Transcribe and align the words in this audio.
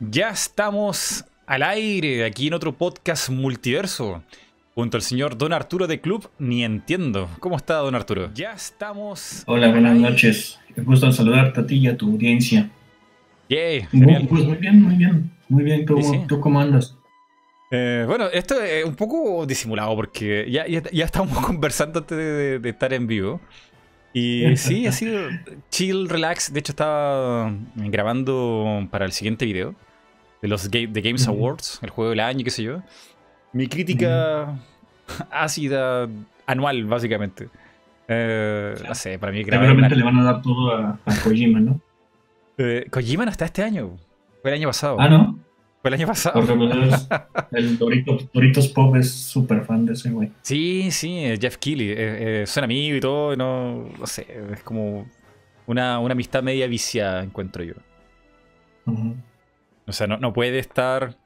Ya 0.00 0.30
estamos 0.30 1.24
al 1.44 1.64
aire 1.64 2.24
aquí 2.24 2.46
en 2.46 2.54
otro 2.54 2.72
podcast 2.72 3.30
multiverso. 3.30 4.22
Junto 4.76 4.96
al 4.96 5.02
señor 5.02 5.36
Don 5.36 5.52
Arturo 5.52 5.88
de 5.88 6.00
Club, 6.00 6.30
ni 6.38 6.62
entiendo. 6.62 7.28
¿Cómo 7.40 7.56
está, 7.56 7.78
Don 7.78 7.96
Arturo? 7.96 8.30
Ya 8.32 8.52
estamos. 8.52 9.42
Hola, 9.46 9.70
buenas 9.70 9.96
noches. 9.96 10.60
Me 10.76 10.84
gusta 10.84 11.10
saludarte 11.10 11.62
a 11.62 11.66
ti 11.66 11.78
y 11.78 11.88
a 11.88 11.96
tu 11.96 12.12
audiencia. 12.12 12.70
Yay, 13.48 13.88
muy, 13.90 14.24
pues 14.26 14.44
muy 14.44 14.56
bien, 14.58 14.80
muy 14.80 14.94
bien. 14.94 15.32
Muy 15.48 15.64
bien, 15.64 15.84
¿tú, 15.84 16.38
cómo 16.38 16.60
andas? 16.60 16.96
Eh, 17.72 18.04
bueno, 18.06 18.26
esto 18.32 18.62
es 18.62 18.84
un 18.84 18.94
poco 18.94 19.44
disimulado 19.46 19.96
porque 19.96 20.48
ya, 20.48 20.64
ya, 20.68 21.04
estamos 21.04 21.36
conversando 21.44 21.98
antes 21.98 22.16
de, 22.16 22.68
estar 22.70 22.92
en 22.92 23.08
vivo. 23.08 23.40
Y 24.12 24.56
sí, 24.56 24.86
ha 24.86 24.92
sido 24.92 25.28
chill, 25.70 26.08
relax. 26.08 26.52
De 26.52 26.60
hecho, 26.60 26.70
estaba 26.70 27.52
grabando 27.74 28.86
para 28.92 29.04
el 29.04 29.10
siguiente 29.10 29.44
video 29.44 29.74
de 30.42 30.48
los 30.48 30.70
The 30.70 30.86
Games 30.86 31.26
Awards, 31.26 31.80
el 31.82 31.90
juego 31.90 32.10
del 32.10 32.20
año, 32.20 32.44
qué 32.44 32.50
sé 32.50 32.62
yo. 32.62 32.82
Mi 33.52 33.66
crítica 33.66 34.58
ácida 35.30 36.08
anual, 36.46 36.84
básicamente. 36.84 37.48
Eh, 38.08 38.74
no 38.86 38.94
sé, 38.94 39.18
para 39.18 39.32
mí 39.32 39.44
Seguramente 39.44 39.94
le 39.94 40.02
van 40.02 40.18
a 40.18 40.24
dar 40.24 40.42
todo 40.42 40.74
a, 40.74 40.98
Kojima, 41.22 41.60
¿no? 41.60 41.80
Eh, 42.56 42.86
Kojima 42.90 43.24
no 43.24 43.30
está 43.30 43.44
este 43.44 43.62
año. 43.62 43.96
Fue 44.40 44.50
el 44.50 44.58
año 44.58 44.68
pasado. 44.68 44.96
Ah, 44.98 45.08
¿no? 45.08 45.38
Fue 45.82 45.88
el 45.88 45.94
año 45.94 46.06
pasado. 46.06 46.40
El 47.52 47.78
Doritos, 47.78 48.68
Pop 48.68 48.96
es 48.96 49.12
súper 49.12 49.64
fan 49.64 49.84
de 49.86 49.92
ese 49.92 50.10
güey. 50.10 50.30
Sí, 50.42 50.90
sí, 50.90 51.22
Jeff 51.40 51.56
Keighley. 51.58 51.94
Eh, 51.96 52.44
son 52.46 52.64
amigos 52.64 52.98
y 52.98 53.00
todo. 53.00 53.36
No, 53.36 53.88
no 53.98 54.06
sé, 54.06 54.26
es 54.52 54.62
como 54.62 55.06
una, 55.66 55.98
una 55.98 56.12
amistad 56.12 56.42
media 56.42 56.66
viciada, 56.66 57.22
encuentro 57.22 57.62
yo. 57.62 57.74
O 59.88 59.92
sea, 59.92 60.06
no, 60.06 60.32
puede 60.34 60.58
estar 60.58 61.16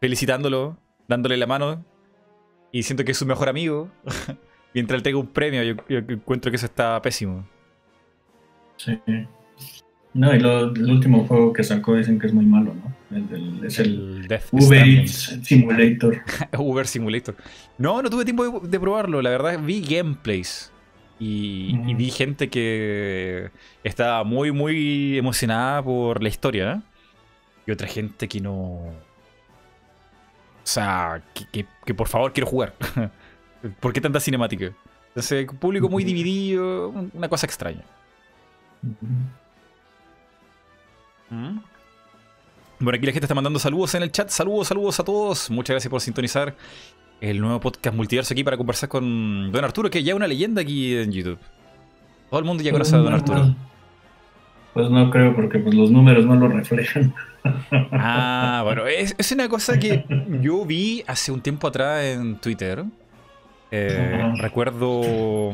felicitándolo, 0.00 0.78
dándole 1.06 1.36
la 1.36 1.46
mano 1.46 1.84
y 2.72 2.82
siento 2.82 3.04
que 3.04 3.12
es 3.12 3.18
su 3.18 3.26
mejor 3.26 3.48
amigo. 3.48 3.90
Mientras 4.74 4.98
él 4.98 5.02
tenga 5.02 5.18
un 5.18 5.26
premio, 5.26 5.62
yo, 5.62 5.74
encuentro 5.88 6.50
que 6.50 6.56
eso 6.56 6.66
está 6.66 7.00
pésimo. 7.02 7.46
Sí. 8.76 8.98
No, 10.14 10.34
y 10.34 10.38
el 10.38 10.90
último 10.90 11.26
juego 11.26 11.52
que 11.52 11.62
sacó 11.62 11.94
dicen 11.94 12.18
que 12.18 12.26
es 12.26 12.32
muy 12.32 12.46
malo, 12.46 12.74
¿no? 12.74 12.96
El, 13.14 13.64
es 13.64 13.78
el, 13.78 14.26
Uber 14.50 15.08
Simulator. 15.08 16.22
Uber 16.58 16.86
Simulator. 16.86 17.36
No, 17.78 18.02
no 18.02 18.08
tuve 18.10 18.24
tiempo 18.24 18.60
de, 18.60 18.80
probarlo. 18.80 19.20
La 19.20 19.30
verdad, 19.30 19.60
vi 19.62 19.82
gameplays. 19.82 20.72
Y, 21.18 21.78
y, 21.86 21.94
vi 21.94 22.10
gente 22.10 22.48
que 22.48 23.50
estaba 23.84 24.22
muy, 24.24 24.52
muy 24.52 25.16
emocionada 25.16 25.82
por 25.82 26.22
la 26.22 26.28
historia. 26.28 26.72
¿eh? 26.72 26.95
Y 27.66 27.72
otra 27.72 27.88
gente 27.88 28.28
que 28.28 28.40
no. 28.40 28.54
O 28.54 30.68
sea, 30.68 31.22
que, 31.52 31.94
por 31.94 32.08
favor 32.08 32.32
quiero 32.32 32.48
jugar. 32.48 32.74
¿Por 33.80 33.92
qué 33.92 34.00
tanta 34.00 34.20
cinemática? 34.20 34.72
Entonces, 35.08 35.46
público 35.58 35.88
muy 35.88 36.04
dividido, 36.04 36.90
una 37.12 37.28
cosa 37.28 37.46
extraña. 37.46 37.82
¿Mm? 41.30 41.58
Bueno, 42.78 42.96
aquí 42.96 43.06
la 43.06 43.12
gente 43.12 43.24
está 43.24 43.34
mandando 43.34 43.58
saludos 43.58 43.94
en 43.94 44.02
el 44.02 44.12
chat. 44.12 44.28
Saludos, 44.28 44.68
saludos 44.68 45.00
a 45.00 45.04
todos. 45.04 45.50
Muchas 45.50 45.74
gracias 45.74 45.90
por 45.90 46.00
sintonizar 46.00 46.54
el 47.20 47.40
nuevo 47.40 47.58
podcast 47.60 47.96
multiverso 47.96 48.34
aquí 48.34 48.44
para 48.44 48.56
conversar 48.56 48.88
con 48.88 49.50
Don 49.50 49.64
Arturo, 49.64 49.90
que 49.90 50.02
ya 50.02 50.12
es 50.12 50.16
una 50.16 50.26
leyenda 50.26 50.60
aquí 50.60 50.94
en 50.94 51.10
YouTube. 51.10 51.38
Todo 52.28 52.40
el 52.40 52.46
mundo 52.46 52.62
ya 52.62 52.72
conoce 52.72 52.94
a 52.94 52.98
Don 52.98 53.14
Arturo. 53.14 53.56
Pues 54.76 54.90
no 54.90 55.10
creo, 55.10 55.34
porque 55.34 55.58
pues, 55.58 55.74
los 55.74 55.90
números 55.90 56.26
no 56.26 56.36
lo 56.36 56.48
reflejan. 56.48 57.14
Ah, 57.92 58.60
bueno, 58.62 58.86
es, 58.86 59.32
una 59.32 59.48
cosa 59.48 59.78
que 59.78 60.04
yo 60.42 60.66
vi 60.66 61.02
hace 61.06 61.32
un 61.32 61.40
tiempo 61.40 61.68
atrás 61.68 62.04
en 62.04 62.36
Twitter. 62.36 62.84
Eh, 63.70 64.34
recuerdo. 64.36 65.52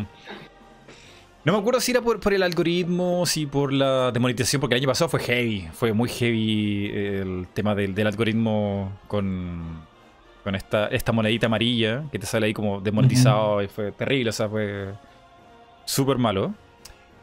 No 1.45 1.53
me 1.53 1.57
acuerdo 1.57 1.81
si 1.81 1.93
era 1.93 2.01
por, 2.01 2.33
el 2.33 2.43
algoritmo, 2.43 3.25
si 3.25 3.47
por 3.47 3.73
la 3.73 4.11
demonetización, 4.11 4.59
porque 4.59 4.75
el 4.75 4.81
año 4.81 4.89
pasado 4.89 5.09
fue 5.09 5.21
heavy, 5.21 5.69
fue 5.73 5.93
muy 5.93 6.09
heavy 6.09 6.91
el 6.93 7.47
tema 7.55 7.77
del, 7.77 8.05
algoritmo 8.05 8.91
con, 9.07 9.83
con 10.43 10.57
esta, 10.57 10.89
esta 10.89 11.13
monedita 11.13 11.47
amarilla 11.47 12.03
que 12.11 12.19
te 12.19 12.27
sale 12.27 12.47
ahí 12.47 12.55
como 12.55 12.81
demonetizado 12.81 13.63
y 13.63 13.69
fue 13.69 13.93
terrible, 13.93 14.31
o 14.31 14.33
sea, 14.33 14.49
fue 14.49 14.95
súper 15.85 16.19
malo. 16.19 16.53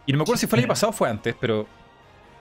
Y 0.06 0.14
no 0.14 0.20
me 0.20 0.22
acuerdo 0.22 0.40
si 0.40 0.48
fue 0.48 0.60
el 0.60 0.64
año 0.64 0.70
pasado 0.70 0.92
o 0.92 0.94
fue 0.94 1.10
antes, 1.10 1.36
pero 1.38 1.68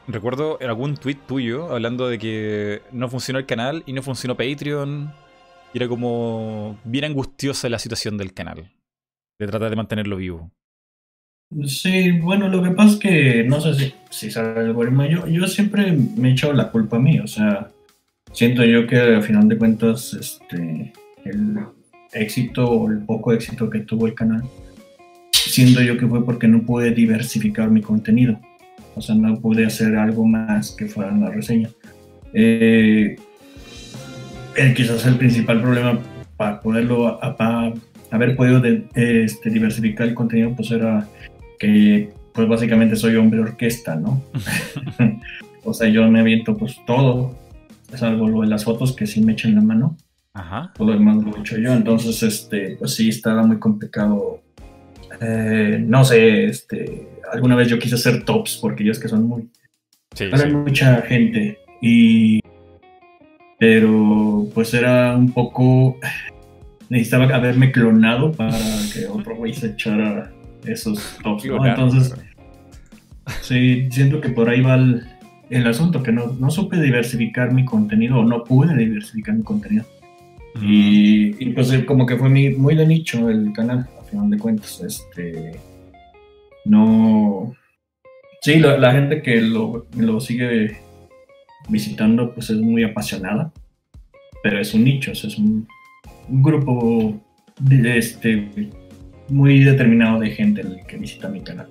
recuerdo 0.08 0.58
en 0.60 0.68
algún 0.68 0.96
tweet 0.96 1.18
tuyo 1.26 1.70
hablando 1.70 2.08
de 2.08 2.18
que 2.18 2.82
no 2.92 3.08
funcionó 3.08 3.38
el 3.38 3.46
canal 3.46 3.82
y 3.86 3.92
no 3.92 4.02
funcionó 4.02 4.36
Patreon. 4.36 5.12
Y 5.72 5.78
era 5.78 5.86
como 5.86 6.78
bien 6.84 7.04
angustiosa 7.04 7.68
la 7.68 7.78
situación 7.78 8.16
del 8.16 8.32
canal. 8.32 8.70
De 9.38 9.46
tratar 9.46 9.70
de 9.70 9.76
mantenerlo 9.76 10.16
vivo. 10.16 10.50
Sí, 11.64 12.12
bueno, 12.12 12.48
lo 12.48 12.62
que 12.62 12.70
pasa 12.70 12.94
es 12.94 12.96
que 12.98 13.44
no 13.44 13.60
sé 13.60 13.74
si, 13.74 13.94
si 14.10 14.30
sabe 14.30 14.60
el 14.60 14.66
algoritmo. 14.68 15.04
Yo, 15.06 15.46
siempre 15.46 15.92
me 15.92 16.30
he 16.30 16.32
echado 16.32 16.52
la 16.52 16.70
culpa 16.70 16.96
a 16.96 17.00
mí. 17.00 17.20
O 17.20 17.26
sea, 17.26 17.70
siento 18.32 18.64
yo 18.64 18.86
que 18.86 18.96
al 18.96 19.22
final 19.22 19.48
de 19.48 19.58
cuentas, 19.58 20.14
este, 20.14 20.92
el 21.24 21.58
éxito 22.12 22.68
o 22.68 22.90
el 22.90 23.04
poco 23.04 23.32
éxito 23.32 23.70
que 23.70 23.80
tuvo 23.80 24.06
el 24.06 24.14
canal, 24.14 24.42
siento 25.32 25.80
yo 25.82 25.96
que 25.96 26.06
fue 26.06 26.24
porque 26.24 26.48
no 26.48 26.62
pude 26.62 26.90
diversificar 26.90 27.70
mi 27.70 27.80
contenido. 27.80 28.38
O 28.98 29.00
sea, 29.00 29.14
no 29.14 29.40
pude 29.40 29.64
hacer 29.64 29.96
algo 29.96 30.26
más 30.26 30.72
que 30.72 30.86
fuera 30.86 31.12
una 31.12 31.30
reseña. 31.30 31.70
Eh, 32.34 33.16
quizás 34.74 35.06
el 35.06 35.16
principal 35.16 35.60
problema 35.60 36.00
para 36.36 36.60
poderlo, 36.60 37.18
para 37.36 37.72
haber 38.10 38.36
podido 38.36 38.60
este, 38.94 39.50
diversificar 39.50 40.08
el 40.08 40.14
contenido, 40.14 40.52
pues 40.54 40.70
era 40.72 41.08
que, 41.58 42.12
pues 42.32 42.48
básicamente 42.48 42.96
soy 42.96 43.16
hombre 43.16 43.40
orquesta, 43.40 43.94
¿no? 43.94 44.22
o 45.64 45.72
sea, 45.72 45.88
yo 45.88 46.08
me 46.10 46.20
aviento 46.20 46.56
pues 46.56 46.76
todo, 46.86 47.36
salvo 47.94 48.28
lo 48.28 48.40
de 48.40 48.48
las 48.48 48.64
fotos 48.64 48.94
que 48.94 49.06
sí 49.06 49.20
me 49.22 49.32
echan 49.32 49.54
la 49.54 49.60
mano. 49.60 49.96
Ajá. 50.34 50.72
Todo 50.76 50.88
lo 50.88 50.94
demás 50.94 51.24
lo 51.24 51.36
he 51.36 51.40
hecho 51.40 51.56
yo, 51.56 51.72
entonces, 51.72 52.22
este, 52.22 52.76
pues 52.78 52.94
sí, 52.94 53.08
estaba 53.08 53.44
muy 53.46 53.58
complicado. 53.58 54.40
Eh, 55.20 55.82
no 55.84 56.04
sé, 56.04 56.44
este, 56.44 57.08
alguna 57.32 57.56
vez 57.56 57.68
yo 57.68 57.78
quise 57.78 57.96
hacer 57.96 58.24
tops 58.24 58.58
porque 58.60 58.82
ellos 58.82 58.98
que 58.98 59.08
son 59.08 59.26
muy... 59.26 59.48
Sí, 60.14 60.26
mucha 60.52 61.02
gente 61.02 61.58
y... 61.80 62.40
Pero 63.58 64.48
pues 64.54 64.72
era 64.74 65.16
un 65.16 65.32
poco... 65.32 65.98
Necesitaba 66.88 67.24
haberme 67.34 67.72
clonado 67.72 68.32
para 68.32 68.56
que 68.94 69.06
otro 69.06 69.36
güey 69.36 69.52
se 69.52 69.68
echara 69.68 70.32
esos 70.64 71.18
tops, 71.22 71.44
¿no? 71.46 71.66
Entonces... 71.66 72.14
Sí, 73.42 73.88
siento 73.90 74.20
que 74.22 74.30
por 74.30 74.48
ahí 74.48 74.62
va 74.62 74.76
el, 75.50 75.66
asunto, 75.66 76.02
que 76.02 76.12
no, 76.12 76.34
no, 76.38 76.50
supe 76.50 76.80
diversificar 76.80 77.52
mi 77.52 77.64
contenido 77.64 78.20
o 78.20 78.24
no 78.24 78.42
pude 78.42 78.74
diversificar 78.74 79.34
mi 79.34 79.42
contenido. 79.42 79.84
Y, 80.62 81.36
y, 81.38 81.50
pues 81.50 81.70
como 81.84 82.06
que 82.06 82.16
fue 82.16 82.30
muy 82.30 82.74
de 82.74 82.86
nicho 82.86 83.28
el 83.28 83.52
canal, 83.52 83.86
final 84.10 84.30
de 84.30 84.38
cuentas. 84.38 84.80
Este, 84.80 85.52
no. 86.64 87.54
Sí, 88.42 88.58
la, 88.60 88.92
gente 88.92 89.22
que 89.22 89.40
lo, 89.40 89.86
sigue 90.20 90.78
visitando, 91.68 92.32
pues 92.34 92.50
es 92.50 92.58
muy 92.58 92.84
apasionada, 92.84 93.52
pero 94.42 94.60
es 94.60 94.72
un 94.74 94.84
nicho, 94.84 95.12
es 95.12 95.38
un, 95.38 95.66
grupo 96.28 97.18
de, 97.60 97.98
este, 97.98 98.70
muy 99.28 99.64
determinado 99.64 100.20
de 100.20 100.30
gente 100.30 100.60
el 100.60 100.80
que 100.86 100.98
visita 100.98 101.28
mi 101.28 101.40
canal. 101.40 101.68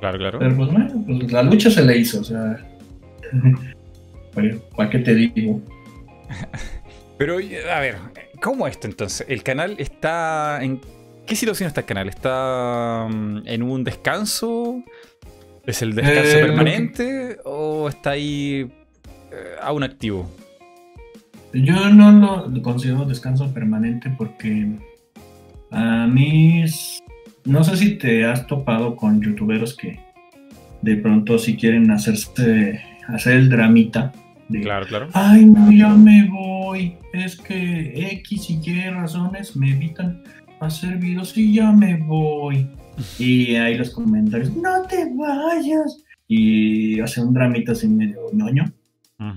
Claro, 0.00 0.18
claro. 0.18 0.38
Pero 0.38 0.56
pues 0.56 0.70
bueno, 0.70 1.04
pues 1.06 1.32
la 1.32 1.42
lucha 1.42 1.70
se 1.70 1.84
le 1.84 1.98
hizo, 1.98 2.20
o 2.20 2.24
sea. 2.24 2.58
¿Para 4.76 4.90
qué 4.90 4.98
te 4.98 5.14
digo? 5.14 5.60
Pero, 7.18 7.36
a 7.36 7.80
ver, 7.80 7.96
¿cómo 8.42 8.66
esto 8.66 8.86
entonces? 8.86 9.26
¿El 9.28 9.42
canal 9.42 9.76
está 9.78 10.62
en 10.62 10.80
¿Qué 11.26 11.34
situación 11.34 11.66
está 11.66 11.80
el 11.80 11.86
canal? 11.86 12.08
¿Está 12.08 13.08
mm, 13.10 13.42
en 13.46 13.62
un 13.62 13.82
descanso? 13.82 14.82
¿Es 15.66 15.82
el 15.82 15.94
descanso 15.94 16.38
eh, 16.38 16.44
permanente? 16.44 17.38
¿O 17.44 17.88
está 17.88 18.10
ahí 18.10 18.70
eh, 19.32 19.56
aún 19.60 19.82
activo? 19.82 20.30
Yo 21.52 21.90
no 21.90 22.46
lo 22.46 22.62
considero 22.62 23.04
descanso 23.04 23.52
permanente 23.52 24.14
porque 24.16 24.68
a 25.70 26.06
mí 26.06 26.64
no 27.44 27.64
sé 27.64 27.76
si 27.76 27.98
te 27.98 28.24
has 28.24 28.46
topado 28.46 28.94
con 28.94 29.20
youtuberos 29.20 29.76
que 29.76 29.98
de 30.82 30.96
pronto 30.96 31.38
si 31.38 31.56
quieren 31.56 31.90
hacerse 31.90 32.80
hacer 33.08 33.34
el 33.34 33.48
dramita 33.48 34.12
de, 34.48 34.60
claro, 34.60 34.86
claro. 34.86 35.08
Ay, 35.12 35.44
no, 35.44 35.72
ya 35.72 35.88
me 35.88 36.28
voy. 36.28 36.96
Es 37.12 37.36
que 37.36 38.12
X 38.12 38.50
y 38.50 38.60
Y 38.64 38.90
razones 38.90 39.56
me 39.56 39.70
evitan 39.70 40.22
hacer 40.60 40.96
videos 40.98 41.36
y 41.36 41.54
ya 41.54 41.72
me 41.72 41.96
voy. 41.96 42.66
Y 43.18 43.54
ahí 43.56 43.76
los 43.76 43.90
comentarios, 43.90 44.54
no 44.56 44.82
te 44.82 45.08
vayas. 45.14 46.02
Y 46.28 46.98
hace 47.00 47.20
un 47.20 47.34
dramita 47.34 47.72
así 47.72 47.88
medio 47.88 48.20
ñoño. 48.32 48.72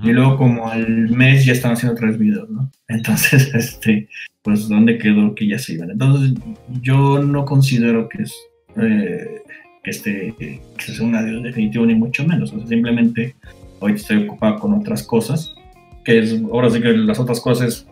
Y 0.03 0.11
luego 0.11 0.35
como 0.37 0.67
al 0.67 1.09
mes 1.09 1.45
ya 1.45 1.53
están 1.53 1.71
haciendo 1.71 1.97
tres 1.97 2.17
videos, 2.17 2.49
¿no? 2.49 2.69
Entonces, 2.89 3.53
este, 3.53 4.09
pues 4.41 4.67
¿dónde 4.67 4.97
quedó 4.97 5.33
que 5.35 5.47
ya 5.47 5.57
se 5.57 5.73
iban? 5.73 5.91
Entonces, 5.91 6.33
yo 6.81 7.23
no 7.23 7.45
considero 7.45 8.09
que 8.09 8.23
es 8.23 8.35
eh, 8.75 9.41
que 9.83 9.91
este 9.91 10.33
que 10.37 10.61
sea 10.77 11.05
un 11.05 11.15
adiós 11.15 11.43
definitivo 11.43 11.85
ni 11.85 11.95
mucho 11.95 12.25
menos. 12.25 12.51
O 12.51 12.59
sea, 12.59 12.67
simplemente 12.67 13.35
hoy 13.79 13.93
estoy 13.93 14.25
ocupado 14.25 14.59
con 14.59 14.73
otras 14.73 15.03
cosas, 15.03 15.55
que 16.03 16.19
es, 16.19 16.41
ahora 16.51 16.69
sí 16.69 16.81
que 16.81 16.91
las 16.91 17.19
otras 17.19 17.39
cosas 17.39 17.67
es 17.67 17.87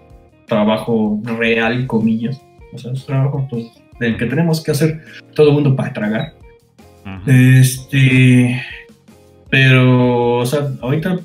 trabajo 0.46 1.22
real, 1.24 1.88
comillas. 1.88 2.42
O 2.78 2.80
sea, 2.80 2.92
es 2.94 3.06
trabajo 3.06 3.48
pues, 3.50 3.66
del 4.00 4.18
que 4.18 4.26
tenemos 4.26 4.64
que 4.64 4.72
hacer 4.72 5.02
todo 5.34 5.50
el 5.50 5.54
mundo 5.54 5.76
para 5.76 5.94
tragar. 5.94 6.34
Este, 7.26 8.62
pero, 9.50 10.38
o 10.38 10.46
sea, 10.46 10.70
ahorita 10.82 11.20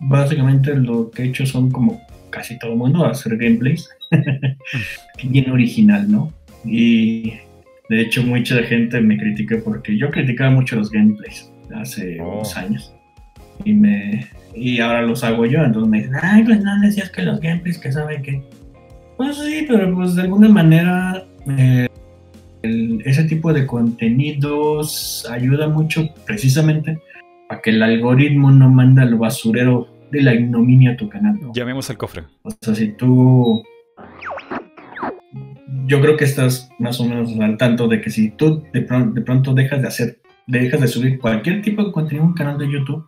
básicamente 0.00 0.74
lo 0.74 1.10
que 1.10 1.22
he 1.22 1.26
hecho 1.26 1.46
son 1.46 1.70
como 1.70 2.00
casi 2.30 2.58
todo 2.58 2.72
el 2.72 2.78
mundo 2.78 3.04
hacer 3.06 3.36
gameplays. 3.36 3.88
Bien 5.22 5.50
original, 5.50 6.10
¿no? 6.10 6.32
Y 6.64 7.34
de 7.88 8.02
hecho 8.02 8.22
mucha 8.22 8.62
gente 8.64 9.00
me 9.00 9.16
critica 9.16 9.56
porque 9.64 9.96
yo 9.96 10.10
criticaba 10.10 10.50
mucho 10.50 10.76
los 10.76 10.90
gameplays 10.90 11.50
hace 11.74 12.20
oh. 12.20 12.34
unos 12.34 12.56
años. 12.56 12.92
Y 13.64 13.72
me 13.72 14.28
y 14.54 14.80
ahora 14.80 15.02
los 15.02 15.22
hago 15.22 15.46
yo, 15.46 15.62
entonces 15.62 15.90
me 15.90 15.98
dicen, 15.98 16.14
ay, 16.20 16.42
pues 16.42 16.60
no 16.62 16.80
decías 16.80 17.10
que 17.10 17.22
los 17.22 17.40
gameplays 17.40 17.78
que 17.78 17.92
saben 17.92 18.22
que... 18.22 18.42
Pues 19.20 19.36
sí, 19.36 19.66
pero 19.68 19.94
pues 19.94 20.14
de 20.14 20.22
alguna 20.22 20.48
manera 20.48 21.26
eh, 21.46 21.86
ese 23.04 23.24
tipo 23.24 23.52
de 23.52 23.66
contenidos 23.66 25.28
ayuda 25.30 25.68
mucho 25.68 26.08
precisamente 26.24 26.98
a 27.50 27.60
que 27.60 27.68
el 27.68 27.82
algoritmo 27.82 28.50
no 28.50 28.70
manda 28.70 29.02
al 29.02 29.16
basurero 29.16 29.88
de 30.10 30.22
la 30.22 30.32
ignominia 30.32 30.92
a 30.92 30.96
tu 30.96 31.10
canal. 31.10 31.38
Llamemos 31.52 31.90
al 31.90 31.98
cofre. 31.98 32.24
O 32.44 32.50
sea, 32.62 32.74
si 32.74 32.92
tú... 32.92 33.62
Yo 35.84 36.00
creo 36.00 36.16
que 36.16 36.24
estás 36.24 36.70
más 36.78 36.98
o 36.98 37.04
menos 37.04 37.38
al 37.38 37.58
tanto 37.58 37.88
de 37.88 38.00
que 38.00 38.08
si 38.08 38.30
tú 38.30 38.62
de, 38.72 38.80
pronto, 38.80 39.52
dejas 39.52 39.82
de 39.82 39.88
hacer, 39.88 40.22
dejas 40.46 40.80
de 40.80 40.88
subir 40.88 41.18
cualquier 41.18 41.60
tipo 41.60 41.84
de 41.84 41.92
contenido 41.92 42.24
en 42.24 42.30
un 42.30 42.34
canal 42.34 42.56
de 42.56 42.72
YouTube, 42.72 43.06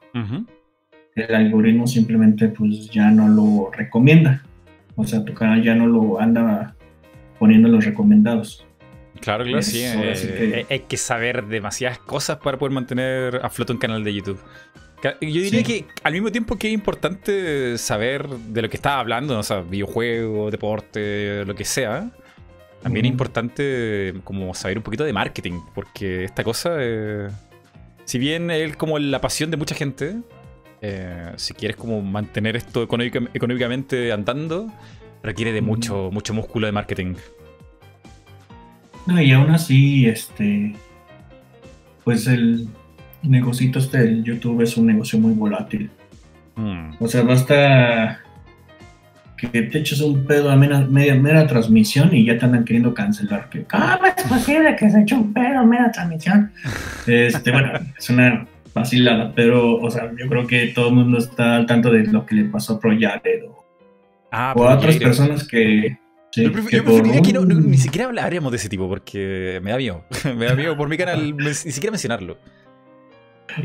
el 1.14 1.34
algoritmo 1.34 1.86
simplemente 1.86 2.48
pues 2.48 2.90
ya 2.90 3.10
no 3.10 3.28
lo 3.28 3.70
recomienda. 3.70 4.42
O 4.96 5.04
sea, 5.04 5.24
tu 5.24 5.34
canal 5.34 5.62
ya 5.62 5.74
no 5.74 5.86
lo 5.86 6.20
anda 6.20 6.74
poniendo 7.38 7.68
los 7.68 7.84
recomendados. 7.84 8.66
Claro, 9.20 9.44
claro, 9.44 9.62
sí. 9.62 9.82
Eh, 9.82 10.66
hay 10.68 10.80
que 10.80 10.96
saber 10.96 11.46
demasiadas 11.46 11.98
cosas 11.98 12.38
para 12.38 12.58
poder 12.58 12.72
mantener 12.72 13.40
a 13.42 13.48
flote 13.48 13.72
un 13.72 13.78
canal 13.78 14.02
de 14.02 14.14
YouTube. 14.14 14.40
Yo 15.20 15.42
diría 15.42 15.62
que 15.64 15.84
al 16.04 16.12
mismo 16.12 16.30
tiempo 16.30 16.56
que 16.56 16.68
es 16.68 16.74
importante 16.74 17.76
saber 17.76 18.28
de 18.28 18.62
lo 18.62 18.70
que 18.70 18.76
estaba 18.76 19.00
hablando, 19.00 19.36
o 19.36 19.42
sea, 19.42 19.60
videojuegos, 19.60 20.52
deporte, 20.52 21.44
lo 21.44 21.54
que 21.56 21.64
sea, 21.64 22.10
también 22.82 23.06
es 23.06 23.10
importante 23.10 24.14
como 24.22 24.54
saber 24.54 24.78
un 24.78 24.84
poquito 24.84 25.04
de 25.04 25.12
marketing, 25.12 25.60
porque 25.74 26.24
esta 26.24 26.44
cosa, 26.44 26.76
eh, 26.78 27.28
si 28.04 28.18
bien 28.18 28.50
es 28.50 28.76
como 28.76 28.98
la 28.98 29.20
pasión 29.20 29.50
de 29.50 29.56
mucha 29.56 29.74
gente, 29.74 30.16
eh, 30.82 31.32
si 31.36 31.54
quieres 31.54 31.76
como 31.76 32.02
mantener 32.02 32.56
esto 32.56 32.82
económicamente 32.82 34.10
andando, 34.10 34.66
requiere 35.22 35.52
de 35.52 35.62
mucho, 35.62 36.10
mucho 36.12 36.34
músculo 36.34 36.66
de 36.66 36.72
marketing. 36.72 37.14
No, 39.06 39.22
y 39.22 39.30
aún 39.30 39.50
así, 39.50 40.06
este, 40.06 40.74
pues 42.02 42.26
el 42.26 42.68
negocito 43.22 43.78
este 43.78 43.98
del 43.98 44.24
YouTube 44.24 44.60
es 44.62 44.76
un 44.76 44.86
negocio 44.86 45.20
muy 45.20 45.32
volátil. 45.34 45.88
Mm. 46.56 46.96
O 46.98 47.06
sea, 47.06 47.22
basta 47.22 48.20
que 49.36 49.62
te 49.62 49.78
eches 49.78 50.00
un 50.00 50.24
pedo 50.24 50.50
a 50.50 50.56
media, 50.56 51.14
mera 51.14 51.46
transmisión 51.46 52.14
y 52.14 52.24
ya 52.24 52.38
te 52.38 52.44
andan 52.44 52.64
queriendo 52.64 52.92
cancelar. 52.92 53.48
Que, 53.50 53.62
¿Cómo 53.64 53.84
es 54.04 54.24
posible 54.24 54.74
que 54.76 54.90
se 54.90 55.00
eche 55.00 55.14
un 55.14 55.32
pedo 55.32 55.60
a 55.60 55.64
mera 55.64 55.92
transmisión? 55.92 56.50
Este, 57.06 57.50
bueno, 57.50 57.80
es 57.98 58.10
una 58.10 58.46
vacilada, 58.74 59.32
pero, 59.34 59.76
o 59.76 59.90
sea, 59.90 60.10
yo 60.18 60.28
creo 60.28 60.46
que 60.46 60.68
todo 60.68 60.88
el 60.88 60.94
mundo 60.94 61.18
está 61.18 61.56
al 61.56 61.66
tanto 61.66 61.90
de 61.90 62.06
lo 62.06 62.24
que 62.26 62.34
le 62.34 62.44
pasó 62.44 62.74
a 62.74 62.80
Proyared 62.80 63.44
o, 63.48 63.64
ah, 64.30 64.54
o 64.56 64.64
a 64.64 64.74
otras 64.76 64.96
personas 64.96 65.46
que 65.46 65.98
yo, 66.34 66.50
preferiría 66.50 67.20
que 67.20 67.32
ni 67.32 67.76
siquiera 67.76 68.06
hablaríamos 68.06 68.50
de 68.52 68.56
ese 68.56 68.68
tipo 68.70 68.88
porque 68.88 69.60
me 69.62 69.70
da 69.70 69.76
miedo. 69.76 70.04
me 70.36 70.46
da 70.46 70.54
miedo 70.54 70.76
por 70.76 70.88
mi 70.88 70.96
canal 70.96 71.36
ni 71.36 71.54
siquiera 71.54 71.90
mencionarlo. 71.90 72.38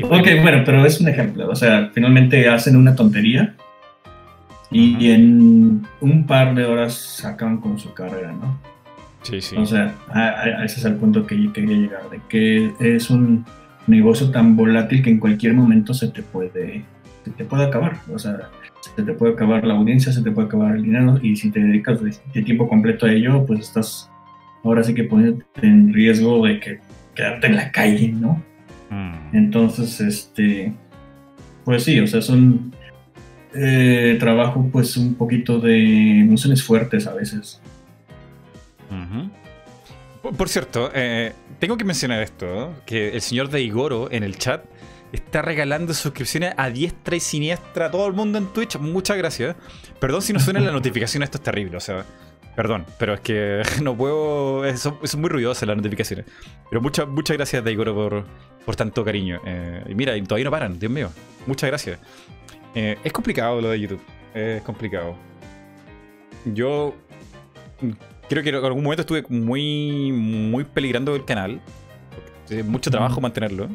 Ok, 0.02 0.28
bueno, 0.42 0.62
pero 0.66 0.84
es 0.84 1.00
un 1.00 1.08
ejemplo. 1.08 1.48
O 1.48 1.56
sea, 1.56 1.90
finalmente 1.94 2.46
hacen 2.46 2.76
una 2.76 2.94
tontería 2.94 3.54
y 4.70 5.10
en 5.10 5.86
un 6.00 6.26
par 6.26 6.54
de 6.54 6.66
horas 6.66 7.24
acaban 7.24 7.58
con 7.58 7.78
su 7.78 7.94
carrera, 7.94 8.32
¿no? 8.32 8.60
Sí, 9.22 9.40
sí. 9.40 9.56
O 9.56 9.64
sea, 9.64 9.94
ese 10.62 10.78
es 10.78 10.84
el 10.84 10.96
punto 10.96 11.26
que 11.26 11.50
quería 11.52 11.76
llegar, 11.76 12.10
de 12.10 12.20
que 12.28 12.72
es 12.80 13.08
un 13.08 13.46
negocio 13.88 14.30
tan 14.30 14.56
volátil 14.56 15.02
que 15.02 15.10
en 15.10 15.18
cualquier 15.18 15.54
momento 15.54 15.94
se 15.94 16.08
te 16.08 16.22
puede, 16.22 16.84
se 17.24 17.30
te 17.30 17.44
puede 17.44 17.64
acabar. 17.64 17.98
O 18.12 18.18
sea, 18.18 18.50
se 18.96 19.02
te 19.02 19.12
puede 19.12 19.32
acabar 19.34 19.64
la 19.64 19.74
audiencia, 19.74 20.12
se 20.12 20.22
te 20.22 20.30
puede 20.30 20.48
acabar 20.48 20.76
el 20.76 20.82
dinero 20.82 21.18
y 21.22 21.36
si 21.36 21.50
te 21.50 21.60
dedicas 21.60 22.00
de, 22.02 22.42
tiempo 22.42 22.68
completo 22.68 23.06
a 23.06 23.12
ello, 23.12 23.44
pues 23.46 23.60
estás 23.60 24.10
ahora 24.64 24.82
sí 24.82 24.94
que 24.94 25.04
poniéndote 25.04 25.44
en 25.62 25.92
riesgo 25.92 26.44
de 26.46 26.60
que 26.60 26.80
quedarte 27.14 27.46
en 27.46 27.56
la 27.56 27.70
calle, 27.70 28.08
¿no? 28.12 28.42
Mm. 28.90 29.36
Entonces, 29.36 30.00
este, 30.00 30.72
pues 31.64 31.84
sí, 31.84 31.98
o 32.00 32.06
sea, 32.06 32.20
es 32.20 32.28
un 32.28 32.72
eh, 33.54 34.16
trabajo 34.20 34.68
pues 34.70 34.96
un 34.96 35.14
poquito 35.14 35.58
de 35.58 36.20
emociones 36.20 36.62
fuertes 36.62 37.06
a 37.06 37.14
veces. 37.14 37.60
Por, 40.22 40.48
cierto, 40.48 40.90
eh, 40.94 41.32
tengo 41.58 41.76
que 41.76 41.84
mencionar 41.84 42.22
esto, 42.22 42.74
que 42.86 43.10
el 43.10 43.20
señor 43.20 43.48
de 43.50 43.62
Igoro 43.62 44.10
en 44.10 44.22
el 44.22 44.36
chat 44.36 44.64
está 45.12 45.42
regalando 45.42 45.94
suscripciones 45.94 46.54
a 46.56 46.70
diestra 46.70 47.16
y 47.16 47.20
siniestra 47.20 47.86
a 47.86 47.90
todo 47.90 48.06
el 48.06 48.12
mundo 48.12 48.38
en 48.38 48.46
Twitch. 48.52 48.76
Muchas 48.78 49.16
gracias. 49.16 49.56
Perdón 50.00 50.22
si 50.22 50.32
no 50.32 50.40
suena 50.40 50.60
la 50.60 50.72
notificación, 50.72 51.22
esto 51.22 51.38
es 51.38 51.44
terrible, 51.44 51.76
o 51.76 51.80
sea, 51.80 52.04
perdón, 52.56 52.84
pero 52.98 53.14
es 53.14 53.20
que 53.20 53.62
no 53.82 53.96
puedo. 53.96 54.64
Son, 54.76 54.98
muy 55.18 55.30
ruidosas 55.30 55.66
las 55.66 55.76
notificaciones. 55.76 56.26
Pero 56.68 56.80
muchas 56.80 57.08
muchas 57.08 57.36
gracias, 57.36 57.64
Daigoro, 57.64 57.94
por, 57.94 58.24
por 58.64 58.76
tanto 58.76 59.04
cariño. 59.04 59.40
Eh, 59.46 59.84
y 59.88 59.94
mira, 59.94 60.12
todavía 60.24 60.44
no 60.44 60.50
paran, 60.50 60.78
Dios 60.78 60.92
mío. 60.92 61.10
Muchas 61.46 61.68
gracias. 61.68 61.98
Eh, 62.74 62.98
es 63.02 63.12
complicado 63.12 63.60
lo 63.60 63.70
de 63.70 63.80
YouTube. 63.80 64.02
Es 64.34 64.62
complicado. 64.62 65.16
Yo 66.44 66.94
creo 68.28 68.42
que 68.42 68.50
en 68.50 68.56
algún 68.56 68.82
momento 68.82 69.02
estuve 69.02 69.24
muy, 69.28 70.12
muy 70.12 70.64
peligrando 70.64 71.14
el 71.14 71.24
canal. 71.24 71.60
Mucho 72.64 72.90
trabajo 72.90 73.20
mantenerlo. 73.20 73.68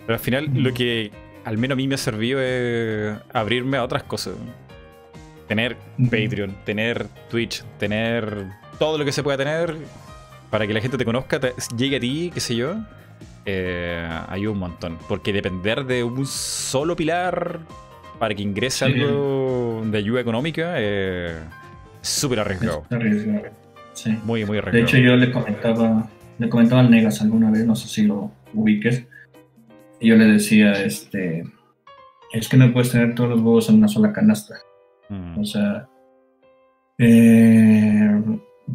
Pero 0.00 0.14
al 0.14 0.20
final 0.20 0.50
lo 0.54 0.72
que 0.72 1.10
al 1.44 1.58
menos 1.58 1.74
a 1.74 1.76
mí 1.76 1.88
me 1.88 1.94
ha 1.94 1.98
servido 1.98 2.40
es 2.40 3.16
abrirme 3.32 3.76
a 3.76 3.84
otras 3.84 4.02
cosas. 4.02 4.34
Tener 5.48 5.76
Patreon, 5.98 6.56
tener 6.64 7.06
Twitch, 7.28 7.64
tener 7.78 8.46
todo 8.78 8.98
lo 8.98 9.04
que 9.04 9.12
se 9.12 9.22
pueda 9.22 9.36
tener 9.36 9.76
para 10.50 10.66
que 10.66 10.74
la 10.74 10.80
gente 10.80 10.96
te 10.96 11.04
conozca, 11.04 11.40
llegue 11.76 11.96
a 11.96 12.00
ti, 12.00 12.30
qué 12.32 12.40
sé 12.40 12.56
yo. 12.56 12.76
Eh, 13.46 14.08
ayuda 14.28 14.52
un 14.52 14.58
montón. 14.58 14.98
Porque 15.08 15.32
depender 15.32 15.84
de 15.84 16.04
un 16.04 16.26
solo 16.26 16.94
pilar 16.94 17.60
para 18.18 18.34
que 18.34 18.42
ingrese 18.42 18.84
algo 18.84 19.82
de 19.84 19.98
ayuda 19.98 20.20
económica 20.20 20.78
es 20.78 21.36
súper 22.02 22.40
arriesgado. 22.40 22.84
Sí. 24.02 24.16
Muy, 24.24 24.46
muy. 24.46 24.60
De 24.72 24.80
hecho, 24.80 24.96
yo 24.96 25.14
le 25.14 25.30
comentaba, 25.30 26.08
le 26.38 26.48
comentaba 26.48 26.80
al 26.80 26.90
Negas 26.90 27.20
alguna 27.20 27.50
vez, 27.50 27.66
no 27.66 27.76
sé 27.76 27.86
si 27.86 28.06
lo 28.06 28.32
ubiques, 28.54 29.04
yo 30.00 30.16
le 30.16 30.24
decía, 30.24 30.72
este, 30.72 31.44
es 32.32 32.48
que 32.48 32.56
no 32.56 32.72
puedes 32.72 32.92
tener 32.92 33.14
todos 33.14 33.30
los 33.30 33.40
huevos 33.40 33.68
en 33.68 33.76
una 33.76 33.88
sola 33.88 34.12
canasta. 34.12 34.54
Mm. 35.10 35.38
O 35.38 35.44
sea, 35.44 35.86
eh, 36.96 38.22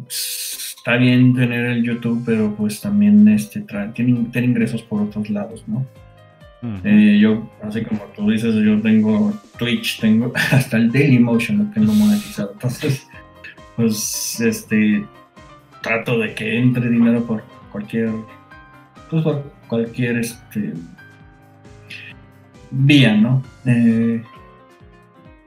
está 0.08 0.96
bien 0.96 1.34
tener 1.34 1.66
el 1.66 1.82
YouTube, 1.82 2.22
pero 2.24 2.54
pues 2.54 2.80
también 2.80 3.26
este, 3.26 3.64
tiene, 3.94 4.28
tener 4.30 4.48
ingresos 4.48 4.82
por 4.82 5.02
otros 5.02 5.28
lados, 5.28 5.64
¿no? 5.66 5.84
Eh, 6.84 7.18
yo, 7.20 7.48
así 7.62 7.84
como 7.84 8.00
tú 8.16 8.30
dices, 8.30 8.54
yo 8.56 8.80
tengo 8.80 9.32
Twitch, 9.58 10.00
tengo 10.00 10.32
hasta 10.52 10.76
el 10.76 10.90
Dailymotion 10.90 11.58
lo 11.58 11.64
tengo 11.72 11.92
monetizado. 11.92 12.52
Entonces, 12.54 13.06
pues, 13.76 14.40
este, 14.40 15.04
trato 15.86 16.18
de 16.18 16.34
que 16.34 16.58
entre 16.58 16.88
dinero 16.88 17.24
por 17.24 17.42
cualquier, 17.70 18.10
pues 19.10 19.22
por 19.22 19.42
cualquier, 19.68 20.18
este, 20.18 20.72
vía, 22.70 23.14
¿no? 23.14 23.42
Eh, 23.64 24.22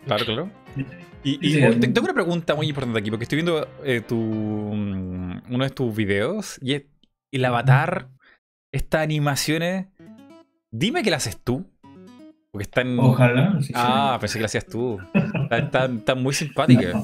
claro, 0.05 0.25
claro. 0.25 0.49
Y, 1.23 1.59
tengo 1.59 2.05
una 2.05 2.13
pregunta 2.13 2.55
muy 2.55 2.69
importante 2.69 2.97
aquí, 2.97 3.09
porque 3.09 3.23
estoy 3.23 3.37
viendo 3.37 3.67
eh, 3.83 4.01
tu, 4.01 4.15
mm, 4.15 5.41
uno 5.49 5.63
de 5.63 5.69
tus 5.69 5.93
videos 5.93 6.57
y 6.61 6.85
el 7.31 7.45
avatar, 7.45 8.07
estas 8.71 9.01
animaciones, 9.01 9.87
dime 10.71 11.03
que 11.03 11.11
las 11.11 11.27
haces 11.27 11.41
tú. 11.43 11.69
Porque 12.51 12.63
están... 12.63 12.97
Ojalá. 12.97 13.59
ah, 13.75 14.17
pensé 14.19 14.39
que 14.39 14.39
lo 14.39 14.45
hacías 14.47 14.65
tú. 14.65 14.97
Está, 15.51 16.15
muy 16.15 16.33
simpática. 16.33 17.03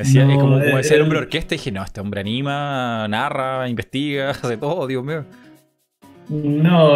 Decía, 0.00 0.24
como, 0.24 0.40
como 0.40 0.58
eh, 0.60 0.76
decía 0.76 0.96
el 0.96 1.02
hombre 1.02 1.18
orquesta, 1.18 1.54
y 1.54 1.58
dije, 1.58 1.70
no, 1.72 1.84
este 1.84 2.00
hombre 2.00 2.22
anima, 2.22 3.06
narra, 3.06 3.68
investiga, 3.68 4.30
hace 4.42 4.56
todo, 4.56 4.86
Dios 4.86 5.04
mío. 5.04 5.26
No, 6.30 6.94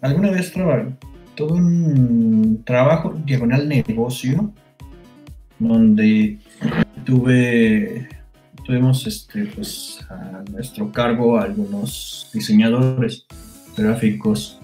alguna 0.00 0.30
vez 0.32 0.52
tuve 1.36 1.52
un 1.52 2.62
trabajo 2.64 3.14
diagonal 3.24 3.68
negocio 3.68 4.52
donde 5.60 6.38
tuve 7.04 8.08
tuvimos 8.64 9.06
este 9.06 9.46
pues 9.46 10.00
a 10.08 10.42
nuestro 10.50 10.90
cargo 10.90 11.38
algunos 11.38 12.30
diseñadores 12.32 13.26
gráficos 13.76 14.60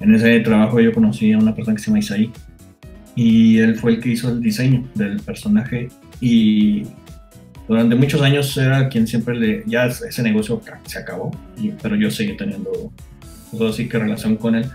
en 0.00 0.14
ese 0.14 0.40
trabajo 0.40 0.80
yo 0.80 0.92
conocí 0.92 1.32
a 1.32 1.38
una 1.38 1.54
persona 1.54 1.76
que 1.76 1.82
se 1.82 1.86
llama 1.88 1.98
Isaí 2.00 2.32
y 3.14 3.58
él 3.58 3.76
fue 3.76 3.92
el 3.92 4.00
que 4.00 4.10
hizo 4.10 4.28
el 4.30 4.40
diseño 4.40 4.88
del 4.94 5.20
personaje 5.20 5.88
y 6.20 6.84
durante 7.68 7.94
muchos 7.94 8.22
años 8.22 8.56
era 8.56 8.88
quien 8.88 9.06
siempre 9.06 9.34
le 9.34 9.62
ya 9.66 9.86
ese 9.86 10.22
negocio 10.22 10.60
se 10.86 10.98
acabó 10.98 11.30
pero 11.82 11.96
yo 11.96 12.10
seguí 12.10 12.36
teniendo 12.36 12.92
pues, 13.50 13.62
así 13.62 13.88
que 13.88 13.98
relación 13.98 14.36
con 14.36 14.54
él 14.54 14.66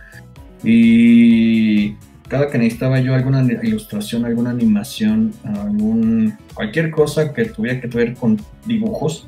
y 0.63 1.94
cada 2.27 2.50
que 2.50 2.58
necesitaba 2.58 3.00
yo 3.00 3.15
alguna 3.15 3.41
ilustración, 3.63 4.25
alguna 4.25 4.50
animación, 4.50 5.34
algún, 5.44 6.36
cualquier 6.53 6.91
cosa 6.91 7.34
que 7.34 7.46
tuviera 7.46 7.79
que 7.79 7.88
ver 7.88 8.15
con 8.15 8.38
dibujos, 8.65 9.27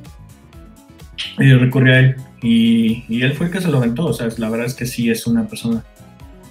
yo 1.37 1.57
recurrí 1.57 1.91
a 1.91 1.99
él 1.99 2.15
y, 2.41 3.21
él 3.21 3.33
fue 3.33 3.47
el 3.47 3.51
que 3.51 3.61
se 3.61 3.69
lo 3.69 3.77
aventó. 3.77 4.05
O 4.05 4.13
sea, 4.13 4.27
la 4.37 4.49
verdad 4.49 4.67
es 4.67 4.73
que 4.73 4.85
sí 4.85 5.09
es 5.09 5.27
una 5.27 5.47
persona 5.47 5.83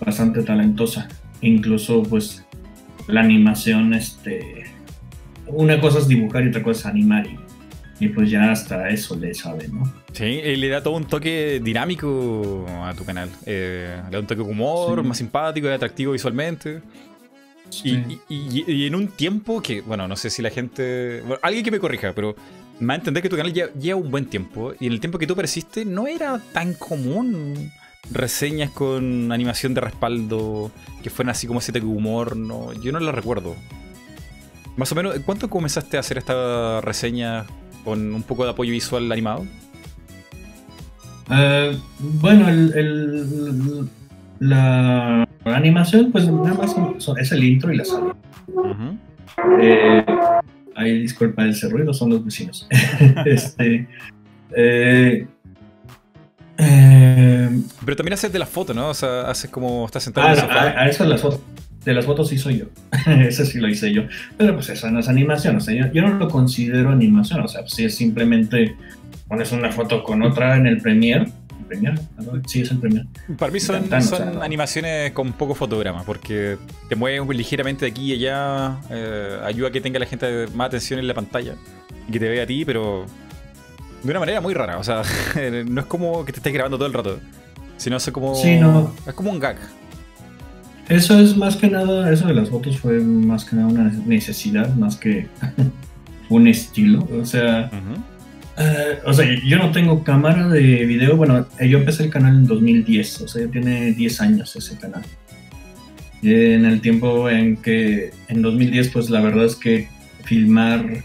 bastante 0.00 0.42
talentosa. 0.42 1.08
Incluso, 1.40 2.02
pues, 2.02 2.44
la 3.08 3.20
animación, 3.20 3.92
este, 3.94 4.64
una 5.46 5.80
cosa 5.80 5.98
es 5.98 6.08
dibujar 6.08 6.44
y 6.44 6.48
otra 6.48 6.62
cosa 6.62 6.80
es 6.80 6.86
animar. 6.86 7.26
Y 7.26 7.38
y 8.00 8.08
pues 8.08 8.30
ya 8.30 8.52
hasta 8.52 8.88
eso 8.90 9.16
le 9.16 9.34
sabe, 9.34 9.68
¿no? 9.68 9.92
Sí, 10.12 10.40
le 10.40 10.68
da 10.68 10.82
todo 10.82 10.94
un 10.94 11.06
toque 11.06 11.60
dinámico 11.62 12.64
a 12.84 12.94
tu 12.94 13.04
canal. 13.04 13.28
Eh, 13.44 14.00
le 14.04 14.10
da 14.10 14.20
un 14.20 14.26
toque 14.26 14.42
de 14.42 14.48
humor, 14.48 15.02
más 15.02 15.18
simpático 15.18 15.66
y 15.66 15.70
atractivo 15.70 16.12
visualmente. 16.12 16.80
Y, 17.84 18.86
en 18.86 18.94
un 18.94 19.08
tiempo 19.08 19.60
que, 19.60 19.80
bueno, 19.82 20.06
no 20.06 20.16
sé 20.16 20.30
si 20.30 20.42
la 20.42 20.50
gente. 20.50 21.22
alguien 21.42 21.64
que 21.64 21.70
me 21.70 21.80
corrija, 21.80 22.12
pero 22.14 22.36
me 22.78 22.86
va 22.86 22.92
a 22.94 22.96
entender 22.96 23.22
que 23.22 23.28
tu 23.28 23.36
canal 23.36 23.52
lleva, 23.52 23.96
un 23.96 24.10
buen 24.10 24.26
tiempo. 24.26 24.74
Y 24.78 24.86
en 24.86 24.92
el 24.92 25.00
tiempo 25.00 25.18
que 25.18 25.26
tú 25.26 25.32
apareciste, 25.32 25.84
no 25.84 26.06
era 26.06 26.40
tan 26.52 26.74
común 26.74 27.72
reseñas 28.10 28.70
con 28.70 29.32
animación 29.32 29.74
de 29.74 29.80
respaldo 29.80 30.70
que 31.02 31.10
fueran 31.10 31.30
así 31.30 31.46
como 31.46 31.60
ese 31.60 31.72
de 31.72 31.80
humor. 31.80 32.36
No, 32.36 32.72
yo 32.74 32.92
no 32.92 33.00
lo 33.00 33.12
recuerdo. 33.12 33.54
Más 34.76 34.92
o 34.92 34.94
menos, 34.94 35.18
¿cuánto 35.26 35.50
comenzaste 35.50 35.96
a 35.96 36.00
hacer 36.00 36.18
esta 36.18 36.80
reseña 36.80 37.44
con 37.84 38.14
un 38.14 38.22
poco 38.22 38.44
de 38.44 38.50
apoyo 38.50 38.72
visual 38.72 39.10
animado? 39.10 39.44
Eh, 41.30 41.76
bueno, 41.98 42.48
el, 42.48 43.88
la 44.38 45.28
animación, 45.44 46.12
pues 46.12 46.28
nada 46.28 46.54
más 46.54 46.74
es 47.18 47.32
el 47.32 47.44
intro 47.44 47.72
y 47.72 47.76
la 47.78 47.84
salida. 47.84 48.14
Eh, 49.60 50.04
ahí 50.76 51.00
disculpa 51.00 51.46
ese 51.46 51.68
ruido, 51.68 51.92
son 51.92 52.10
los 52.10 52.24
vecinos. 52.24 52.66
este, 53.26 53.88
eh, 54.56 55.26
Pero 57.88 57.97
también 57.97 58.12
haces 58.12 58.30
de 58.30 58.38
las 58.38 58.50
fotos, 58.50 58.76
¿no? 58.76 58.90
O 58.90 58.92
sea, 58.92 59.23
haces 59.23 59.50
como 59.50 59.87
estás 59.87 60.02
sentado 60.02 60.26
en 60.26 60.35
el 60.35 60.40
sofá. 60.40 60.78
A, 60.78 60.88
eso 60.90 61.07
las 61.07 61.23
fotos. 61.23 61.40
De 61.87 61.95
las 61.95 62.04
fotos 62.04 62.28
sí 62.28 62.37
soy 62.37 62.59
yo. 62.59 62.66
Eso 63.07 63.47
sí 63.47 63.59
lo 63.59 63.66
hice 63.66 63.90
yo. 63.95 64.02
Pero 64.37 64.52
pues 64.52 64.68
eso 64.68 64.90
no 64.90 65.00
es 65.00 65.09
animación. 65.09 65.57
O 65.57 65.61
sea, 65.61 65.90
yo, 65.90 66.02
no 66.02 66.18
lo 66.18 66.28
considero 66.28 66.90
animación. 66.90 67.40
O 67.40 67.49
sea, 67.49 67.66
si 67.66 67.87
es 67.87 67.95
simplemente 67.95 68.76
pones 69.26 69.52
una 69.52 69.73
foto 69.73 70.04
con 70.04 70.23
otra 70.23 70.59
en 70.59 70.66
el 70.66 70.83
Premiere. 70.83 71.28
¿Premiere? 71.66 71.97
Sí, 72.47 72.61
es 72.61 72.71
el 72.73 72.78
Premiere. 72.78 73.09
Para 73.38 73.50
mí 73.50 73.59
son, 73.59 73.83
animaciones 74.42 75.12
con 75.12 75.33
poco 75.33 75.54
fotograma, 75.54 76.02
porque 76.02 76.59
te 76.90 76.95
mueves 76.95 77.26
ligeramente 77.35 77.87
de 77.87 77.90
aquí 77.90 78.12
y 78.12 78.16
allá, 78.16 78.80
eh, 78.90 79.38
ayuda 79.47 79.68
a 79.68 79.71
que 79.71 79.80
tenga 79.80 79.99
la 79.99 80.04
gente 80.04 80.47
más 80.49 80.66
atención 80.66 81.00
en 81.00 81.09
la 81.09 81.14
pantalla 81.14 81.54
y 82.07 82.12
que 82.12 82.18
te 82.18 82.28
vea 82.28 82.42
a 82.42 82.47
ti, 82.47 82.66
pero 82.66 83.07
de 84.02 84.11
una 84.11 84.21
manera 84.21 84.42
muy 84.42 84.52
rara. 84.52 84.76
O 84.76 84.85
sea, 84.85 85.00
no 85.66 85.80
es 85.80 85.87
como 85.87 86.26
que 86.26 86.33
te 86.33 86.40
estés 86.40 86.52
grabando 86.52 86.76
todo 86.76 86.87
el 86.87 86.92
rato, 86.92 87.18
sino 87.78 87.97
es 87.97 88.11
como, 88.11 88.35
sí, 88.35 88.56
no. 88.56 88.92
es 89.06 89.14
como 89.14 89.30
un 89.30 89.38
gag. 89.38 89.56
Eso 90.88 91.18
es 91.18 91.37
más 91.37 91.56
que 91.56 91.68
nada, 91.68 92.11
eso 92.11 92.26
de 92.26 92.35
las 92.35 92.49
fotos 92.49 92.78
fue 92.78 92.99
más 93.00 93.44
que 93.44 93.56
nada 93.56 93.68
una 93.68 93.92
necesidad, 94.06 94.75
más 94.75 94.97
que 94.97 95.26
un 96.28 96.49
estilo. 96.49 97.06
O 97.20 97.25
sea, 97.25 97.70
eh, 98.58 98.99
o 99.04 99.12
sea, 99.12 99.26
yo 99.44 99.58
no 99.58 99.70
tengo 99.70 100.02
cámara 100.02 100.49
de 100.49 100.87
video. 100.87 101.16
Bueno, 101.16 101.47
yo 101.61 101.78
empecé 101.78 102.04
el 102.04 102.11
canal 102.11 102.37
en 102.37 102.47
2010, 102.47 103.20
o 103.20 103.28
sea, 103.28 103.44
ya 103.44 103.50
tiene 103.50 103.92
10 103.92 104.20
años 104.23 104.56
ese 104.56 104.76
canal. 104.78 105.02
en 106.23 106.64
el 106.64 106.80
tiempo 106.80 107.28
en 107.28 107.58
que, 107.58 108.12
en 108.28 108.42
2010, 108.42 108.88
pues 108.88 109.11
la 109.11 109.20
verdad 109.20 109.44
es 109.44 109.56
que 109.56 109.88
filmar 110.25 111.04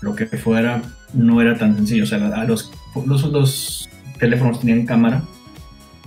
lo 0.00 0.14
que 0.14 0.26
fuera 0.26 0.82
no 1.12 1.40
era 1.42 1.58
tan 1.58 1.76
sencillo. 1.76 2.04
O 2.04 2.06
sea, 2.06 2.18
los, 2.44 2.72
los, 3.06 3.24
los 3.24 3.88
teléfonos 4.18 4.60
tenían 4.60 4.86
cámara 4.86 5.22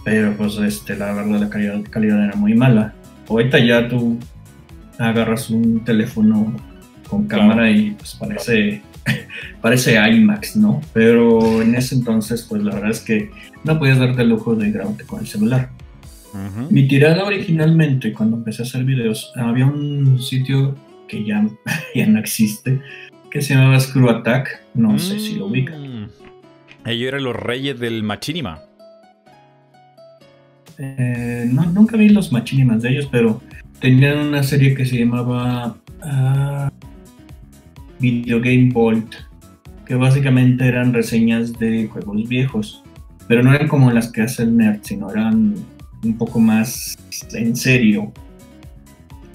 pero 0.05 0.37
pues 0.37 0.55
este, 0.57 0.95
la 0.95 1.13
verdad 1.13 1.39
la 1.41 1.49
calidad, 1.49 1.81
calidad 1.89 2.23
era 2.23 2.35
muy 2.35 2.53
mala. 2.53 2.93
Ahorita 3.27 3.57
ya 3.59 3.89
tú 3.89 4.19
agarras 4.99 5.49
un 5.49 5.83
teléfono 5.83 6.55
con 7.09 7.27
cámara 7.27 7.69
y 7.71 7.91
pues 7.91 8.15
parece, 8.15 8.83
parece 9.61 9.95
IMAX, 9.95 10.55
¿no? 10.55 10.79
Pero 10.93 11.61
en 11.61 11.73
ese 11.73 11.95
entonces 11.95 12.45
pues 12.47 12.63
la 12.63 12.75
verdad 12.75 12.91
es 12.91 12.99
que 13.01 13.31
no 13.63 13.79
podías 13.79 13.97
darte 13.97 14.21
el 14.21 14.29
lujo 14.29 14.55
de 14.55 14.71
grabarte 14.71 15.03
con 15.05 15.19
el 15.19 15.27
celular. 15.27 15.69
Mi 16.69 16.85
tirada 16.85 17.23
originalmente 17.23 18.11
cuando 18.11 18.35
empecé 18.35 18.61
a 18.61 18.65
hacer 18.65 18.83
videos, 18.83 19.31
había 19.37 19.65
un 19.65 20.21
sitio 20.21 20.75
que 21.07 21.23
ya, 21.23 21.47
ya 21.95 22.05
no 22.05 22.19
existe, 22.19 22.79
que 23.31 23.41
se 23.41 23.55
llamaba 23.55 23.79
Screw 23.79 24.09
Attack, 24.09 24.61
no 24.75 24.99
sé 24.99 25.17
si 25.19 25.35
lo 25.35 25.47
ubican. 25.47 26.03
Mm. 26.03 26.09
Ellos 26.85 27.07
eran 27.07 27.23
los 27.23 27.35
reyes 27.35 27.79
del 27.79 28.03
machinima. 28.03 28.61
Eh, 30.77 31.49
no, 31.51 31.65
nunca 31.71 31.97
vi 31.97 32.09
los 32.09 32.31
machinimas 32.31 32.81
de 32.81 32.89
ellos, 32.89 33.07
pero 33.11 33.41
tenían 33.79 34.19
una 34.19 34.43
serie 34.43 34.75
que 34.75 34.85
se 34.85 34.97
llamaba 34.97 35.77
uh, 36.03 36.69
Video 37.99 38.39
Game 38.39 38.71
Vault, 38.73 39.13
que 39.85 39.95
básicamente 39.95 40.65
eran 40.65 40.93
reseñas 40.93 41.53
de 41.53 41.87
juegos 41.87 42.27
viejos, 42.27 42.83
pero 43.27 43.43
no 43.43 43.53
eran 43.53 43.67
como 43.67 43.91
las 43.91 44.11
que 44.11 44.21
hace 44.21 44.43
el 44.43 44.57
Nerd, 44.57 44.79
sino 44.81 45.11
eran 45.11 45.55
un 46.03 46.17
poco 46.17 46.39
más 46.39 46.97
en 47.33 47.55
serio. 47.55 48.11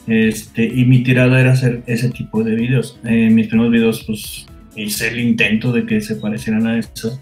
Este, 0.07 0.65
y 0.65 0.85
mi 0.87 1.03
tirada 1.03 1.41
era 1.41 1.53
hacer 1.53 1.83
ese 1.87 2.11
tipo 2.11 2.43
de 2.43 2.55
videos. 2.55 2.99
Eh, 3.05 3.31
mis 3.31 3.49
primeros 3.49 3.73
videos, 3.73 4.05
pues 4.05 4.47
hice 4.75 5.09
el 5.09 5.21
intento 5.21 5.73
de 5.73 5.87
que 5.87 6.01
se 6.01 6.17
parecieran 6.17 6.67
a 6.67 6.79
estos. 6.79 7.21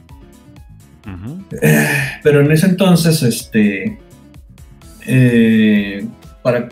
Eh, 1.63 1.87
pero 2.23 2.41
en 2.41 2.53
ese 2.53 2.67
entonces, 2.67 3.23
este, 3.23 3.99
eh, 5.09 6.07
para 6.43 6.69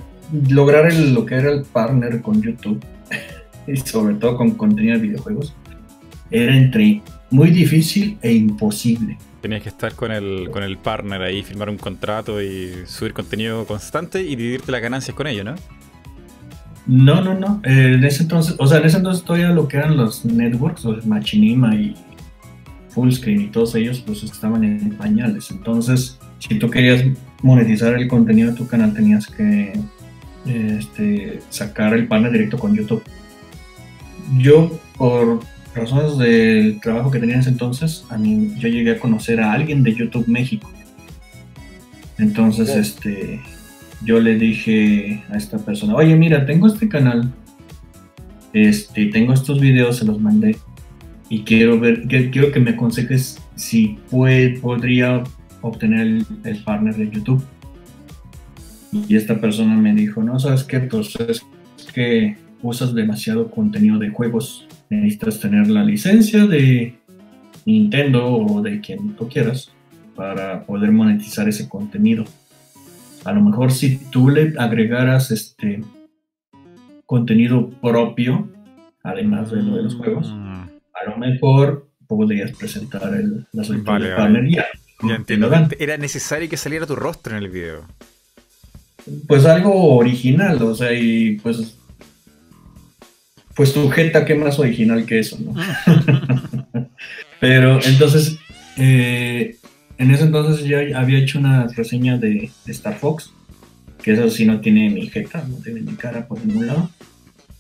lograr 0.49 0.93
lo 0.93 1.25
que 1.25 1.37
era 1.37 1.51
el 1.53 1.63
partner 1.65 2.21
con 2.21 2.43
YouTube, 2.43 2.85
y 3.67 3.77
sobre 3.79 4.15
todo 4.17 4.37
con 4.37 4.51
contenido 4.53 4.97
de 4.97 5.09
videojuegos, 5.09 5.55
era 6.31 6.55
entre 6.55 7.03
muy 7.31 7.51
difícil 7.51 8.19
e 8.21 8.33
imposible. 8.33 9.17
Tenías 9.41 9.63
que 9.63 9.71
estar 9.71 9.95
con 9.95 10.13
el, 10.13 10.51
con 10.51 10.63
el 10.63 10.77
partner 10.77 11.23
ahí, 11.23 11.43
firmar 11.43 11.71
un 11.71 11.79
contrato 11.79 12.43
y 12.43 12.73
subir 12.87 13.13
contenido 13.13 13.65
constante 13.65 14.23
y 14.23 14.37
dividirte 14.37 14.71
las 14.71 14.83
ganancias 14.83 15.17
con 15.17 15.27
ellos, 15.27 15.45
¿no? 15.45 15.55
No, 16.87 17.21
no, 17.23 17.35
no. 17.35 17.61
Eh, 17.65 17.95
en 17.95 18.05
ese 18.05 18.25
entonces, 18.25 18.55
o 18.59 18.67
sea, 18.67 18.79
en 18.79 18.85
ese 18.85 18.99
entonces 18.99 19.25
todavía 19.25 19.49
lo 19.51 19.67
que 19.67 19.79
eran 19.79 19.97
los 19.97 20.25
networks, 20.25 20.85
los 20.85 21.07
Machinima 21.07 21.75
y 21.75 21.95
Fullscreen 22.91 23.43
y 23.43 23.47
todos 23.49 23.75
ellos, 23.75 24.03
pues 24.07 24.23
estaban 24.23 24.63
en 24.63 24.91
pañales. 24.97 25.51
Entonces, 25.51 26.19
si 26.39 26.59
tú 26.59 26.71
querías 26.71 27.05
monetizar 27.47 27.95
el 27.95 28.09
contenido 28.09 28.51
de 28.51 28.57
tu 28.57 28.67
canal 28.67 28.93
tenías 28.93 29.29
que 29.29 29.73
este, 30.47 31.41
sacar 31.49 31.95
el 31.95 32.09
panel 32.09 32.33
directo 32.33 32.59
con 32.59 32.75
YouTube. 32.75 33.03
Yo, 34.37 34.79
por 34.99 35.41
razones 35.73 36.19
del 36.19 36.81
trabajo 36.81 37.11
que 37.13 37.21
tenía 37.21 37.37
en 37.37 37.43
ese 37.43 37.51
entonces, 37.51 38.05
a 38.11 38.19
mí, 38.19 38.53
yo 38.59 38.69
llegué 38.69 38.93
a 38.93 38.99
conocer 38.99 39.41
a 39.41 39.53
alguien 39.53 39.85
de 39.85 39.95
YouTube 39.95 40.27
México. 40.27 40.69
Entonces, 42.19 42.71
este, 42.71 43.41
yo 44.03 44.19
le 44.19 44.37
dije 44.37 45.23
a 45.31 45.37
esta 45.37 45.59
persona, 45.59 45.95
oye, 45.95 46.17
mira, 46.17 46.47
tengo 46.47 46.67
este 46.67 46.89
canal, 46.89 47.33
este, 48.53 49.07
tengo 49.07 49.33
estos 49.33 49.61
videos, 49.61 49.99
se 49.99 50.05
los 50.05 50.21
mandé 50.21 50.57
y 51.29 51.43
quiero 51.43 51.79
ver, 51.79 52.09
quiero 52.09 52.51
que 52.51 52.61
me 52.61 52.71
aconsejes 52.71 53.39
si 53.55 53.99
puede, 54.11 54.59
podría 54.59 55.23
obtener 55.63 56.25
el, 56.45 56.65
partner 56.65 56.95
de 56.95 57.11
YouTube. 57.11 57.45
Y 58.93 59.17
esta 59.17 59.41
persona 59.41 59.77
me 59.77 59.95
dijo, 59.95 60.23
no, 60.23 60.39
¿sabes 60.39 60.65
qué? 60.65 60.81
Pues 60.81 61.15
es 61.17 61.43
que 61.93 62.37
usas 62.63 62.95
demasiado 62.95 63.51
contenido 63.51 63.99
de 63.99 64.11
juegos. 64.11 64.67
Necesitas 64.89 65.41
tener 65.41 65.69
la 65.69 65.85
licencia 65.85 66.47
de 66.47 66.95
Nintendo 67.65 68.27
o 68.27 68.63
de 68.63 68.81
quien 68.81 69.15
tú 69.15 69.29
quieras 69.29 69.73
para 70.15 70.65
poder 70.65 70.93
monetizar 70.93 71.49
ese 71.49 71.69
contenido. 71.69 72.25
A 73.25 73.33
lo 73.33 73.43
mejor 73.43 73.73
si 73.73 73.99
tú 74.11 74.31
le 74.31 74.55
agregaras 74.57 75.31
este 75.31 75.83
contenido 77.05 77.71
propio, 77.71 78.49
además 79.03 79.51
de 79.51 79.63
lo 79.63 79.77
de 79.77 79.83
los 79.83 79.95
juegos, 79.97 80.33
mm. 80.33 80.63
a 80.95 81.11
lo 81.11 81.19
mejor 81.19 81.89
podrías 82.07 82.53
presentar 82.53 83.15
el, 83.15 83.47
la 83.53 83.65
solicitud 83.65 84.01
de 84.01 84.15
partner 84.15 84.49
ya. 84.49 84.65
Entiendo. 85.03 85.51
Era 85.79 85.97
necesario 85.97 86.49
que 86.49 86.57
saliera 86.57 86.87
tu 86.87 86.97
rostro 86.97 87.37
en 87.37 87.43
el 87.43 87.51
video. 87.51 87.85
Pues 89.29 89.45
algo 89.45 89.97
original, 89.97 90.61
o 90.63 90.75
sea, 90.75 90.93
y 90.93 91.39
pues 91.39 91.77
pues 93.57 93.73
tu 93.73 93.89
jeta, 93.89 94.27
¿qué 94.27 94.35
más 94.35 94.59
original 94.59 95.07
que 95.07 95.19
eso, 95.19 95.39
no? 95.41 95.55
Pero 97.41 97.83
entonces, 97.83 98.39
eh, 98.77 99.57
en 99.97 100.11
ese 100.11 100.25
entonces 100.25 100.67
ya 100.67 100.81
había 100.99 101.19
hecho 101.19 101.39
una 101.39 101.67
reseña 101.69 102.19
de, 102.19 102.51
Star 102.67 102.99
Fox, 102.99 103.33
que 104.03 104.13
eso 104.13 104.29
sí 104.29 104.45
no 104.45 104.61
tiene 104.61 104.91
mi 104.91 105.09
jeta, 105.09 105.43
no 105.49 105.57
tiene 105.57 105.81
mi 105.81 105.95
cara 105.95 106.29
por 106.29 106.45
ningún 106.45 106.67
lado. 106.67 106.91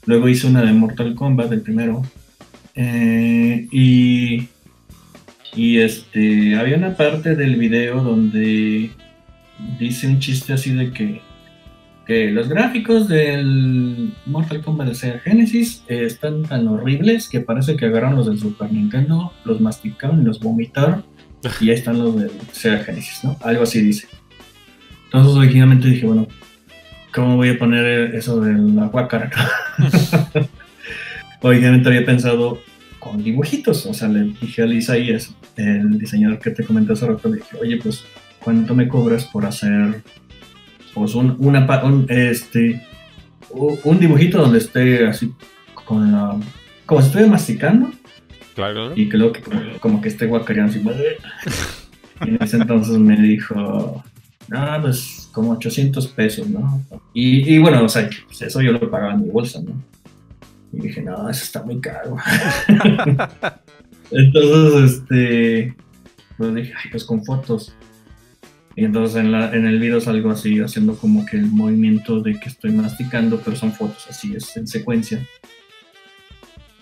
Luego 0.04 0.28
hice 0.28 0.46
una 0.46 0.62
de 0.62 0.72
Mortal 0.74 1.14
Kombat, 1.14 1.50
el 1.52 1.62
primero. 1.62 2.02
Eh, 2.74 3.66
y, 3.72 4.48
y 5.56 5.78
este, 5.78 6.56
había 6.56 6.76
una 6.76 6.96
parte 6.96 7.34
del 7.34 7.56
video 7.56 8.02
donde 8.02 8.90
dice 9.78 10.06
un 10.06 10.20
chiste 10.20 10.52
así 10.52 10.74
de 10.74 10.92
que 10.92 11.22
que 12.06 12.30
los 12.30 12.48
gráficos 12.48 13.08
del 13.08 14.12
Mortal 14.26 14.62
Kombat 14.62 14.88
de 14.88 14.94
Sega 14.94 15.18
Genesis 15.18 15.82
están 15.88 16.44
tan 16.44 16.68
horribles 16.68 17.28
que 17.28 17.40
parece 17.40 17.76
que 17.76 17.86
agarraron 17.86 18.14
los 18.14 18.26
del 18.26 18.38
Super 18.38 18.72
Nintendo, 18.72 19.32
los 19.44 19.60
masticaron 19.60 20.22
y 20.22 20.24
los 20.24 20.38
vomitaron 20.38 21.04
y 21.60 21.70
ahí 21.70 21.74
están 21.74 21.98
los 21.98 22.16
del 22.16 22.30
Sega 22.52 22.84
Genesis, 22.84 23.24
¿no? 23.24 23.36
Algo 23.42 23.64
así 23.64 23.80
dice. 23.80 24.06
Entonces 25.06 25.34
originalmente 25.34 25.88
dije, 25.88 26.06
bueno, 26.06 26.28
¿cómo 27.12 27.36
voy 27.36 27.48
a 27.50 27.58
poner 27.58 28.14
eso 28.14 28.40
de 28.40 28.52
la 28.52 28.88
originalmente 31.42 31.88
había 31.88 32.06
pensado 32.06 32.60
con 33.10 33.22
dibujitos, 33.22 33.86
o 33.86 33.94
sea, 33.94 34.08
le 34.08 34.24
dije 34.40 34.62
a 34.62 34.66
Isaías, 34.66 35.34
el 35.56 35.98
diseñador 35.98 36.38
que 36.38 36.50
te 36.50 36.64
comenté 36.64 36.92
hace 36.92 37.06
rato, 37.06 37.28
le 37.28 37.36
dije, 37.36 37.56
oye, 37.60 37.76
pues, 37.78 38.04
¿cuánto 38.40 38.74
me 38.74 38.88
cobras 38.88 39.24
por 39.24 39.44
hacer 39.46 40.02
pues 40.96 41.14
un, 41.14 41.36
una, 41.40 41.66
este, 42.08 42.82
un 43.50 43.98
dibujito 43.98 44.38
donde 44.38 44.58
esté 44.58 45.06
así 45.06 45.32
con 45.84 46.10
la, 46.10 46.38
como 46.86 47.02
si 47.02 47.08
estuviera 47.08 47.30
masticando. 47.30 47.90
Claro, 48.54 48.96
Y 48.96 49.10
que 49.10 49.18
luego 49.18 49.34
que 49.34 49.42
como, 49.80 50.00
que 50.00 50.08
esté 50.08 50.26
guacareando 50.26 50.72
así. 50.72 50.80
y 52.26 52.30
en 52.30 52.42
ese 52.42 52.56
entonces 52.56 52.96
me 52.96 53.20
dijo, 53.20 54.02
ah, 54.50 54.78
pues 54.80 55.28
como 55.32 55.52
800 55.52 56.06
pesos, 56.08 56.48
¿no? 56.48 56.82
Y, 57.12 57.54
y 57.54 57.58
bueno, 57.58 57.84
o 57.84 57.88
sea, 57.90 58.08
pues 58.26 58.40
eso 58.40 58.62
yo 58.62 58.72
lo 58.72 58.90
pagaba 58.90 59.12
en 59.12 59.24
mi 59.24 59.28
bolsa, 59.28 59.60
¿no? 59.60 59.74
Y 60.72 60.80
dije, 60.80 61.02
no, 61.02 61.28
eso 61.28 61.44
está 61.44 61.62
muy 61.62 61.80
caro. 61.80 62.16
entonces, 64.10 64.92
este, 64.92 65.74
pues 66.36 66.54
dije, 66.54 66.72
ay, 66.76 66.90
pues 66.90 67.04
con 67.04 67.24
fotos. 67.24 67.74
Y 68.74 68.84
entonces 68.84 69.16
en, 69.16 69.32
la, 69.32 69.54
en 69.54 69.66
el 69.66 69.80
video 69.80 70.00
salgo 70.00 70.30
así, 70.30 70.60
haciendo 70.60 70.96
como 70.96 71.24
que 71.24 71.38
el 71.38 71.46
movimiento 71.46 72.20
de 72.20 72.38
que 72.38 72.50
estoy 72.50 72.72
masticando, 72.72 73.40
pero 73.42 73.56
son 73.56 73.72
fotos 73.72 74.06
así, 74.10 74.34
es 74.36 74.54
en 74.56 74.66
secuencia. 74.66 75.26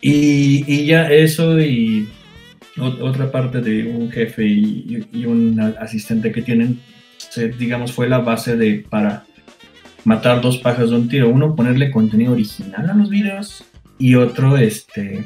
Y, 0.01 0.64
y 0.66 0.87
ya 0.87 1.09
eso 1.09 1.61
y 1.61 2.09
otra 2.81 3.31
parte 3.31 3.61
de 3.61 3.87
un 3.87 4.11
jefe 4.11 4.44
y, 4.44 5.07
y, 5.12 5.25
un 5.25 5.59
asistente 5.81 6.33
que 6.33 6.42
tienen, 6.42 6.81
digamos, 7.59 7.92
fue 7.92 8.09
la 8.09 8.18
base 8.18 8.57
de 8.57 8.85
para 8.90 9.25
matar 10.05 10.40
dos 10.40 10.59
pájaros 10.59 10.90
de 10.90 10.97
un 10.97 11.09
tiro. 11.09 11.29
Uno, 11.29 11.55
ponerle 11.55 11.92
contenido 11.92 12.33
original 12.33 12.90
a 12.90 12.94
los 12.94 13.09
videos 13.09 13.64
y 13.98 14.14
otro, 14.14 14.57
este, 14.57 15.24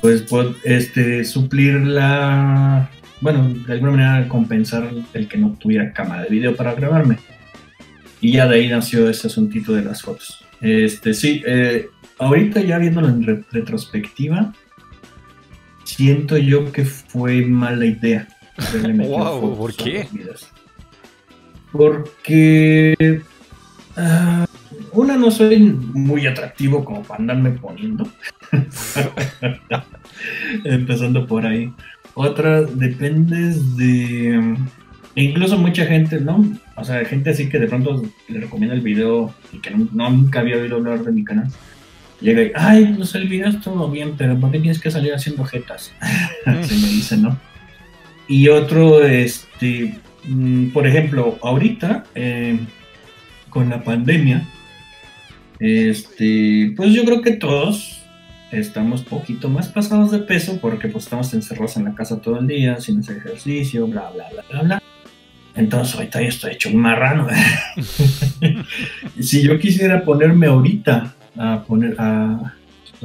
pues, 0.00 0.24
este, 0.64 1.24
suplir 1.24 1.74
la 1.80 2.90
bueno, 3.20 3.48
de 3.66 3.72
alguna 3.72 3.92
manera 3.92 4.28
compensar 4.28 4.90
el 5.14 5.28
que 5.28 5.38
no 5.38 5.56
tuviera 5.58 5.92
cámara 5.92 6.22
de 6.22 6.28
video 6.28 6.54
para 6.54 6.74
grabarme. 6.74 7.18
Y 8.20 8.32
ya 8.32 8.46
de 8.46 8.56
ahí 8.56 8.68
nació 8.68 9.08
ese 9.08 9.26
asuntito 9.26 9.72
de 9.72 9.82
las 9.82 10.02
fotos. 10.02 10.44
Este, 10.60 11.14
sí, 11.14 11.42
eh, 11.46 11.88
ahorita 12.18 12.60
ya 12.60 12.78
viéndolo 12.78 13.08
en 13.08 13.44
retrospectiva, 13.50 14.52
siento 15.84 16.36
yo 16.36 16.72
que 16.72 16.84
fue 16.84 17.42
mala 17.42 17.86
idea. 17.86 18.28
wow, 19.06 19.56
¿por 19.58 19.74
qué? 19.74 20.08
Porque 21.72 23.20
uh, 23.96 24.44
una 24.96 25.16
no 25.16 25.30
soy 25.30 25.58
muy 25.58 26.26
atractivo 26.26 26.84
como 26.84 27.02
para 27.02 27.20
andarme 27.20 27.50
poniendo. 27.50 28.08
Empezando 30.64 31.26
por 31.26 31.44
ahí. 31.44 31.72
Otra, 32.14 32.62
dependes 32.62 33.76
de... 33.76 34.56
incluso 35.14 35.58
mucha 35.58 35.84
gente, 35.84 36.20
¿no? 36.20 36.50
O 36.76 36.84
sea, 36.84 37.04
gente 37.04 37.30
así 37.30 37.48
que 37.48 37.58
de 37.58 37.68
pronto 37.68 38.02
le 38.28 38.40
recomienda 38.40 38.74
el 38.74 38.80
video 38.80 39.34
y 39.52 39.58
que 39.58 39.70
nunca 39.70 40.40
había 40.40 40.56
oído 40.56 40.76
hablar 40.76 41.04
de 41.04 41.12
mi 41.12 41.24
canal. 41.24 41.48
Llega 42.22 42.42
y, 42.42 42.52
ay, 42.54 42.94
pues 42.96 43.14
el 43.14 43.28
video 43.28 43.48
es 43.48 43.60
todo 43.60 43.90
bien, 43.90 44.14
pero 44.16 44.40
¿por 44.40 44.50
qué 44.50 44.60
tienes 44.60 44.80
que 44.80 44.90
salir 44.90 45.12
haciendo 45.12 45.44
jetas? 45.44 45.92
Se 46.44 46.74
me 46.74 46.88
dice, 46.88 47.18
¿no? 47.18 47.36
Y 48.28 48.48
otro, 48.48 49.04
este, 49.04 49.98
mm, 50.26 50.68
por 50.68 50.86
ejemplo, 50.86 51.38
ahorita, 51.42 52.04
eh, 52.14 52.58
con 53.50 53.68
la 53.68 53.84
pandemia, 53.84 54.46
este, 55.58 56.72
pues 56.76 56.92
yo 56.92 57.04
creo 57.04 57.22
que 57.22 57.32
todos 57.32 58.02
estamos 58.50 59.02
poquito 59.02 59.48
más 59.48 59.68
pasados 59.68 60.10
de 60.10 60.20
peso 60.20 60.58
porque 60.60 60.88
pues 60.88 61.04
estamos 61.04 61.32
encerrados 61.34 61.76
en 61.76 61.84
la 61.84 61.94
casa 61.94 62.20
todo 62.20 62.38
el 62.38 62.46
día, 62.46 62.80
sin 62.80 63.00
hacer 63.00 63.18
ejercicio, 63.18 63.86
bla, 63.86 64.10
bla, 64.14 64.28
bla, 64.30 64.44
bla, 64.50 64.62
bla. 64.62 64.82
Entonces 65.54 65.94
ahorita 65.94 66.20
ya 66.20 66.28
estoy 66.28 66.52
hecho 66.52 66.68
un 66.68 66.76
marrano. 66.76 67.26
si 69.20 69.42
yo 69.42 69.58
quisiera 69.58 70.04
ponerme 70.04 70.46
ahorita 70.46 71.14
a 71.36 71.64
poner 71.64 71.94
a, 71.98 72.54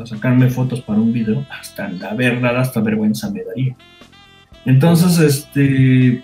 sacarme 0.05 0.49
fotos 0.49 0.81
para 0.81 0.99
un 0.99 1.13
video, 1.13 1.45
hasta 1.49 1.89
la 1.89 2.13
verdad, 2.13 2.57
hasta 2.57 2.81
vergüenza 2.81 3.29
me 3.31 3.43
daría. 3.43 3.75
Entonces, 4.65 5.17
este, 5.19 6.23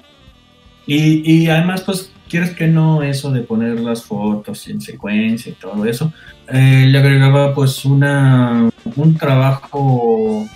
y, 0.86 1.32
y 1.34 1.50
además, 1.50 1.82
pues 1.82 2.12
quieres 2.28 2.52
que 2.52 2.68
no, 2.68 3.04
eso 3.04 3.32
de 3.32 3.42
poner 3.42 3.80
las 3.80 4.04
fotos 4.04 4.68
en 4.68 4.82
secuencia 4.82 5.52
y 5.52 5.56
todo 5.56 5.86
eso, 5.86 6.14
eh, 6.48 6.86
le 6.88 6.98
agregaba 6.98 7.54
pues 7.54 7.86
una 7.86 8.70
un 8.96 9.18
trabajo... 9.18 10.48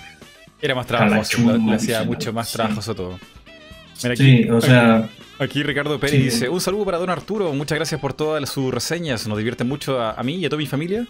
Era 0.61 0.75
más 0.75 0.85
trabajoso, 0.85 1.57
le, 1.57 1.73
hacía 1.73 2.03
mucho 2.03 2.31
más 2.31 2.51
trabajoso 2.51 2.95
todo. 2.95 3.19
sí, 4.15 4.47
o 4.49 4.61
sea... 4.61 5.09
Aquí 5.39 5.63
Ricardo 5.63 5.99
Pérez 5.99 6.21
dice, 6.21 6.49
un 6.49 6.61
saludo 6.61 6.85
para 6.85 6.99
don 6.99 7.09
Arturo, 7.09 7.51
muchas 7.51 7.75
gracias 7.75 7.99
por 7.99 8.13
todas 8.13 8.47
sus 8.47 8.71
reseñas, 8.71 9.27
nos 9.27 9.39
divierte 9.39 9.63
mucho 9.63 9.99
a, 9.99 10.21
mí 10.21 10.35
y 10.35 10.45
a 10.45 10.49
toda 10.49 10.59
mi 10.59 10.67
familia. 10.67 11.07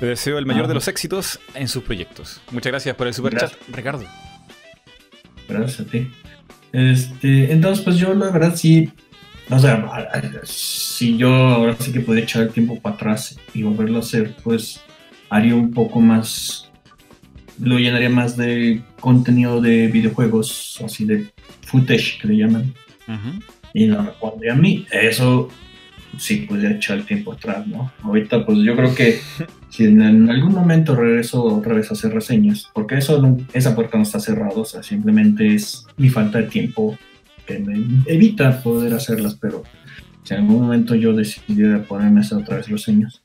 Le 0.00 0.06
deseo 0.06 0.38
el 0.38 0.46
mayor 0.46 0.68
de 0.68 0.74
los 0.74 0.88
éxitos 0.88 1.38
en 1.54 1.68
sus 1.68 1.82
proyectos. 1.82 2.40
Muchas 2.50 2.72
gracias 2.72 2.96
por 2.96 3.08
el 3.08 3.12
super 3.12 3.36
chat, 3.36 3.52
Ricardo. 3.70 4.06
Gracias 5.46 5.80
a 5.80 5.84
ti. 5.84 6.10
Este, 6.72 7.52
entonces, 7.52 7.84
pues 7.84 7.96
yo 7.96 8.14
la 8.14 8.30
verdad 8.30 8.56
sí 8.56 8.90
o 9.50 9.58
sea, 9.58 9.86
si 10.44 11.16
yo 11.16 11.32
ahora 11.32 11.76
sí 11.78 11.92
que 11.92 12.00
puedo 12.00 12.18
echar 12.18 12.42
el 12.42 12.50
tiempo 12.50 12.78
para 12.80 12.94
atrás 12.94 13.38
y 13.54 13.62
volverlo 13.62 13.96
a 13.96 14.00
hacer, 14.00 14.34
pues 14.42 14.80
haría 15.30 15.54
un 15.54 15.72
poco 15.72 16.00
más, 16.00 16.70
lo 17.60 17.78
llenaría 17.78 18.10
más 18.10 18.36
de 18.36 18.82
contenido 19.00 19.60
de 19.60 19.88
videojuegos, 19.88 20.80
así 20.84 21.04
de 21.04 21.28
footage 21.62 22.18
que 22.20 22.28
le 22.28 22.36
llaman. 22.36 22.74
Y 23.72 23.86
lo 23.86 24.02
responde 24.02 24.50
a 24.50 24.54
mí. 24.54 24.86
Eso 24.90 25.48
sí 26.18 26.38
podría 26.48 26.72
echar 26.72 26.98
el 26.98 27.06
tiempo 27.06 27.32
atrás, 27.32 27.66
¿no? 27.66 27.90
Ahorita 28.02 28.44
pues 28.44 28.58
yo 28.58 28.74
creo 28.76 28.94
que 28.94 29.20
si 29.70 29.84
en, 29.84 30.28
algún 30.28 30.52
momento 30.52 30.94
regreso 30.94 31.42
otra 31.42 31.74
vez 31.74 31.90
a 31.90 31.94
hacer 31.94 32.12
reseñas, 32.12 32.68
porque 32.74 32.96
eso 32.96 33.36
esa 33.52 33.74
puerta 33.74 33.96
no 33.96 34.02
está 34.02 34.20
cerrada, 34.20 34.54
o 34.54 34.64
sea, 34.64 34.82
simplemente 34.82 35.54
es 35.54 35.86
mi 35.96 36.08
falta 36.08 36.38
de 36.38 36.48
tiempo 36.48 36.98
que 37.48 37.58
me 37.58 38.02
evita 38.06 38.62
poder 38.62 38.92
hacerlas, 38.92 39.34
pero 39.34 39.64
si 40.22 40.34
en 40.34 40.40
algún 40.40 40.60
momento 40.60 40.94
yo 40.94 41.14
decidiera 41.14 41.82
ponerme 41.82 42.20
a 42.20 42.22
hacer 42.22 42.38
otra 42.38 42.58
vez 42.58 42.68
los 42.68 42.82
sueños, 42.82 43.22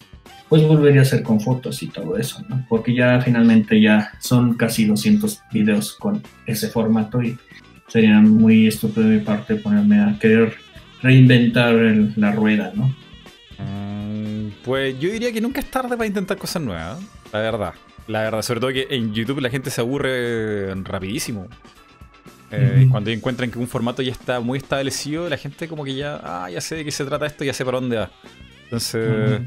pues 0.48 0.64
volvería 0.64 1.02
a 1.02 1.04
hacer 1.04 1.24
con 1.24 1.42
fotos 1.42 1.84
y 1.84 1.88
todo 1.88 2.18
eso, 2.18 2.44
¿no? 2.48 2.66
Porque 2.70 2.94
ya 2.94 3.20
finalmente 3.22 3.82
ya 3.82 4.12
son 4.20 4.54
casi 4.54 4.86
200 4.86 5.42
videos 5.52 5.94
con 5.94 6.24
ese 6.46 6.70
formato 6.70 7.22
y 7.22 7.38
sería 7.88 8.20
muy 8.22 8.68
estúpido 8.68 9.08
de 9.08 9.18
mi 9.18 9.24
parte 9.24 9.56
ponerme 9.56 10.00
a 10.00 10.18
querer 10.20 10.54
reinventar 11.02 11.76
la 12.16 12.32
rueda, 12.32 12.72
¿no? 12.76 12.96
Mm, 13.60 14.52
pues 14.64 14.98
yo 15.00 15.12
diría 15.12 15.34
que 15.34 15.42
nunca 15.42 15.60
es 15.60 15.70
tarde 15.70 15.98
para 15.98 16.08
intentar 16.08 16.38
cosas 16.38 16.62
nuevas, 16.62 17.00
la 17.32 17.40
verdad. 17.40 17.74
La 18.08 18.22
verdad, 18.22 18.42
sobre 18.42 18.60
todo 18.60 18.72
que 18.72 18.88
en 18.90 19.14
YouTube 19.14 19.40
la 19.40 19.50
gente 19.50 19.70
se 19.70 19.82
aburre 19.82 20.76
rapidísimo. 20.84 21.48
Eh, 22.56 22.88
cuando 22.92 23.10
encuentran 23.10 23.50
que 23.50 23.58
un 23.58 23.68
formato 23.68 24.02
ya 24.02 24.12
está 24.12 24.40
muy 24.40 24.58
establecido, 24.60 25.28
la 25.28 25.38
gente 25.38 25.68
como 25.68 25.84
que 25.84 25.96
ya, 25.96 26.20
ah, 26.24 26.50
ya 26.50 26.62
sé 26.62 26.76
de 26.76 26.86
qué 26.86 26.92
se 26.92 27.04
trata 27.04 27.26
esto, 27.26 27.44
ya 27.44 27.54
sé 27.54 27.66
para 27.66 27.80
dónde 27.80 27.98
va. 27.98 28.12
Entonces, 28.66 29.42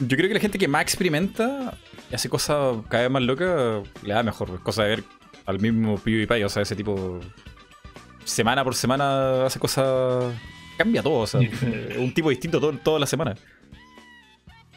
yo 0.00 0.16
creo 0.16 0.28
que 0.28 0.34
la 0.34 0.40
gente 0.40 0.58
que 0.58 0.68
más 0.68 0.82
experimenta 0.82 1.76
y 2.10 2.14
hace 2.14 2.28
cosas 2.28 2.78
cada 2.88 3.02
vez 3.02 3.10
más 3.10 3.22
locas, 3.22 3.86
le 4.02 4.14
da 4.14 4.22
mejor. 4.22 4.60
Cosa 4.62 4.84
de 4.84 4.88
ver 4.88 5.04
al 5.46 5.60
mismo 5.60 5.96
PewDiePie, 5.98 6.44
o 6.44 6.48
sea, 6.48 6.62
ese 6.62 6.74
tipo 6.74 7.20
semana 8.24 8.64
por 8.64 8.74
semana 8.74 9.46
hace 9.46 9.58
cosas. 9.58 10.32
Cambia 10.78 11.02
todo, 11.02 11.20
o 11.20 11.26
sea, 11.26 11.40
un 11.98 12.12
tipo 12.12 12.30
distinto 12.30 12.58
todo, 12.58 12.72
toda 12.72 12.98
la 12.98 13.06
semana. 13.06 13.34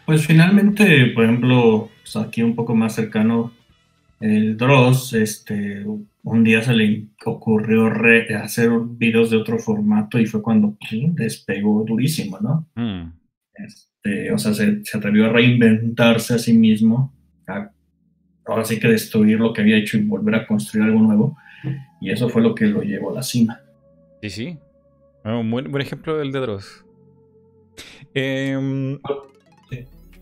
Pues 0.06 0.26
finalmente, 0.26 1.08
por 1.08 1.24
ejemplo, 1.24 1.90
aquí 2.16 2.42
un 2.42 2.56
poco 2.56 2.76
más 2.76 2.96
cercano, 2.96 3.52
el 4.20 4.58
Dross, 4.58 5.14
este, 5.14 5.86
un 6.24 6.44
día 6.44 6.62
se 6.62 6.74
le 6.74 7.06
ocurrió 7.26 7.92
hacer 8.42 8.72
videos 8.98 9.30
de 9.30 9.38
otro 9.38 9.60
formato 9.60 10.20
y 10.20 10.26
fue 10.26 10.42
cuando 10.42 10.76
despegó 11.14 11.84
durísimo, 11.86 12.40
¿no? 12.40 12.68
Mm. 12.76 13.14
Este, 13.54 14.32
o 14.32 14.38
sea, 14.38 14.54
se, 14.54 14.82
atrevió 14.94 15.26
a 15.26 15.30
reinventarse 15.30 16.34
a 16.34 16.40
sí 16.40 16.54
mismo, 16.54 17.14
ahora 18.46 18.66
sí 18.66 18.80
que 18.80 18.88
destruir 18.88 19.40
lo 19.40 19.54
que 19.54 19.62
había 19.62 19.78
hecho 19.78 19.98
y 19.98 20.04
volver 20.04 20.36
a 20.36 20.48
construir 20.48 20.86
algo 20.86 21.02
nuevo. 21.02 21.38
Y 22.00 22.12
eso 22.12 22.30
fue 22.30 22.42
lo 22.42 22.54
que 22.54 22.66
lo 22.66 22.82
llevó 22.82 23.12
a 23.12 23.16
la 23.16 23.24
cima. 23.24 23.62
Sí, 24.22 24.30
sí. 24.30 24.58
Ah, 25.24 25.38
un 25.38 25.50
buen, 25.50 25.82
ejemplo 25.82 26.18
del 26.18 26.32
de 26.32 26.40
Dross. 26.40 26.86
Em, 28.14 28.98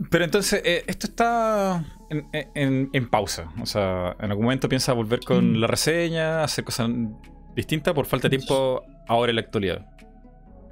pero 0.10 0.25
entonces, 0.25 0.62
eh, 0.65 0.84
esto 0.88 1.08
está 1.08 1.86
en, 2.10 3.10
pausa. 3.10 3.51
O 3.62 3.65
sea, 3.65 4.15
en 4.19 4.29
algún 4.29 4.45
momento 4.45 4.69
piensa 4.69 4.93
volver 4.93 5.19
con 5.21 5.53
mm. 5.53 5.55
la 5.55 5.67
reseña, 5.67 6.43
hacer 6.43 6.63
cosas 6.63 6.89
distintas 7.55 7.93
por 7.93 8.05
falta 8.05 8.27
de 8.29 8.38
tiempo 8.38 8.84
ahora 9.08 9.31
en 9.31 9.36
la 9.36 9.41
actualidad. 9.41 9.86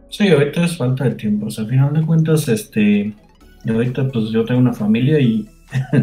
Sí, 0.09 0.29
ahorita 0.29 0.65
es 0.65 0.77
falta 0.77 1.05
de 1.05 1.15
tiempo. 1.15 1.47
O 1.47 1.51
sea, 1.51 1.63
al 1.63 1.69
final 1.69 1.93
de 1.93 2.05
cuentas, 2.05 2.47
este. 2.47 3.13
Ahorita, 3.67 4.07
pues 4.09 4.29
yo 4.31 4.45
tengo 4.45 4.59
una 4.59 4.73
familia 4.73 5.19
y. 5.19 5.47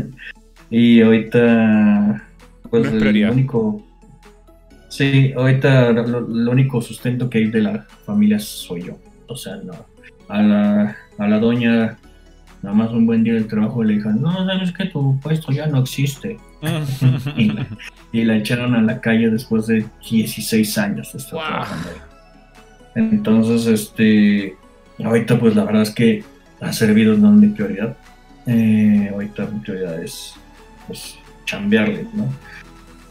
y 0.70 1.00
ahorita. 1.00 2.26
Pues 2.70 2.86
el 2.92 3.30
único 3.30 3.84
Sí, 4.90 5.32
ahorita 5.36 5.92
lo, 5.92 6.50
único 6.50 6.82
sustento 6.82 7.30
que 7.30 7.38
hay 7.38 7.46
de 7.46 7.62
la 7.62 7.86
familia 8.04 8.40
soy 8.40 8.82
yo. 8.82 8.98
O 9.28 9.36
sea, 9.36 9.56
no. 9.56 9.72
A 10.28 10.42
la, 10.42 10.96
a 11.16 11.28
la 11.28 11.38
doña, 11.38 11.96
nada 12.62 12.74
más 12.74 12.90
un 12.90 13.06
buen 13.06 13.24
día 13.24 13.34
del 13.34 13.46
trabajo 13.46 13.82
le 13.82 13.94
dijeron, 13.94 14.20
no, 14.20 14.32
sabes 14.46 14.72
que 14.72 14.86
tu 14.86 15.18
puesto 15.20 15.52
ya 15.52 15.66
no 15.66 15.80
existe. 15.80 16.38
y, 18.12 18.24
la, 18.24 18.36
echaron 18.36 18.74
a 18.74 18.82
la 18.82 19.00
calle 19.00 19.30
después 19.30 19.66
de 19.66 19.86
16 20.10 20.78
años 20.78 21.12
de 21.12 21.18
estar 21.18 21.40
trabajando 21.40 21.88
ahí. 21.88 21.96
Entonces, 22.96 23.66
este, 23.66 24.56
ahorita 25.02 25.38
pues 25.38 25.54
la 25.56 25.64
verdad 25.64 25.82
es 25.82 25.90
que 25.90 26.24
ha 26.60 26.72
servido 26.72 27.16
no 27.16 27.32
mi 27.32 27.48
prioridad. 27.48 27.96
Eh, 28.46 29.10
ahorita 29.12 29.46
mi 29.46 29.60
prioridad 29.60 30.02
es 30.02 30.34
pues 30.86 31.16
chambearle, 31.46 32.06
¿no? 32.14 32.28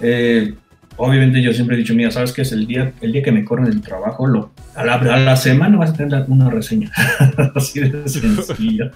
Eh, 0.01 0.53
obviamente 0.97 1.41
yo 1.41 1.53
siempre 1.53 1.75
he 1.75 1.79
dicho, 1.79 1.95
mira, 1.95 2.11
¿sabes 2.11 2.33
qué 2.33 2.41
es 2.41 2.51
el 2.51 2.67
día, 2.67 2.93
el 3.01 3.13
día 3.13 3.23
que 3.23 3.31
me 3.31 3.43
corren 3.43 3.67
el 3.67 3.81
trabajo? 3.81 4.27
Lo, 4.27 4.51
a, 4.75 4.85
la, 4.85 5.35
semana 5.35 5.77
vas 5.77 5.91
a 5.91 5.93
tener 5.93 6.25
una 6.27 6.49
reseña, 6.49 6.91
así 7.55 7.79
de 7.79 8.07
sencillo. 8.07 8.91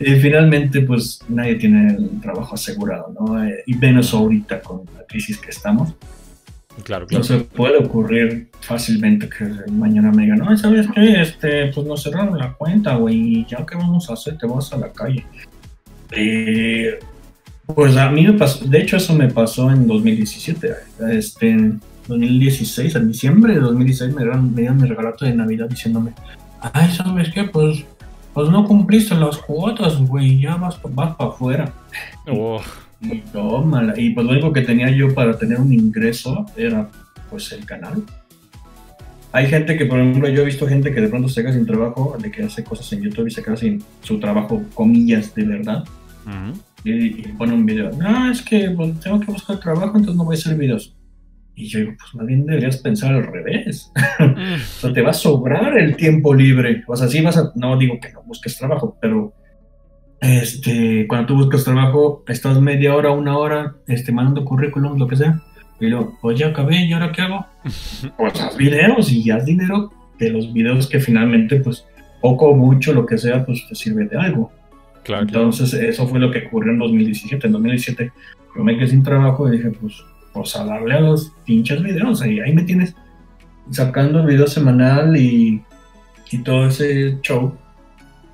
y 0.00 0.14
finalmente, 0.16 0.80
pues 0.82 1.20
nadie 1.28 1.54
tiene 1.54 1.94
el 1.94 2.20
trabajo 2.20 2.54
asegurado, 2.54 3.14
¿no? 3.18 3.42
Eh, 3.44 3.62
y 3.66 3.74
menos 3.74 4.12
ahorita 4.12 4.60
con 4.60 4.82
la 4.96 5.04
crisis 5.06 5.38
que 5.38 5.50
estamos. 5.50 5.94
Claro, 6.82 7.06
claro. 7.06 7.22
Entonces 7.22 7.42
puede 7.54 7.78
ocurrir 7.78 8.48
fácilmente 8.60 9.28
que 9.28 9.44
mañana 9.70 10.10
me 10.10 10.22
digan, 10.22 10.38
no, 10.38 10.56
¿sabes 10.58 10.88
qué? 10.92 11.22
Este, 11.22 11.66
pues 11.72 11.86
nos 11.86 12.02
cerraron 12.02 12.36
la 12.36 12.52
cuenta, 12.52 12.96
güey, 12.96 13.46
¿ya 13.48 13.64
qué 13.64 13.76
vamos 13.76 14.10
a 14.10 14.14
hacer? 14.14 14.36
Te 14.36 14.46
vas 14.46 14.72
a 14.72 14.78
la 14.78 14.92
calle. 14.92 15.24
Eh, 16.10 16.98
pues 17.66 17.96
a 17.96 18.10
mí 18.10 18.26
me 18.26 18.34
pasó, 18.34 18.64
de 18.66 18.78
hecho 18.78 18.96
eso 18.96 19.14
me 19.14 19.28
pasó 19.28 19.70
en 19.70 19.86
2017, 19.86 20.68
este, 21.12 21.72
2016, 22.08 22.94
en 22.94 23.08
diciembre 23.08 23.54
de 23.54 23.60
2016 23.60 24.14
me 24.14 24.22
dieron, 24.22 24.54
me 24.54 24.60
dieron 24.62 24.80
mi 24.80 24.88
regalato 24.88 25.24
de 25.24 25.34
Navidad 25.34 25.68
diciéndome, 25.68 26.12
ay, 26.60 26.90
¿sabes 26.90 27.30
qué? 27.32 27.44
Pues, 27.44 27.84
pues 28.32 28.50
no 28.50 28.66
cumpliste 28.66 29.14
las 29.14 29.38
cuotas, 29.38 29.98
güey, 29.98 30.40
ya 30.40 30.56
vas, 30.56 30.78
vas 30.90 31.14
para 31.16 31.30
afuera. 31.30 31.72
Oh. 32.28 32.60
Y, 33.00 33.22
y 33.96 34.10
pues 34.10 34.26
lo 34.26 34.32
único 34.32 34.52
que 34.52 34.62
tenía 34.62 34.90
yo 34.90 35.14
para 35.14 35.38
tener 35.38 35.60
un 35.60 35.72
ingreso 35.72 36.46
era 36.56 36.88
pues 37.30 37.52
el 37.52 37.64
canal. 37.66 38.02
Hay 39.32 39.48
gente 39.48 39.76
que, 39.76 39.86
por 39.86 39.98
ejemplo, 39.98 40.28
yo 40.28 40.42
he 40.42 40.44
visto 40.44 40.66
gente 40.66 40.94
que 40.94 41.00
de 41.00 41.08
pronto 41.08 41.28
se 41.28 41.42
queda 41.42 41.52
sin 41.52 41.66
trabajo, 41.66 42.16
de 42.20 42.30
que 42.30 42.44
hace 42.44 42.62
cosas 42.62 42.90
en 42.92 43.02
YouTube 43.02 43.26
y 43.26 43.30
se 43.30 43.42
queda 43.42 43.56
sin 43.56 43.82
su 44.00 44.20
trabajo, 44.20 44.62
comillas, 44.74 45.34
de 45.34 45.44
verdad 45.44 45.84
y, 46.84 47.28
pone 47.28 47.54
un 47.54 47.66
video. 47.66 47.90
No, 47.92 48.30
es 48.30 48.42
que 48.42 48.70
pues, 48.70 48.98
tengo 49.00 49.20
que 49.20 49.32
buscar 49.32 49.58
trabajo, 49.58 49.96
entonces 49.96 50.16
no 50.16 50.24
voy 50.24 50.36
a 50.36 50.38
hacer 50.38 50.56
videos. 50.56 50.93
Y 51.56 51.68
yo 51.68 51.80
digo, 51.80 51.92
pues 51.98 52.14
más 52.14 52.26
bien 52.26 52.46
deberías 52.46 52.78
pensar 52.78 53.14
al 53.14 53.26
revés. 53.26 53.92
o 54.20 54.80
sea, 54.80 54.92
te 54.92 55.02
va 55.02 55.10
a 55.10 55.14
sobrar 55.14 55.78
el 55.78 55.96
tiempo 55.96 56.34
libre. 56.34 56.82
O 56.86 56.96
sea, 56.96 57.08
sí 57.08 57.20
vas 57.22 57.36
a, 57.36 57.52
no 57.54 57.76
digo 57.78 57.98
que 58.00 58.12
no 58.12 58.22
busques 58.22 58.56
trabajo, 58.58 58.96
pero 59.00 59.32
este, 60.20 61.06
cuando 61.06 61.26
tú 61.26 61.34
buscas 61.36 61.64
trabajo, 61.64 62.24
estás 62.28 62.60
media 62.60 62.94
hora, 62.94 63.10
una 63.10 63.36
hora, 63.36 63.76
este, 63.86 64.10
mandando 64.10 64.44
currículum, 64.44 64.98
lo 64.98 65.06
que 65.06 65.16
sea. 65.16 65.40
Y 65.80 65.86
luego, 65.86 66.16
pues 66.20 66.38
ya 66.38 66.48
acabé, 66.48 66.84
¿y 66.84 66.92
ahora 66.92 67.12
qué 67.12 67.22
hago? 67.22 67.46
pues 68.16 68.40
haz 68.40 68.56
videos 68.56 69.12
y 69.12 69.30
haz 69.30 69.44
dinero 69.44 69.92
de 70.18 70.30
los 70.30 70.52
videos 70.52 70.88
que 70.88 70.98
finalmente, 70.98 71.56
pues, 71.60 71.84
poco 72.20 72.46
o 72.46 72.56
mucho, 72.56 72.92
lo 72.94 73.04
que 73.04 73.18
sea, 73.18 73.44
pues 73.44 73.66
te 73.68 73.74
sirve 73.74 74.06
de 74.06 74.16
algo. 74.16 74.50
Entonces, 75.06 75.74
eso 75.74 76.06
fue 76.06 76.18
lo 76.18 76.30
que 76.30 76.46
ocurrió 76.46 76.72
en 76.72 76.78
2017. 76.78 77.46
En 77.46 77.52
2017 77.52 78.12
yo 78.56 78.64
me 78.64 78.76
quedé 78.76 78.88
sin 78.88 79.02
trabajo 79.02 79.46
y 79.48 79.58
dije, 79.58 79.70
pues, 79.70 80.02
pues 80.34 80.54
a 80.56 80.64
darle 80.64 80.96
a 80.96 81.00
los 81.00 81.32
pinches 81.46 81.82
videos. 81.82 82.24
Y 82.26 82.40
ahí 82.40 82.52
me 82.52 82.64
tienes 82.64 82.94
sacando 83.70 84.20
el 84.20 84.26
video 84.26 84.46
semanal 84.46 85.16
y, 85.16 85.62
y 86.30 86.38
todo 86.38 86.66
ese 86.66 87.18
show. 87.22 87.56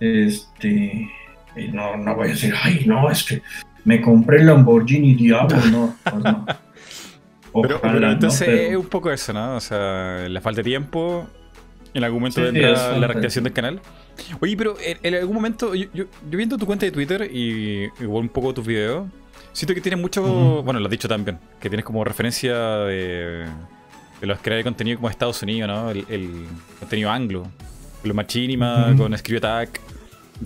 Este, 0.01 1.09
y 1.57 1.69
no, 1.69 1.97
no 1.97 2.17
voy 2.17 2.29
a 2.29 2.31
decir, 2.31 2.55
ay, 2.63 2.85
no, 2.87 3.11
es 3.11 3.23
que 3.23 3.43
me 3.85 4.01
compré 4.01 4.39
el 4.41 4.47
Lamborghini 4.47 5.15
Diablo, 5.15 5.57
no, 5.67 5.97
pues 6.03 6.25
no. 6.25 6.47
pero, 7.83 8.11
entonces 8.11 8.49
es 8.49 8.77
un 8.77 8.87
poco 8.87 9.11
eso, 9.11 9.33
¿no? 9.33 9.57
O 9.57 9.61
sea, 9.61 10.27
le 10.29 10.41
falta 10.41 10.63
tiempo, 10.63 11.29
en 11.93 12.05
algún 12.05 12.21
momento 12.21 12.43
vendrá 12.43 12.97
la 12.97 13.07
reactivación 13.07 13.45
del 13.45 13.53
canal. 13.53 13.81
Oye, 14.41 14.57
pero 14.57 14.77
en, 14.81 15.15
algún 15.15 15.35
momento, 15.35 15.75
yo, 15.75 15.87
yo, 15.93 16.05
viendo 16.25 16.57
tu 16.59 16.67
cuenta 16.67 16.87
de 16.87 16.93
Twitter 16.93 17.29
y 17.33 17.89
igual 18.01 18.23
un 18.25 18.29
poco 18.29 18.55
tus 18.55 18.67
videos, 18.67 19.09
siento 19.53 19.75
que 19.75 19.81
tienes 19.81 20.01
mucho, 20.01 20.63
bueno, 20.63 20.81
lo 20.81 20.87
has 20.87 20.91
dicho 20.91 21.09
también, 21.09 21.39
que 21.61 21.69
tienes 21.69 21.85
como 21.85 22.05
referencia 22.05 22.55
de, 22.55 23.47
los 24.21 24.39
creadores 24.39 24.65
de 24.65 24.65
contenido 24.65 24.97
como 24.99 25.11
Estados 25.11 25.43
Unidos, 25.43 25.69
¿no? 25.69 25.91
El, 25.91 26.47
contenido 26.79 27.11
anglo, 27.11 27.47
los 28.03 28.15
Machinima, 28.15 28.95
con 28.97 29.17
Scribe 29.17 29.39
Attack. 29.39 29.81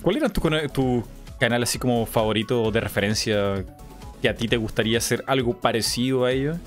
¿Cuál 0.01 0.17
era 0.17 0.29
tu, 0.29 0.41
tu 0.73 1.03
canal 1.39 1.63
así 1.63 1.79
como 1.79 2.05
favorito 2.05 2.71
de 2.71 2.79
referencia 2.81 3.65
que 4.21 4.29
a 4.29 4.35
ti 4.35 4.47
te 4.47 4.57
gustaría 4.57 4.97
hacer 4.97 5.23
algo 5.27 5.57
parecido 5.59 6.25
a 6.25 6.31
ellos? 6.31 6.57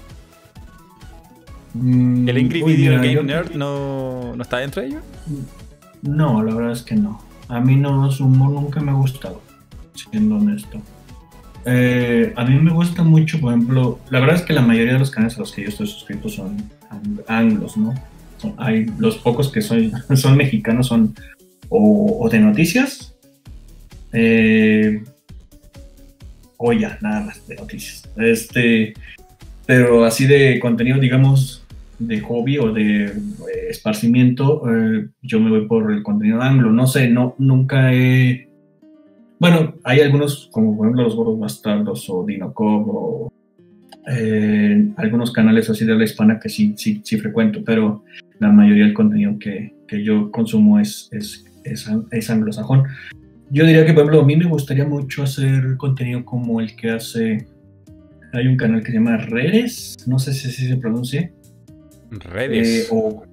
Mm, 1.74 2.28
¿El 2.28 2.36
Angry 2.36 2.62
Video 2.62 2.94
Game 2.94 3.22
Nerd 3.22 3.54
no, 3.54 4.34
no, 4.34 4.42
está 4.42 4.58
dentro 4.58 4.82
de 4.82 4.88
ellos? 4.88 5.02
No, 6.02 6.42
la 6.42 6.54
verdad 6.54 6.72
es 6.72 6.82
que 6.82 6.94
no. 6.94 7.20
A 7.48 7.60
mí 7.60 7.76
no, 7.76 8.10
su 8.10 8.24
humor 8.24 8.50
nunca 8.50 8.80
me 8.80 8.90
ha 8.90 8.94
gustado, 8.94 9.40
siendo 9.94 10.36
honesto. 10.36 10.80
Eh, 11.70 12.32
a 12.34 12.44
mí 12.46 12.58
me 12.58 12.72
gusta 12.72 13.02
mucho, 13.02 13.38
por 13.40 13.52
ejemplo, 13.52 14.00
la 14.08 14.20
verdad 14.20 14.36
es 14.36 14.42
que 14.42 14.54
la 14.54 14.62
mayoría 14.62 14.94
de 14.94 14.98
los 14.98 15.10
canales 15.10 15.36
a 15.36 15.40
los 15.40 15.52
que 15.52 15.62
yo 15.62 15.68
estoy 15.68 15.86
suscrito 15.86 16.30
son 16.30 16.56
anglos, 17.26 17.76
¿no? 17.76 17.94
Hay 18.56 18.86
los 18.98 19.18
pocos 19.18 19.52
que 19.52 19.60
son, 19.62 20.36
mexicanos 20.36 20.86
son 20.86 21.14
o, 21.68 22.26
de 22.30 22.38
noticias 22.38 23.14
eh, 24.14 25.02
o 26.56 26.72
ya, 26.72 26.98
nada 27.02 27.20
más 27.20 27.46
de 27.46 27.56
noticias. 27.56 28.08
Este, 28.16 28.94
pero 29.66 30.06
así 30.06 30.26
de 30.26 30.58
contenido, 30.60 30.98
digamos, 30.98 31.66
de 31.98 32.20
hobby 32.20 32.56
o 32.56 32.72
de 32.72 33.04
eh, 33.04 33.12
esparcimiento, 33.68 34.62
yo 35.20 35.38
me 35.38 35.50
voy 35.50 35.66
por 35.66 35.92
el 35.92 36.02
contenido 36.02 36.40
anglo. 36.40 36.72
No 36.72 36.86
sé, 36.86 37.08
no, 37.08 37.34
nunca 37.38 37.92
he... 37.92 38.47
Bueno, 39.38 39.74
hay 39.84 40.00
algunos, 40.00 40.48
como 40.50 40.76
por 40.76 40.86
ejemplo 40.86 41.04
los 41.04 41.14
gordos 41.14 41.38
bastardos 41.38 42.10
o 42.10 42.24
Dino 42.24 42.52
o 42.56 43.32
eh, 44.10 44.88
algunos 44.96 45.30
canales 45.32 45.68
así 45.70 45.84
de 45.84 45.94
la 45.94 46.04
hispana 46.04 46.40
que 46.40 46.48
sí, 46.48 46.74
sí, 46.76 47.00
sí 47.04 47.18
frecuento, 47.18 47.62
pero 47.64 48.04
la 48.38 48.50
mayoría 48.50 48.84
del 48.84 48.94
contenido 48.94 49.38
que, 49.38 49.74
que 49.86 50.02
yo 50.02 50.30
consumo 50.30 50.80
es, 50.80 51.08
es, 51.12 51.44
es, 51.64 52.30
anglosajón. 52.30 52.84
Yo 53.50 53.66
diría 53.66 53.84
que, 53.84 53.92
por 53.92 54.04
ejemplo, 54.04 54.22
a 54.22 54.24
mí 54.24 54.36
me 54.36 54.46
gustaría 54.46 54.86
mucho 54.86 55.22
hacer 55.22 55.76
contenido 55.76 56.24
como 56.24 56.60
el 56.60 56.74
que 56.74 56.90
hace. 56.90 57.46
Hay 58.32 58.46
un 58.46 58.56
canal 58.56 58.80
que 58.80 58.92
se 58.92 58.94
llama 58.94 59.16
Redes, 59.18 59.96
no 60.06 60.18
sé 60.18 60.32
si 60.32 60.50
se 60.50 60.76
pronuncia. 60.76 61.30
Redes. 62.10 62.68
Eh, 62.68 62.86
o 62.90 63.24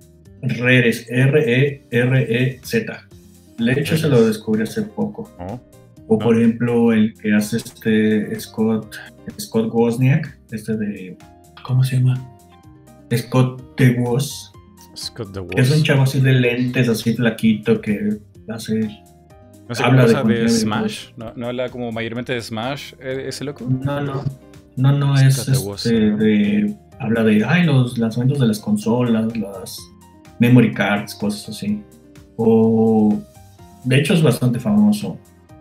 Redes, 0.41 1.07
R-E-R-E-Z. 1.09 3.07
De 3.57 3.71
hecho, 3.71 3.97
se 3.97 4.09
lo 4.09 4.25
descubrí 4.25 4.63
hace 4.63 4.81
poco. 4.83 5.31
Oh. 5.39 5.59
O 6.07 6.19
por 6.19 6.37
ejemplo, 6.37 6.93
el 6.93 7.13
que 7.15 7.33
hace 7.33 7.57
este 7.57 8.39
Scott, 8.39 8.95
Scott 9.39 9.69
Wozniak, 9.73 10.37
este 10.51 10.77
de. 10.77 11.17
¿Cómo 11.63 11.83
se 11.83 11.97
llama? 11.97 12.15
Scott 13.15 13.61
de 13.77 13.91
Woz. 13.99 14.51
Scott 14.95 15.33
de 15.33 15.61
Es 15.61 15.71
un 15.71 15.83
chavo 15.83 16.03
así 16.03 16.19
de 16.19 16.33
lentes, 16.33 16.89
así 16.89 17.13
flaquito, 17.13 17.81
que 17.81 18.17
hace. 18.49 18.89
¿No 19.67 19.73
se 19.73 19.83
habla 19.83 20.05
de, 20.23 20.47
Smash? 20.47 21.09
¿No, 21.17 21.33
¿No, 21.35 21.47
habla 21.47 21.69
como 21.69 21.91
mayormente 21.91 22.33
de 22.33 22.41
Smash 22.41 22.93
eh, 22.99 23.25
ese 23.27 23.43
loco? 23.43 23.65
No, 23.67 23.99
no. 23.99 24.23
No, 24.75 24.91
no, 24.91 25.15
es 25.15 25.47
este, 25.47 25.91
de, 25.91 26.75
Habla 26.99 27.23
de. 27.23 27.43
Ay, 27.45 27.63
los 27.63 27.97
lanzamientos 27.97 28.39
de 28.39 28.47
las 28.47 28.59
consolas, 28.59 29.35
las 29.37 29.79
memory 30.39 30.73
cards, 30.73 31.15
cosas 31.15 31.49
así. 31.49 31.81
O. 32.37 33.17
De 33.85 33.97
hecho, 33.97 34.13
es 34.13 34.21
bastante 34.21 34.59
famoso. 34.59 35.17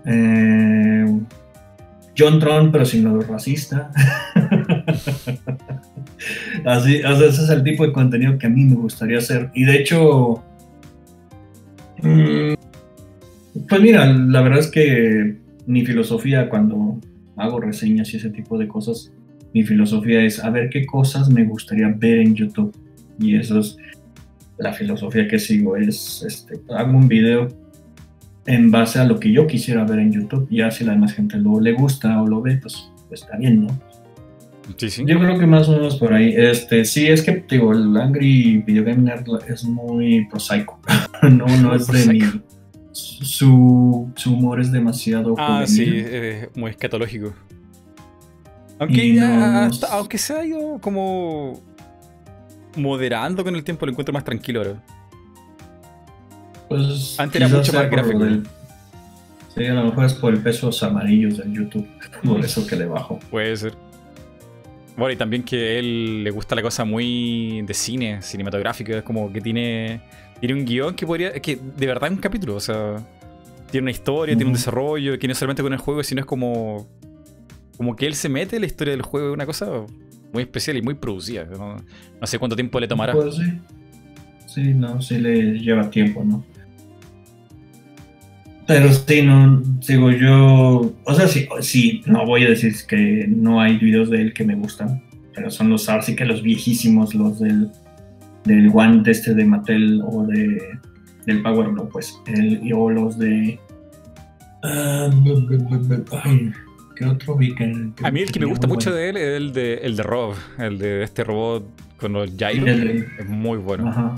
Eh, 0.07 1.07
John 2.17 2.38
Tron, 2.38 2.71
pero 2.71 2.85
sin 2.85 3.05
lo 3.05 3.21
racista. 3.21 3.90
Así, 6.64 6.97
ese 6.97 7.27
es 7.27 7.51
el 7.51 7.62
tipo 7.62 7.85
de 7.85 7.93
contenido 7.93 8.38
que 8.38 8.47
a 8.47 8.51
mí 8.51 8.64
me 8.64 8.77
gustaría 8.77 9.19
hacer. 9.19 9.51
Y 9.55 9.64
de 9.64 9.77
hecho, 9.77 10.43
mm, 12.03 12.55
pues 13.69 13.81
mira, 13.81 14.07
la 14.07 14.43
verdad 14.43 14.61
es 14.61 14.69
que 14.69 15.37
mi 15.67 15.85
filosofía 15.85 16.49
cuando 16.49 16.99
hago 17.37 17.61
reseñas 17.61 18.12
y 18.14 18.19
ese 18.19 18.31
tipo 18.31 18.59
de 18.59 18.69
cosas, 18.69 19.12
mi 19.53 19.64
filosofía 19.64 20.23
es 20.23 20.43
a 20.43 20.51
ver 20.51 20.71
qué 20.71 20.87
cosas 20.87 21.31
me 21.31 21.45
gustaría 21.45 21.88
ver 21.88 22.19
en 22.19 22.35
YouTube. 22.35 22.75
Y 23.19 23.37
eso 23.37 23.59
es 23.59 23.77
la 24.59 24.73
filosofía 24.73 25.27
que 25.27 25.38
sigo. 25.38 25.77
Es, 25.77 26.25
este, 26.27 26.61
hago 26.75 26.97
un 26.97 27.09
video 27.09 27.49
en 28.46 28.70
base 28.70 28.98
a 28.98 29.04
lo 29.04 29.18
que 29.18 29.33
yo 29.33 29.46
quisiera 29.46 29.85
ver 29.85 29.98
en 29.98 30.12
YouTube. 30.12 30.46
Ya 30.50 30.70
si 30.70 30.85
la 30.85 30.92
demás 30.92 31.12
gente 31.12 31.37
lo 31.37 31.61
le 31.61 31.72
gusta 31.72 32.22
o 32.22 32.26
lo 32.26 32.40
ve, 32.40 32.57
pues, 32.57 32.90
pues 33.09 33.22
está 33.22 33.37
bien, 33.37 33.66
¿no? 33.66 33.80
Sí, 34.76 34.88
sí. 34.88 35.04
Yo 35.07 35.18
creo 35.18 35.38
que 35.38 35.46
más 35.46 35.68
o 35.68 35.72
menos 35.72 35.96
por 35.96 36.12
ahí. 36.12 36.35
Este, 36.37 36.85
sí, 36.85 37.07
es 37.07 37.22
que 37.22 37.44
digo, 37.48 37.72
el 37.72 37.96
Angry 37.96 38.62
Video 38.66 38.85
Game 38.85 39.02
Nerd 39.02 39.26
es 39.48 39.64
muy 39.64 40.24
prosaico. 40.26 40.80
no, 41.22 41.46
no 41.46 41.74
es 41.74 41.87
de 41.87 42.07
mi. 42.07 42.20
Su, 42.92 44.11
su, 44.14 44.33
humor 44.33 44.61
es 44.61 44.70
demasiado. 44.70 45.35
Ah, 45.37 45.64
sí, 45.66 45.85
eh, 45.87 46.48
muy 46.54 46.70
escatológico. 46.70 47.35
Aunque, 48.78 49.20
aunque 49.90 50.18
se 50.18 50.33
ha 50.33 50.44
ido 50.44 50.78
como 50.80 51.61
moderando 52.76 53.44
con 53.44 53.54
el 53.57 53.64
tiempo, 53.64 53.87
lo 53.87 53.92
encuentro 53.92 54.12
más 54.12 54.24
tranquilo 54.24 54.61
ahora. 54.61 54.83
Pues, 56.74 57.20
Antes 57.20 57.40
era 57.40 57.48
mucho 57.48 57.72
más 57.72 57.90
gráfico. 57.90 58.26
sí, 59.54 59.64
a 59.64 59.74
lo 59.74 59.84
mejor 59.84 60.04
es 60.06 60.14
por 60.14 60.34
el 60.34 60.40
peso 60.40 60.70
amarillos 60.82 61.38
del 61.38 61.52
YouTube. 61.52 61.87
Por 62.24 62.40
eso 62.40 62.66
que 62.66 62.74
le 62.74 62.87
bajo. 62.87 63.20
Puede 63.30 63.56
ser. 63.56 63.74
Bueno, 64.96 65.12
y 65.12 65.16
también 65.16 65.42
que 65.42 65.56
a 65.56 65.78
él 65.78 66.24
le 66.24 66.30
gusta 66.30 66.54
la 66.54 66.62
cosa 66.62 66.84
muy 66.84 67.62
de 67.62 67.74
cine, 67.74 68.22
cinematográfica, 68.22 68.98
es 68.98 69.02
como 69.02 69.32
que 69.32 69.40
tiene, 69.40 70.00
tiene 70.40 70.54
un 70.54 70.64
guion 70.64 70.94
que 70.94 71.06
podría, 71.06 71.32
que 71.32 71.56
de 71.56 71.87
verdad 71.87 72.10
es 72.10 72.16
un 72.16 72.20
capítulo, 72.20 72.54
o 72.54 72.60
sea, 72.60 72.96
tiene 73.70 73.84
una 73.84 73.90
historia, 73.90 74.37
tiene 74.37 74.48
un 74.48 74.54
desarrollo, 74.54 75.18
que 75.18 75.26
no 75.26 75.34
solamente 75.34 75.62
con 75.62 75.72
el 75.72 75.80
juego, 75.80 76.02
sino 76.04 76.20
es 76.20 76.26
como, 76.26 76.87
como 77.76 77.96
que 77.96 78.06
él 78.06 78.14
se 78.14 78.28
mete 78.28 78.56
en 78.56 78.62
la 78.62 78.66
historia 78.66 78.92
del 78.92 79.02
juego, 79.02 79.28
es 79.28 79.34
una 79.34 79.46
cosa 79.46 79.68
muy 80.32 80.44
especial 80.44 80.76
y 80.76 80.82
muy 80.82 80.94
producida, 80.94 81.44
no, 81.44 82.26
sé 82.26 82.38
cuánto 82.38 82.54
tiempo 82.54 82.78
le 82.78 82.87
tomará. 82.87 83.12
Pues 83.12 83.34
sí. 83.34 83.52
sí, 84.46 84.74
no, 84.74 85.02
sí 85.02 85.18
le 85.18 85.58
lleva 85.58 85.90
tiempo, 85.90 86.22
¿no? 86.24 86.44
Pero 88.66 88.90
sí, 88.92 89.22
no, 89.22 89.62
digo 89.87 90.11
yo, 90.11 90.92
o 91.05 91.14
sea, 91.14 91.29
sí, 91.29 91.46
sí, 91.61 92.03
no 92.07 92.24
voy 92.24 92.44
a 92.44 92.48
decir 92.48 92.74
que 92.88 93.27
no 93.29 93.61
hay 93.61 93.77
videos 93.77 94.09
de 94.09 94.22
él 94.22 94.33
que 94.33 94.44
me 94.44 94.55
gustan, 94.55 95.03
pero 95.35 95.50
son 95.50 95.68
los 95.68 95.88
sí 96.03 96.16
que 96.16 96.24
los 96.24 96.42
viejísimos, 96.42 97.14
los 97.14 97.40
del, 97.40 97.70
del 98.44 98.70
guante 98.70 99.11
este 99.11 99.35
de 99.35 99.44
Mattel 99.44 100.00
o 100.07 100.24
de, 100.27 100.79
del 101.27 101.42
Power 101.42 101.72
no, 101.72 101.88
pues, 101.88 102.18
el, 102.27 102.72
o 102.74 102.88
los 102.88 103.18
de... 103.18 103.59
Uh, 104.62 106.18
ay, 106.22 106.53
¿Qué 106.96 107.05
otro 107.05 107.37
vi 107.37 107.55
que, 107.55 107.64
A 108.03 108.11
mí 108.11 108.20
el 108.20 108.33
que 108.33 108.40
me 108.40 108.46
gusta 108.46 108.66
mucho 108.66 108.94
de 108.94 109.11
él 109.11 109.16
es 109.18 109.37
el 109.37 109.53
de, 109.53 109.74
el 109.83 109.96
de 109.96 110.03
Rob, 110.03 110.35
el 110.59 110.79
de 110.79 111.03
este 111.03 111.22
robot 111.24 111.64
con 111.98 112.14
los 112.14 112.35
gyros, 112.37 112.68
es 112.68 113.29
muy 113.29 113.59
bueno. 113.59 113.88
Ajá. 113.88 114.14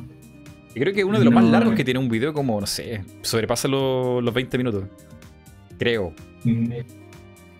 Y 0.77 0.81
creo 0.81 0.93
que 0.93 1.05
uno 1.05 1.19
de 1.19 1.25
los 1.25 1.33
más 1.33 1.45
largos 1.47 1.75
que 1.75 1.85
tiene 1.85 1.99
un 1.99 2.11
video 2.11 2.35
como, 2.35 2.61
no 2.61 2.67
sé, 2.67 3.03
sobrepasa 3.23 3.67
los, 3.67 4.23
los 4.23 4.35
20 4.35 4.59
minutos. 4.59 4.85
Creo. 5.79 6.13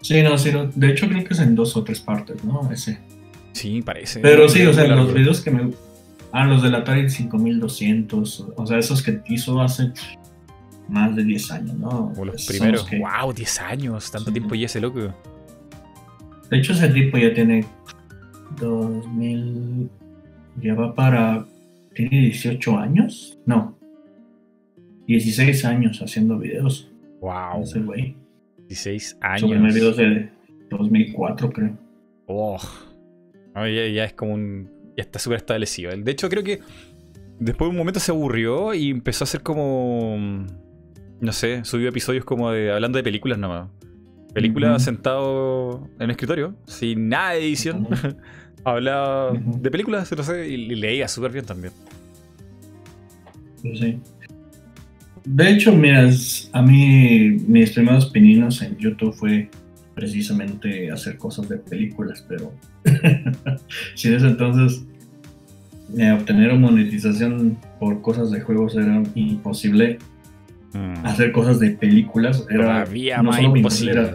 Sí, 0.03 0.23
no, 0.23 0.37
sí, 0.37 0.53
no. 0.53 0.67
De 0.67 0.91
hecho 0.91 1.09
creo 1.09 1.25
que 1.25 1.33
es 1.33 1.41
en 1.41 1.55
dos 1.55 1.75
o 1.79 1.83
tres 1.83 1.99
partes, 1.99 2.45
¿no? 2.45 2.71
Ese. 2.71 2.99
Sí, 3.53 3.81
parece. 3.81 4.21
Pero 4.21 4.51
sí, 4.51 4.67
o 4.67 4.75
sea, 4.75 4.87
los 4.89 5.15
videos 5.15 5.41
que 5.41 5.51
me... 5.51 5.71
Ah, 6.31 6.45
los 6.45 6.63
del 6.63 6.75
Atari 6.75 7.09
5200, 7.09 8.49
o 8.55 8.67
sea, 8.67 8.77
esos 8.77 9.03
que 9.03 9.23
hizo 9.29 9.63
hace 9.63 9.95
más 10.91 11.17
de 11.17 11.25
10 11.25 11.51
años, 11.53 11.75
¿no? 11.79 12.13
O 12.19 12.23
los 12.23 12.45
primeros. 12.45 12.87
¡Wow! 12.91 13.33
10 13.33 13.61
años, 13.63 14.11
tanto 14.11 14.31
tiempo 14.31 14.55
y 14.55 14.65
ese 14.65 14.79
loco. 14.79 15.15
De 16.51 16.59
hecho, 16.59 16.75
ese 16.75 16.91
tipo 16.91 17.17
ya 17.17 17.33
tiene 17.33 17.65
2000. 18.61 19.89
Ya 20.61 20.75
va 20.75 20.95
para 20.95 21.47
tiene 21.97 22.21
18 22.21 22.79
años, 22.79 23.39
no, 23.47 23.77
16 25.07 25.65
años 25.65 26.01
haciendo 26.03 26.39
videos. 26.39 26.91
Wow. 27.21 27.63
Ese 27.63 27.81
güey. 27.81 28.17
16 28.69 29.19
años. 29.21 29.41
Sobre 29.41 29.59
videos 29.61 29.97
de 29.97 30.31
2004, 30.71 31.51
creo. 31.51 31.79
Oh. 32.27 32.61
ya, 33.55 34.05
es 34.05 34.13
como 34.13 34.35
un. 34.35 34.71
Ya 34.97 35.03
está 35.03 35.19
súper 35.19 35.39
establecido. 35.39 35.97
De 35.97 36.11
hecho, 36.11 36.29
creo 36.29 36.43
que 36.43 36.61
después 37.39 37.69
de 37.69 37.71
un 37.71 37.77
momento 37.77 38.01
se 38.01 38.13
aburrió 38.13 38.75
y 38.75 38.91
empezó 38.91 39.25
a 39.25 39.27
hacer 39.27 39.43
como. 39.43 40.45
No 41.21 41.33
sé, 41.33 41.65
subió 41.65 41.89
episodios 41.89 42.25
como 42.25 42.51
de. 42.51 42.73
hablando 42.73 42.99
de 42.99 43.05
películas 43.05 43.39
nomás. 43.39 43.69
Películas 44.35 44.83
sentado 44.83 45.89
en 45.97 46.03
el 46.03 46.11
escritorio, 46.11 46.55
sin 46.67 47.09
nada 47.09 47.31
de 47.31 47.39
edición. 47.39 47.89
Hablaba 48.67 49.33
de 49.33 49.71
películas, 49.71 50.11
no 50.11 50.25
sé, 50.25 50.49
y 50.49 50.57
leía 50.57 51.07
súper 51.07 51.31
bien 51.31 51.45
también. 51.45 51.73
Pues 53.63 53.79
sí. 53.79 54.01
De 55.25 55.51
hecho, 55.51 55.73
mira, 55.73 56.11
a 56.53 56.63
mí 56.63 57.37
mis 57.47 57.71
primeros 57.71 58.07
pininos 58.07 58.61
en 58.63 58.77
YouTube 58.77 59.15
fue 59.15 59.49
precisamente 59.95 60.91
hacer 60.91 61.17
cosas 61.17 61.49
de 61.49 61.59
películas, 61.59 62.27
pero 62.29 62.53
si 63.95 64.11
desde 64.11 64.31
entonces 64.31 64.85
eh, 65.97 66.11
obtener 66.11 66.53
monetización 66.59 67.57
por 67.79 68.03
cosas 68.03 68.33
de 68.33 68.41
juegos 68.41 68.75
era 68.75 69.01
imposible, 69.15 69.99
mm. 70.73 71.07
hacer 71.07 71.31
cosas 71.31 71.61
de 71.61 71.71
películas 71.71 72.45
era 72.51 72.65
Todavía 72.65 73.23
más 73.23 73.41
imposible. 73.41 74.11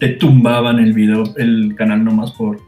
te 0.00 0.08
tumbaban 0.08 0.80
el 0.80 0.92
video, 0.94 1.22
el 1.36 1.76
canal 1.76 2.04
nomás 2.04 2.32
por 2.32 2.58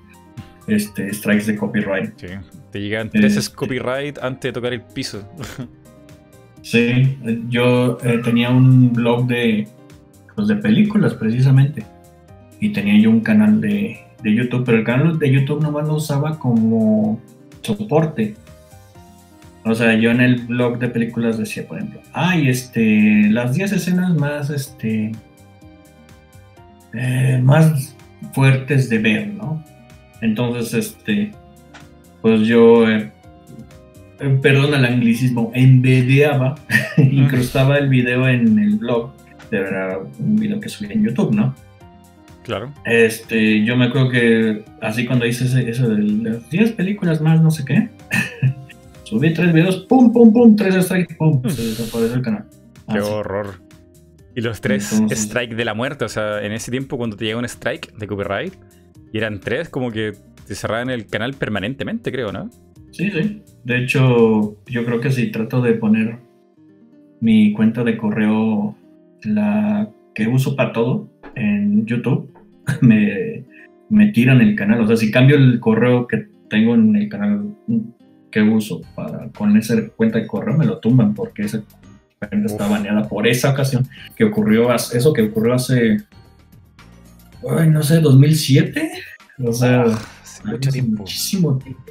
este, 0.67 1.13
strikes 1.13 1.47
de 1.47 1.57
copyright. 1.57 2.13
Sí, 2.17 2.27
te 2.71 2.81
llegan 2.81 3.11
tres 3.11 3.37
este, 3.37 3.55
copyright 3.55 4.19
antes 4.19 4.49
de 4.49 4.53
tocar 4.53 4.73
el 4.73 4.83
piso. 4.83 5.23
sí, 6.63 7.19
yo 7.49 7.99
eh, 8.03 8.21
tenía 8.23 8.51
un 8.51 8.93
blog 8.93 9.27
de, 9.27 9.69
pues, 10.35 10.49
de 10.49 10.57
películas 10.57 11.15
precisamente. 11.15 11.85
Y 12.61 12.71
tenía 12.71 12.99
yo 12.99 13.11
un 13.11 13.21
canal 13.21 13.61
de, 13.61 13.99
de 14.23 14.35
YouTube, 14.35 14.65
pero 14.65 14.79
el 14.79 14.85
canal 14.85 15.19
de 15.19 15.31
YouTube 15.31 15.63
nomás 15.63 15.87
lo 15.87 15.95
usaba 15.95 16.39
como 16.39 17.21
soporte. 17.63 18.35
O 19.65 19.75
sea, 19.75 19.95
yo 19.95 20.13
en 20.13 20.21
el 20.21 20.47
blog 20.47 20.79
de 20.79 20.89
películas 20.89 21.39
decía, 21.39 21.67
por 21.67 21.79
ejemplo, 21.79 22.01
ay, 22.13 22.49
este, 22.49 23.29
las 23.31 23.55
10 23.55 23.73
escenas 23.73 24.15
más, 24.15 24.49
este, 24.49 25.13
eh, 26.95 27.41
más 27.43 27.97
fuertes 28.33 28.89
de 28.89 28.99
ver, 28.99 29.27
¿no? 29.35 29.63
Entonces, 30.21 30.75
este, 30.75 31.33
pues 32.23 32.43
yo, 32.43 32.89
eh, 32.89 33.11
eh, 34.21 34.39
perdón 34.41 34.75
el 34.75 34.85
anglicismo, 34.85 35.51
envedeaba, 35.55 36.57
incrustaba 36.97 37.79
el 37.79 37.89
video 37.89 38.29
en 38.29 38.59
el 38.59 38.77
blog, 38.77 39.13
pero 39.51 39.69
era 39.69 39.99
un 40.19 40.37
video 40.37 40.61
que 40.61 40.69
subía 40.69 40.93
en 40.93 41.05
YouTube, 41.05 41.35
¿no? 41.35 41.55
Claro. 42.45 42.73
Este, 42.85 43.65
yo 43.65 43.77
me 43.77 43.87
acuerdo 43.87 44.11
que 44.11 44.65
así 44.81 45.05
cuando 45.05 45.27
hice 45.27 45.45
eso 45.69 45.89
de 45.89 45.99
las 45.99 46.49
10 46.49 46.73
películas 46.73 47.21
más, 47.21 47.41
no 47.43 47.51
sé 47.51 47.65
qué, 47.65 47.89
subí 49.03 49.35
tres 49.35 49.53
videos, 49.53 49.79
pum, 49.89 50.13
pum, 50.13 50.33
pum, 50.33 50.57
tres 50.57 50.85
strikes, 50.85 51.15
pum, 51.17 51.43
se 51.49 51.63
desapareció 51.63 52.17
el 52.17 52.23
canal. 52.23 52.45
Qué 52.93 53.01
horror. 53.01 53.61
Y 54.37 54.43
los 54.43 54.61
tres 54.61 55.03
strikes 55.11 55.55
de 55.57 55.65
la 55.65 55.75
muerte, 55.75 56.05
o 56.05 56.09
sea, 56.09 56.43
en 56.43 56.53
ese 56.53 56.71
tiempo 56.71 56.99
cuando 56.99 57.17
te 57.17 57.25
llega 57.25 57.39
un 57.39 57.47
strike 57.47 57.97
de 57.97 58.07
copyright, 58.07 58.55
y 59.17 59.19
eran 59.19 59.41
tres, 59.41 59.71
como 59.71 59.91
que 59.91 60.13
te 60.47 60.55
cerraban 60.55 60.91
el 60.91 61.07
canal 61.07 61.33
permanentemente, 61.33 62.13
creo, 62.13 62.33
¿no? 62.33 62.51
Sí, 62.91 63.11
sí. 63.11 63.43
De 63.65 63.79
hecho, 63.79 64.59
yo 64.67 64.85
creo 64.85 65.01
que 65.01 65.11
si 65.11 65.31
trato 65.31 65.63
de 65.63 65.73
poner 65.73 66.19
mi 67.21 67.55
cuenta 67.55 67.83
de 67.83 67.97
correo, 67.97 68.77
la 69.23 69.89
que 70.15 70.27
uso 70.27 70.55
para 70.55 70.75
todo, 70.75 71.09
en 71.35 71.87
YouTube, 71.87 72.31
me, 72.83 73.43
me 73.89 74.09
tiran 74.09 74.43
el 74.43 74.55
canal. 74.55 74.83
O 74.83 74.87
sea, 74.87 74.99
si 74.99 75.11
cambio 75.11 75.37
el 75.37 75.61
correo 75.61 76.07
que 76.07 76.27
tengo 76.51 76.75
en 76.75 76.95
el 76.95 77.09
canal 77.09 77.57
que 78.31 78.43
uso 78.43 78.83
para 78.95 79.31
con 79.31 79.57
esa 79.57 79.77
cuenta 79.97 80.19
de 80.19 80.27
correo, 80.27 80.59
me 80.59 80.67
lo 80.67 80.79
tumban 80.79 81.15
porque 81.15 81.45
esa 81.45 81.63
cuenta 82.19 82.47
está 82.47 82.69
baneada 82.69 83.09
por 83.09 83.27
esa 83.27 83.51
ocasión 83.53 83.87
que 84.15 84.25
ocurrió, 84.25 84.75
eso 84.75 85.15
que 85.15 85.23
ocurrió 85.23 85.55
hace, 85.55 86.03
ay, 87.51 87.71
no 87.71 87.83
sé, 87.83 88.01
2007. 88.01 88.91
O 89.45 89.53
sea, 89.53 89.85
hace 89.85 90.83
muchísimo 90.83 91.59
tiempo. 91.59 91.85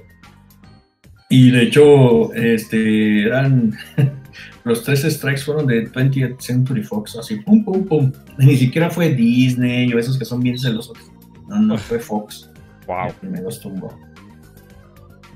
Y 1.30 1.52
de 1.52 1.64
hecho, 1.64 2.34
este, 2.34 3.24
eran 3.24 3.74
los 4.64 4.84
tres 4.84 5.02
strikes 5.02 5.42
fueron 5.42 5.68
de 5.68 5.92
20th 5.92 6.40
Century 6.40 6.84
Fox, 6.84 7.16
así, 7.18 7.38
pum, 7.38 7.64
pum, 7.64 7.86
pum. 7.86 8.12
Ni 8.38 8.56
siquiera 8.56 8.90
fue 8.90 9.10
Disney 9.10 9.92
o 9.94 10.00
esos 10.00 10.18
que 10.18 10.26
son 10.26 10.42
bien 10.42 10.58
celosos. 10.58 10.98
No, 11.48 11.60
no, 11.60 11.78
fue 11.78 12.00
Fox. 12.00 12.50
Wow. 12.88 13.14
Me 13.22 13.42
los 13.42 13.60
tumbó. 13.60 13.98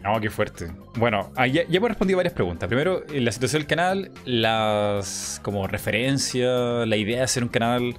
No, 0.04 0.19
qué 0.22 0.30
fuerte. 0.30 0.72
Bueno, 0.98 1.32
ah, 1.36 1.48
ya, 1.48 1.67
ya 1.67 1.78
hemos 1.78 1.89
respondido 1.89 2.17
varias 2.17 2.34
preguntas. 2.34 2.67
Primero, 2.67 3.04
la 3.13 3.32
situación 3.32 3.62
del 3.62 3.67
canal, 3.67 4.12
las 4.26 5.41
como 5.43 5.67
referencias, 5.67 6.88
la 6.88 6.95
idea 6.95 7.17
de 7.17 7.24
hacer 7.24 7.43
un 7.43 7.50
canal, 7.50 7.95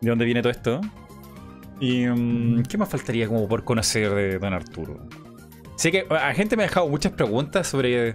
de 0.00 0.10
dónde 0.10 0.24
viene 0.24 0.42
todo 0.42 0.50
esto. 0.50 0.80
¿Y 1.80 2.06
mm, 2.06 2.62
qué 2.64 2.78
más 2.78 2.88
faltaría 2.88 3.26
como 3.26 3.48
por 3.48 3.64
conocer 3.64 4.14
de 4.14 4.38
Don 4.38 4.52
Arturo? 4.52 5.08
Sé 5.76 5.90
que 5.90 6.04
a 6.10 6.34
gente 6.34 6.56
me 6.56 6.62
ha 6.62 6.66
dejado 6.66 6.88
muchas 6.88 7.12
preguntas 7.12 7.66
sobre, 7.66 8.14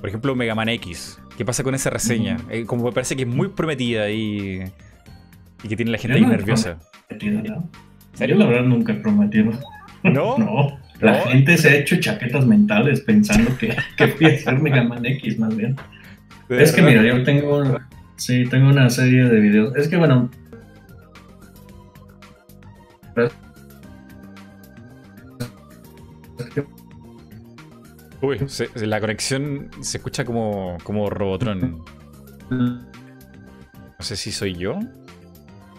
por 0.00 0.08
ejemplo, 0.08 0.34
Mega 0.34 0.54
Man 0.54 0.70
X. 0.70 1.20
¿Qué 1.36 1.44
pasa 1.44 1.62
con 1.62 1.74
esa 1.74 1.90
reseña? 1.90 2.38
Eh, 2.48 2.64
como 2.64 2.84
me 2.84 2.92
parece 2.92 3.16
que 3.16 3.22
es 3.22 3.28
muy 3.28 3.48
prometida 3.48 4.10
y, 4.10 4.62
y 5.62 5.68
que 5.68 5.76
tiene 5.76 5.90
la 5.90 5.98
gente 5.98 6.16
ahí 6.16 6.24
nerviosa. 6.24 6.78
¿no? 7.10 7.68
Yo 8.18 8.34
la 8.34 8.46
verdad 8.46 8.64
nunca 8.64 8.92
he 8.92 8.96
prometido. 8.96 9.52
¿No? 10.02 10.38
no. 10.38 10.78
La 11.00 11.14
gente 11.26 11.58
se 11.58 11.68
ha 11.68 11.74
hecho 11.74 11.96
chaquetas 11.96 12.46
mentales 12.46 13.00
pensando 13.00 13.56
que, 13.58 13.76
que 13.96 14.06
voy 14.06 14.38
a 14.46 14.52
Mega 14.52 14.84
Man 14.84 15.04
X 15.04 15.38
más 15.38 15.54
bien. 15.54 15.76
Es 16.48 16.72
que 16.72 16.82
mira, 16.82 17.02
yo 17.02 17.22
tengo, 17.24 17.78
sí, 18.16 18.44
tengo 18.48 18.68
una 18.68 18.88
serie 18.88 19.24
de 19.24 19.40
videos. 19.40 19.76
Es 19.76 19.88
que 19.88 19.96
bueno, 19.96 20.30
Uy, 28.24 28.38
la 28.76 29.00
conexión 29.00 29.68
se 29.82 29.98
escucha 29.98 30.24
como, 30.24 30.78
como 30.82 31.10
Robotron. 31.10 31.84
No 32.48 32.80
sé 33.98 34.16
si 34.16 34.32
soy 34.32 34.54
yo. 34.54 34.78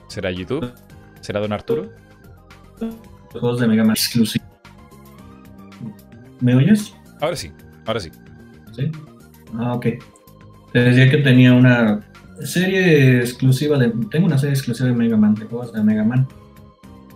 ¿Será 0.08 0.30
YouTube? 0.30 0.72
¿Será 1.22 1.40
Don 1.40 1.54
Arturo? 1.54 1.90
Juegos 3.32 3.60
de 3.60 3.68
Mega 3.68 3.84
Man 3.84 3.94
exclusivos. 3.94 4.48
¿Me 6.40 6.54
oyes? 6.54 6.94
Ahora 7.20 7.36
sí, 7.36 7.52
ahora 7.88 8.00
sí. 8.00 8.12
¿Sí? 8.74 8.92
Ah, 9.56 9.74
ok. 9.74 9.88
Te 10.72 10.80
decía 10.80 11.10
que 11.10 11.18
tenía 11.18 11.52
una 11.52 12.06
serie 12.44 13.22
exclusiva 13.22 13.80
de. 13.80 13.92
Tengo 14.12 14.28
una 14.28 14.38
serie 14.38 14.54
exclusiva 14.54 14.90
de 14.90 14.94
Mega 14.94 15.18
Man, 15.18 15.34
de 15.34 15.46
juegos 15.46 15.74
de 15.74 15.84
Mega 15.84 16.04
Man. 16.04 16.28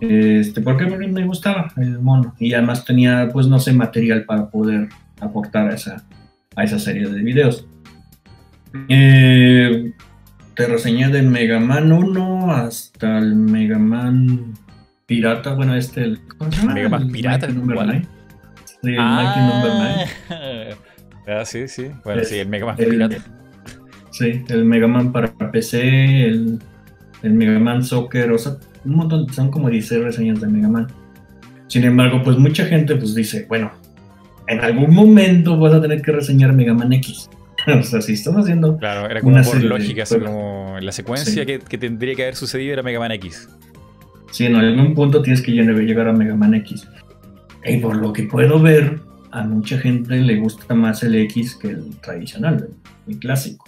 Este, 0.00 0.60
porque 0.60 0.86
me 0.86 1.24
gustaba 1.24 1.72
el 1.76 2.00
mono. 2.00 2.34
Y 2.40 2.52
además 2.52 2.84
tenía, 2.84 3.28
pues 3.32 3.46
no 3.46 3.60
sé, 3.60 3.72
material 3.72 4.24
para 4.24 4.50
poder 4.50 4.88
aportar 5.20 5.70
a 5.70 5.74
esa, 5.74 6.04
a 6.56 6.64
esa 6.64 6.78
serie 6.78 7.08
de 7.08 7.22
videos. 7.22 7.66
Eh, 8.88 9.92
te 10.54 10.66
reseñé 10.66 11.08
de 11.08 11.22
Mega 11.22 11.58
Man 11.58 11.92
1 11.92 12.52
hasta 12.52 13.18
el 13.18 13.34
Mega 13.34 13.78
Man 13.78 14.54
Pirata, 15.06 15.54
bueno, 15.54 15.74
este, 15.74 16.02
el, 16.04 16.20
¿cómo 16.38 16.52
se 16.52 16.60
llama? 16.60 16.74
Mega 16.74 16.88
Man 16.88 17.10
Pirata, 17.10 17.46
el 17.46 17.56
Number 17.56 17.76
9. 17.84 18.06
Sí, 18.64 18.90
el 18.90 18.96
ah, 18.98 19.50
Number 19.52 20.06
9. 20.28 20.76
Ah, 21.26 21.44
sí, 21.44 21.68
sí. 21.68 21.90
Bueno, 22.02 22.24
sí, 22.24 22.38
el 22.38 22.48
Mega 22.48 22.66
Man 22.66 22.76
Pirata. 22.76 23.16
Sí, 24.10 24.42
el 24.48 24.64
Mega 24.64 24.88
Man 24.88 25.12
para 25.12 25.32
PC, 25.50 26.26
el, 26.26 26.58
el 27.22 27.32
Mega 27.32 27.58
Man 27.58 27.84
Soccer, 27.84 28.32
o 28.32 28.38
sea, 28.38 28.56
un 28.84 28.96
montón, 28.96 29.32
son 29.32 29.50
como 29.50 29.70
16 29.70 30.02
reseñas 30.02 30.40
de 30.40 30.46
Mega 30.48 30.68
Man. 30.68 30.88
Sin 31.68 31.84
embargo, 31.84 32.20
pues 32.24 32.36
mucha 32.36 32.64
gente 32.64 32.96
pues 32.96 33.14
dice, 33.14 33.46
bueno, 33.48 33.70
en 34.50 34.60
algún 34.60 34.92
momento 34.92 35.56
vas 35.58 35.72
a 35.74 35.80
tener 35.80 36.02
que 36.02 36.10
reseñar 36.10 36.52
Mega 36.52 36.74
Man 36.74 36.92
X. 36.92 37.30
o 37.66 37.82
sea, 37.82 38.00
si 38.00 38.14
estás 38.14 38.34
haciendo. 38.34 38.76
Claro, 38.78 39.08
era 39.08 39.20
como 39.20 39.40
por 39.42 39.62
lógica, 39.62 40.04
como 40.06 40.76
la 40.80 40.92
secuencia 40.92 41.46
que, 41.46 41.58
tendría 41.58 42.14
que 42.14 42.22
haber 42.22 42.34
sucedido 42.34 42.72
era 42.72 42.82
Mega 42.82 42.98
Man 42.98 43.12
X. 43.12 43.48
Sí, 44.32 44.46
en 44.46 44.56
algún 44.56 44.94
punto 44.94 45.22
tienes 45.22 45.40
que 45.42 45.52
llegar 45.52 46.08
a 46.08 46.12
Mega 46.12 46.34
Man 46.34 46.54
X. 46.54 46.88
Y 47.64 47.76
por 47.78 47.96
lo 47.96 48.12
que 48.12 48.24
puedo 48.24 48.60
ver, 48.60 49.00
a 49.30 49.44
mucha 49.44 49.78
gente 49.78 50.16
le 50.16 50.36
gusta 50.36 50.74
más 50.74 51.02
el 51.04 51.14
X 51.14 51.56
que 51.56 51.68
el 51.68 51.96
tradicional, 52.00 52.68
el 53.06 53.18
clásico. 53.18 53.66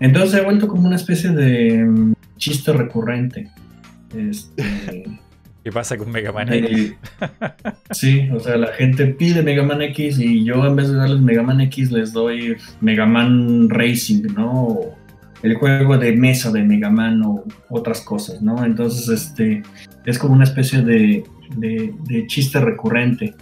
Entonces 0.00 0.32
se 0.32 0.38
ha 0.38 0.42
vuelto 0.42 0.66
como 0.66 0.86
una 0.86 0.96
especie 0.96 1.30
de 1.30 1.84
mm, 1.84 2.14
chiste 2.38 2.72
recurrente. 2.72 3.48
Este. 4.16 5.04
¿Qué 5.66 5.72
pasa 5.72 5.98
con 5.98 6.12
Mega 6.12 6.30
Man 6.30 6.52
X? 6.52 6.94
sí, 7.90 8.30
o 8.30 8.38
sea, 8.38 8.56
la 8.56 8.68
gente 8.68 9.04
pide 9.04 9.42
Mega 9.42 9.64
Man 9.64 9.82
X 9.82 10.16
y 10.20 10.44
yo 10.44 10.64
en 10.64 10.76
vez 10.76 10.88
de 10.88 10.94
darles 10.94 11.20
Mega 11.20 11.42
Man 11.42 11.60
X 11.60 11.90
les 11.90 12.12
doy 12.12 12.56
Mega 12.80 13.04
Man 13.04 13.68
Racing, 13.68 14.32
¿no? 14.36 14.78
el 15.42 15.56
juego 15.56 15.98
de 15.98 16.12
mesa 16.12 16.52
de 16.52 16.62
Mega 16.62 16.88
Man 16.88 17.20
o 17.24 17.42
otras 17.68 18.00
cosas, 18.02 18.40
¿no? 18.42 18.64
Entonces, 18.64 19.08
este, 19.08 19.64
es 20.04 20.20
como 20.20 20.34
una 20.34 20.44
especie 20.44 20.82
de, 20.82 21.24
de, 21.56 22.26
chiste 22.28 22.60
recurrente. 22.60 23.34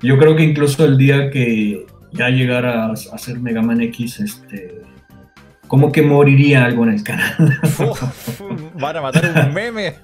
Yo 0.00 0.16
creo 0.16 0.36
que 0.36 0.44
incluso 0.44 0.84
el 0.84 0.96
día 0.96 1.28
que 1.28 1.86
ya 2.12 2.28
llegara 2.28 2.84
a, 2.84 2.92
a 2.92 3.18
ser 3.18 3.40
Mega 3.40 3.62
Man 3.62 3.80
X, 3.80 4.20
este, 4.20 4.83
como 5.74 5.90
que 5.90 6.02
moriría 6.02 6.66
algo 6.66 6.84
en 6.84 6.90
el 6.90 7.02
canal. 7.02 7.34
van 8.80 8.96
a 8.96 9.00
matar 9.02 9.48
un 9.48 9.52
meme. 9.52 9.94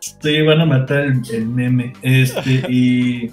sí, 0.00 0.42
van 0.42 0.60
a 0.60 0.66
matar 0.66 1.04
el, 1.04 1.46
meme. 1.46 1.92
Este, 2.02 2.64
y, 2.68 3.30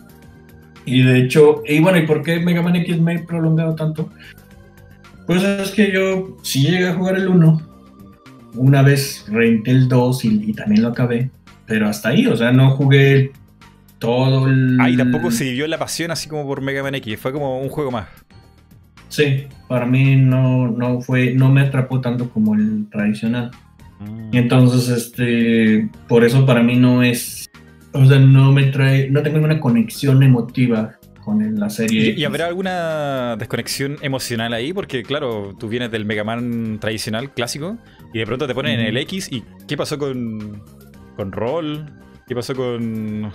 y 0.86 1.02
de 1.02 1.18
hecho, 1.18 1.64
y 1.66 1.80
bueno, 1.80 1.98
¿y 1.98 2.06
por 2.06 2.22
qué 2.22 2.40
Mega 2.40 2.62
Man 2.62 2.76
X 2.76 3.02
me 3.02 3.16
he 3.16 3.20
prolongado 3.24 3.74
tanto? 3.74 4.12
Pues 5.26 5.42
es 5.42 5.72
que 5.72 5.92
yo, 5.92 6.38
si 6.44 6.68
llegué 6.68 6.90
a 6.90 6.94
jugar 6.94 7.16
el 7.16 7.30
1, 7.30 7.62
una 8.54 8.84
vez 8.84 9.26
renté 9.28 9.72
el 9.72 9.88
2 9.88 10.26
y, 10.26 10.54
también 10.54 10.84
lo 10.84 10.90
acabé, 10.90 11.32
pero 11.66 11.90
hasta 11.90 12.10
ahí, 12.10 12.28
o 12.28 12.38
sea, 12.38 12.52
no 12.52 12.70
jugué 12.76 13.32
todo 13.98 14.48
el... 14.48 14.78
Ah, 14.80 14.88
y 14.88 14.96
tampoco 14.96 15.32
se 15.32 15.46
vivió 15.46 15.66
la 15.66 15.80
pasión 15.80 16.12
así 16.12 16.30
como 16.30 16.46
por 16.46 16.62
Mega 16.62 16.84
Man 16.84 16.94
X, 16.94 17.20
fue 17.20 17.34
como 17.34 17.60
un 17.60 17.70
juego 17.70 17.90
más. 17.90 18.06
Sí, 19.10 19.48
para 19.68 19.86
mí 19.86 20.16
no, 20.16 20.68
no 20.70 21.02
fue, 21.02 21.34
no 21.34 21.50
me 21.52 21.62
atrapó 21.62 22.00
tanto 22.00 22.30
como 22.30 22.56
el 22.56 22.88
tradicional. 22.90 23.52
Mm. 24.00 24.30
Y 24.34 24.38
entonces, 24.38 24.90
este, 24.90 25.90
por 26.08 26.24
eso 26.24 26.46
para 26.46 26.64
mí 26.64 26.76
no 26.76 27.04
es, 27.04 27.50
o 27.94 28.06
sea, 28.06 28.20
no 28.20 28.52
me 28.52 28.66
trae, 28.66 29.10
no 29.10 29.22
tengo 29.22 29.38
ninguna 29.38 29.60
conexión 29.60 30.24
emotiva 30.24 30.96
con 31.24 31.60
la 31.60 31.70
serie. 31.70 32.14
¿Y, 32.18 32.24
habrá 32.24 32.48
alguna 32.48 33.36
desconexión 33.36 33.98
emocional 34.02 34.54
ahí? 34.54 34.74
Porque, 34.74 35.04
claro, 35.04 35.56
tú 35.60 35.68
vienes 35.68 35.92
del 35.92 36.06
Mega 36.06 36.24
Man 36.24 36.78
tradicional, 36.80 37.34
clásico, 37.34 37.78
y 38.14 38.20
de 38.20 38.26
pronto 38.26 38.48
te 38.48 38.56
ponen 38.56 38.80
en 38.80 38.88
el 38.88 38.98
X. 38.98 39.30
¿Y 39.32 39.44
qué 39.68 39.76
pasó 39.76 39.98
con, 39.98 40.64
con 41.16 41.32
Roll? 41.32 41.86
¿Qué 42.28 42.36
pasó 42.36 42.56
con 42.56 43.32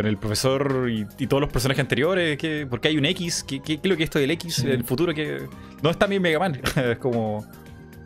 con 0.00 0.06
el 0.06 0.16
profesor 0.16 0.88
y, 0.90 1.26
todos 1.26 1.42
los 1.42 1.52
personajes 1.52 1.82
anteriores, 1.82 2.38
¿qué, 2.38 2.66
¿por 2.66 2.80
qué 2.80 2.88
hay 2.88 2.96
un 2.96 3.04
X? 3.04 3.44
¿Qué, 3.46 3.60
es 3.66 3.80
lo 3.84 3.98
que 3.98 4.04
es 4.04 4.06
esto 4.06 4.18
del 4.18 4.30
X? 4.30 4.60
El 4.64 4.82
futuro 4.82 5.12
que... 5.12 5.42
No 5.82 5.90
está 5.90 6.06
bien 6.06 6.22
Mega 6.22 6.38
Man, 6.38 6.58
es 6.76 6.98
como... 6.98 7.44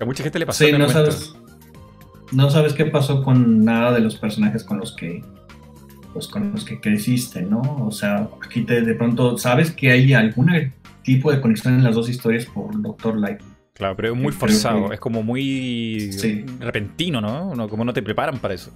A 0.01 0.05
mucha 0.05 0.24
gente 0.24 0.40
le 0.40 0.47
pasó. 0.47 0.64
Sí, 0.64 0.72
no 0.72 0.88
sabes, 0.88 1.36
no 2.32 2.51
sabes 2.51 2.72
qué 2.72 2.86
pasó 2.86 3.22
con 3.22 3.64
nada 3.64 3.92
de 3.92 4.01
los 4.01 4.16
personajes 4.16 4.64
con 4.64 4.78
los 4.78 4.97
que 4.97 5.22
pues 6.12 6.26
con 6.26 6.51
los 6.51 6.64
que 6.64 6.80
creciste, 6.80 7.42
¿no? 7.42 7.61
O 7.80 7.92
sea, 7.92 8.28
aquí 8.45 8.62
te, 8.62 8.82
de 8.82 8.95
pronto 8.95 9.38
sabes 9.38 9.70
que 9.70 9.92
hay 9.92 10.14
algún 10.14 10.51
tipo 11.03 11.30
de 11.30 11.40
conexión 11.40 11.74
en 11.74 11.84
las 11.84 11.95
dos 11.95 12.09
historias 12.09 12.47
por 12.47 12.82
Doctor 12.82 13.18
Light. 13.18 13.38
Claro, 13.72 13.95
pero 13.95 14.14
es 14.14 14.20
muy 14.20 14.32
forzado, 14.32 14.92
es 14.92 14.99
como 14.99 15.22
muy 15.22 16.11
repentino, 16.59 17.20
¿no? 17.20 17.68
Como 17.68 17.84
no 17.84 17.92
te 17.92 18.03
preparan 18.03 18.38
para 18.38 18.55
eso. 18.55 18.72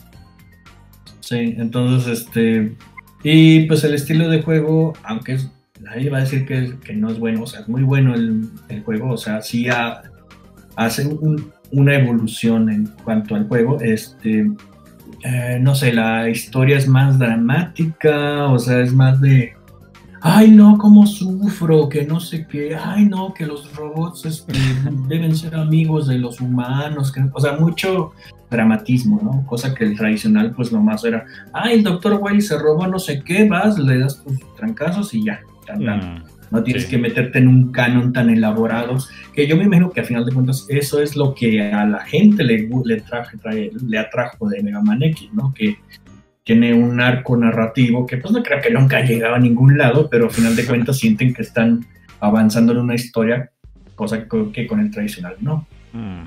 Sí, 1.29 1.57
entonces, 1.59 2.21
este. 2.21 2.75
Y 3.23 3.67
pues 3.67 3.83
el 3.85 3.95
estilo 3.95 4.29
de 4.29 4.43
juego, 4.43 4.93
aunque 5.03 5.35
es, 5.35 5.51
nadie 5.81 6.11
va 6.11 6.19
a 6.19 6.21
decir 6.21 6.47
que, 6.47 6.75
que 6.85 6.95
no 6.95 7.11
es 7.11 7.19
bueno, 7.19 7.43
o 7.43 7.47
sea, 7.47 7.61
es 7.61 7.69
muy 7.69 7.83
bueno 7.83 8.15
el, 8.15 8.49
el 8.69 8.83
juego, 8.83 9.11
o 9.11 9.17
sea, 9.17 9.43
sí 9.43 9.67
hace 10.77 11.09
una 11.73 11.95
evolución 11.95 12.71
en 12.71 12.87
cuanto 13.05 13.35
al 13.35 13.49
juego. 13.49 13.81
Este, 13.81 14.47
eh, 15.25 15.59
no 15.61 15.75
sé, 15.75 15.93
la 15.93 16.29
historia 16.29 16.79
es 16.79 16.87
más 16.87 17.19
dramática, 17.19 18.47
o 18.47 18.59
sea, 18.59 18.81
es 18.81 18.93
más 18.93 19.21
de 19.21 19.58
ay 20.21 20.51
no, 20.51 20.79
cómo 20.79 21.07
sufro, 21.07 21.89
que 21.89 22.05
no 22.05 22.21
sé 22.21 22.47
qué, 22.47 22.77
ay 22.77 23.07
no, 23.07 23.33
que 23.35 23.47
los 23.47 23.75
robots 23.75 24.25
este, 24.25 24.53
deben 25.09 25.37
ser 25.37 25.55
amigos 25.55 26.07
de 26.09 26.19
los 26.19 26.41
humanos, 26.41 27.13
que, 27.13 27.25
o 27.33 27.41
sea, 27.41 27.53
mucho 27.53 28.13
dramatismo, 28.51 29.21
¿no? 29.23 29.47
Cosa 29.47 29.75
que 29.75 29.85
el 29.85 29.97
tradicional 29.97 30.53
pues 30.55 30.73
nomás 30.73 31.05
era, 31.05 31.25
ay, 31.53 31.79
el 31.79 31.83
doctor 31.83 32.19
Wily 32.21 32.41
se 32.41 32.59
robó 32.59 32.87
no 32.87 32.99
sé 32.99 33.23
qué, 33.25 33.49
vas, 33.49 33.79
le 33.79 33.99
das 33.99 34.23
tus 34.25 34.39
trancazos 34.57 35.13
y 35.15 35.25
ya, 35.25 35.41
mm, 35.77 36.23
no 36.51 36.63
tienes 36.63 36.87
que 36.87 36.97
meterte 36.97 37.39
en 37.39 37.49
un 37.49 37.73
canon 37.73 38.13
tan 38.13 38.31
elaborado, 38.31 38.97
que 39.35 39.47
yo 39.47 39.57
me 39.57 39.65
imagino 39.65 39.91
que 39.91 40.01
a 40.01 40.05
final 40.05 40.25
de 40.25 40.33
cuentas 40.33 40.67
eso 40.69 41.01
es 41.03 41.15
lo 41.15 41.35
que 41.35 41.63
a 41.71 41.85
la 41.85 42.01
gente 42.01 42.43
le, 42.43 42.69
le, 42.85 43.01
traje, 43.03 43.37
le 43.87 43.99
atrajo 43.99 44.49
de 44.49 44.63
Mega 44.63 44.81
Man 44.81 45.03
X, 45.03 45.29
¿no? 45.33 45.53
Que 45.55 45.77
tiene 46.49 46.73
un 46.73 46.99
arco 46.99 47.37
narrativo 47.37 48.07
que 48.07 48.17
pues 48.17 48.33
no 48.33 48.43
creo 48.43 48.63
que 48.63 48.71
nunca 48.71 48.97
ha 48.97 49.03
llegado 49.03 49.35
a 49.35 49.39
ningún 49.39 49.77
lado, 49.77 50.09
pero 50.09 50.25
al 50.25 50.31
final 50.31 50.57
de 50.57 50.65
cuentas 50.65 50.97
sienten 50.99 51.35
que 51.35 51.43
están 51.43 51.85
avanzando 52.21 52.73
en 52.73 52.79
una 52.79 52.95
historia, 52.95 53.51
cosa 53.95 54.27
que 54.27 54.67
con 54.67 54.81
el 54.81 54.91
tradicional 54.91 55.37
no. 55.41 55.67
Mm. 55.93 56.23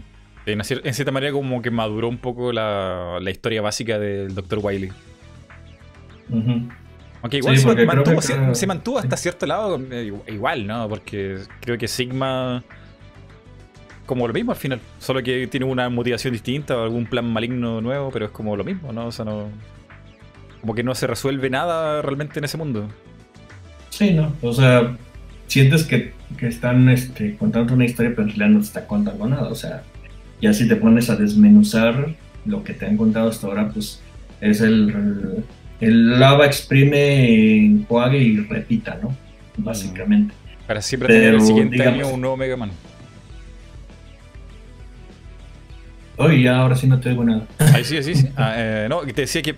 En, 0.46 0.64
cierta 0.64 1.12
manera 1.12 1.34
como 1.34 1.60
que 1.64 1.72
maduró 1.72 2.08
un 2.08 2.20
poco 2.20 2.54
la, 2.54 3.20
historia 3.32 3.64
básica 3.64 3.98
del 3.98 4.36
Dr. 4.36 4.60
Wily. 4.62 4.92
Aunque 7.24 7.38
igual 7.38 7.58
se, 7.58 8.68
mantuvo, 8.68 9.00
hasta 9.00 9.18
cierto 9.18 9.48
lado 9.48 9.82
eh, 9.90 10.14
igual, 10.28 10.68
¿no? 10.68 10.88
Porque 10.88 11.40
creo 11.62 11.80
que 11.80 11.88
Sigma 11.88 12.64
como 14.06 14.28
lo 14.28 14.34
mismo 14.36 14.52
al 14.52 14.58
final, 14.58 14.80
solo 15.00 15.24
que 15.24 15.48
tiene 15.48 15.66
una 15.66 15.90
motivación 15.90 16.34
distinta 16.34 16.78
o 16.78 16.84
algún 16.84 17.08
plan 17.08 17.26
maligno 17.26 17.82
nuevo, 17.82 18.12
pero 18.12 18.26
es 18.26 18.32
como 18.32 18.56
lo 18.56 18.64
mismo, 18.64 18.94
¿no? 18.94 19.08
O 19.08 19.12
sea, 19.12 19.26
no 19.26 19.50
como 20.62 20.76
que 20.76 20.84
no 20.84 20.96
se 20.96 21.08
resuelve 21.08 21.50
nada 21.50 22.02
realmente 22.02 22.40
en 22.40 22.46
ese 22.46 22.58
mundo. 22.58 22.88
Sí, 23.90 24.12
¿no? 24.12 24.34
O 24.42 24.54
sea, 24.54 24.96
sientes 25.48 25.84
que, 25.84 26.14
están 26.40 26.88
este, 26.88 27.36
contando 27.36 27.74
una 27.74 27.86
historia, 27.86 28.12
pero 28.12 28.24
en 28.24 28.30
realidad 28.30 28.50
no 28.50 28.60
te 28.60 28.66
está 28.68 28.88
contando 28.88 29.28
nada. 29.28 29.50
O 29.50 29.56
sea, 29.56 29.84
ya 30.42 30.54
si 30.54 30.68
te 30.68 30.76
pones 30.76 31.10
a 31.10 31.16
desmenuzar 31.16 32.16
lo 32.46 32.64
que 32.64 32.74
te 32.74 32.86
han 32.86 32.96
contado 32.96 33.30
hasta 33.30 33.48
ahora, 33.48 33.70
pues 33.70 34.02
es 34.40 34.62
el, 34.62 35.44
el 35.82 36.20
lava 36.20 36.46
exprime, 36.46 37.66
enjuague 37.66 38.20
y 38.20 38.38
repita, 38.38 38.98
¿no? 39.02 39.16
Básicamente. 39.58 40.34
Para 40.68 40.82
siempre 40.82 41.14
tener 41.14 41.34
el 41.34 41.42
siguiente 41.42 41.84
año 41.84 42.08
un 42.08 42.22
nuevo 42.22 42.38
Mega 42.38 42.56
Man. 42.56 42.72
Oye, 46.18 46.44
ya 46.44 46.58
ahora 46.58 46.76
sí 46.76 46.88
no 46.88 47.00
te 47.00 47.10
digo 47.10 47.24
nada. 47.24 47.46
Ahí 47.74 47.84
sí, 47.84 48.02
sí, 48.04 48.14
sí. 48.14 48.28
Ah, 48.38 48.54
eh, 48.56 48.88
no, 48.88 49.02
te 49.02 49.22
decía 49.22 49.42
que 49.42 49.56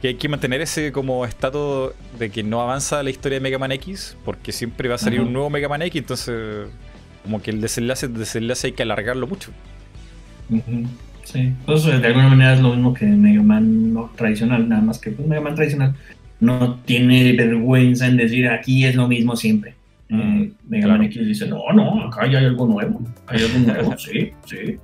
que 0.00 0.08
hay 0.08 0.14
que 0.14 0.28
mantener 0.28 0.60
ese 0.60 0.92
como 0.92 1.24
estado 1.24 1.94
de 2.18 2.30
que 2.30 2.42
no 2.42 2.60
avanza 2.60 3.02
la 3.02 3.10
historia 3.10 3.36
de 3.36 3.40
Mega 3.40 3.58
Man 3.58 3.72
X, 3.72 4.16
porque 4.24 4.52
siempre 4.52 4.88
va 4.88 4.96
a 4.96 4.98
salir 4.98 5.20
un 5.20 5.32
nuevo 5.32 5.50
Mega 5.50 5.68
Man 5.68 5.82
X, 5.82 6.00
entonces 6.00 6.68
como 7.22 7.40
que 7.42 7.50
el 7.50 7.60
desenlace, 7.60 8.08
desenlace 8.08 8.68
hay 8.68 8.72
que 8.72 8.82
alargarlo 8.82 9.26
mucho. 9.26 9.50
Sí, 11.24 11.38
entonces 11.40 12.00
de 12.00 12.06
alguna 12.06 12.28
manera 12.28 12.54
es 12.54 12.60
lo 12.60 12.70
mismo 12.70 12.94
que 12.94 13.06
Mega 13.06 13.42
Man 13.42 13.94
no 13.94 14.10
tradicional, 14.16 14.68
nada 14.68 14.82
más 14.82 14.98
que 14.98 15.10
pues, 15.10 15.26
Mega 15.26 15.40
Man 15.40 15.54
tradicional 15.54 15.94
no 16.38 16.76
tiene 16.84 17.32
vergüenza 17.32 18.06
en 18.06 18.16
decir 18.16 18.48
aquí 18.48 18.84
es 18.84 18.94
lo 18.94 19.08
mismo 19.08 19.34
siempre. 19.36 19.74
Eh, 20.08 20.52
Mega 20.68 20.86
Man 20.88 21.02
X 21.04 21.26
dice, 21.26 21.48
no, 21.48 21.60
no, 21.74 22.06
acá 22.06 22.30
ya 22.30 22.38
hay 22.38 22.44
algo 22.44 22.66
nuevo, 22.66 23.00
hay 23.26 23.42
algo 23.42 23.58
nuevo, 23.58 23.98
sí, 23.98 24.30
sí. 24.44 24.78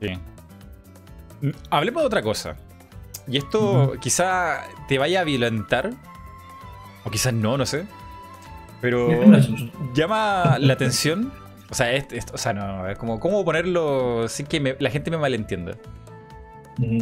Sí. 0.00 1.50
Hablemos 1.70 2.02
de 2.02 2.06
otra 2.06 2.22
cosa. 2.22 2.56
Y 3.28 3.38
esto 3.38 3.94
quizá 4.00 4.64
te 4.88 4.98
vaya 4.98 5.20
a 5.20 5.24
violentar, 5.24 5.90
o 7.04 7.10
quizás 7.10 7.32
no, 7.32 7.56
no 7.56 7.66
sé. 7.66 7.86
Pero 8.80 9.08
llama 9.94 10.58
la 10.60 10.74
atención. 10.74 11.32
O 11.68 11.74
sea, 11.74 11.92
es, 11.92 12.06
o 12.32 12.38
sea, 12.38 12.52
no, 12.52 12.88
es 12.88 12.96
como 12.96 13.18
cómo 13.18 13.44
ponerlo 13.44 14.28
sin 14.28 14.46
que 14.46 14.76
la 14.78 14.90
gente 14.90 15.10
me 15.10 15.18
malentienda. 15.18 15.76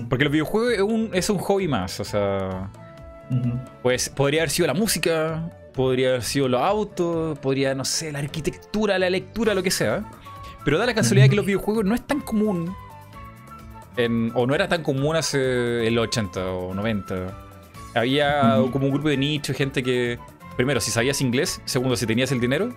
Porque 0.08 0.24
los 0.24 0.32
videojuegos 0.32 0.72
es 0.72 0.80
un, 0.80 1.10
es 1.12 1.28
un 1.30 1.38
hobby 1.38 1.68
más, 1.68 2.00
o 2.00 2.04
sea. 2.04 2.70
Pues 3.82 4.08
podría 4.08 4.42
haber 4.42 4.50
sido 4.50 4.66
la 4.66 4.74
música, 4.74 5.50
podría 5.74 6.10
haber 6.10 6.22
sido 6.22 6.48
los 6.48 6.60
autos, 6.60 7.38
podría, 7.38 7.74
no 7.74 7.84
sé, 7.84 8.12
la 8.12 8.20
arquitectura, 8.20 8.98
la 8.98 9.10
lectura, 9.10 9.54
lo 9.54 9.62
que 9.62 9.70
sea. 9.70 10.04
Pero 10.64 10.78
da 10.78 10.86
la 10.86 10.94
casualidad 10.94 11.28
que 11.28 11.36
los 11.36 11.44
videojuegos 11.44 11.84
no 11.84 11.94
es 11.94 12.06
tan 12.06 12.20
común 12.20 12.74
o 14.34 14.46
no 14.46 14.54
era 14.54 14.68
tan 14.68 14.82
común 14.82 15.16
hace 15.16 15.86
el 15.86 15.98
80 15.98 16.46
o 16.46 16.74
90. 16.74 17.38
Había 17.94 18.58
como 18.72 18.86
un 18.86 18.92
grupo 18.92 19.08
de 19.08 19.16
nicho, 19.16 19.54
gente 19.54 19.82
que, 19.82 20.18
primero, 20.56 20.80
si 20.80 20.90
sabías 20.90 21.20
inglés, 21.20 21.60
segundo, 21.64 21.96
si 21.96 22.06
tenías 22.06 22.32
el 22.32 22.40
dinero, 22.40 22.74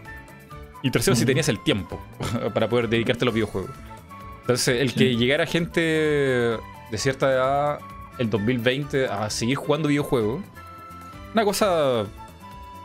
y 0.84 0.92
tercero, 0.92 1.16
si 1.16 1.26
tenías 1.26 1.50
el 1.50 1.64
tiempo 1.64 2.00
para 2.54 2.70
poder 2.70 2.88
dedicarte 2.88 3.24
a 3.24 3.26
los 3.26 3.34
videojuegos. 3.34 3.72
Entonces, 4.42 4.80
el 4.80 4.94
que 4.94 5.16
llegara 5.16 5.46
gente 5.46 5.82
de 5.82 6.98
cierta 6.98 7.32
edad, 7.32 7.80
el 8.20 8.30
2020, 8.30 9.08
a 9.08 9.30
seguir 9.30 9.58
jugando 9.58 9.90
videojuegos, 9.90 10.42
una 11.34 11.44
cosa 11.44 12.06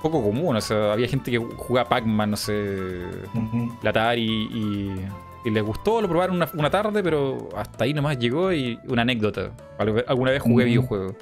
poco 0.03 0.23
común. 0.23 0.57
O 0.57 0.61
sea, 0.61 0.93
había 0.93 1.09
gente 1.09 1.31
que 1.31 1.39
jugaba 1.39 1.89
Pac-Man, 1.89 2.31
no 2.33 2.37
sé, 2.37 3.03
la 3.83 3.91
Atari 3.91 4.49
y 4.53 4.93
y 4.93 4.93
les 5.51 5.63
gustó, 5.63 6.01
lo 6.01 6.09
probaron 6.09 6.37
una, 6.55 6.71
tarde, 6.71 7.03
pero 7.03 7.49
hasta 7.57 7.85
ahí 7.85 7.95
nomás 7.95 8.19
llegó 8.19 8.53
y 8.53 8.79
una 8.89 9.03
anécdota. 9.03 9.51
Alguna 9.79 10.31
vez 10.31 10.43
jugué 10.43 10.65
videojuegos. 10.65 11.15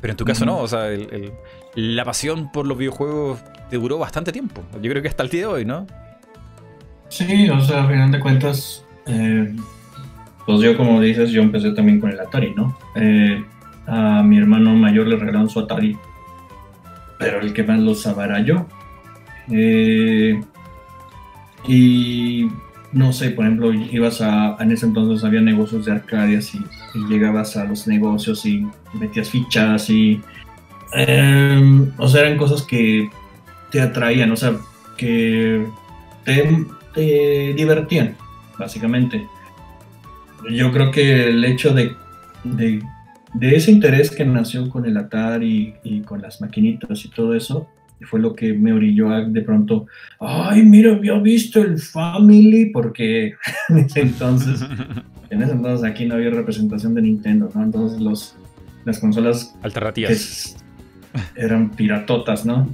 Pero 0.00 0.12
en 0.12 0.16
tu 0.16 0.24
caso 0.24 0.44
no, 0.46 0.58
o 0.58 0.68
sea, 0.68 0.86
la 1.74 2.04
pasión 2.04 2.52
por 2.52 2.66
los 2.66 2.78
videojuegos 2.78 3.40
te 3.68 3.76
duró 3.76 3.98
bastante 3.98 4.30
tiempo. 4.30 4.62
Yo 4.80 4.90
creo 4.90 5.02
que 5.02 5.08
hasta 5.08 5.24
el 5.24 5.28
día 5.28 5.40
de 5.40 5.46
hoy, 5.46 5.64
¿no? 5.64 5.86
Sí, 7.08 7.48
o 7.50 7.60
sea, 7.60 7.84
a 7.84 7.88
final 7.88 8.10
de 8.12 8.20
cuentas, 8.20 8.84
eh, 9.06 9.54
pues 10.46 10.60
yo 10.60 10.76
como 10.76 11.00
dices, 11.00 11.30
yo 11.30 11.42
empecé 11.42 11.72
también 11.72 12.00
con 12.00 12.10
el 12.10 12.20
Atari, 12.20 12.54
¿no? 12.54 12.78
Eh, 12.94 13.44
a 13.86 14.22
mi 14.22 14.38
hermano 14.38 14.74
mayor 14.74 15.06
le 15.06 15.16
regalaron 15.16 15.48
su 15.48 15.58
Atari, 15.58 15.96
pero 17.18 17.40
el 17.40 17.52
que 17.52 17.64
más 17.64 17.80
lo 17.80 17.92
usaba 17.92 18.26
era 18.26 18.40
yo. 18.40 18.66
Eh, 19.50 20.40
y 21.66 22.48
no 22.92 23.12
sé, 23.12 23.30
por 23.30 23.44
ejemplo, 23.44 23.72
ibas 23.72 24.20
a, 24.20 24.56
en 24.60 24.72
ese 24.72 24.86
entonces 24.86 25.24
había 25.24 25.40
negocios 25.40 25.84
de 25.84 25.92
arcadias 25.92 26.54
y, 26.54 26.60
llegabas 27.08 27.56
a 27.56 27.64
los 27.64 27.86
negocios 27.86 28.44
y 28.44 28.66
metías 28.94 29.30
fichas 29.30 29.88
y, 29.88 30.20
em, 30.94 31.92
o 31.96 32.08
sea, 32.08 32.22
eran 32.22 32.36
cosas 32.36 32.62
que 32.62 33.08
te 33.70 33.80
atraían, 33.80 34.32
o 34.32 34.36
sea, 34.36 34.56
que 34.96 35.64
te, 36.24 37.54
divertían, 37.54 38.16
básicamente. 38.58 39.24
Yo 40.50 40.72
creo 40.72 40.90
que 40.90 41.28
el 41.28 41.44
hecho 41.44 41.72
de, 41.72 41.94
de, 42.42 42.82
de 43.34 43.56
ese 43.56 43.70
interés 43.70 44.10
que 44.10 44.24
nació 44.24 44.68
con 44.68 44.86
el 44.86 44.96
Atari 44.96 45.74
y 45.84 46.00
con 46.00 46.22
las 46.22 46.40
maquinitas 46.40 47.04
y 47.04 47.10
todo 47.10 47.34
eso, 47.34 47.68
y 47.68 47.77
fue 48.04 48.20
lo 48.20 48.34
que 48.34 48.52
me 48.52 48.72
orilló 48.72 49.10
a 49.10 49.24
de 49.24 49.42
pronto, 49.42 49.86
ay, 50.20 50.62
mira, 50.62 50.92
había 50.92 51.18
visto 51.18 51.60
el 51.60 51.78
Family, 51.78 52.66
porque 52.66 53.34
en 53.68 53.78
ese 53.78 54.00
entonces, 54.00 54.60
en 55.30 55.42
ese 55.42 55.52
entonces 55.52 55.88
aquí 55.88 56.06
no 56.06 56.14
había 56.14 56.30
representación 56.30 56.94
de 56.94 57.02
Nintendo, 57.02 57.50
¿no? 57.54 57.62
Entonces 57.62 58.00
los, 58.00 58.36
las 58.84 58.98
consolas 58.98 59.54
alternativas 59.62 60.56
eran 61.34 61.70
piratotas, 61.70 62.46
¿no? 62.46 62.68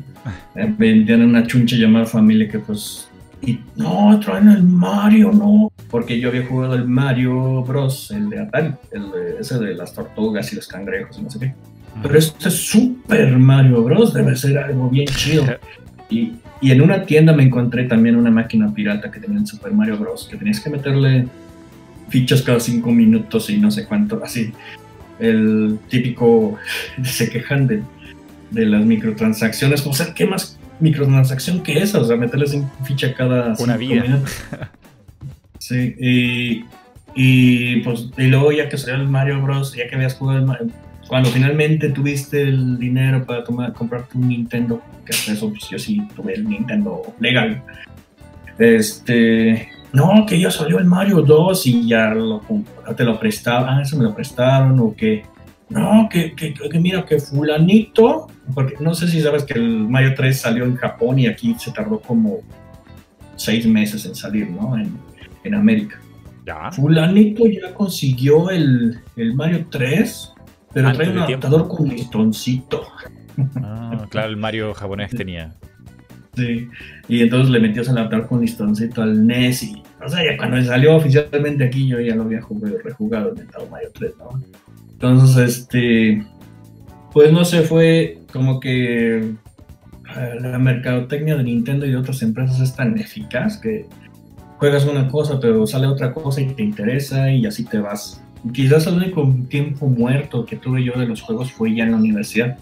Eh, 0.56 0.72
vendían 0.76 1.22
una 1.22 1.46
chunche 1.46 1.76
llamada 1.76 2.06
Family 2.06 2.48
que 2.48 2.58
pues, 2.58 3.08
y 3.42 3.58
no, 3.76 4.18
traen 4.20 4.48
el 4.48 4.62
Mario, 4.62 5.32
no, 5.32 5.72
porque 5.90 6.18
yo 6.18 6.28
había 6.28 6.46
jugado 6.46 6.74
el 6.74 6.86
Mario 6.86 7.62
Bros, 7.62 8.10
el 8.10 8.30
de 8.30 8.40
Atari, 8.40 8.72
el 8.90 9.04
ese 9.38 9.58
de 9.58 9.74
las 9.74 9.94
tortugas 9.94 10.52
y 10.52 10.56
los 10.56 10.66
cangrejos 10.66 11.18
y 11.18 11.22
no 11.22 11.30
sé 11.30 11.38
qué 11.38 11.54
pero 12.02 12.18
este 12.18 12.50
Super 12.50 13.36
Mario 13.38 13.82
Bros. 13.82 14.12
debe 14.12 14.36
ser 14.36 14.58
algo 14.58 14.88
bien 14.88 15.06
chido. 15.06 15.44
Y, 16.10 16.34
y, 16.60 16.70
en 16.70 16.82
una 16.82 17.04
tienda 17.04 17.32
me 17.32 17.42
encontré 17.42 17.84
también 17.84 18.16
una 18.16 18.30
máquina 18.30 18.72
pirata 18.72 19.10
que 19.10 19.20
tenía 19.20 19.38
el 19.38 19.46
Super 19.46 19.72
Mario 19.72 19.98
Bros. 19.98 20.28
que 20.30 20.36
tenías 20.36 20.60
que 20.60 20.70
meterle 20.70 21.26
fichas 22.08 22.42
cada 22.42 22.60
cinco 22.60 22.92
minutos 22.92 23.50
y 23.50 23.58
no 23.58 23.70
sé 23.70 23.86
cuánto, 23.86 24.22
así. 24.22 24.52
El 25.18 25.78
típico, 25.88 26.56
se 27.02 27.30
quejan 27.30 27.66
de, 27.66 27.82
de 28.50 28.66
las 28.66 28.84
microtransacciones, 28.84 29.86
o 29.86 29.92
sea, 29.92 30.14
¿qué 30.14 30.26
más 30.26 30.58
microtransacción 30.80 31.62
que 31.62 31.78
esa? 31.78 32.00
O 32.00 32.04
sea, 32.04 32.16
meterle 32.16 32.46
ficha 32.84 33.14
cada 33.14 33.54
una 33.58 33.76
vida. 33.76 34.02
Minutos. 34.02 34.32
Sí, 35.60 35.94
y, 35.98 36.64
y 37.14 37.80
pues 37.80 38.10
y 38.18 38.24
luego 38.24 38.52
ya 38.52 38.68
que 38.68 38.76
salió 38.76 38.96
el 38.96 39.08
Mario 39.08 39.40
Bros, 39.40 39.74
ya 39.74 39.88
que 39.88 39.94
habías 39.94 40.12
jugado 40.12 40.40
el 40.40 40.44
Mario, 40.44 40.66
cuando 41.06 41.28
finalmente 41.30 41.90
tuviste 41.90 42.42
el 42.42 42.78
dinero 42.78 43.24
para 43.24 43.44
tomar, 43.44 43.72
comprarte 43.72 44.16
un 44.16 44.28
Nintendo, 44.28 44.80
que 45.04 45.12
eso 45.12 45.50
pues 45.50 45.68
yo 45.68 45.78
sí 45.78 46.02
tuve 46.14 46.34
el 46.34 46.48
Nintendo 46.48 47.02
legal, 47.20 47.62
este, 48.58 49.68
no, 49.92 50.24
que 50.26 50.38
ya 50.38 50.50
salió 50.50 50.78
el 50.78 50.86
Mario 50.86 51.22
2 51.22 51.66
y 51.66 51.88
ya 51.88 52.14
lo, 52.14 52.42
te 52.96 53.04
lo 53.04 53.18
prestaron, 53.18 53.68
ah, 53.68 53.82
eso 53.82 53.96
me 53.96 54.04
lo 54.04 54.14
prestaron, 54.14 54.78
o 54.80 54.94
que, 54.94 55.22
no, 55.68 56.08
que, 56.10 56.34
que, 56.34 56.54
que, 56.54 56.78
mira, 56.80 57.04
que 57.04 57.18
fulanito, 57.18 58.28
porque 58.54 58.76
no 58.80 58.94
sé 58.94 59.08
si 59.08 59.20
sabes 59.20 59.44
que 59.44 59.54
el 59.54 59.88
Mario 59.88 60.14
3 60.16 60.40
salió 60.40 60.64
en 60.64 60.76
Japón 60.76 61.18
y 61.18 61.26
aquí 61.26 61.54
se 61.58 61.70
tardó 61.70 62.00
como 62.00 62.38
seis 63.36 63.66
meses 63.66 64.04
en 64.06 64.14
salir, 64.14 64.50
¿no? 64.50 64.76
En, 64.76 64.96
en 65.44 65.54
América. 65.54 66.00
Ya. 66.46 66.70
Fulanito 66.70 67.46
ya 67.46 67.72
consiguió 67.72 68.50
el, 68.50 68.98
el 69.16 69.34
Mario 69.34 69.66
3, 69.70 70.33
pero 70.74 70.92
trae 70.92 71.10
un 71.10 71.18
adaptador 71.18 71.68
con 71.68 71.88
listoncito. 71.88 72.82
Ah, 73.56 74.06
claro, 74.10 74.28
el 74.28 74.36
Mario 74.36 74.74
japonés 74.74 75.10
tenía. 75.10 75.54
Sí, 76.36 76.68
y 77.08 77.22
entonces 77.22 77.50
le 77.50 77.60
metió 77.60 77.82
el 77.82 77.88
adaptador 77.88 78.26
con 78.26 78.40
listoncito 78.40 79.02
al 79.02 79.24
NES 79.26 79.62
y, 79.62 79.82
o 80.04 80.08
sea, 80.08 80.24
ya 80.24 80.36
cuando 80.36 80.62
salió 80.62 80.96
oficialmente 80.96 81.64
aquí 81.64 81.86
yo 81.86 82.00
ya 82.00 82.16
lo 82.16 82.24
había 82.24 82.42
jugado, 82.42 82.76
rejugado 82.82 83.34
el 83.36 83.70
Mario 83.70 83.90
3, 83.94 84.12
¿no? 84.18 84.42
Entonces, 84.92 85.36
este, 85.36 86.24
pues 87.12 87.32
no 87.32 87.44
sé, 87.44 87.62
fue 87.62 88.18
como 88.32 88.58
que 88.58 89.18
eh, 89.18 90.34
la 90.40 90.58
mercadotecnia 90.58 91.36
de 91.36 91.44
Nintendo 91.44 91.86
y 91.86 91.90
de 91.90 91.96
otras 91.96 92.22
empresas 92.22 92.60
es 92.60 92.74
tan 92.74 92.98
eficaz 92.98 93.58
que 93.58 93.86
juegas 94.58 94.86
una 94.86 95.08
cosa, 95.08 95.38
pero 95.38 95.66
sale 95.66 95.86
otra 95.86 96.12
cosa 96.12 96.40
y 96.40 96.46
te 96.46 96.62
interesa 96.62 97.30
y 97.30 97.46
así 97.46 97.64
te 97.64 97.78
vas. 97.78 98.23
Quizás 98.52 98.86
el 98.86 98.94
único 98.94 99.34
tiempo 99.48 99.86
muerto 99.86 100.44
que 100.44 100.56
tuve 100.56 100.84
yo 100.84 100.92
de 100.98 101.06
los 101.06 101.22
juegos 101.22 101.50
fue 101.52 101.74
ya 101.74 101.84
en 101.84 101.92
la 101.92 101.96
universidad, 101.96 102.58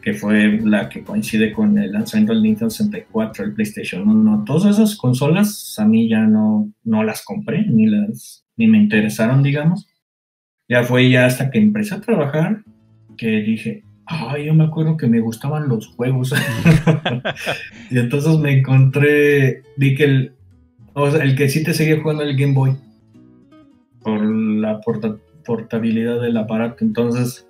que 0.00 0.14
fue 0.14 0.60
la 0.64 0.88
que 0.88 1.02
coincide 1.02 1.52
con 1.52 1.76
el 1.78 1.92
lanzamiento 1.92 2.32
del 2.32 2.42
Nintendo 2.42 2.70
64, 2.70 3.44
el 3.44 3.52
PlayStation 3.52 4.08
1. 4.08 4.44
Todas 4.46 4.76
esas 4.76 4.96
consolas 4.96 5.78
a 5.78 5.84
mí 5.84 6.08
ya 6.08 6.20
no, 6.20 6.72
no 6.84 7.04
las 7.04 7.22
compré, 7.24 7.66
ni, 7.66 7.86
las, 7.86 8.44
ni 8.56 8.66
me 8.66 8.78
interesaron, 8.78 9.42
digamos. 9.42 9.86
Ya 10.68 10.82
fue 10.82 11.10
ya 11.10 11.26
hasta 11.26 11.50
que 11.50 11.58
empecé 11.58 11.94
a 11.94 12.00
trabajar 12.00 12.62
que 13.16 13.28
dije, 13.42 13.82
ay, 14.06 14.46
yo 14.46 14.54
me 14.54 14.64
acuerdo 14.64 14.96
que 14.96 15.08
me 15.08 15.20
gustaban 15.20 15.68
los 15.68 15.88
juegos. 15.88 16.32
y 17.90 17.98
entonces 17.98 18.38
me 18.38 18.58
encontré, 18.58 19.62
vi 19.76 19.94
que 19.94 20.04
el, 20.04 20.32
o 20.94 21.10
sea, 21.10 21.22
el 21.22 21.36
que 21.36 21.48
sí 21.48 21.62
te 21.62 21.74
seguía 21.74 22.00
jugando 22.00 22.22
el 22.22 22.36
Game 22.36 22.54
Boy. 22.54 22.76
Por 24.08 24.24
la 24.24 24.80
portabilidad 25.44 26.20
del 26.20 26.36
aparato. 26.36 26.84
Entonces, 26.84 27.46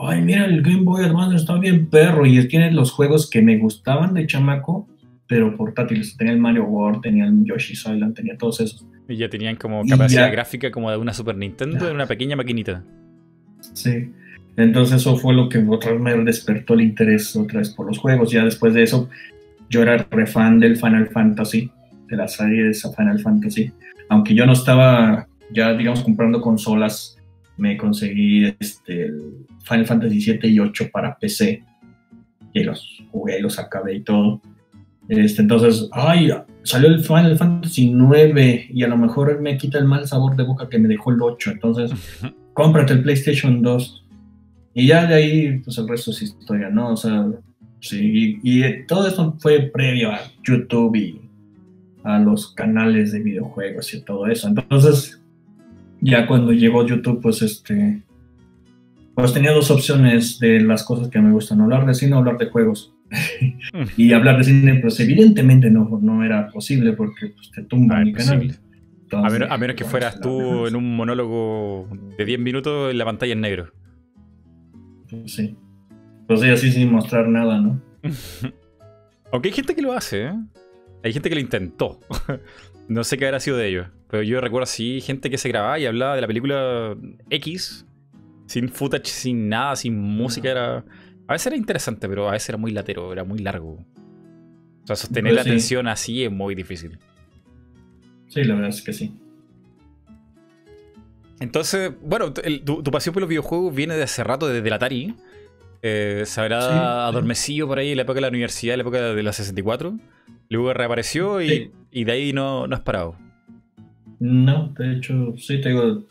ay, 0.00 0.22
mira, 0.22 0.44
el 0.44 0.62
Game 0.62 0.82
Boy 0.82 1.04
Advance 1.04 1.36
está 1.36 1.56
bien 1.58 1.86
perro. 1.86 2.26
Y 2.26 2.46
tiene 2.48 2.70
los 2.72 2.92
juegos 2.92 3.28
que 3.28 3.42
me 3.42 3.56
gustaban 3.58 4.14
de 4.14 4.26
chamaco, 4.26 4.88
pero 5.26 5.56
portátiles. 5.56 6.16
Tenía 6.16 6.32
el 6.32 6.38
Mario 6.38 6.64
World, 6.64 7.02
tenía 7.02 7.26
el 7.26 7.44
Yoshi's 7.44 7.86
Island, 7.86 8.14
tenía 8.14 8.36
todos 8.36 8.60
esos. 8.60 8.86
Y 9.08 9.16
ya 9.16 9.28
tenían 9.28 9.56
como 9.56 9.84
capacidad 9.86 10.30
gráfica 10.30 10.70
como 10.70 10.90
de 10.90 10.96
una 10.96 11.12
Super 11.12 11.36
Nintendo 11.36 11.88
en 11.88 11.94
una 11.94 12.06
pequeña 12.06 12.36
maquinita. 12.36 12.82
Sí. 13.72 14.10
Entonces 14.56 14.96
eso 14.96 15.16
fue 15.16 15.34
lo 15.34 15.48
que 15.48 15.58
otra 15.58 15.92
vez 15.92 16.00
me 16.00 16.16
despertó 16.24 16.74
el 16.74 16.80
interés 16.80 17.36
otra 17.36 17.58
vez 17.58 17.70
por 17.70 17.86
los 17.86 17.98
juegos. 17.98 18.32
Ya 18.32 18.44
después 18.44 18.74
de 18.74 18.82
eso, 18.82 19.08
yo 19.68 19.82
era 19.82 19.98
re 20.10 20.26
fan 20.26 20.58
del 20.58 20.76
Final 20.76 21.08
Fantasy 21.08 21.70
de 22.08 22.16
la 22.16 22.26
serie 22.26 22.64
de 22.64 22.74
Final 22.74 23.20
Fantasy. 23.20 23.72
Aunque 24.08 24.34
yo 24.34 24.46
no 24.46 24.52
estaba 24.52 25.28
ya, 25.52 25.74
digamos, 25.74 26.02
comprando 26.02 26.40
consolas, 26.40 27.16
me 27.56 27.76
conseguí 27.76 28.54
este, 28.58 29.06
el 29.06 29.46
Final 29.62 29.86
Fantasy 29.86 30.20
7 30.20 30.48
y 30.48 30.58
8 30.58 30.88
para 30.92 31.16
PC. 31.18 31.62
Y 32.52 32.64
los 32.64 33.02
jugué, 33.10 33.40
los 33.40 33.58
acabé 33.58 33.96
y 33.96 34.00
todo. 34.00 34.40
Este, 35.08 35.42
entonces, 35.42 35.88
ay, 35.92 36.30
salió 36.62 36.88
el 36.88 37.02
Final 37.02 37.36
Fantasy 37.36 37.90
9 37.90 38.68
y 38.72 38.82
a 38.82 38.88
lo 38.88 38.96
mejor 38.96 39.40
me 39.40 39.56
quita 39.56 39.78
el 39.78 39.84
mal 39.84 40.06
sabor 40.06 40.36
de 40.36 40.42
boca 40.42 40.68
que 40.68 40.78
me 40.78 40.88
dejó 40.88 41.10
el 41.12 41.22
8. 41.22 41.52
Entonces, 41.52 41.92
cómprate 42.52 42.94
el 42.94 43.02
PlayStation 43.02 43.62
2. 43.62 44.04
Y 44.74 44.88
ya 44.88 45.06
de 45.06 45.14
ahí, 45.14 45.58
pues 45.58 45.78
el 45.78 45.88
resto 45.88 46.10
es 46.10 46.22
historia, 46.22 46.68
¿no? 46.68 46.92
O 46.92 46.96
sea, 46.96 47.26
sí, 47.80 48.38
y, 48.42 48.60
y 48.60 48.86
todo 48.86 49.06
esto 49.08 49.36
fue 49.38 49.70
previo 49.72 50.10
a 50.10 50.20
YouTube 50.42 50.96
y 50.96 51.20
a 52.04 52.18
los 52.18 52.52
canales 52.52 53.12
de 53.12 53.20
videojuegos 53.20 53.92
y 53.94 54.02
todo 54.02 54.26
eso. 54.26 54.48
Entonces, 54.48 55.20
ya 56.10 56.26
cuando 56.26 56.52
llegó 56.52 56.86
YouTube, 56.86 57.20
pues 57.20 57.42
este, 57.42 58.02
pues 59.14 59.32
tenía 59.32 59.52
dos 59.52 59.70
opciones 59.70 60.38
de 60.38 60.60
las 60.60 60.84
cosas 60.84 61.08
que 61.08 61.20
me 61.20 61.32
gustan, 61.32 61.60
hablar 61.60 61.86
de 61.86 61.94
cine 61.94 62.14
o 62.14 62.18
hablar 62.18 62.38
de 62.38 62.46
juegos. 62.46 62.92
y 63.96 64.12
hablar 64.12 64.38
de 64.38 64.44
cine, 64.44 64.78
pues 64.80 64.98
evidentemente 65.00 65.70
no, 65.70 65.98
no 66.02 66.24
era 66.24 66.48
posible 66.48 66.92
porque 66.92 67.28
pues, 67.28 67.50
te 67.50 67.62
tumba 67.62 67.98
ah, 67.98 68.04
mi 68.04 68.12
canal. 68.12 68.58
a, 69.12 69.30
menos, 69.30 69.50
a, 69.50 69.58
menos, 69.58 69.76
que 69.76 69.84
fueras 69.84 70.20
tú 70.20 70.66
en 70.66 70.76
un 70.76 70.96
monólogo 70.96 71.88
de 72.18 72.24
10 72.24 72.40
minutos 72.40 72.90
en 72.90 72.98
la 72.98 73.04
pantalla 73.04 73.32
en 73.32 73.40
negro. 73.40 73.72
Pues 75.08 75.32
sí. 75.32 75.56
Pues 76.26 76.40
sí, 76.40 76.48
así 76.48 76.72
sin 76.72 76.90
mostrar 76.90 77.28
nada, 77.28 77.60
¿no? 77.60 77.80
Aunque 79.32 79.48
hay 79.48 79.54
gente 79.54 79.74
que 79.74 79.82
lo 79.82 79.92
hace, 79.92 80.24
¿eh? 80.24 80.34
Hay 81.04 81.12
gente 81.12 81.28
que 81.28 81.36
lo 81.36 81.40
intentó. 81.40 82.00
no 82.88 83.04
sé 83.04 83.16
qué 83.16 83.26
habrá 83.26 83.40
sido 83.40 83.56
de 83.56 83.68
ellos. 83.68 83.86
Pero 84.08 84.22
yo 84.22 84.40
recuerdo 84.40 84.64
así 84.64 85.00
gente 85.00 85.30
que 85.30 85.38
se 85.38 85.48
grababa 85.48 85.78
y 85.78 85.86
hablaba 85.86 86.14
de 86.14 86.20
la 86.20 86.26
película 86.26 86.96
X. 87.30 87.86
Sin 88.46 88.68
footage, 88.68 89.06
sin 89.06 89.48
nada, 89.48 89.74
sin 89.76 89.98
música. 89.98 90.50
Era... 90.50 90.84
A 91.26 91.32
veces 91.32 91.48
era 91.48 91.56
interesante, 91.56 92.08
pero 92.08 92.28
a 92.28 92.32
veces 92.32 92.48
era 92.50 92.58
muy 92.58 92.70
latero, 92.70 93.12
era 93.12 93.24
muy 93.24 93.40
largo. 93.40 93.84
O 94.84 94.86
sea, 94.86 94.94
sostener 94.94 95.32
pues 95.32 95.34
la 95.34 95.40
atención 95.42 95.88
así 95.88 96.22
es 96.22 96.30
muy 96.30 96.54
difícil. 96.54 96.98
Sí, 98.28 98.44
la 98.44 98.54
verdad 98.54 98.70
es 98.70 98.82
que 98.82 98.92
sí. 98.92 99.12
Entonces, 101.40 101.92
bueno, 102.00 102.32
tu, 102.32 102.82
pasión 102.84 103.12
por 103.12 103.20
los 103.20 103.28
videojuegos 103.28 103.74
viene 103.74 103.94
de 103.96 104.04
hace 104.04 104.22
rato, 104.24 104.46
desde 104.46 104.70
la 104.70 104.76
Atari. 104.76 105.14
Eh, 105.82 106.22
se 106.24 106.40
habrá 106.40 107.06
adormecido 107.06 107.66
por 107.66 107.78
ahí 107.78 107.90
en 107.90 107.96
la 107.96 108.02
época 108.02 108.16
de 108.16 108.22
la 108.22 108.28
universidad, 108.28 108.74
en 108.74 108.78
la 108.78 108.82
época 108.82 109.00
de 109.00 109.22
la 109.22 109.32
64. 109.32 109.98
Luego 110.48 110.72
reapareció 110.72 111.42
y, 111.42 111.70
de 111.92 112.12
ahí 112.12 112.32
no, 112.32 112.66
no 112.66 112.74
has 112.76 112.82
parado. 112.82 113.16
No, 114.18 114.72
de 114.78 114.94
hecho, 114.94 115.34
sí, 115.36 115.60
te 115.60 115.70
digo, 115.70 116.04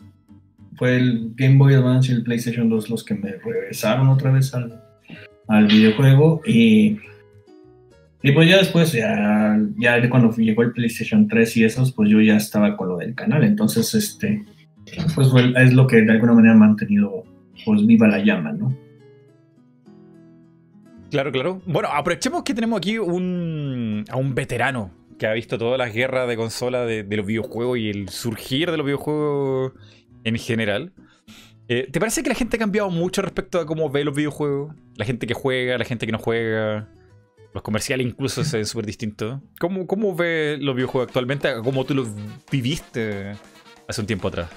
fue 0.76 0.96
el 0.96 1.32
Game 1.34 1.56
Boy 1.56 1.74
Advance 1.74 2.12
y 2.12 2.14
el 2.14 2.22
PlayStation 2.22 2.68
2 2.68 2.90
los 2.90 3.04
que 3.04 3.14
me 3.14 3.32
regresaron 3.32 4.08
otra 4.08 4.30
vez 4.30 4.54
al, 4.54 4.80
al 5.48 5.66
videojuego 5.66 6.40
y, 6.46 6.98
y 8.22 8.32
pues 8.32 8.48
ya 8.48 8.58
después, 8.58 8.92
ya, 8.92 9.58
ya 9.78 10.08
cuando 10.08 10.30
llegó 10.36 10.62
el 10.62 10.72
PlayStation 10.72 11.26
3 11.26 11.56
y 11.56 11.64
esos, 11.64 11.92
pues 11.92 12.10
yo 12.10 12.20
ya 12.20 12.36
estaba 12.36 12.76
con 12.76 12.88
lo 12.88 12.98
del 12.98 13.14
canal, 13.14 13.42
entonces 13.42 13.92
este, 13.94 14.44
pues 15.14 15.28
es 15.56 15.72
lo 15.72 15.86
que 15.86 16.02
de 16.02 16.12
alguna 16.12 16.34
manera 16.34 16.54
ha 16.54 16.58
mantenido 16.58 17.24
pues 17.64 17.84
viva 17.86 18.06
la 18.06 18.18
llama, 18.18 18.52
¿no? 18.52 18.76
Claro, 21.10 21.32
claro. 21.32 21.62
Bueno, 21.66 21.88
aprovechemos 21.92 22.42
que 22.42 22.52
tenemos 22.52 22.76
aquí 22.76 22.98
un, 22.98 24.04
a 24.08 24.16
un 24.16 24.34
veterano 24.34 24.90
que 25.18 25.26
ha 25.26 25.32
visto 25.32 25.58
todas 25.58 25.78
las 25.78 25.92
guerras 25.92 26.28
de 26.28 26.36
consola 26.36 26.84
de, 26.84 27.04
los 27.04 27.26
videojuegos 27.26 27.78
y 27.78 27.90
el 27.90 28.08
surgir 28.08 28.70
de 28.70 28.76
los 28.76 28.86
videojuegos 28.86 29.72
en 30.24 30.36
general. 30.36 30.92
Eh, 31.68 31.88
¿Te 31.90 31.98
parece 31.98 32.22
que 32.22 32.28
la 32.28 32.34
gente 32.34 32.56
ha 32.56 32.60
cambiado 32.60 32.90
mucho 32.90 33.22
respecto 33.22 33.58
a 33.58 33.66
cómo 33.66 33.90
ve 33.90 34.04
los 34.04 34.14
videojuegos? 34.14 34.74
La 34.96 35.04
gente 35.04 35.26
que 35.26 35.34
juega, 35.34 35.78
la 35.78 35.84
gente 35.84 36.06
que 36.06 36.12
no 36.12 36.18
juega. 36.18 36.88
Los 37.54 37.62
comerciales 37.62 38.06
incluso 38.06 38.44
se 38.44 38.58
ven 38.58 38.66
súper 38.66 38.84
distintos. 38.84 39.40
¿Cómo, 39.58 39.86
¿Cómo 39.86 40.14
ve 40.14 40.58
los 40.60 40.76
videojuegos 40.76 41.08
actualmente 41.08 41.48
cómo 41.64 41.84
tú 41.84 41.94
los 41.94 42.08
viviste 42.52 43.32
hace 43.88 44.00
un 44.00 44.06
tiempo 44.06 44.28
atrás? 44.28 44.50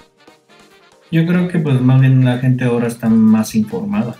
Yo 1.10 1.26
creo 1.26 1.48
que 1.48 1.58
pues 1.58 1.80
más 1.80 2.00
bien 2.00 2.24
la 2.24 2.38
gente 2.38 2.64
ahora 2.64 2.86
está 2.86 3.08
más 3.08 3.54
informada. 3.54 4.16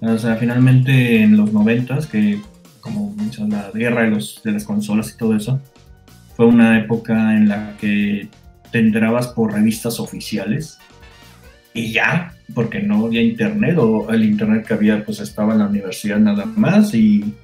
O 0.00 0.16
sea, 0.16 0.36
finalmente 0.36 1.22
en 1.22 1.36
los 1.36 1.52
noventas, 1.52 2.06
que 2.06 2.38
como 2.86 3.14
la 3.48 3.70
guerra 3.74 4.02
de, 4.02 4.10
los, 4.10 4.40
de 4.44 4.52
las 4.52 4.64
consolas 4.64 5.12
y 5.12 5.18
todo 5.18 5.34
eso, 5.36 5.60
fue 6.36 6.46
una 6.46 6.78
época 6.78 7.36
en 7.36 7.48
la 7.48 7.76
que 7.78 8.28
te 8.70 8.78
enterabas 8.78 9.28
por 9.28 9.52
revistas 9.52 9.98
oficiales 9.98 10.78
y 11.74 11.92
ya, 11.92 12.32
porque 12.54 12.80
no 12.80 13.06
había 13.06 13.22
internet 13.22 13.76
o 13.78 14.10
el 14.10 14.24
internet 14.24 14.66
que 14.66 14.74
había 14.74 15.04
pues 15.04 15.20
estaba 15.20 15.52
en 15.52 15.58
la 15.58 15.66
universidad 15.66 16.18
nada 16.18 16.44
más 16.44 16.94
y, 16.94 17.34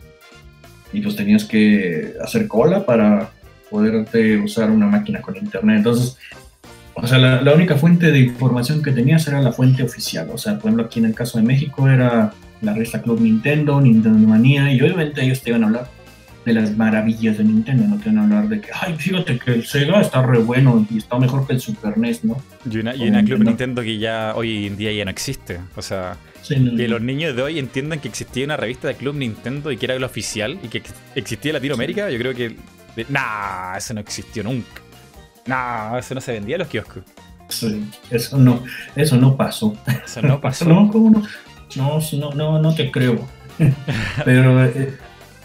y 0.92 1.00
pues 1.00 1.16
tenías 1.16 1.44
que 1.44 2.14
hacer 2.22 2.46
cola 2.46 2.86
para 2.86 3.30
poderte 3.68 4.38
usar 4.38 4.70
una 4.70 4.86
máquina 4.86 5.20
con 5.20 5.36
internet. 5.36 5.78
Entonces, 5.78 6.16
o 6.94 7.06
sea, 7.06 7.18
la, 7.18 7.42
la, 7.42 7.54
única 7.54 7.76
fuente 7.76 8.12
de 8.12 8.20
información 8.20 8.82
que 8.82 8.92
tenías 8.92 9.26
era 9.26 9.40
la 9.40 9.52
fuente 9.52 9.82
oficial. 9.82 10.28
O 10.32 10.38
sea, 10.38 10.54
por 10.54 10.66
ejemplo, 10.66 10.84
aquí 10.84 11.00
en 11.00 11.06
el 11.06 11.14
caso 11.14 11.38
de 11.38 11.44
México 11.44 11.88
era 11.88 12.32
la 12.62 12.72
revista 12.72 13.02
Club 13.02 13.20
Nintendo, 13.20 13.80
Nintendo 13.80 14.26
Manía, 14.26 14.72
y 14.72 14.80
obviamente 14.80 15.22
ellos 15.22 15.42
te 15.42 15.50
iban 15.50 15.64
a 15.64 15.66
hablar 15.66 15.90
de 16.44 16.52
las 16.52 16.76
maravillas 16.76 17.38
de 17.38 17.44
Nintendo, 17.44 17.86
no 17.86 17.96
quieren 17.96 18.18
hablar 18.18 18.48
de 18.48 18.60
que, 18.60 18.68
ay, 18.74 18.94
fíjate 18.96 19.38
que 19.38 19.52
el 19.52 19.66
Sega 19.66 20.00
está 20.00 20.22
re 20.22 20.38
bueno 20.38 20.84
y 20.90 20.98
está 20.98 21.18
mejor 21.18 21.46
que 21.46 21.52
el 21.52 21.60
Super 21.60 21.96
NES, 21.96 22.24
¿no? 22.24 22.36
Y 22.68 22.78
una, 22.78 22.96
y 22.96 23.08
una 23.08 23.24
Club 23.24 23.44
Nintendo 23.44 23.82
que 23.82 23.98
ya 23.98 24.32
hoy 24.34 24.66
en 24.66 24.76
día 24.76 24.92
ya 24.92 25.04
no 25.04 25.10
existe. 25.10 25.60
O 25.76 25.82
sea, 25.82 26.16
que 26.48 26.88
los 26.88 27.00
niños 27.00 27.36
de 27.36 27.42
hoy 27.42 27.58
entiendan 27.58 28.00
que 28.00 28.08
existía 28.08 28.44
una 28.44 28.56
revista 28.56 28.88
de 28.88 28.94
Club 28.94 29.14
Nintendo 29.14 29.70
y 29.70 29.76
que 29.76 29.86
era 29.86 29.98
lo 29.98 30.06
oficial 30.06 30.58
y 30.62 30.68
que 30.68 30.82
existía 31.14 31.50
en 31.50 31.54
Latinoamérica, 31.54 32.10
yo 32.10 32.18
creo 32.18 32.34
que. 32.34 32.56
Nah, 33.08 33.76
eso 33.76 33.94
no 33.94 34.00
existió 34.00 34.42
nunca. 34.42 34.82
Nah, 35.46 35.98
eso 35.98 36.14
no 36.14 36.20
se 36.20 36.32
vendía 36.32 36.56
en 36.56 36.60
los 36.60 36.68
kioscos. 36.68 37.04
Sí, 37.48 37.84
eso 38.10 38.38
no, 38.38 38.62
eso 38.96 39.16
no 39.16 39.36
pasó. 39.36 39.76
Eso 40.04 40.22
no 40.22 40.40
pasó. 40.40 40.64
no, 40.64 40.90
¿cómo 40.90 41.10
no? 41.10 41.22
No, 41.76 42.00
no, 42.34 42.58
no, 42.58 42.74
te 42.74 42.90
creo. 42.90 43.26
Pero 44.24 44.64
eh, 44.64 44.96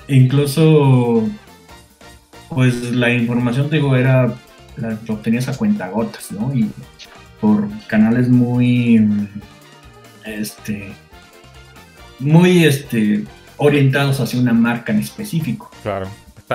incluso, 0.08 1.28
pues 2.50 2.92
la 2.92 3.12
información, 3.12 3.70
digo, 3.70 3.96
era, 3.96 4.34
la 4.78 4.98
obtenías 5.08 5.48
a 5.48 5.58
cuentagotas, 5.58 6.32
¿no? 6.32 6.54
Y 6.54 6.70
por 7.40 7.68
canales 7.88 8.30
muy, 8.30 9.30
este, 10.26 10.94
muy, 12.20 12.66
este, 12.66 13.26
orientados 13.58 14.20
hacia 14.20 14.40
una 14.40 14.54
marca 14.54 14.92
en 14.92 15.00
específico. 15.00 15.72
Claro. 15.84 16.08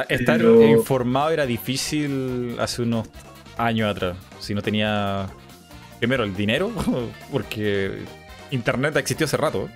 Estar 0.09 0.41
informado 0.41 1.31
era 1.31 1.45
difícil 1.45 2.57
hace 2.59 2.83
unos 2.83 3.09
años 3.59 3.91
atrás. 3.91 4.17
Si 4.41 4.55
no 4.55 4.63
tenía, 4.63 5.29
primero, 5.99 6.25
el 6.25 6.35
dinero, 6.35 6.73
porque 7.33 8.05
Internet 8.53 8.97
existió 8.97 9.27
hace 9.27 9.37
rato. 9.37 9.69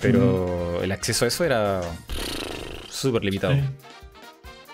Pero 0.00 0.82
el 0.82 0.90
acceso 0.90 1.24
a 1.24 1.28
eso 1.28 1.44
era 1.44 1.80
súper 2.90 3.24
limitado. 3.24 3.54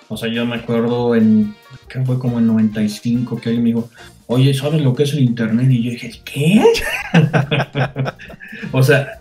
O 0.08 0.16
sea, 0.16 0.30
yo 0.30 0.46
me 0.46 0.56
acuerdo 0.56 1.14
en, 1.14 1.54
que 1.88 2.00
fue 2.00 2.18
como 2.18 2.38
en 2.38 2.46
95 2.46 3.38
que 3.38 3.50
alguien 3.50 3.62
me 3.62 3.68
dijo, 3.70 3.90
oye, 4.26 4.54
¿sabes 4.54 4.80
lo 4.80 4.94
que 4.94 5.02
es 5.02 5.12
el 5.12 5.20
Internet? 5.20 5.70
Y 5.70 5.82
yo 5.82 5.90
dije, 5.90 6.12
¿qué? 6.24 6.64
o 8.72 8.82
sea, 8.82 9.20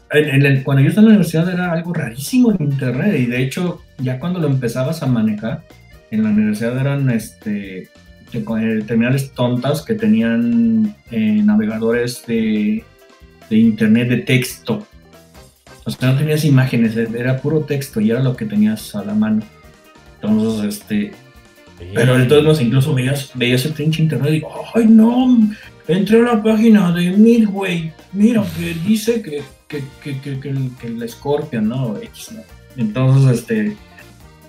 cuando 0.64 0.84
yo 0.84 0.90
estaba 0.90 1.08
en 1.08 1.14
la 1.14 1.18
universidad 1.18 1.50
era 1.50 1.74
algo 1.74 1.94
rarísimo 1.94 2.52
el 2.52 2.62
Internet 2.62 3.20
y 3.20 3.26
de 3.26 3.44
hecho 3.44 3.82
ya 3.98 4.18
cuando 4.18 4.40
lo 4.40 4.48
empezabas 4.48 5.04
a 5.04 5.08
manejar, 5.08 5.64
en 6.10 6.24
la 6.24 6.30
universidad 6.30 6.80
eran 6.80 7.10
este, 7.10 7.90
terminales 8.32 9.32
tontas 9.34 9.82
que 9.82 9.96
tenían 9.96 10.96
eh, 11.12 11.42
navegadores 11.44 12.26
de, 12.26 12.86
de 13.50 13.58
Internet 13.58 14.10
de 14.10 14.18
texto 14.18 14.86
o 15.88 15.90
sea, 15.90 16.12
no 16.12 16.18
tenías 16.18 16.44
imágenes, 16.44 16.98
e-, 16.98 17.08
era 17.18 17.38
puro 17.38 17.62
texto 17.62 18.02
y 18.02 18.12
era 18.12 18.22
lo 18.22 18.36
que 18.36 18.46
tenías 18.46 18.94
a 18.94 19.06
la 19.06 19.14
mano. 19.14 19.42
Entonces, 20.22 20.76
este. 20.76 21.14
Pero 21.94 22.18
de 22.18 22.26
todos 22.26 22.44
modos, 22.44 22.62
incluso 22.62 22.94
veías, 22.94 23.32
veías 23.36 23.64
el 23.66 23.72
pinche 23.72 24.04
internet 24.04 24.30
y 24.30 24.34
digo, 24.34 24.50
¡ay 24.74 24.86
no! 24.88 25.38
Entré 25.88 26.20
a 26.20 26.34
la 26.34 26.44
página 26.44 26.92
de 26.92 27.12
Midway. 27.12 27.94
Mira, 28.12 28.44
que 28.58 28.74
dice 28.86 29.22
que, 29.22 29.44
que, 29.70 29.82
que, 30.04 30.20
que, 30.20 30.40
que 30.40 30.50
el, 30.50 30.72
que 30.82 31.08
Scorpion, 31.08 31.70
¿no? 31.70 31.98
Entonces, 32.76 33.40
este. 33.40 33.78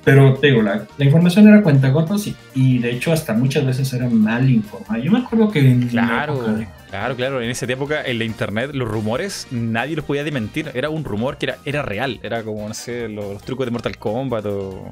Pero 0.09 0.35
te 0.35 0.47
digo, 0.47 0.63
la, 0.63 0.87
la 0.97 1.05
información 1.05 1.49
era 1.49 1.63
cuentagotas 1.63 2.27
y, 2.27 2.35
y 2.55 2.79
de 2.79 2.93
hecho 2.93 3.13
hasta 3.13 3.35
muchas 3.35 3.67
veces 3.67 3.93
era 3.93 4.09
mal 4.09 4.49
informada. 4.49 4.99
Yo 4.99 5.13
me 5.13 5.19
acuerdo 5.19 5.51
que 5.51 5.61
en 5.61 5.87
claro. 5.89 6.43
Claro, 6.89 7.17
claro, 7.17 7.43
en 7.43 7.51
esa 7.51 7.67
época, 7.67 8.03
en 8.03 8.19
la 8.19 8.25
internet, 8.25 8.71
los 8.73 8.89
rumores, 8.89 9.47
nadie 9.51 9.97
los 9.97 10.07
podía 10.07 10.25
desmentir. 10.25 10.71
Era 10.73 10.89
un 10.89 11.05
rumor 11.05 11.37
que 11.37 11.47
era, 11.47 11.59
era 11.67 11.83
real. 11.83 12.19
Era 12.23 12.43
como, 12.43 12.67
no 12.67 12.73
sé, 12.73 13.07
los, 13.09 13.43
trucos 13.43 13.67
de 13.67 13.71
Mortal 13.71 13.99
Kombat 13.99 14.47
o 14.47 14.91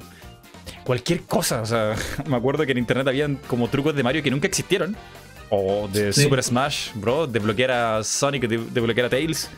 cualquier 0.85 1.23
cosa. 1.23 1.62
O 1.62 1.67
sea, 1.67 1.95
me 2.27 2.37
acuerdo 2.37 2.67
que 2.67 2.73
en 2.73 2.79
internet 2.79 3.09
habían 3.09 3.37
como 3.47 3.69
trucos 3.69 3.97
de 3.97 4.03
Mario 4.03 4.23
que 4.23 4.31
nunca 4.31 4.47
existieron. 4.47 4.95
O 5.49 5.89
de 5.91 6.12
Super 6.12 6.43
Smash 6.43 6.91
Bros. 6.95 7.33
De 7.33 7.39
bloquear 7.39 7.71
a 7.71 8.05
Sonic, 8.05 8.47
de, 8.47 8.81
bloquear 8.81 9.07
a 9.07 9.11
Tails, 9.11 9.49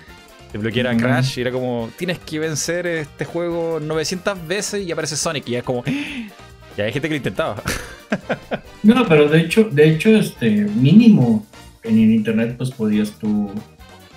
de 0.53 0.59
bloquear 0.59 0.89
a 0.89 0.97
Crash. 0.97 1.39
Y 1.39 1.43
era 1.43 1.53
como, 1.53 1.91
tienes 1.97 2.19
que 2.19 2.39
vencer 2.39 2.87
este 2.87 3.25
juego 3.25 3.81
900 3.81 4.47
veces 4.47 4.87
y 4.87 4.93
aparece 4.93 5.17
Sonic. 5.17 5.49
Y 5.49 5.57
es 5.57 5.63
como, 5.63 5.85
ya 6.77 6.85
hay 6.85 6.93
gente 6.93 7.09
que 7.09 7.15
lo 7.15 7.17
intentaba. 7.17 7.63
no, 8.83 9.07
pero 9.07 9.29
de 9.29 9.41
hecho, 9.41 9.65
de 9.65 9.91
hecho, 9.91 10.11
este 10.11 10.51
mínimo 10.51 11.47
en 11.83 11.99
el 11.99 12.11
internet 12.13 12.55
pues 12.57 12.71
podías 12.71 13.13
tú, 13.13 13.51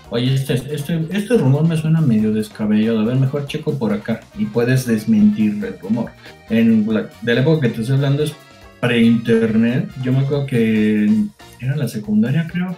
oye, 0.09 0.33
este, 0.33 0.53
este, 0.53 1.07
este 1.11 1.37
rumor 1.37 1.67
me 1.67 1.77
suena 1.77 2.01
medio 2.01 2.33
descabellado, 2.33 2.99
a 2.99 3.05
ver, 3.05 3.17
mejor 3.17 3.47
checo 3.47 3.77
por 3.77 3.93
acá 3.93 4.21
y 4.37 4.45
puedes 4.45 4.85
desmentir 4.85 5.63
el 5.63 5.79
rumor. 5.79 6.11
En 6.49 6.85
de 6.85 7.35
la 7.35 7.41
época 7.41 7.67
que 7.67 7.73
te 7.73 7.81
estoy 7.81 7.95
hablando 7.95 8.23
es 8.23 8.33
pre-internet, 8.79 9.89
yo 10.01 10.11
me 10.11 10.19
acuerdo 10.19 10.45
que 10.47 11.07
era 11.59 11.75
la 11.75 11.87
secundaria 11.87 12.47
creo, 12.51 12.75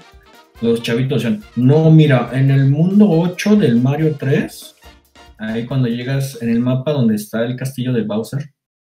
los 0.69 0.81
chavitos 0.81 1.23
decían, 1.23 1.43
no, 1.55 1.91
mira, 1.91 2.29
en 2.33 2.51
el 2.51 2.69
mundo 2.69 3.09
8 3.09 3.55
del 3.57 3.77
Mario 3.77 4.15
3, 4.17 4.75
ahí 5.37 5.65
cuando 5.65 5.87
llegas 5.87 6.41
en 6.41 6.49
el 6.49 6.59
mapa 6.59 6.91
donde 6.91 7.15
está 7.15 7.43
el 7.43 7.55
castillo 7.55 7.93
de 7.93 8.03
Bowser, 8.03 8.53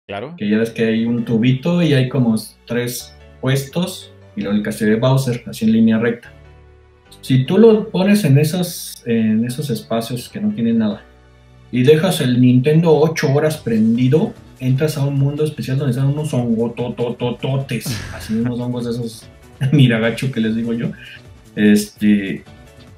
Claro. 0.06 0.34
Que 0.36 0.48
ya 0.48 0.58
ves 0.58 0.70
que 0.70 0.84
hay 0.84 1.04
un 1.04 1.24
tubito 1.24 1.82
y 1.82 1.92
hay 1.92 2.08
como 2.08 2.36
tres 2.64 3.16
puestos 3.40 4.12
y 4.36 4.42
luego 4.42 4.56
el 4.56 4.62
castillo 4.62 4.92
de 4.92 5.00
Bowser, 5.00 5.42
así 5.46 5.64
en 5.64 5.72
línea 5.72 5.98
recta. 5.98 6.32
Si 7.22 7.44
tú 7.44 7.58
lo 7.58 7.88
pones 7.88 8.24
en 8.24 8.38
esos, 8.38 9.02
en 9.04 9.44
esos 9.44 9.68
espacios 9.68 10.28
que 10.28 10.40
no 10.40 10.54
tienen 10.54 10.78
nada 10.78 11.02
y 11.72 11.82
dejas 11.82 12.20
el 12.20 12.40
Nintendo 12.40 12.94
8 12.96 13.32
horas 13.32 13.56
prendido, 13.56 14.32
entras 14.60 14.96
a 14.96 15.04
un 15.04 15.18
mundo 15.18 15.42
especial 15.42 15.76
donde 15.76 15.90
están 15.90 16.06
unos 16.06 16.32
hongototototes, 16.32 17.86
así 18.14 18.34
unos 18.34 18.60
hongos 18.60 18.84
de 18.84 18.90
esos 18.92 19.28
miragacho 19.72 20.30
que 20.30 20.38
les 20.38 20.54
digo 20.54 20.72
yo. 20.72 20.92
Este, 21.56 22.44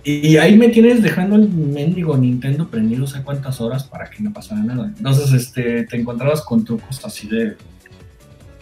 y 0.05 0.37
ahí 0.37 0.57
me 0.57 0.69
tienes 0.69 1.03
dejando 1.03 1.37
el 1.37 1.49
mendigo 1.49 2.17
Nintendo 2.17 2.69
prendido, 2.69 3.07
sé 3.07 3.23
cuántas 3.23 3.61
horas 3.61 3.85
para 3.85 4.11
que 4.11 4.23
no 4.23 4.33
pasara 4.33 4.63
nada. 4.63 4.93
Entonces, 4.97 5.33
este, 5.33 5.85
te 5.85 5.97
encontrabas 5.97 6.43
con 6.43 6.65
trucos 6.65 7.05
así 7.05 7.29
de. 7.29 7.57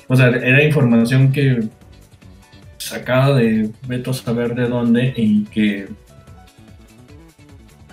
O 0.09 0.14
sea, 0.14 0.28
era 0.28 0.62
información 0.62 1.32
que 1.32 1.64
sacada 2.78 3.36
de 3.36 3.70
Beto 3.88 4.12
saber 4.12 4.55
de 4.55 4.68
dónde 4.68 5.12
y 5.16 5.44
que 5.44 5.88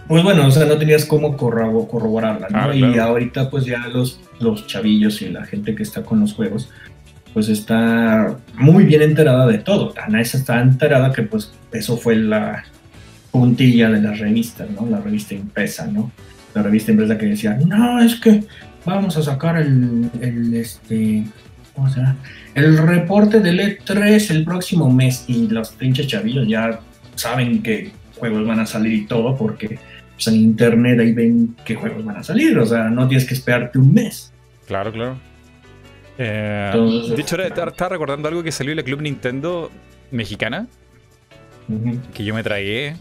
pues 0.08 0.22
bueno, 0.24 0.46
o 0.48 0.52
sea, 0.52 0.66
no 0.66 0.78
tenías 0.78 1.06
cómo 1.06 1.38
corroborarla, 1.38 2.50
¿no? 2.50 2.60
Ah, 2.60 2.76
y 2.76 2.98
ahorita 2.98 3.50
pues 3.50 3.66
ya 3.66 3.88
los, 3.88 4.20
los 4.40 4.68
chavillos 4.68 5.22
y 5.22 5.30
la 5.30 5.46
gente 5.46 5.76
que 5.76 5.84
está 5.84 6.04
con 6.04 6.20
los 6.20 6.34
juegos, 6.34 6.70
pues 7.34 7.50
está 7.50 8.38
muy 8.56 8.86
bien 8.86 9.02
enterada 9.02 9.48
de 9.48 9.60
todo. 9.60 9.94
Ana 10.02 10.22
esa 10.22 10.38
está 10.38 10.62
enterada 10.62 11.12
que 11.12 11.24
pues 11.24 11.54
eso 11.72 11.98
fue 11.98 12.16
la 12.16 12.64
puntilla 13.32 13.90
de 13.90 14.02
las 14.02 14.20
revistas, 14.20 14.70
¿no? 14.70 14.88
La 14.88 15.00
revista 15.00 15.34
impresa, 15.34 15.88
¿no? 15.88 16.12
La 16.54 16.62
revista 16.62 16.92
impresa 16.92 17.18
que 17.18 17.26
decía, 17.26 17.58
no, 17.66 18.00
es 18.00 18.16
que 18.16 18.44
vamos 18.86 19.18
a 19.18 19.24
sacar 19.24 19.58
el, 19.58 20.10
el 20.22 20.54
este, 20.54 21.24
¿cómo 21.74 21.90
se 21.90 22.00
llama? 22.00 22.18
el 22.54 22.78
reporte 22.78 23.40
del 23.40 23.60
E3 23.60 24.30
el 24.32 24.44
próximo 24.44 24.92
mes 24.92 25.26
y 25.28 25.48
los 25.48 25.70
pinches 25.70 26.08
chavillos 26.08 26.48
ya 26.48 26.80
saben 27.16 27.64
qué 27.64 27.92
juegos 28.18 28.46
van 28.46 28.60
a 28.60 28.66
salir 28.66 28.94
y 28.94 29.06
todo 29.06 29.36
porque 29.36 29.80
pues, 30.14 30.28
en 30.28 30.36
internet 30.36 31.00
ahí 31.00 31.14
ven 31.14 31.56
qué 31.66 31.76
juegos 31.76 32.06
van 32.06 32.18
a 32.18 32.24
salir, 32.24 32.58
o 32.58 32.66
sea, 32.66 32.90
no 32.90 33.08
tienes 33.08 33.28
que 33.28 33.34
esperarte 33.34 33.80
un 33.80 33.94
mes. 33.94 34.32
Claro, 34.68 34.92
claro. 34.92 35.18
Eh, 36.18 37.12
de 37.16 37.22
hecho, 37.22 37.42
estaba 37.42 37.90
recordando 37.90 38.28
algo 38.28 38.44
que 38.44 38.52
salió 38.52 38.72
en 38.72 38.78
la 38.78 38.84
Club 38.84 39.02
Nintendo 39.02 39.72
mexicana, 40.12 40.68
que 42.14 42.24
yo 42.24 42.36
me 42.36 42.44
tragué 42.44 42.96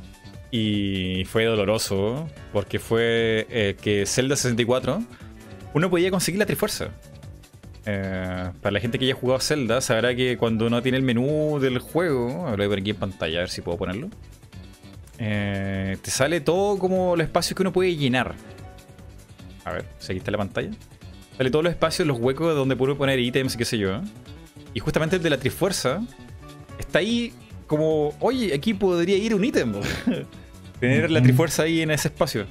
y 0.51 1.25
fue 1.27 1.45
doloroso 1.45 2.29
porque 2.53 2.79
fue 2.79 3.47
eh, 3.51 3.77
que 3.81 4.07
Zelda 4.07 4.37
64 4.37 5.03
uno 5.75 5.91
podía 5.91 6.11
conseguir 6.11 6.39
la 6.39 6.47
Trifuerza. 6.47 6.91
Eh, 7.85 8.51
para 8.61 8.73
la 8.73 8.81
gente 8.81 8.99
que 8.99 9.07
haya 9.07 9.15
jugado 9.15 9.41
Zelda, 9.41 9.81
sabrá 9.81 10.15
que 10.15 10.37
cuando 10.39 10.67
uno 10.67 10.83
tiene 10.83 10.99
el 10.99 11.05
menú 11.05 11.59
del 11.61 11.79
juego, 11.81 12.47
lo 12.51 12.57
voy 12.57 12.65
a 12.65 12.69
ver 12.69 12.79
aquí 12.79 12.91
en 12.91 12.97
pantalla, 12.97 13.39
a 13.39 13.41
ver 13.41 13.51
si 13.51 13.61
puedo 13.61 13.79
ponerlo. 13.79 14.09
Te 15.19 16.11
sale 16.11 16.41
todo 16.41 16.79
como 16.79 17.15
los 17.15 17.25
espacios 17.25 17.57
que 17.57 17.63
uno 17.63 17.73
puede 17.73 17.95
llenar. 17.97 18.35
A 19.65 19.73
ver, 19.73 19.85
si 19.99 20.13
aquí 20.13 20.19
está 20.19 20.31
la 20.31 20.39
pantalla. 20.39 20.71
Sale 21.43 21.51
todos 21.51 21.65
los 21.65 21.73
espacios, 21.73 22.07
los 22.07 22.21
huecos 22.21 22.55
donde 22.55 22.77
puedo 22.77 22.97
poner 22.97 23.19
ítems 23.19 23.57
y 23.57 23.59
qué 23.59 23.65
sé 23.65 23.77
yo. 23.77 24.01
Y 24.75 24.79
justamente 24.79 25.17
el 25.17 25.25
de 25.25 25.31
la 25.31 25.39
Trifuerza 25.39 26.01
está 26.79 27.01
ahí 27.01 27.33
como, 27.67 28.15
oye, 28.21 28.55
aquí 28.55 28.75
podría 28.75 29.17
ir 29.17 29.35
un 29.35 29.45
ítem. 29.45 29.75
Tener 30.79 31.11
la 31.11 31.21
Trifuerza 31.21 31.65
ahí 31.65 31.83
en 31.83 31.91
ese 31.91 32.07
espacio. 32.07 32.47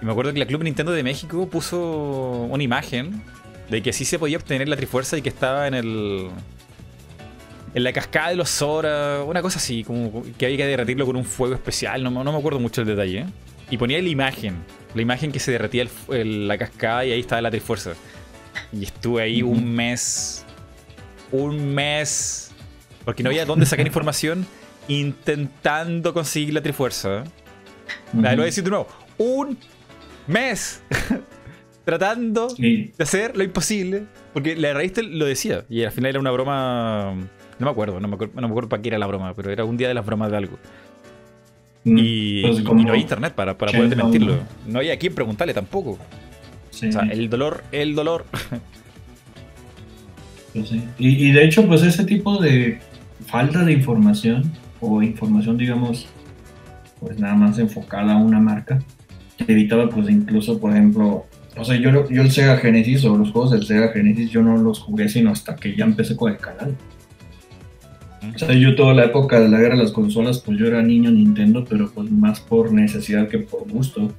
Y 0.00 0.04
me 0.04 0.12
acuerdo 0.12 0.32
que 0.32 0.38
la 0.38 0.46
Club 0.46 0.62
Nintendo 0.62 0.92
de 0.92 1.02
México 1.02 1.48
puso 1.48 2.46
una 2.48 2.62
imagen 2.62 3.20
de 3.68 3.82
que 3.82 3.92
sí 3.92 4.04
se 4.04 4.16
podía 4.16 4.36
obtener 4.36 4.68
la 4.68 4.76
Trifuerza 4.76 5.18
y 5.18 5.22
que 5.22 5.30
estaba 5.30 5.66
en 5.66 5.74
el. 5.74 6.28
En 7.74 7.82
la 7.82 7.92
cascada 7.92 8.28
de 8.28 8.36
los 8.36 8.48
Zora, 8.48 9.24
una 9.24 9.42
cosa 9.42 9.58
así, 9.58 9.82
como 9.82 10.22
que 10.38 10.46
había 10.46 10.58
que 10.58 10.66
derretirlo 10.66 11.04
con 11.04 11.16
un 11.16 11.24
fuego 11.24 11.54
especial, 11.54 12.04
no, 12.04 12.12
no 12.12 12.30
me 12.30 12.38
acuerdo 12.38 12.60
mucho 12.60 12.80
el 12.80 12.86
detalle. 12.86 13.26
Y 13.74 13.76
ponía 13.76 14.00
la 14.00 14.08
imagen, 14.08 14.54
la 14.94 15.02
imagen 15.02 15.32
que 15.32 15.40
se 15.40 15.50
derretía 15.50 15.84
la 16.08 16.56
cascada 16.56 17.04
y 17.04 17.10
ahí 17.10 17.18
estaba 17.18 17.42
la 17.42 17.50
Trifuerza. 17.50 17.94
Y 18.72 18.84
estuve 18.84 19.20
ahí 19.20 19.42
un 19.42 19.74
mes. 19.74 20.46
Un 21.32 21.74
mes. 21.74 22.52
Porque 23.04 23.24
no 23.24 23.30
había 23.30 23.44
dónde 23.44 23.66
sacar 23.66 23.84
información. 23.84 24.46
Intentando 24.86 26.14
conseguir 26.14 26.54
la 26.54 26.62
Trifuerza. 26.62 27.24
¿eh? 27.24 27.24
Lo 28.12 28.20
voy 28.20 28.42
a 28.42 28.44
decir 28.44 28.62
de 28.62 28.70
nuevo. 28.70 28.86
Un 29.18 29.58
mes. 30.28 30.80
Tratando 31.84 32.46
de 32.56 32.92
hacer 33.00 33.36
lo 33.36 33.42
imposible. 33.42 34.04
Porque 34.32 34.54
la 34.54 34.72
raíz 34.72 34.92
lo 35.02 35.24
decía. 35.24 35.64
Y 35.68 35.82
al 35.82 35.90
final 35.90 36.10
era 36.10 36.20
una 36.20 36.30
broma. 36.30 37.12
No 37.58 37.66
me 37.66 37.70
acuerdo, 37.72 37.98
no 37.98 38.06
me 38.06 38.14
acuerdo, 38.14 38.34
no 38.36 38.46
me 38.46 38.52
acuerdo 38.52 38.68
para 38.68 38.82
qué 38.82 38.90
era 38.90 38.98
la 38.98 39.08
broma, 39.08 39.34
pero 39.34 39.50
era 39.50 39.64
un 39.64 39.76
día 39.76 39.88
de 39.88 39.94
las 39.94 40.06
bromas 40.06 40.30
de 40.30 40.36
algo. 40.36 40.60
Mm, 41.84 41.98
y, 41.98 42.42
pues 42.42 42.64
no 42.64 42.90
había 42.90 42.96
internet 42.96 43.34
para, 43.34 43.56
para 43.56 43.72
poder 43.72 43.90
desmentirlo. 43.90 44.38
No 44.66 44.78
había 44.78 44.94
a 44.94 44.96
quien 44.96 45.14
preguntarle 45.14 45.52
tampoco. 45.52 45.90
O 45.90 46.76
sea, 46.76 47.02
el 47.02 47.28
dolor, 47.28 47.62
el 47.72 47.94
dolor. 47.94 48.24
Pues 50.52 50.70
y, 50.98 51.32
de 51.32 51.44
hecho, 51.44 51.66
pues 51.66 51.82
ese 51.82 52.04
tipo 52.04 52.40
de 52.40 52.78
falta 53.26 53.64
de 53.64 53.72
información 53.72 54.52
o 54.80 55.02
información, 55.02 55.58
digamos, 55.58 56.06
pues 57.00 57.18
nada 57.18 57.34
más 57.34 57.58
enfocada 57.58 58.12
a 58.12 58.16
una 58.18 58.38
marca, 58.38 58.78
evitaba 59.48 59.88
pues 59.88 60.08
incluso, 60.08 60.60
por 60.60 60.70
ejemplo, 60.70 61.26
o 61.56 61.64
sea, 61.64 61.76
yo, 61.76 62.08
yo 62.08 62.22
el 62.22 62.30
Sega 62.30 62.56
Genesis 62.58 63.04
o 63.04 63.16
los 63.16 63.32
juegos 63.32 63.50
del 63.50 63.64
Sega 63.64 63.88
Genesis 63.88 64.30
yo 64.30 64.42
no 64.42 64.56
los 64.56 64.78
jugué 64.78 65.08
sino 65.08 65.30
hasta 65.30 65.56
que 65.56 65.74
ya 65.74 65.84
empecé 65.84 66.16
con 66.16 66.30
el 66.30 66.38
canal. 66.38 66.76
O 68.34 68.38
sea, 68.38 68.52
yo 68.52 68.74
toda 68.74 68.94
la 68.94 69.04
época 69.04 69.40
de 69.40 69.48
la 69.48 69.58
guerra 69.58 69.76
de 69.76 69.82
las 69.82 69.92
consolas, 69.92 70.38
pues 70.38 70.58
yo 70.58 70.66
era 70.66 70.82
niño 70.82 71.10
Nintendo, 71.10 71.64
pero 71.68 71.90
pues 71.90 72.10
más 72.10 72.40
por 72.40 72.72
necesidad 72.72 73.28
que 73.28 73.38
por 73.38 73.68
gusto. 73.68 74.10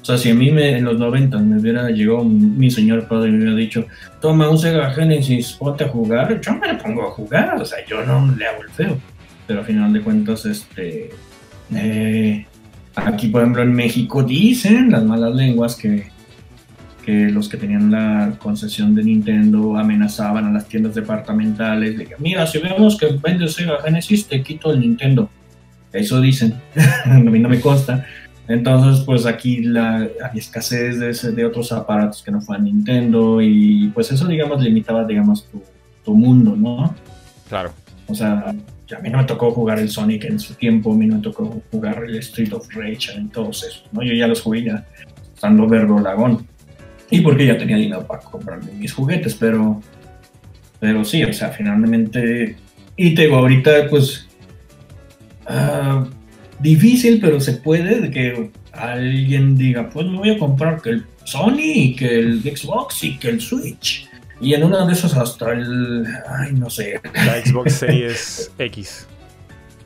O 0.00 0.04
sea, 0.04 0.16
si 0.16 0.30
a 0.30 0.34
mí 0.34 0.50
me, 0.50 0.78
en 0.78 0.84
los 0.84 0.98
90 0.98 1.38
me 1.38 1.60
hubiera 1.60 1.90
llegado 1.90 2.24
mi 2.24 2.70
señor 2.70 3.06
padre 3.06 3.28
y 3.28 3.32
me 3.32 3.38
hubiera 3.38 3.56
dicho, 3.56 3.86
toma 4.20 4.48
un 4.48 4.58
Sega 4.58 4.90
Genesis, 4.90 5.52
ponte 5.52 5.84
a 5.84 5.88
jugar, 5.88 6.40
yo 6.40 6.54
me 6.54 6.72
lo 6.72 6.78
pongo 6.78 7.06
a 7.06 7.10
jugar, 7.10 7.60
o 7.60 7.64
sea, 7.64 7.78
yo 7.86 8.04
no 8.04 8.34
le 8.34 8.46
hago 8.46 8.62
el 8.62 8.70
feo. 8.70 8.98
Pero 9.46 9.60
al 9.60 9.66
final 9.66 9.92
de 9.92 10.00
cuentas, 10.00 10.46
este, 10.46 11.10
eh, 11.74 12.46
aquí 12.94 13.28
por 13.28 13.42
ejemplo 13.42 13.62
en 13.62 13.72
México 13.72 14.22
dicen 14.22 14.90
las 14.90 15.04
malas 15.04 15.34
lenguas 15.34 15.76
que 15.76 16.06
que 17.10 17.28
los 17.28 17.48
que 17.48 17.56
tenían 17.56 17.90
la 17.90 18.34
concesión 18.38 18.94
de 18.94 19.02
Nintendo 19.02 19.76
amenazaban 19.76 20.46
a 20.46 20.52
las 20.52 20.66
tiendas 20.66 20.94
departamentales 20.94 21.98
de 21.98 22.06
que, 22.06 22.14
mira, 22.18 22.46
si 22.46 22.58
vemos 22.58 22.96
que 22.96 23.18
vendes 23.20 23.54
Sega 23.54 23.82
Genesis, 23.82 24.28
te 24.28 24.42
quito 24.42 24.70
el 24.70 24.80
Nintendo. 24.80 25.28
Eso 25.92 26.20
dicen, 26.20 26.54
a 27.04 27.14
mí 27.14 27.40
no 27.40 27.48
me 27.48 27.60
consta. 27.60 28.06
Entonces, 28.46 29.04
pues 29.04 29.26
aquí 29.26 29.62
la, 29.62 30.08
había 30.22 30.40
escasez 30.40 31.00
de, 31.00 31.32
de, 31.32 31.44
otros 31.44 31.72
aparatos 31.72 32.22
que 32.22 32.30
no 32.30 32.40
fueran 32.40 32.66
Nintendo 32.66 33.40
y 33.42 33.88
pues 33.92 34.12
eso, 34.12 34.28
digamos, 34.28 34.62
limitaba, 34.62 35.04
digamos, 35.04 35.48
tu, 35.48 35.60
tu 36.04 36.14
mundo, 36.14 36.54
¿no? 36.56 36.94
Claro. 37.48 37.72
O 38.06 38.14
sea, 38.14 38.50
a 38.50 39.00
mí 39.00 39.10
no 39.10 39.18
me 39.18 39.24
tocó 39.24 39.50
jugar 39.50 39.80
el 39.80 39.88
Sonic 39.88 40.26
en 40.26 40.38
su 40.38 40.54
tiempo, 40.54 40.92
a 40.92 40.96
mí 40.96 41.06
no 41.06 41.16
me 41.16 41.22
tocó 41.22 41.60
jugar 41.72 42.04
el 42.04 42.18
Street 42.18 42.52
of 42.52 42.68
Rage 42.72 43.12
en 43.16 43.30
todos 43.30 43.64
esos, 43.64 43.88
¿no? 43.90 44.02
Yo 44.02 44.14
ya 44.14 44.28
los 44.28 44.42
jugué 44.42 44.64
ya 44.64 44.86
estando 45.34 45.66
Lagón 46.00 46.46
y 47.10 47.20
porque 47.20 47.46
ya 47.46 47.58
tenía 47.58 47.76
dinero 47.76 48.06
para 48.06 48.20
comprarme 48.20 48.72
mis 48.72 48.92
juguetes, 48.92 49.34
pero, 49.34 49.82
pero 50.78 51.04
sí, 51.04 51.22
o 51.24 51.32
sea, 51.32 51.48
finalmente, 51.48 52.56
y 52.96 53.14
te 53.14 53.22
digo, 53.22 53.36
ahorita 53.36 53.88
pues, 53.88 54.28
uh, 55.48 56.06
difícil, 56.60 57.20
pero 57.20 57.40
se 57.40 57.54
puede 57.54 58.00
de 58.00 58.10
que 58.10 58.50
alguien 58.72 59.56
diga, 59.56 59.90
pues 59.90 60.06
me 60.06 60.18
voy 60.18 60.30
a 60.30 60.38
comprar 60.38 60.80
que 60.80 60.90
el 60.90 61.06
Sony, 61.24 61.60
y 61.60 61.96
que 61.96 62.18
el 62.18 62.42
Xbox 62.42 63.04
y 63.04 63.18
que 63.18 63.28
el 63.28 63.40
Switch. 63.40 64.08
Y 64.40 64.54
en 64.54 64.64
una 64.64 64.86
de 64.86 64.92
esas 64.92 65.16
hasta 65.16 65.52
el, 65.52 66.06
ay, 66.28 66.52
no 66.54 66.70
sé. 66.70 67.00
La 67.14 67.44
Xbox 67.44 67.72
Series 67.78 68.50
X. 68.58 69.06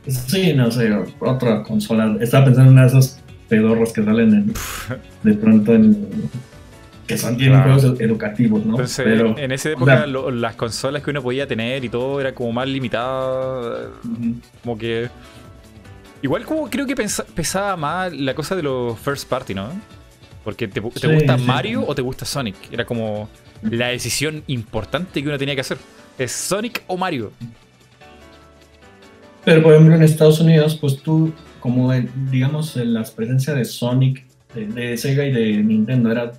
Sí, 0.06 0.52
no 0.52 0.70
sé, 0.70 0.92
otra 1.20 1.62
consola. 1.62 2.16
Estaba 2.20 2.46
pensando 2.46 2.70
en 2.70 2.78
una 2.78 2.82
de 2.82 2.88
esos 2.88 3.18
pedorros 3.48 3.92
que 3.92 4.04
salen 4.04 4.54
de 5.22 5.34
pronto 5.34 5.74
en 5.74 6.06
que 7.06 7.18
son 7.18 7.36
tienen 7.36 7.62
juegos 7.62 7.84
educativos, 8.00 8.64
¿no? 8.64 8.76
Pero, 8.96 9.36
en 9.38 9.52
esa 9.52 9.70
época 9.70 10.06
las 10.06 10.54
consolas 10.54 11.02
que 11.02 11.10
uno 11.10 11.22
podía 11.22 11.46
tener 11.46 11.84
y 11.84 11.88
todo 11.88 12.20
era 12.20 12.34
como 12.34 12.52
más 12.52 12.68
limitada. 12.68 13.90
Como 14.62 14.78
que. 14.78 15.08
Igual 16.22 16.44
como 16.44 16.70
creo 16.70 16.86
que 16.86 16.96
pesaba 16.96 17.76
más 17.76 18.12
la 18.12 18.34
cosa 18.34 18.56
de 18.56 18.62
los 18.62 18.98
first 18.98 19.28
party, 19.28 19.54
¿no? 19.54 19.68
Porque 20.42 20.68
te, 20.68 20.80
gusta 20.80 21.36
Mario 21.36 21.84
o 21.86 21.94
te 21.94 22.02
gusta 22.02 22.24
Sonic. 22.24 22.56
Era 22.70 22.84
como 22.84 23.28
la 23.62 23.88
decisión 23.88 24.42
importante 24.46 25.22
que 25.22 25.28
uno 25.28 25.38
tenía 25.38 25.54
que 25.54 25.62
hacer. 25.62 25.78
¿Es 26.18 26.32
Sonic 26.32 26.82
o 26.86 26.96
Mario? 26.96 27.32
Pero 29.44 29.62
por 29.62 29.72
ejemplo 29.74 29.94
en 29.94 30.02
Estados 30.02 30.40
Unidos, 30.40 30.76
pues 30.80 31.02
tú, 31.02 31.32
como 31.60 31.92
digamos, 32.30 32.76
la 32.76 33.02
presencia 33.04 33.52
de 33.54 33.64
Sonic, 33.64 34.24
de 34.54 34.96
Sega 34.96 35.24
y 35.24 35.32
de 35.32 35.62
Nintendo 35.62 36.10
era 36.10 36.32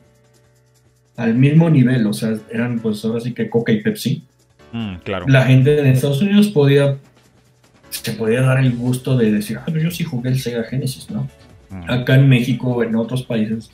al 1.18 1.34
mismo 1.36 1.70
nivel, 1.70 2.06
o 2.08 2.14
sea, 2.14 2.36
eran 2.52 2.80
pues 2.80 3.04
ahora 3.06 3.20
sí 3.20 3.34
que 3.34 3.50
Coca 3.50 3.72
y 3.72 3.82
Pepsi. 3.82 4.24
Mm, 4.72 4.96
claro. 5.04 5.26
La 5.28 5.46
gente 5.46 5.80
en 5.80 5.88
Estados 5.88 6.22
Unidos 6.22 6.48
podía, 6.50 6.98
se 7.90 8.12
podía 8.14 8.42
dar 8.42 8.60
el 8.60 8.76
gusto 8.76 9.18
de 9.18 9.32
decir, 9.32 9.58
ah, 9.58 9.72
yo 9.72 9.92
sí 9.92 10.04
jugué 10.04 10.30
el 10.30 10.40
Sega 10.40 10.64
Genesis, 10.64 11.10
¿no? 11.10 11.30
Mm. 11.70 11.90
Acá 11.90 12.16
en 12.16 12.28
México 12.28 12.68
o 12.68 12.84
en 12.84 12.96
otros 12.96 13.24
países 13.24 13.72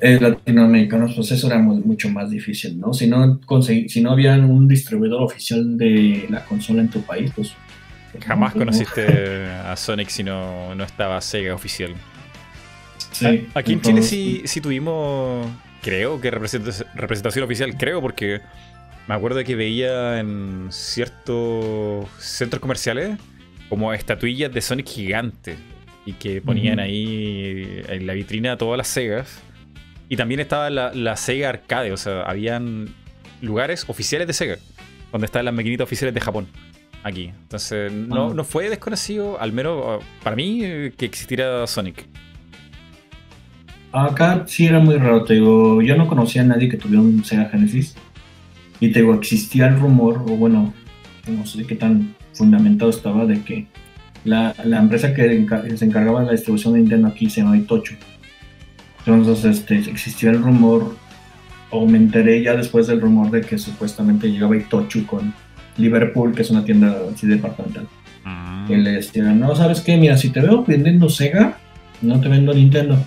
eh, 0.00 0.18
latinoamericanos, 0.20 1.14
pues 1.14 1.32
eso 1.32 1.48
era 1.48 1.58
mucho 1.58 2.08
más 2.08 2.30
difícil, 2.30 2.78
¿no? 2.78 2.94
Si 2.94 3.08
no, 3.08 3.40
si 3.88 4.00
no 4.00 4.12
había 4.12 4.34
un 4.36 4.68
distribuidor 4.68 5.22
oficial 5.22 5.76
de 5.76 6.26
la 6.30 6.44
consola 6.44 6.82
en 6.82 6.88
tu 6.88 7.02
país, 7.02 7.32
pues... 7.34 7.52
Jamás 8.24 8.54
conociste 8.54 9.46
a 9.46 9.76
Sonic 9.76 10.08
si 10.08 10.22
no, 10.22 10.74
no 10.74 10.84
estaba 10.84 11.20
Sega 11.20 11.54
oficial. 11.54 11.94
Sí, 13.12 13.46
Aquí 13.54 13.72
en 13.74 13.80
Chile 13.80 14.02
sí, 14.02 14.42
sí 14.44 14.60
tuvimos 14.60 15.46
creo 15.88 16.20
que 16.20 16.30
representación 16.30 17.44
oficial, 17.44 17.74
creo, 17.78 18.02
porque 18.02 18.42
me 19.06 19.14
acuerdo 19.14 19.42
que 19.42 19.56
veía 19.56 20.20
en 20.20 20.66
ciertos 20.70 22.06
centros 22.18 22.60
comerciales 22.60 23.18
como 23.70 23.94
estatuillas 23.94 24.52
de 24.52 24.60
Sonic 24.60 24.86
gigante 24.86 25.56
y 26.04 26.12
que 26.12 26.42
ponían 26.42 26.78
ahí 26.78 27.82
en 27.88 28.06
la 28.06 28.12
vitrina 28.12 28.58
todas 28.58 28.76
las 28.76 28.88
Segas. 28.88 29.40
Y 30.10 30.16
también 30.16 30.40
estaba 30.40 30.68
la, 30.68 31.16
Sega 31.16 31.48
Arcade, 31.48 31.90
o 31.92 31.96
sea, 31.96 32.20
habían 32.22 32.94
lugares 33.40 33.86
oficiales 33.88 34.26
de 34.26 34.34
Sega, 34.34 34.56
donde 35.10 35.24
estaban 35.24 35.46
las 35.46 35.54
maquinitas 35.54 35.84
oficiales 35.84 36.14
de 36.14 36.20
Japón, 36.20 36.48
aquí. 37.02 37.32
Entonces, 37.44 37.90
no, 37.90 38.28
ah. 38.28 38.34
no 38.34 38.44
fue 38.44 38.68
desconocido, 38.68 39.40
al 39.40 39.54
menos 39.54 40.04
para 40.22 40.36
mí, 40.36 40.60
que 40.98 41.06
existiera 41.06 41.66
Sonic. 41.66 42.06
Acá 43.92 44.44
sí 44.46 44.66
era 44.66 44.80
muy 44.80 44.96
raro, 44.96 45.24
te 45.24 45.34
digo, 45.34 45.80
yo 45.80 45.96
no 45.96 46.08
conocía 46.08 46.42
a 46.42 46.44
nadie 46.44 46.68
que 46.68 46.76
tuviera 46.76 47.00
un 47.00 47.24
Sega 47.24 47.48
Genesis. 47.48 47.94
Y 48.80 48.92
te 48.92 49.00
digo, 49.00 49.14
existía 49.14 49.66
el 49.66 49.78
rumor, 49.78 50.24
o 50.28 50.36
bueno, 50.36 50.72
no 51.26 51.46
sé 51.46 51.66
qué 51.66 51.74
tan 51.74 52.14
fundamentado 52.32 52.90
estaba, 52.90 53.24
de 53.26 53.42
que 53.42 53.66
la, 54.24 54.54
empresa 54.64 55.14
que 55.14 55.46
se 55.76 55.84
encargaba 55.84 56.20
de 56.20 56.26
la 56.26 56.32
distribución 56.32 56.74
de 56.74 56.80
Nintendo 56.80 57.08
aquí 57.08 57.30
se 57.30 57.40
llamaba 57.40 57.56
Itocho. 57.56 57.94
Entonces 59.06 59.44
este, 59.44 59.78
existía 59.78 60.30
el 60.30 60.42
rumor, 60.42 60.94
o 61.70 61.86
me 61.86 61.98
enteré 61.98 62.42
ya 62.42 62.54
después 62.54 62.86
del 62.86 63.00
rumor 63.00 63.30
de 63.30 63.40
que 63.40 63.58
supuestamente 63.58 64.30
llegaba 64.30 64.56
Itochu 64.56 65.06
con 65.06 65.34
Liverpool, 65.78 66.34
que 66.34 66.42
es 66.42 66.50
una 66.50 66.64
tienda 66.64 66.96
así 67.12 67.26
departamental. 67.26 67.88
Y 68.68 68.76
le 68.76 68.92
decían, 68.92 69.40
no, 69.40 69.56
¿sabes 69.56 69.80
qué? 69.80 69.96
Mira, 69.96 70.18
si 70.18 70.28
te 70.28 70.40
veo 70.40 70.62
vendiendo 70.62 71.08
Sega, 71.08 71.56
no 72.02 72.20
te 72.20 72.28
vendo 72.28 72.52
Nintendo. 72.52 72.98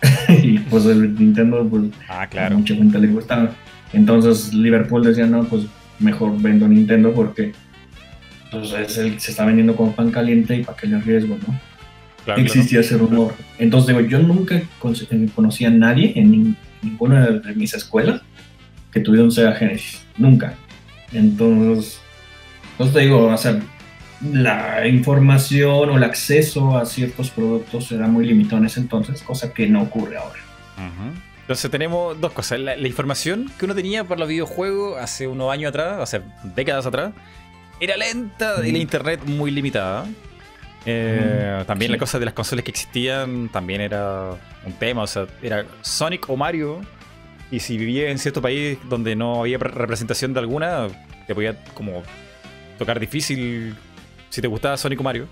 y 0.42 0.58
pues 0.58 0.86
el 0.86 1.14
Nintendo, 1.14 1.66
pues 1.68 1.84
ah, 2.08 2.26
claro. 2.26 2.54
a 2.54 2.58
mucha 2.58 2.74
gente 2.74 2.98
le 2.98 3.08
gustaba. 3.08 3.50
Entonces 3.92 4.52
Liverpool 4.54 5.04
decía, 5.04 5.26
no, 5.26 5.44
pues 5.44 5.64
mejor 5.98 6.40
vendo 6.40 6.68
Nintendo 6.68 7.12
porque 7.12 7.52
pues, 8.50 8.72
es 8.72 8.98
el, 8.98 9.18
se 9.20 9.30
está 9.30 9.44
vendiendo 9.44 9.74
como 9.74 9.94
pan 9.94 10.10
caliente 10.10 10.56
y 10.56 10.64
para 10.64 10.76
qué 10.76 10.86
le 10.86 10.96
arriesgo, 10.96 11.36
¿no? 11.46 12.34
Existía 12.36 12.80
ese 12.80 12.98
rumor. 12.98 13.34
Entonces 13.58 13.88
digo, 13.88 14.06
yo 14.06 14.18
nunca 14.18 14.56
eh, 14.56 15.28
conocí 15.34 15.64
a 15.64 15.70
nadie 15.70 16.12
en 16.14 16.56
ninguna 16.82 17.26
de 17.26 17.54
mis 17.54 17.72
escuelas 17.72 18.20
que 18.92 19.00
tuviera 19.00 19.24
un 19.24 19.32
Sega 19.32 19.54
Genesis. 19.54 20.02
Nunca. 20.18 20.54
Entonces, 21.12 22.00
entonces 22.72 22.94
te 22.94 23.00
digo, 23.00 23.26
o 23.26 23.36
sea, 23.36 23.58
la 24.20 24.86
información 24.86 25.90
o 25.90 25.96
el 25.96 26.04
acceso 26.04 26.76
a 26.76 26.86
ciertos 26.86 27.30
productos 27.30 27.92
era 27.92 28.08
muy 28.08 28.26
limitado 28.26 28.58
en 28.58 28.66
ese 28.66 28.80
entonces, 28.80 29.22
cosa 29.22 29.52
que 29.52 29.66
no 29.68 29.82
ocurre 29.82 30.16
ahora. 30.16 30.40
Entonces 31.40 31.70
tenemos 31.70 32.20
dos 32.20 32.32
cosas. 32.32 32.60
La, 32.60 32.76
información 32.76 33.50
que 33.58 33.64
uno 33.64 33.74
tenía 33.74 34.04
por 34.04 34.18
los 34.18 34.28
videojuegos 34.28 34.98
hace 34.98 35.26
unos 35.26 35.50
años 35.52 35.70
atrás, 35.70 35.98
hace 35.98 36.20
décadas 36.54 36.84
atrás, 36.86 37.12
era 37.80 37.96
lenta 37.96 38.56
y 38.66 38.72
la 38.72 38.78
internet 38.78 39.20
muy 39.24 39.50
limitada. 39.50 40.06
Eh, 40.84 41.64
también 41.66 41.90
la 41.90 41.98
cosa 41.98 42.18
de 42.18 42.24
las 42.24 42.34
consolas 42.34 42.64
que 42.64 42.70
existían 42.70 43.48
también 43.48 43.80
era 43.80 44.32
un 44.64 44.72
tema. 44.74 45.02
O 45.02 45.06
sea, 45.06 45.26
era 45.42 45.64
Sonic 45.82 46.30
o 46.30 46.36
Mario 46.36 46.80
Y 47.50 47.60
si 47.60 47.76
vivías 47.76 48.10
en 48.10 48.18
cierto 48.18 48.40
país 48.40 48.78
donde 48.88 49.16
no 49.16 49.40
había 49.40 49.58
representación 49.58 50.34
de 50.34 50.40
alguna, 50.40 50.88
te 51.26 51.34
podía 51.34 51.64
como 51.74 52.02
tocar 52.78 53.00
difícil 53.00 53.74
si 54.30 54.40
te 54.40 54.48
gustaba 54.48 54.76
Sonic 54.76 55.00
o 55.00 55.02
Mario. 55.02 55.28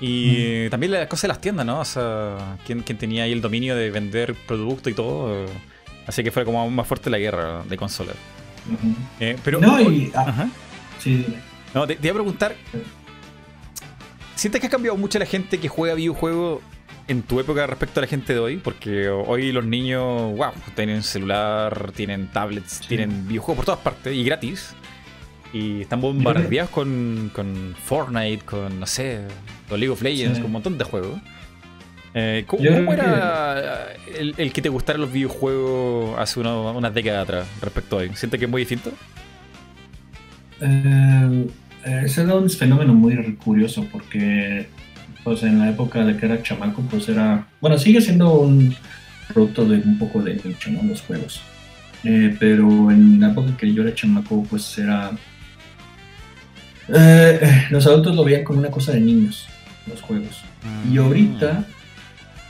Y 0.00 0.68
también 0.70 0.92
las 0.92 1.06
cosas 1.06 1.22
de 1.22 1.28
las 1.28 1.40
tiendas, 1.40 1.64
¿no? 1.64 1.80
O 1.80 1.84
sea, 1.84 2.58
¿quién, 2.66 2.82
tenía 2.82 3.24
ahí 3.24 3.32
el 3.32 3.40
dominio 3.40 3.76
de 3.76 3.90
vender 3.90 4.34
producto 4.34 4.90
y 4.90 4.94
todo. 4.94 5.46
Así 6.06 6.22
que 6.22 6.30
fue 6.30 6.44
como 6.44 6.68
más 6.70 6.86
fuerte 6.86 7.08
la 7.10 7.18
guerra 7.18 7.62
de 7.64 7.76
consolas. 7.76 8.16
Eh, 9.20 9.36
pero. 9.44 9.60
No, 9.60 9.80
y. 9.80 10.12
Ah, 10.14 10.48
sí, 10.98 11.24
No, 11.74 11.86
te, 11.86 11.94
iba 12.00 12.10
a 12.10 12.14
preguntar. 12.14 12.54
¿Sientes 14.34 14.60
que 14.60 14.66
ha 14.66 14.70
cambiado 14.70 14.96
mucho 14.96 15.18
la 15.18 15.26
gente 15.26 15.58
que 15.58 15.68
juega 15.68 15.94
videojuegos 15.94 16.60
en 17.06 17.22
tu 17.22 17.38
época 17.40 17.66
respecto 17.66 18.00
a 18.00 18.02
la 18.02 18.06
gente 18.06 18.34
de 18.34 18.40
hoy? 18.40 18.56
Porque 18.56 19.08
hoy 19.08 19.52
los 19.52 19.64
niños, 19.64 20.36
wow, 20.36 20.52
tienen 20.74 21.02
celular, 21.02 21.92
tienen 21.94 22.28
tablets, 22.28 22.80
tienen 22.80 23.26
videojuegos 23.28 23.56
por 23.56 23.64
todas 23.64 23.80
partes 23.80 24.14
y 24.14 24.24
gratis. 24.24 24.74
Y 25.54 25.82
están 25.82 26.00
bombardeados 26.00 26.70
con, 26.70 27.30
con 27.32 27.74
Fortnite, 27.84 28.44
con, 28.44 28.80
no 28.80 28.86
sé, 28.86 29.20
con 29.68 29.78
League 29.78 29.92
of 29.92 30.02
Legends, 30.02 30.38
con 30.38 30.46
un 30.46 30.52
montón 30.52 30.76
de 30.76 30.84
juegos. 30.84 31.20
Eh, 32.12 32.44
¿Cómo, 32.46 32.62
era 32.62 33.88
el, 34.18 34.52
que 34.52 34.60
te 34.60 34.68
gustaran 34.68 35.00
los 35.00 35.12
videojuegos 35.12 36.18
hace 36.18 36.40
unas 36.40 36.92
décadas 36.92 37.22
atrás 37.22 37.46
respecto 37.62 37.96
a 37.96 38.00
hoy? 38.00 38.10
¿Sientes 38.14 38.38
que 38.38 38.46
es 38.46 38.50
muy 38.50 38.62
distinto? 38.62 38.92
Eh, 40.60 41.46
ese 41.84 42.22
era 42.22 42.34
un 42.34 42.50
fenómeno 42.50 42.92
muy 42.92 43.16
curioso 43.36 43.86
porque 43.92 44.66
pues 45.22 45.42
en 45.42 45.58
la 45.58 45.70
época 45.70 46.04
de 46.04 46.16
que 46.16 46.26
era 46.26 46.42
chamaco 46.42 46.82
pues 46.82 47.08
era 47.08 47.46
bueno 47.60 47.76
sigue 47.78 48.00
siendo 48.00 48.32
un 48.34 48.74
producto 49.32 49.64
de 49.64 49.78
un 49.78 49.98
poco 49.98 50.22
de 50.22 50.40
nicho 50.44 50.70
no 50.70 50.82
los 50.82 51.02
juegos 51.02 51.40
eh, 52.04 52.36
pero 52.38 52.90
en 52.90 53.20
la 53.20 53.30
época 53.30 53.56
que 53.56 53.72
yo 53.72 53.82
era 53.82 53.94
chamaco 53.94 54.44
pues 54.48 54.78
era 54.78 55.12
eh, 56.88 57.66
los 57.70 57.86
adultos 57.86 58.14
lo 58.14 58.24
veían 58.24 58.44
como 58.44 58.58
una 58.58 58.70
cosa 58.70 58.92
de 58.92 59.00
niños, 59.00 59.46
los 59.86 60.00
juegos. 60.02 60.42
Y 60.90 60.94
mm. 60.94 60.98
ahorita, 60.98 61.64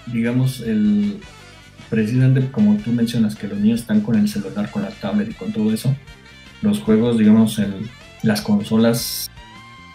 digamos, 0.06 0.60
el 0.60 1.20
precisamente 1.90 2.50
como 2.50 2.76
tú 2.78 2.90
mencionas, 2.90 3.36
que 3.36 3.46
los 3.46 3.58
niños 3.58 3.80
están 3.80 4.00
con 4.00 4.16
el 4.16 4.28
celular, 4.28 4.70
con 4.70 4.82
la 4.82 4.90
tablet 4.90 5.30
y 5.30 5.34
con 5.34 5.52
todo 5.52 5.72
eso, 5.72 5.94
los 6.60 6.80
juegos, 6.80 7.18
digamos, 7.18 7.58
el, 7.58 7.88
las 8.22 8.40
consolas 8.40 9.30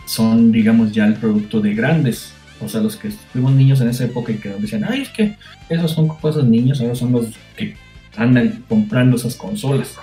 son, 0.05 0.51
digamos, 0.51 0.91
ya 0.91 1.05
el 1.05 1.15
producto 1.15 1.59
de 1.59 1.73
grandes. 1.73 2.33
O 2.61 2.69
sea, 2.69 2.81
los 2.81 2.95
que 2.95 3.09
fuimos 3.09 3.53
niños 3.53 3.81
en 3.81 3.89
esa 3.89 4.05
época 4.05 4.31
y 4.31 4.35
que 4.35 4.49
decían, 4.49 4.85
ay, 4.87 5.01
es 5.01 5.09
que 5.09 5.35
esos 5.69 5.91
son 5.91 6.07
cosas 6.07 6.43
de 6.43 6.49
niños, 6.49 6.79
ahora 6.79 6.95
son 6.95 7.11
los 7.11 7.27
que 7.57 7.75
andan 8.15 8.63
comprando 8.67 9.17
esas 9.17 9.35
consolas. 9.35 9.97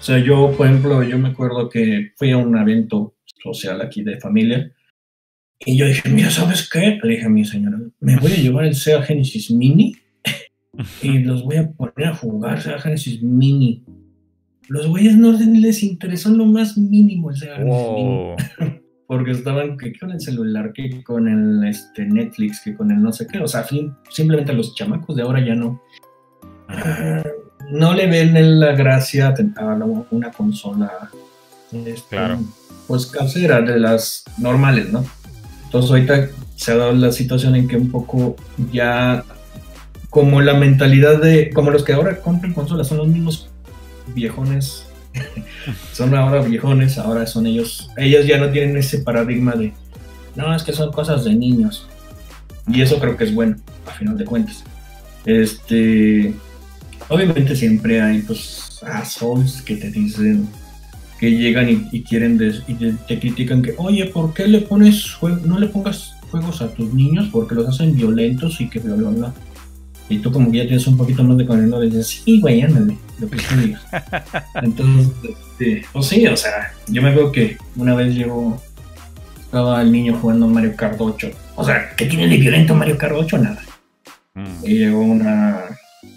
O 0.00 0.02
sea, 0.02 0.18
yo, 0.18 0.52
por 0.56 0.66
ejemplo, 0.66 1.02
yo 1.02 1.18
me 1.18 1.28
acuerdo 1.28 1.68
que 1.68 2.12
fui 2.16 2.30
a 2.30 2.38
un 2.38 2.56
evento 2.56 3.14
social 3.42 3.80
aquí 3.80 4.02
de 4.02 4.20
familia. 4.20 4.72
Y 5.60 5.76
yo 5.76 5.86
dije, 5.86 6.08
mira, 6.08 6.30
¿sabes 6.30 6.68
qué? 6.70 6.98
Le 7.02 7.10
dije 7.10 7.26
a 7.26 7.28
mi 7.28 7.44
señora, 7.44 7.78
me 8.00 8.16
voy 8.16 8.32
a 8.32 8.36
llevar 8.36 8.64
el 8.64 8.74
Sega 8.74 9.02
Genesis 9.02 9.50
Mini 9.50 9.94
y 11.02 11.18
los 11.18 11.44
voy 11.44 11.56
a 11.56 11.70
poner 11.70 12.08
a 12.08 12.14
jugar 12.14 12.62
Sega 12.62 12.80
Genesis 12.80 13.22
Mini. 13.22 13.84
Los 14.68 14.86
güeyes 14.86 15.16
no 15.16 15.32
les 15.32 15.82
interesó 15.82 16.30
lo 16.30 16.46
más 16.46 16.78
mínimo 16.78 17.30
el 17.30 17.36
Sega 17.36 17.56
Genesis 17.56 17.88
Mini. 17.94 18.80
Porque 19.06 19.32
estaban 19.32 19.76
que 19.76 19.92
con 19.98 20.12
el 20.12 20.20
celular, 20.20 20.72
que 20.72 21.02
con 21.02 21.26
el 21.26 21.68
este, 21.68 22.06
Netflix, 22.06 22.60
que 22.64 22.76
con 22.76 22.92
el 22.92 23.02
no 23.02 23.12
sé 23.12 23.26
qué. 23.26 23.40
O 23.40 23.48
sea, 23.48 23.66
simplemente 24.08 24.52
los 24.52 24.72
chamacos 24.76 25.16
de 25.16 25.22
ahora 25.22 25.44
ya 25.44 25.56
no. 25.56 25.82
Ah, 26.68 27.24
no 27.72 27.92
le 27.92 28.06
ven 28.06 28.60
la 28.60 28.72
gracia 28.76 29.34
a 29.56 29.74
una 30.12 30.30
consola. 30.30 31.10
Este, 31.72 32.16
claro 32.16 32.38
pues 32.90 33.06
casera, 33.06 33.60
de 33.60 33.78
las 33.78 34.24
normales, 34.36 34.90
¿no? 34.90 35.04
Entonces 35.66 35.92
ahorita 35.92 36.28
se 36.56 36.72
ha 36.72 36.76
dado 36.76 36.92
la 36.92 37.12
situación 37.12 37.54
en 37.54 37.68
que 37.68 37.76
un 37.76 37.88
poco 37.88 38.34
ya 38.72 39.22
como 40.08 40.40
la 40.40 40.54
mentalidad 40.54 41.22
de, 41.22 41.50
como 41.50 41.70
los 41.70 41.84
que 41.84 41.92
ahora 41.92 42.20
compran 42.20 42.52
consolas, 42.52 42.88
son 42.88 42.98
los 42.98 43.06
mismos 43.06 43.48
viejones, 44.08 44.86
son 45.92 46.16
ahora 46.16 46.42
viejones, 46.42 46.98
ahora 46.98 47.28
son 47.28 47.46
ellos, 47.46 47.88
ellos 47.96 48.26
ya 48.26 48.38
no 48.38 48.50
tienen 48.50 48.76
ese 48.76 48.98
paradigma 48.98 49.52
de, 49.52 49.72
no, 50.34 50.52
es 50.52 50.64
que 50.64 50.72
son 50.72 50.90
cosas 50.90 51.22
de 51.22 51.32
niños. 51.32 51.86
Y 52.66 52.82
eso 52.82 52.98
creo 52.98 53.16
que 53.16 53.22
es 53.22 53.32
bueno, 53.32 53.54
a 53.86 53.92
final 53.92 54.18
de 54.18 54.24
cuentas. 54.24 54.64
Este, 55.24 56.34
obviamente 57.06 57.54
siempre 57.54 58.02
hay 58.02 58.22
pues 58.22 58.80
assholes 58.82 59.62
que 59.62 59.76
te 59.76 59.92
dicen, 59.92 60.48
que 61.20 61.30
llegan 61.30 61.88
y, 61.92 62.02
quieren 62.02 62.40
y 62.66 62.74
te, 62.74 63.20
critican 63.20 63.60
que, 63.60 63.74
oye, 63.76 64.06
¿por 64.06 64.32
qué 64.32 64.48
le 64.48 64.62
pones 64.62 65.18
no 65.44 65.58
le 65.58 65.66
pongas 65.66 66.14
juegos 66.30 66.62
a 66.62 66.72
tus 66.72 66.94
niños? 66.94 67.28
Porque 67.30 67.54
los 67.54 67.68
hacen 67.68 67.94
violentos 67.94 68.58
y 68.62 68.70
que 68.70 68.78
bla, 68.78 68.94
bla, 68.94 69.10
bla. 69.10 69.34
Y 70.08 70.18
tú 70.18 70.32
como 70.32 70.50
que 70.50 70.58
ya 70.58 70.62
tienes 70.64 70.86
un 70.86 70.96
poquito 70.96 71.22
más 71.22 71.36
de 71.36 71.44
conocimiento, 71.44 71.82
dices, 71.82 72.22
sí, 72.24 72.40
güey, 72.40 72.62
ándale, 72.62 72.96
lo 73.18 73.28
que 73.28 73.36
tú 73.36 73.54
digas. 73.56 73.82
Entonces, 74.62 75.12
este, 75.28 75.82
pues 75.92 76.06
sí, 76.06 76.26
o 76.26 76.36
sea, 76.36 76.72
yo 76.88 77.02
me 77.02 77.14
veo 77.14 77.30
que 77.30 77.58
una 77.76 77.94
vez 77.94 78.14
llegó, 78.14 78.58
estaba 79.38 79.82
el 79.82 79.92
niño 79.92 80.18
jugando 80.20 80.48
Mario 80.48 80.74
Kart 80.74 80.96
8. 80.98 81.30
O 81.56 81.64
sea, 81.64 81.94
¿qué 81.96 82.06
tiene 82.06 82.28
de 82.28 82.38
violento 82.38 82.74
Mario 82.74 82.96
Kart 82.96 83.14
8? 83.14 83.38
Nada. 83.38 83.62
Mm. 84.34 84.64
Y 84.64 84.78
llegó 84.78 85.00
una, 85.02 85.66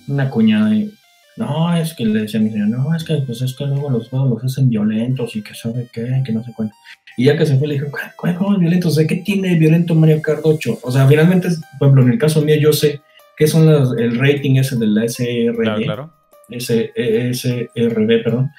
una 0.07 0.29
cuñada 0.29 0.73
y 0.73 0.93
no, 1.37 1.75
es 1.75 1.93
que 1.93 2.05
le 2.05 2.21
decía 2.21 2.39
a 2.39 2.43
mi 2.43 2.51
señor, 2.51 2.67
no, 2.67 2.95
es 2.95 3.03
que 3.03 3.15
pues 3.25 3.41
es 3.41 3.55
que 3.55 3.65
luego 3.65 3.89
los 3.89 4.09
juegos 4.09 4.29
los 4.29 4.43
hacen 4.43 4.69
violentos 4.69 5.35
y 5.35 5.41
que 5.41 5.55
sabe 5.55 5.87
qué, 5.91 6.21
que 6.25 6.31
no 6.31 6.43
sé 6.43 6.53
cuánto. 6.55 6.75
Y 7.17 7.25
ya 7.25 7.37
que 7.37 7.45
se 7.45 7.57
fue, 7.57 7.67
le 7.67 7.75
dije, 7.75 7.87
¿cuáles 8.15 8.37
juegos 8.37 8.59
violentos? 8.59 8.95
¿De 8.95 9.07
qué 9.07 9.17
tiene 9.17 9.55
violento 9.55 9.93
Mario 9.95 10.21
Kart 10.21 10.41
8? 10.43 10.79
O 10.81 10.91
sea, 10.91 11.07
finalmente, 11.07 11.49
por 11.77 11.87
ejemplo, 11.87 12.03
en 12.03 12.13
el 12.13 12.17
caso 12.17 12.41
mío, 12.41 12.55
yo 12.59 12.73
sé 12.73 13.01
qué 13.37 13.47
son 13.47 13.65
las, 13.65 13.91
el 13.97 14.17
rating 14.17 14.55
ese 14.55 14.77
de 14.77 14.87
la 14.87 15.07
SRB. 15.07 15.61
Claro, 15.61 15.81
claro. 15.81 16.13
SRB, 16.49 18.23
perdón. 18.23 18.51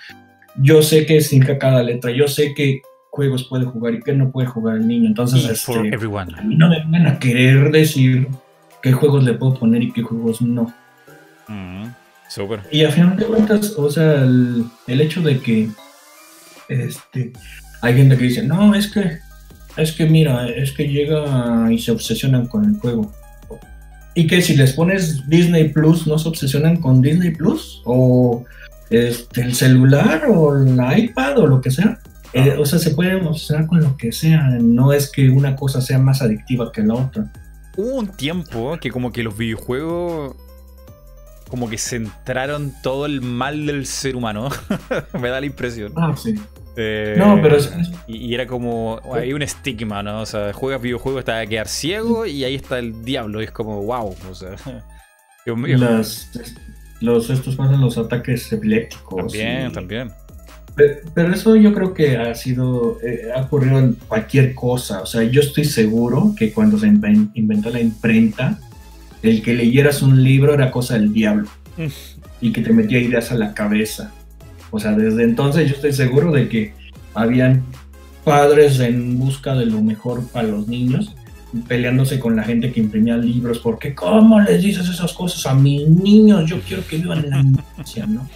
Yo 0.57 0.83
sé 0.83 1.05
que 1.05 1.21
significa 1.21 1.59
cada 1.59 1.83
letra, 1.83 2.13
yo 2.13 2.29
sé 2.29 2.55
qué 2.55 2.81
juegos 3.11 3.45
puede 3.45 3.65
jugar 3.65 3.95
y 3.95 4.01
qué 4.01 4.13
no 4.13 4.31
puede 4.31 4.47
jugar 4.47 4.77
el 4.77 4.87
niño. 4.87 5.09
Entonces, 5.09 5.45
este, 5.49 5.73
a 5.73 6.43
mí 6.43 6.57
no 6.57 6.69
me 6.69 6.85
van 6.87 7.07
a 7.07 7.19
querer 7.19 7.71
decir 7.71 8.29
qué 8.83 8.93
juegos 8.93 9.25
le 9.25 9.35
puedo 9.35 9.55
poner 9.55 9.83
y 9.83 9.93
qué 9.93 10.03
juegos 10.03 10.43
no. 10.43 10.73
Mm. 11.49 11.87
Y 12.71 12.85
a 12.85 12.91
final 12.91 13.17
de 13.17 13.27
cuentas, 13.27 13.75
o 13.77 13.91
sea, 13.91 14.23
el, 14.23 14.71
hecho 14.87 15.21
de 15.23 15.39
que 15.39 15.69
este, 16.69 17.33
hay 17.81 17.95
gente 17.95 18.17
que 18.17 18.25
dice, 18.25 18.43
no, 18.43 18.75
es 18.75 18.91
que, 18.91 19.19
es 19.77 19.93
que 19.93 20.07
mira, 20.07 20.49
es 20.49 20.73
que 20.73 20.89
llega 20.89 21.71
y 21.71 21.79
se 21.79 21.93
obsesionan 21.93 22.47
con 22.47 22.65
el 22.65 22.79
juego. 22.79 23.13
Y 24.15 24.27
que 24.27 24.41
si 24.43 24.57
les 24.57 24.73
pones 24.73 25.29
Disney 25.29 25.69
Plus, 25.69 26.07
¿no 26.07 26.19
se 26.19 26.29
obsesionan 26.29 26.77
con 26.77 27.03
Disney 27.03 27.33
Plus? 27.33 27.83
O 27.85 28.45
este, 28.91 29.43
el 29.43 29.55
celular 29.55 30.25
o 30.29 30.57
el 30.57 30.79
iPad 30.99 31.39
o 31.39 31.47
lo 31.47 31.61
que 31.61 31.71
sea. 31.71 31.99
Eh, 32.33 32.57
o 32.59 32.67
sea, 32.67 32.79
se 32.79 32.91
pueden 32.91 33.27
obsesionar 33.27 33.67
con 33.67 33.81
lo 33.81 33.97
que 33.97 34.13
sea. 34.13 34.51
No 34.61 34.93
es 34.93 35.11
que 35.11 35.31
una 35.31 35.57
cosa 35.57 35.81
sea 35.81 35.99
más 35.99 36.23
adictiva 36.23 36.71
que 36.73 36.83
la 36.83 36.95
otra. 36.95 37.33
Hubo 37.77 37.97
un 37.97 38.09
tiempo 38.09 38.77
que 38.81 38.91
como 38.91 39.13
que 39.13 39.25
los 39.25 39.37
videojuegos 39.37 40.37
como 41.55 41.71
que 41.71 41.79
centraron 41.79 42.75
todo 42.83 43.07
el 43.07 43.21
mal 43.21 43.65
del 43.65 43.87
ser 43.87 44.17
humano. 44.17 44.49
Me 45.21 45.29
da 45.29 45.39
la 45.39 45.47
impresión. 45.47 45.93
Ah, 45.95 46.13
sí. 46.17 46.35
Eh, 46.77 47.15
no, 47.17 47.39
pero 47.41 47.59
y, 48.09 48.35
era 48.35 48.49
como 48.49 49.01
hay 49.13 49.33
un 49.33 49.41
estigma, 49.41 50.03
¿no? 50.03 50.23
O 50.23 50.27
sea, 50.27 50.53
juegas 50.53 50.83
videojuegos 50.83 51.21
hasta 51.21 51.39
a 51.39 51.47
quedar 51.47 51.69
ciego 51.69 52.27
y 52.27 52.43
ahí 52.43 52.57
está 52.57 52.81
el 52.81 53.05
diablo. 53.05 53.41
Y 53.41 53.45
es 53.45 53.53
como, 53.53 53.81
wow. 53.85 54.17
O 54.29 54.35
sea, 54.35 54.57
los 57.01 57.31
estos 57.31 57.55
pasan 57.55 57.81
los 57.81 57.99
ataques 57.99 58.53
epilépticos. 58.53 59.33
También, 59.33 59.71
también. 59.71 60.11
Pero, 60.75 61.33
eso 61.33 61.55
yo 61.55 61.73
creo 61.73 61.95
que 61.95 62.17
ha 62.17 62.35
sido, 62.35 62.99
eh, 63.05 63.29
ha 63.33 63.43
ocurrido 63.43 63.79
en 63.79 63.93
cualquier 64.09 64.57
cosa. 64.57 65.03
O 65.03 65.07
sea, 65.07 65.23
yo 65.23 65.41
estoy 65.41 65.67
seguro 65.67 66.35
que 66.37 66.53
cuando 66.53 66.81
se 66.81 66.89
inventó 66.89 67.71
la 67.71 67.79
imprenta, 67.79 68.59
el 69.25 69.43
que 69.43 69.55
leyeras 69.55 70.03
un 70.03 70.23
libro 70.23 70.55
era 70.55 70.71
cosa 70.71 70.95
del 70.95 71.13
diablo 71.13 71.49
y 72.41 72.53
que 72.53 72.61
te 72.61 72.73
metía 72.73 72.99
ideas 72.99 73.33
a 73.33 73.35
la 73.35 73.55
cabeza. 73.55 74.13
O 74.71 74.79
sea, 74.79 74.93
desde 74.93 75.25
entonces 75.25 75.69
yo 75.69 75.77
estoy 75.77 75.93
seguro 75.93 76.31
de 76.31 76.49
que 76.49 76.75
habían 77.15 77.65
padres 78.23 78.81
en 78.81 79.19
busca 79.19 79.55
de 79.55 79.67
lo 79.67 79.81
mejor 79.81 80.27
para 80.29 80.49
los 80.49 80.69
niños, 80.69 81.15
peleándose 81.69 82.19
con 82.19 82.37
la 82.37 82.43
gente 82.43 82.73
que 82.73 82.81
imprimía 82.81 83.17
libros, 83.17 83.61
porque 83.61 83.95
¿cómo 83.95 84.41
les 84.41 84.63
dices 84.63 84.89
esas 84.89 85.13
cosas 85.13 85.47
a 85.47 85.55
mis 85.55 85.89
niños? 85.89 86.49
Yo 86.49 86.61
quiero 86.61 86.87
que 86.87 86.99
vivan 86.99 87.25
en 87.25 87.31
la 87.31 87.41
infancia, 87.41 88.07
¿no? 88.07 88.29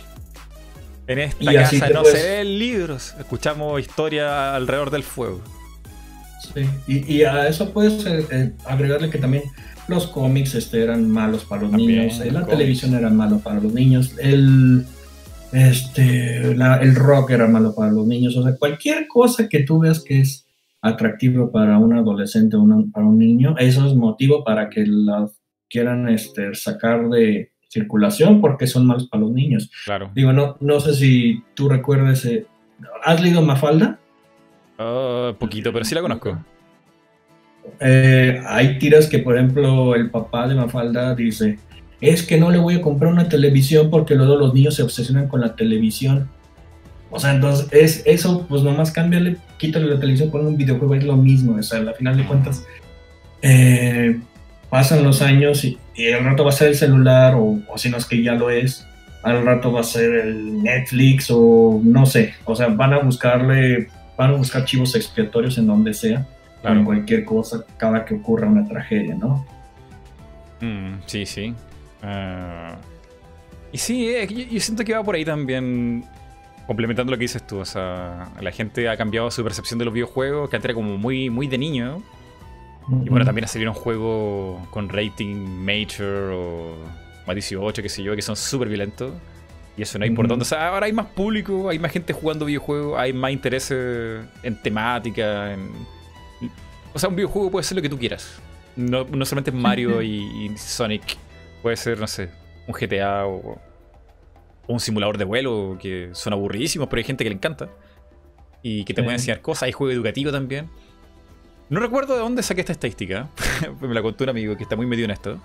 En 1.06 1.18
esta 1.18 1.52
casa 1.52 1.88
no 1.90 2.04
se 2.04 2.22
ven 2.22 2.58
libros, 2.58 3.14
escuchamos 3.18 3.80
historia 3.80 4.54
alrededor 4.54 4.90
del 4.90 5.02
fuego. 5.02 5.42
Sí, 6.54 6.64
y, 6.86 7.22
a 7.22 7.48
eso 7.48 7.72
puedes 7.72 8.06
eh, 8.06 8.24
eh, 8.30 8.52
agregarle 8.64 9.10
que 9.10 9.18
también 9.18 9.44
los 9.88 10.06
cómics 10.06 10.54
este, 10.54 10.82
eran 10.82 11.10
malos 11.10 11.44
para 11.44 11.62
los 11.62 11.72
niños, 11.72 12.20
la 12.30 12.46
televisión 12.46 12.94
era 12.94 13.10
malo 13.10 13.38
para 13.40 13.60
los 13.60 13.72
niños, 13.72 14.14
el, 14.18 14.84
este, 15.52 16.52
el 16.52 16.94
rock 16.94 17.30
era 17.30 17.48
malo 17.48 17.74
para 17.74 17.90
los 17.90 18.06
niños, 18.06 18.36
o 18.36 18.42
sea, 18.42 18.54
cualquier 18.56 19.08
cosa 19.08 19.48
que 19.48 19.60
tú 19.60 19.80
veas 19.80 20.04
que 20.04 20.20
es 20.20 20.46
atractivo 20.82 21.50
para 21.50 21.78
un 21.78 21.94
adolescente 21.94 22.56
o 22.56 22.66
para 22.92 23.06
un 23.06 23.18
niño, 23.18 23.56
eso 23.58 23.86
es 23.86 23.94
motivo 23.94 24.44
para 24.44 24.68
que 24.68 24.84
la 24.86 25.28
quieran 25.68 26.08
este, 26.08 26.54
sacar 26.54 27.08
de 27.08 27.52
circulación 27.68 28.40
porque 28.40 28.66
son 28.66 28.86
malos 28.86 29.08
para 29.08 29.22
los 29.22 29.32
niños. 29.32 29.70
Claro. 29.84 30.10
Digo, 30.14 30.32
no, 30.32 30.56
no 30.60 30.80
sé 30.80 30.94
si 30.94 31.42
tú 31.54 31.68
recuerdes, 31.68 32.24
eh, 32.24 32.46
¿has 33.04 33.22
leído 33.22 33.42
Mafalda? 33.42 33.97
Uh, 34.78 35.34
poquito, 35.34 35.72
pero 35.72 35.84
sí 35.84 35.94
la 35.94 36.00
conozco. 36.00 36.38
Eh, 37.80 38.40
hay 38.46 38.78
tiras 38.78 39.06
que, 39.06 39.18
por 39.18 39.36
ejemplo, 39.36 39.94
el 39.94 40.10
papá 40.10 40.48
de 40.48 40.54
Mafalda 40.54 41.14
dice, 41.14 41.58
es 42.00 42.22
que 42.22 42.38
no 42.38 42.50
le 42.50 42.58
voy 42.58 42.76
a 42.76 42.80
comprar 42.80 43.12
una 43.12 43.28
televisión 43.28 43.90
porque 43.90 44.14
luego 44.14 44.36
los 44.36 44.54
niños 44.54 44.76
se 44.76 44.82
obsesionan 44.82 45.28
con 45.28 45.40
la 45.40 45.56
televisión. 45.56 46.28
O 47.10 47.18
sea, 47.18 47.34
entonces 47.34 47.68
es 47.72 48.02
eso, 48.06 48.46
pues 48.48 48.62
nomás 48.62 48.92
cámbiale, 48.92 49.36
quítale 49.56 49.86
la 49.86 49.98
televisión, 49.98 50.30
pon 50.30 50.46
un 50.46 50.56
videojuego, 50.56 50.94
es 50.94 51.04
lo 51.04 51.16
mismo. 51.16 51.56
O 51.56 51.62
sea, 51.62 51.80
al 51.80 51.94
final 51.94 52.16
de 52.16 52.26
cuentas, 52.26 52.64
eh, 53.42 54.20
pasan 54.70 55.02
los 55.02 55.22
años 55.22 55.64
y, 55.64 55.78
al 56.12 56.24
rato 56.24 56.44
va 56.44 56.50
a 56.50 56.52
ser 56.52 56.68
el 56.68 56.74
celular, 56.76 57.34
o, 57.36 57.60
si 57.76 57.88
no 57.90 57.96
es 57.96 58.04
que 58.04 58.22
ya 58.22 58.34
lo 58.34 58.50
es, 58.50 58.86
al 59.24 59.44
rato 59.44 59.72
va 59.72 59.80
a 59.80 59.84
ser 59.84 60.14
el 60.14 60.62
Netflix, 60.62 61.28
o 61.30 61.80
no 61.82 62.06
sé. 62.06 62.34
O 62.44 62.54
sea, 62.54 62.68
van 62.68 62.92
a 62.92 62.98
buscarle, 62.98 63.88
van 64.18 64.32
a 64.32 64.36
buscar 64.36 64.64
chivos 64.64 64.94
expiatorios 64.96 65.56
en 65.58 65.68
donde 65.68 65.94
sea, 65.94 66.26
en 66.64 66.84
cualquier 66.84 67.24
cosa, 67.24 67.64
cada 67.76 68.04
que 68.04 68.14
ocurra 68.14 68.48
una 68.48 68.66
tragedia, 68.66 69.14
¿no? 69.14 69.46
Mm, 70.60 70.98
sí, 71.06 71.24
sí. 71.24 71.54
Ah, 72.02 72.76
y 73.70 73.78
sí, 73.78 74.08
eh, 74.08 74.26
yo, 74.50 74.60
siento 74.60 74.84
que 74.84 74.92
va 74.92 75.04
por 75.04 75.14
ahí 75.14 75.24
también 75.24 76.04
complementando 76.66 77.12
lo 77.12 77.16
que 77.16 77.22
dices 77.22 77.46
tú, 77.46 77.58
o 77.58 77.64
sea, 77.64 78.28
la 78.40 78.50
gente 78.50 78.88
ha 78.88 78.96
cambiado 78.96 79.30
su 79.30 79.42
percepción 79.44 79.78
de 79.78 79.84
los 79.84 79.94
videojuegos, 79.94 80.50
que 80.50 80.56
antes 80.56 80.66
era 80.66 80.74
como 80.74 80.98
muy, 80.98 81.30
muy 81.30 81.46
de 81.46 81.56
niño. 81.56 82.02
Y 83.04 83.08
bueno, 83.10 83.24
también 83.24 83.44
ha 83.44 83.48
salido 83.48 83.70
un 83.70 83.76
juego 83.76 84.66
con 84.70 84.88
rating 84.88 85.36
Major 85.36 86.32
o 86.32 86.76
más 87.26 87.36
18, 87.36 87.82
qué 87.82 87.88
sé 87.88 88.02
yo, 88.02 88.16
que 88.16 88.22
son 88.22 88.34
súper 88.34 88.68
violentos. 88.68 89.12
Y 89.78 89.82
eso 89.82 89.96
no 89.96 90.04
es 90.04 90.10
importante. 90.10 90.42
O 90.42 90.44
sea, 90.44 90.68
ahora 90.70 90.86
hay 90.86 90.92
más 90.92 91.06
público, 91.06 91.68
hay 91.68 91.78
más 91.78 91.92
gente 91.92 92.12
jugando 92.12 92.44
videojuegos, 92.44 92.98
hay 92.98 93.12
más 93.12 93.30
interés 93.30 93.70
en 93.70 94.56
temática, 94.60 95.54
en... 95.54 95.70
O 96.92 96.98
sea, 96.98 97.08
un 97.08 97.14
videojuego 97.14 97.52
puede 97.52 97.62
ser 97.62 97.76
lo 97.76 97.82
que 97.82 97.88
tú 97.88 97.96
quieras. 97.96 98.40
No, 98.74 99.04
no 99.04 99.24
solamente 99.24 99.52
Mario 99.52 100.02
y, 100.02 100.52
Sonic. 100.56 101.16
Puede 101.62 101.76
ser, 101.76 102.00
no 102.00 102.08
sé, 102.08 102.28
un 102.66 102.74
GTA 102.74 103.26
o, 103.26 103.60
un 104.66 104.80
simulador 104.80 105.16
de 105.16 105.24
vuelo 105.24 105.78
que 105.80 106.10
son 106.12 106.32
aburridísimos, 106.32 106.88
pero 106.88 106.98
hay 106.98 107.04
gente 107.04 107.22
que 107.22 107.30
le 107.30 107.36
encanta. 107.36 107.68
Y 108.62 108.84
que 108.84 108.94
te 108.94 109.04
puede 109.04 109.14
enseñar 109.14 109.40
cosas. 109.40 109.64
Hay 109.64 109.72
juego 109.72 109.92
educativo 109.92 110.32
también. 110.32 110.68
No 111.70 111.78
recuerdo 111.78 112.14
de 112.14 112.20
dónde 112.20 112.42
saqué 112.42 112.62
esta 112.62 112.72
estadística. 112.72 113.28
Me 113.80 113.94
la 113.94 114.02
contó 114.02 114.24
un 114.24 114.30
amigo 114.30 114.56
que 114.56 114.64
está 114.64 114.74
muy 114.74 114.86
metido 114.86 115.04
en 115.04 115.12
esto. 115.12 115.38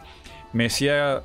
Me 0.53 0.63
decía, 0.63 1.21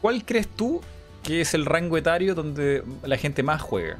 ¿cuál 0.00 0.24
crees 0.24 0.46
tú 0.46 0.80
que 1.22 1.40
es 1.40 1.54
el 1.54 1.66
rango 1.66 1.96
etario 1.96 2.34
donde 2.34 2.82
la 3.04 3.16
gente 3.16 3.42
más 3.42 3.62
juega? 3.62 3.98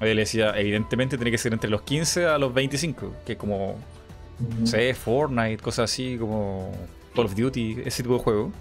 Le 0.00 0.14
decía, 0.14 0.52
evidentemente 0.58 1.16
tiene 1.16 1.30
que 1.30 1.38
ser 1.38 1.52
entre 1.52 1.70
los 1.70 1.82
15 1.82 2.26
a 2.26 2.38
los 2.38 2.52
25, 2.52 3.14
que 3.24 3.36
como, 3.36 3.76
no 4.58 4.66
sé, 4.66 4.92
Fortnite, 4.94 5.62
cosas 5.62 5.90
así, 5.90 6.16
como 6.18 6.72
Call 7.14 7.26
of 7.26 7.36
Duty, 7.36 7.82
ese 7.84 8.02
tipo 8.02 8.16
de 8.16 8.20
juego 8.20 8.52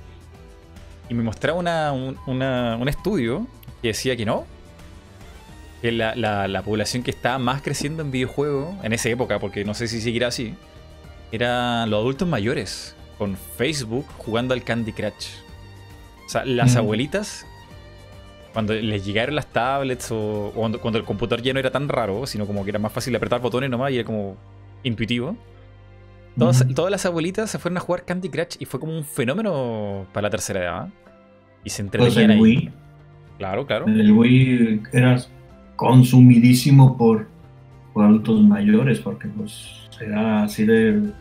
y 1.12 1.14
me 1.14 1.24
mostraba 1.24 1.92
un, 1.92 2.88
estudio 2.88 3.46
que 3.82 3.90
decía 3.90 4.16
que 4.16 4.26
no. 4.26 4.46
Que 5.82 5.92
la, 5.92 6.62
población 6.64 7.04
que 7.04 7.12
estaba 7.12 7.38
más 7.38 7.62
creciendo 7.62 8.02
en 8.02 8.12
videojuegos 8.12 8.74
en 8.82 8.94
esa 8.94 9.10
época, 9.10 9.38
porque 9.38 9.66
no 9.66 9.74
sé 9.74 9.90
si 9.90 10.00
seguirá 10.00 10.28
así, 10.28 10.56
eran 11.34 11.90
los 11.90 12.00
adultos 12.00 12.30
mayores 12.30 12.96
con 13.18 13.36
Facebook 13.36 14.06
jugando 14.20 14.54
al 14.54 14.64
Candy 14.64 14.94
Crush. 14.94 15.32
O 16.32 16.34
sea, 16.34 16.46
las 16.46 16.76
mm. 16.76 16.78
abuelitas, 16.78 17.46
cuando 18.54 18.74
les 18.74 19.06
llegaron 19.06 19.36
las 19.36 19.48
tablets 19.48 20.14
o, 20.14 20.54
cuando, 20.56 20.98
el 20.98 21.04
computador 21.04 21.44
ya 21.44 21.52
no 21.52 21.60
era 21.60 21.72
tan 21.72 21.90
raro, 21.90 22.26
sino 22.26 22.48
como 22.48 22.64
que 22.64 22.70
era 22.70 22.80
más 22.80 22.94
fácil 22.94 23.14
apretar 23.18 23.42
botones 23.42 23.70
nomás 23.70 23.92
y 23.92 23.96
era 23.96 24.06
como 24.06 24.38
intuitivo. 24.82 25.36
Todas, 26.40 26.66
todas, 26.74 26.90
las 26.90 27.06
abuelitas 27.06 27.52
se 27.52 27.60
fueron 27.60 27.76
a 27.76 27.82
jugar 27.82 28.06
Candy 28.06 28.30
Crush 28.30 28.56
y 28.60 28.64
fue 28.64 28.80
como 28.80 28.98
un 28.98 29.04
fenómeno 29.04 30.08
para 30.14 30.28
la 30.28 30.30
tercera 30.30 30.62
edad. 30.62 30.90
Y 31.66 31.70
se 31.70 31.82
entretenían 31.82 32.32
ahí. 32.32 32.40
Wii, 32.40 32.72
claro, 33.38 33.68
claro. 33.68 33.88
El 33.88 34.14
Wii 34.14 34.84
era 34.94 35.22
consumidísimo 35.76 36.98
por, 36.98 37.28
adultos 37.94 38.42
mayores, 38.42 39.02
porque 39.02 39.28
pues 39.28 39.70
era 40.00 40.44
así 40.44 40.64
de 40.64 41.12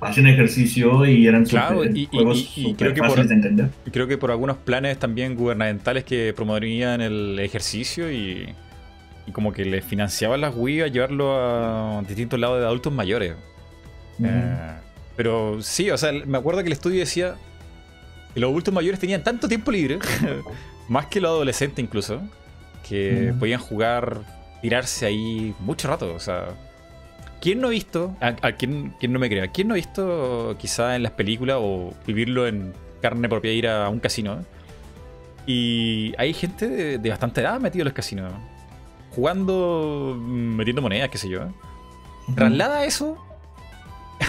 hacían 0.00 0.26
ejercicio 0.26 1.04
y 1.06 1.26
eran 1.26 1.44
claro, 1.44 1.84
y, 1.84 2.06
juegos 2.06 2.48
creo 2.76 2.94
que 2.94 3.02
por, 3.02 3.26
de 3.26 3.34
entender. 3.34 3.70
Y 3.86 3.90
creo 3.90 4.06
que 4.06 4.18
por 4.18 4.30
algunos 4.30 4.56
planes 4.56 4.98
también 4.98 5.34
gubernamentales 5.34 6.04
que 6.04 6.32
promovían 6.34 7.00
el 7.00 7.38
ejercicio 7.38 8.10
y, 8.12 8.54
como 9.32 9.52
que 9.52 9.64
les 9.64 9.84
financiaban 9.84 10.40
las 10.40 10.54
Wii 10.56 10.82
a 10.82 10.86
llevarlo 10.86 11.36
a 11.36 12.02
distintos 12.06 12.40
lados 12.40 12.60
de 12.60 12.66
adultos 12.66 12.92
mayores. 12.92 13.34
Eh, 14.22 14.56
pero 15.16 15.62
sí, 15.62 15.90
o 15.90 15.98
sea, 15.98 16.12
me 16.12 16.38
acuerdo 16.38 16.60
que 16.60 16.68
el 16.68 16.72
estudio 16.72 17.00
decía 17.00 17.34
los 18.34 18.50
adultos 18.50 18.72
mayores 18.72 19.00
tenían 19.00 19.22
tanto 19.22 19.48
tiempo 19.48 19.70
libre, 19.70 19.98
más 20.88 21.06
que 21.06 21.20
los 21.20 21.30
adolescentes 21.30 21.84
incluso, 21.84 22.22
que 22.88 23.34
podían 23.38 23.60
jugar, 23.60 24.22
tirarse 24.62 25.06
ahí 25.06 25.54
mucho 25.60 25.88
rato. 25.88 26.14
O 26.14 26.20
sea, 26.20 26.48
¿quién 27.40 27.60
no 27.60 27.68
ha 27.68 27.70
visto, 27.70 28.16
a, 28.20 28.52
quién, 28.52 28.94
no 29.08 29.18
me 29.18 29.28
crea, 29.28 29.48
quién 29.48 29.68
no 29.68 29.74
ha 29.74 29.76
visto 29.76 30.56
quizá 30.58 30.96
en 30.96 31.02
las 31.02 31.12
películas 31.12 31.58
o 31.60 31.94
vivirlo 32.06 32.46
en 32.46 32.72
carne 33.00 33.28
propia 33.28 33.52
ir 33.52 33.68
a 33.68 33.88
un 33.88 34.00
casino? 34.00 34.44
Y 35.46 36.14
hay 36.18 36.34
gente 36.34 36.98
de, 36.98 37.10
bastante 37.10 37.40
edad 37.40 37.58
metido 37.60 37.82
en 37.82 37.86
los 37.86 37.94
casinos, 37.94 38.32
jugando, 39.14 40.16
metiendo 40.20 40.82
monedas, 40.82 41.08
qué 41.08 41.18
sé 41.18 41.28
yo. 41.28 41.48
Traslada 42.34 42.84
eso 42.84 43.16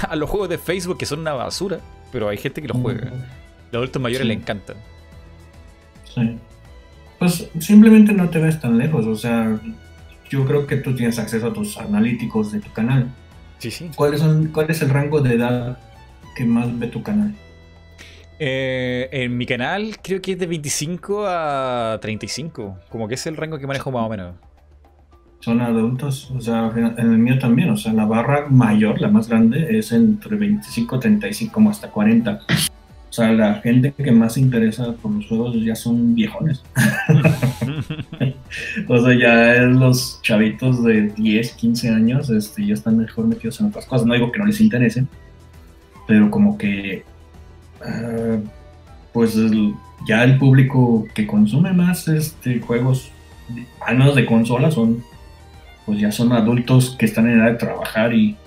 a 0.09 0.15
los 0.15 0.29
juegos 0.29 0.49
de 0.49 0.57
Facebook 0.57 0.97
que 0.97 1.05
son 1.05 1.19
una 1.19 1.33
basura, 1.33 1.79
pero 2.11 2.29
hay 2.29 2.37
gente 2.37 2.61
que 2.61 2.67
los 2.69 2.77
juega. 2.77 3.11
Los 3.71 3.79
adultos 3.81 4.01
mayores 4.01 4.25
le 4.25 4.33
encantan. 4.33 4.77
Sí. 6.05 6.37
Pues 7.19 7.49
simplemente 7.59 8.13
no 8.13 8.29
te 8.29 8.39
ves 8.39 8.59
tan 8.61 8.77
lejos, 8.77 9.05
o 9.05 9.15
sea, 9.15 9.59
yo 10.29 10.45
creo 10.45 10.67
que 10.67 10.77
tú 10.77 10.95
tienes 10.95 11.19
acceso 11.19 11.47
a 11.47 11.53
tus 11.53 11.77
analíticos 11.77 12.51
de 12.51 12.59
tu 12.59 12.71
canal. 12.71 13.07
Sí, 13.57 13.71
sí. 13.71 13.89
¿Cuál 13.95 14.13
es, 14.13 14.23
cuál 14.53 14.69
es 14.69 14.81
el 14.81 14.89
rango 14.89 15.21
de 15.21 15.35
edad 15.35 15.79
que 16.35 16.45
más 16.45 16.77
ve 16.77 16.87
tu 16.87 17.03
canal? 17.03 17.33
Eh, 18.41 19.09
en 19.11 19.37
mi 19.37 19.45
canal 19.45 19.97
creo 20.01 20.21
que 20.21 20.31
es 20.31 20.39
de 20.39 20.47
25 20.47 21.25
a 21.27 21.97
35, 22.01 22.77
como 22.89 23.07
que 23.07 23.15
es 23.15 23.27
el 23.27 23.35
rango 23.35 23.57
que 23.57 23.67
manejo 23.67 23.91
más 23.91 24.05
o 24.05 24.09
menos. 24.09 24.35
Son 25.41 25.61
adultos, 25.61 26.31
o 26.31 26.41
sea, 26.41 26.71
en 26.75 26.97
el 26.97 27.17
mío 27.17 27.39
también, 27.39 27.69
o 27.69 27.77
sea, 27.77 27.93
la 27.93 28.05
barra 28.05 28.47
mayor, 28.49 28.99
la 28.99 29.07
más 29.07 29.29
grande, 29.29 29.77
es 29.77 29.91
entre 29.93 30.35
25, 30.35 30.99
35, 30.99 31.53
como 31.53 31.69
hasta 31.69 31.89
40. 31.89 32.41
O 33.09 33.11
sea, 33.11 33.31
la 33.31 33.55
gente 33.55 33.93
que 33.93 34.11
más 34.11 34.33
se 34.33 34.41
interesa 34.41 34.93
por 34.93 35.11
los 35.11 35.27
juegos 35.27 35.55
ya 35.63 35.75
son 35.75 36.13
viejones. 36.13 36.63
o 38.87 39.05
sea, 39.05 39.17
ya 39.17 39.61
los 39.63 40.19
chavitos 40.21 40.83
de 40.83 41.09
10, 41.09 41.53
15 41.53 41.89
años 41.89 42.29
este, 42.29 42.65
ya 42.65 42.73
están 42.73 42.97
mejor 42.97 43.27
metidos 43.27 43.59
en 43.59 43.67
otras 43.67 43.85
cosas. 43.85 44.07
No 44.07 44.13
digo 44.13 44.31
que 44.31 44.39
no 44.39 44.45
les 44.45 44.59
interese, 44.61 45.05
pero 46.07 46.29
como 46.31 46.57
que, 46.57 47.03
ah, 47.81 48.37
pues 49.13 49.35
ya 50.07 50.23
el 50.23 50.37
público 50.37 51.07
que 51.13 51.27
consume 51.27 51.73
más 51.73 52.07
este, 52.07 52.59
juegos, 52.59 53.11
al 53.85 53.97
menos 53.97 54.15
de 54.15 54.25
consola, 54.25 54.71
son, 54.71 55.03
pues 55.85 55.99
ya 55.99 56.11
son 56.11 56.31
adultos 56.31 56.95
que 56.97 57.05
están 57.05 57.27
en 57.29 57.39
edad 57.39 57.51
de 57.51 57.57
trabajar 57.57 58.13
y, 58.13 58.37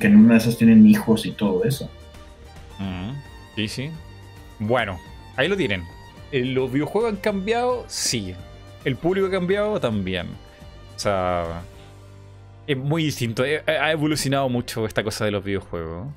que 0.00 0.06
en 0.06 0.16
una 0.16 0.34
de 0.34 0.38
esas 0.38 0.56
tienen 0.56 0.86
hijos 0.86 1.26
y 1.26 1.32
todo 1.32 1.64
eso. 1.64 1.90
Sí, 3.54 3.68
sí. 3.68 3.90
Bueno, 4.58 4.98
ahí 5.36 5.46
lo 5.46 5.56
tienen. 5.56 5.84
Eh, 6.32 6.44
¿Los 6.44 6.72
videojuegos 6.72 7.12
han 7.12 7.18
cambiado? 7.18 7.84
Sí. 7.86 8.34
¿El 8.84 8.96
público 8.96 9.26
ha 9.26 9.30
cambiado? 9.30 9.80
También. 9.80 10.28
O 10.96 10.98
sea, 10.98 11.62
es 12.66 12.76
muy 12.76 13.04
distinto. 13.04 13.44
Eh, 13.44 13.62
ha 13.66 13.92
evolucionado 13.92 14.48
mucho 14.48 14.86
esta 14.86 15.02
cosa 15.02 15.24
de 15.24 15.30
los 15.30 15.44
videojuegos. 15.44 16.08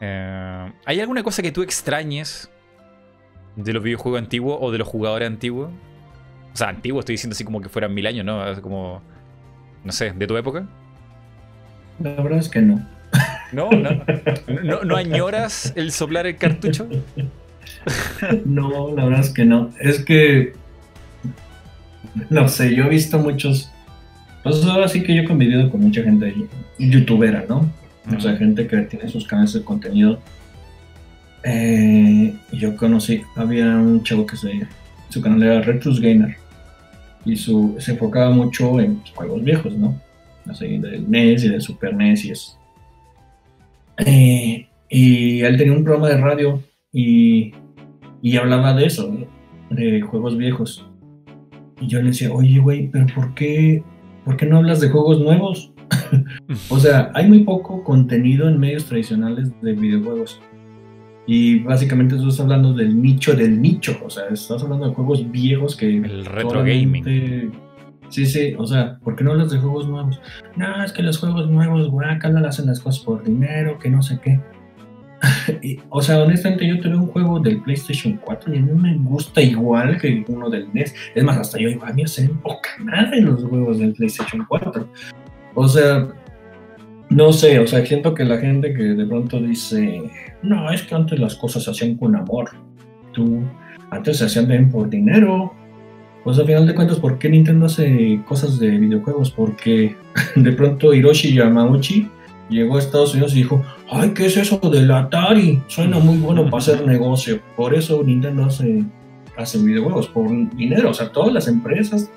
Eh, 0.00 0.72
¿Hay 0.84 1.00
alguna 1.00 1.22
cosa 1.22 1.42
que 1.42 1.52
tú 1.52 1.62
extrañes 1.62 2.50
de 3.56 3.72
los 3.72 3.82
videojuegos 3.82 4.20
antiguos 4.20 4.58
o 4.60 4.70
de 4.72 4.78
los 4.78 4.88
jugadores 4.88 5.26
antiguos? 5.26 5.70
O 6.52 6.56
sea, 6.56 6.68
antiguos 6.68 7.02
estoy 7.02 7.14
diciendo 7.14 7.34
así 7.34 7.44
como 7.44 7.60
que 7.60 7.68
fueran 7.68 7.94
mil 7.94 8.06
años, 8.06 8.24
¿no? 8.24 8.60
Como, 8.62 9.02
no 9.84 9.92
sé, 9.92 10.12
de 10.12 10.26
tu 10.26 10.36
época. 10.36 10.66
La 12.00 12.14
verdad 12.22 12.38
es 12.38 12.48
que 12.48 12.60
no. 12.60 12.84
No, 13.52 13.68
no, 13.70 14.84
no, 14.84 14.96
añoras 14.96 15.72
el 15.76 15.90
soplar 15.90 16.26
el 16.26 16.36
cartucho? 16.36 16.88
no, 18.44 18.94
la 18.94 19.04
verdad 19.04 19.20
es 19.20 19.30
que 19.30 19.44
no. 19.44 19.72
Es 19.80 20.04
que, 20.04 20.52
no 22.30 22.48
sé, 22.48 22.74
yo 22.74 22.84
he 22.84 22.88
visto 22.88 23.18
muchos... 23.18 23.70
Pues 24.42 24.64
ahora 24.64 24.88
sí 24.88 25.02
que 25.02 25.14
yo 25.14 25.22
he 25.22 25.26
convivido 25.26 25.70
con 25.70 25.80
mucha 25.80 26.02
gente 26.02 26.34
youtubera, 26.78 27.44
¿no? 27.46 27.70
O 28.16 28.20
sea, 28.20 28.36
gente 28.36 28.66
que 28.66 28.78
tiene 28.82 29.08
sus 29.08 29.26
canales 29.26 29.52
de 29.52 29.62
contenido. 29.62 30.18
Eh, 31.44 32.34
yo 32.52 32.76
conocí, 32.76 33.22
había 33.36 33.66
un 33.66 34.02
chavo 34.02 34.26
que 34.26 34.36
se, 34.36 34.66
su 35.10 35.20
canal 35.20 35.42
era 35.42 35.60
Retrus 35.60 36.00
Gamer 36.00 36.36
y 37.24 37.36
su, 37.36 37.76
se 37.78 37.92
enfocaba 37.92 38.30
mucho 38.30 38.80
en 38.80 39.00
juegos 39.14 39.42
viejos, 39.42 39.74
¿no? 39.74 40.00
Así 40.46 40.78
del 40.78 41.10
NES 41.10 41.44
y 41.44 41.48
del 41.48 41.60
Super 41.60 41.94
NES 41.94 42.24
y 42.24 42.30
eso. 42.30 42.58
Eh, 43.98 44.66
y 44.88 45.40
él 45.42 45.56
tenía 45.56 45.72
un 45.74 45.84
programa 45.84 46.08
de 46.08 46.16
radio 46.16 46.62
y, 46.92 47.52
y 48.22 48.36
hablaba 48.36 48.74
de 48.74 48.86
eso, 48.86 49.14
de 49.70 50.00
juegos 50.00 50.36
viejos. 50.36 50.89
Y 51.80 51.86
yo 51.86 52.00
le 52.00 52.08
decía, 52.08 52.32
oye, 52.32 52.58
güey, 52.58 52.88
pero 52.88 53.06
¿por 53.14 53.34
qué, 53.34 53.82
¿por 54.24 54.36
qué 54.36 54.46
no 54.46 54.58
hablas 54.58 54.80
de 54.80 54.90
juegos 54.90 55.20
nuevos? 55.20 55.72
o 56.68 56.78
sea, 56.78 57.10
hay 57.14 57.28
muy 57.28 57.40
poco 57.44 57.82
contenido 57.82 58.48
en 58.48 58.58
medios 58.58 58.84
tradicionales 58.86 59.50
de 59.62 59.72
videojuegos. 59.72 60.40
Y 61.26 61.60
básicamente 61.60 62.16
estás 62.16 62.40
hablando 62.40 62.74
del 62.74 63.00
nicho 63.00 63.34
del 63.34 63.60
nicho. 63.60 63.96
O 64.04 64.10
sea, 64.10 64.24
estás 64.30 64.62
hablando 64.62 64.88
de 64.88 64.94
juegos 64.94 65.30
viejos 65.30 65.76
que. 65.76 65.96
El 65.96 66.24
retro 66.24 66.60
gaming. 66.60 67.52
Sí, 68.08 68.26
sí, 68.26 68.54
o 68.58 68.66
sea, 68.66 68.98
¿por 69.04 69.14
qué 69.14 69.22
no 69.22 69.30
hablas 69.30 69.52
de 69.52 69.58
juegos 69.58 69.88
nuevos? 69.88 70.20
No, 70.56 70.82
es 70.82 70.92
que 70.92 71.02
los 71.02 71.18
juegos 71.18 71.48
nuevos, 71.48 71.88
guacala, 71.88 72.40
hacen 72.48 72.66
las 72.66 72.80
cosas 72.80 73.04
por 73.04 73.22
dinero, 73.22 73.78
que 73.78 73.88
no 73.88 74.02
sé 74.02 74.18
qué. 74.20 74.40
o 75.90 76.02
sea, 76.02 76.22
honestamente 76.22 76.66
yo 76.66 76.80
tuve 76.80 76.96
un 76.96 77.06
juego 77.06 77.38
del 77.40 77.60
PlayStation 77.62 78.18
4 78.24 78.54
y 78.54 78.58
a 78.58 78.60
mí 78.62 78.72
me 78.72 78.96
gusta 78.96 79.42
igual 79.42 79.98
que 79.98 80.24
uno 80.28 80.48
del 80.48 80.68
NES. 80.72 80.94
Es 81.14 81.24
más, 81.24 81.38
hasta 81.38 81.58
yo 81.58 81.68
iba 81.68 81.88
a 81.88 81.92
mí 81.92 82.02
hacer 82.02 82.30
poca 82.42 82.70
madre 82.80 83.20
los 83.20 83.44
juegos 83.44 83.78
del 83.78 83.92
PlayStation 83.92 84.44
4. 84.48 84.88
O 85.54 85.68
sea, 85.68 86.08
no 87.10 87.32
sé, 87.32 87.58
o 87.58 87.66
sea, 87.66 87.84
siento 87.84 88.14
que 88.14 88.24
la 88.24 88.38
gente 88.38 88.72
que 88.72 88.82
de 88.82 89.06
pronto 89.06 89.40
dice, 89.40 90.02
no, 90.42 90.70
es 90.70 90.82
que 90.82 90.94
antes 90.94 91.18
las 91.18 91.34
cosas 91.34 91.64
se 91.64 91.70
hacían 91.70 91.96
con 91.96 92.16
amor. 92.16 92.50
Tú, 93.12 93.42
antes 93.90 94.18
se 94.18 94.24
hacían 94.24 94.48
bien 94.48 94.70
por 94.70 94.88
dinero. 94.88 95.52
Pues 96.24 96.38
al 96.38 96.46
final 96.46 96.66
de 96.66 96.74
cuentas, 96.74 96.98
¿por 96.98 97.18
qué 97.18 97.28
Nintendo 97.28 97.66
hace 97.66 98.20
cosas 98.26 98.58
de 98.58 98.78
videojuegos? 98.78 99.30
Porque 99.30 99.96
de 100.36 100.52
pronto 100.52 100.94
Hiroshi 100.94 101.34
Yamauchi 101.34 102.08
llegó 102.50 102.76
a 102.76 102.80
Estados 102.80 103.14
Unidos 103.14 103.32
y 103.32 103.36
dijo, 103.36 103.62
ay, 103.90 104.10
¿qué 104.10 104.26
es 104.26 104.36
eso 104.36 104.58
del 104.58 104.90
Atari? 104.90 105.62
Suena 105.68 105.98
muy 105.98 106.18
bueno 106.18 106.44
para 106.44 106.58
hacer 106.58 106.86
negocio. 106.86 107.40
Por 107.56 107.74
eso 107.74 108.02
Nintendo 108.02 108.44
hace, 108.44 108.84
hace 109.36 109.58
videojuegos, 109.58 110.08
por 110.08 110.28
dinero. 110.56 110.90
O 110.90 110.94
sea, 110.94 111.10
todas 111.10 111.32
las 111.32 111.48
empresas 111.48 112.10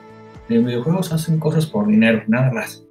de 0.50 0.58
videojuegos 0.60 1.14
hacen 1.14 1.40
cosas 1.40 1.66
por 1.66 1.88
dinero, 1.88 2.24
nada 2.28 2.52
más. 2.52 2.84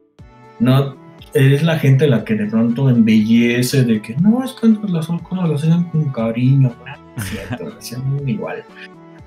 No, 0.58 0.96
es 1.34 1.62
la 1.62 1.78
gente 1.78 2.06
la 2.06 2.24
que 2.24 2.34
de 2.34 2.46
pronto 2.46 2.88
embellece 2.88 3.84
de 3.84 4.00
que 4.00 4.14
no, 4.16 4.44
es 4.44 4.52
que 4.52 4.68
las 4.88 5.06
cosas 5.06 5.48
las 5.48 5.64
hacen 5.64 5.84
con 5.84 6.04
cariño. 6.12 6.72
Igual. 8.26 8.64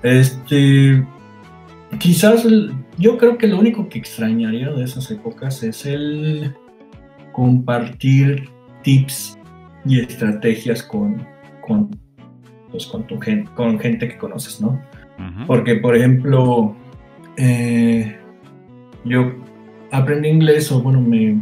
Este, 0.02 1.06
quizás 1.98 2.46
yo 2.98 3.18
creo 3.18 3.38
que 3.38 3.46
lo 3.46 3.58
único 3.58 3.88
que 3.88 3.98
extrañaría 3.98 4.70
de 4.70 4.84
esas 4.84 5.10
épocas 5.10 5.62
es 5.62 5.86
el 5.86 6.54
compartir 7.36 8.48
tips 8.82 9.38
y 9.84 10.00
estrategias 10.00 10.82
con, 10.82 11.22
con, 11.60 11.90
pues, 12.70 12.86
con, 12.86 13.06
tu 13.06 13.20
gente, 13.20 13.50
con 13.54 13.78
gente 13.78 14.08
que 14.08 14.16
conoces, 14.16 14.58
¿no? 14.58 14.80
Porque, 15.46 15.76
por 15.76 15.94
ejemplo, 15.94 16.74
eh, 17.36 18.16
yo 19.04 19.34
aprendí 19.92 20.30
inglés, 20.30 20.72
o 20.72 20.80
bueno, 20.80 21.00
me 21.02 21.38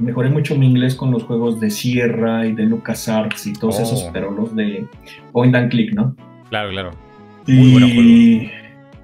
mejoré 0.00 0.30
mucho 0.30 0.56
mi 0.56 0.66
inglés 0.66 0.94
con 0.94 1.10
los 1.10 1.24
juegos 1.24 1.60
de 1.60 1.68
Sierra 1.68 2.46
y 2.46 2.52
de 2.52 2.64
LucasArts 2.64 3.46
y 3.46 3.52
todos 3.52 3.78
esos, 3.78 4.04
oh. 4.04 4.10
pero 4.14 4.30
los 4.30 4.56
de 4.56 4.86
Point 5.32 5.54
and 5.54 5.70
Click, 5.70 5.94
¿no? 5.94 6.16
Claro, 6.48 6.70
claro. 6.70 6.90
y, 7.46 8.50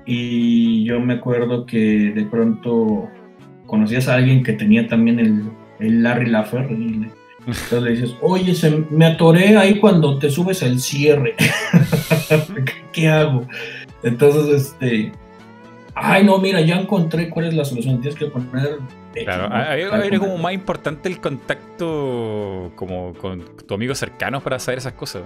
y 0.07 0.85
yo 0.85 0.99
me 0.99 1.15
acuerdo 1.15 1.67
que 1.67 2.13
de 2.15 2.25
pronto 2.25 3.09
conocías 3.67 4.09
a 4.09 4.15
alguien 4.15 4.43
que 4.43 4.55
tenía 4.55 4.87
también 4.89 5.21
el, 5.21 5.43
el 5.83 6.03
Larry 6.03 6.31
Laffer 6.31 6.71
y 6.71 7.11
entonces 7.47 7.83
le 7.83 7.91
dices, 7.91 8.17
oye, 8.21 8.55
se, 8.55 8.71
me 8.91 9.05
atoré 9.05 9.57
ahí 9.57 9.81
cuando 9.81 10.19
te 10.19 10.31
subes 10.31 10.63
el 10.63 10.81
cierre. 10.81 11.35
¿Qué 12.93 13.09
hago? 13.09 13.49
Entonces, 14.05 14.63
este, 14.63 15.13
ay, 15.95 16.25
no, 16.25 16.39
mira, 16.39 16.61
ya 16.61 16.77
encontré 16.77 17.29
cuál 17.29 17.47
es 17.47 17.55
la 17.55 17.65
solución. 17.65 18.01
Tienes 18.01 18.19
que 18.19 18.27
poner 18.27 18.79
Claro, 19.25 19.55
era 19.75 20.19
como 20.19 20.39
más 20.39 20.55
importante 20.55 21.09
el 21.09 21.21
contacto 21.21 22.73
como 22.77 23.13
con 23.15 23.45
tu 23.67 23.75
amigo 23.75 23.95
cercano 23.95 24.41
para 24.41 24.59
saber 24.59 24.79
esas 24.79 24.95
cosas. 24.95 25.23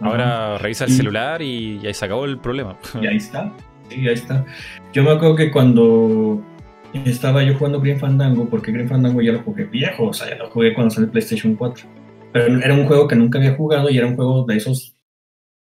Ahora 0.00 0.58
revisa 0.58 0.84
el 0.84 0.90
celular 0.90 1.42
y 1.42 1.78
ya 1.78 1.94
se 1.94 2.04
acabó 2.04 2.24
el 2.24 2.38
problema. 2.38 2.76
Y 3.00 3.06
ahí 3.06 3.18
está, 3.18 3.52
sí, 3.88 4.08
ahí 4.08 4.14
está. 4.14 4.44
Yo 4.92 5.04
me 5.04 5.12
acuerdo 5.12 5.36
que 5.36 5.52
cuando 5.52 6.42
estaba 6.94 7.42
yo 7.42 7.54
jugando 7.54 7.80
Green 7.80 7.98
Fandango, 7.98 8.48
porque 8.48 8.72
Green 8.72 8.88
Fandango 8.88 9.20
ya 9.22 9.32
lo 9.32 9.42
jugué 9.42 9.64
viejo, 9.64 10.08
o 10.08 10.12
sea, 10.12 10.28
ya 10.28 10.36
lo 10.36 10.50
jugué 10.50 10.74
cuando 10.74 10.90
salió 10.90 11.06
el 11.06 11.12
PlayStation 11.12 11.54
4. 11.54 11.86
Pero 12.32 12.60
era 12.60 12.74
un 12.74 12.86
juego 12.86 13.08
que 13.08 13.16
nunca 13.16 13.38
había 13.38 13.54
jugado 13.54 13.90
y 13.90 13.98
era 13.98 14.06
un 14.06 14.16
juego 14.16 14.44
de 14.44 14.56
esos 14.56 14.94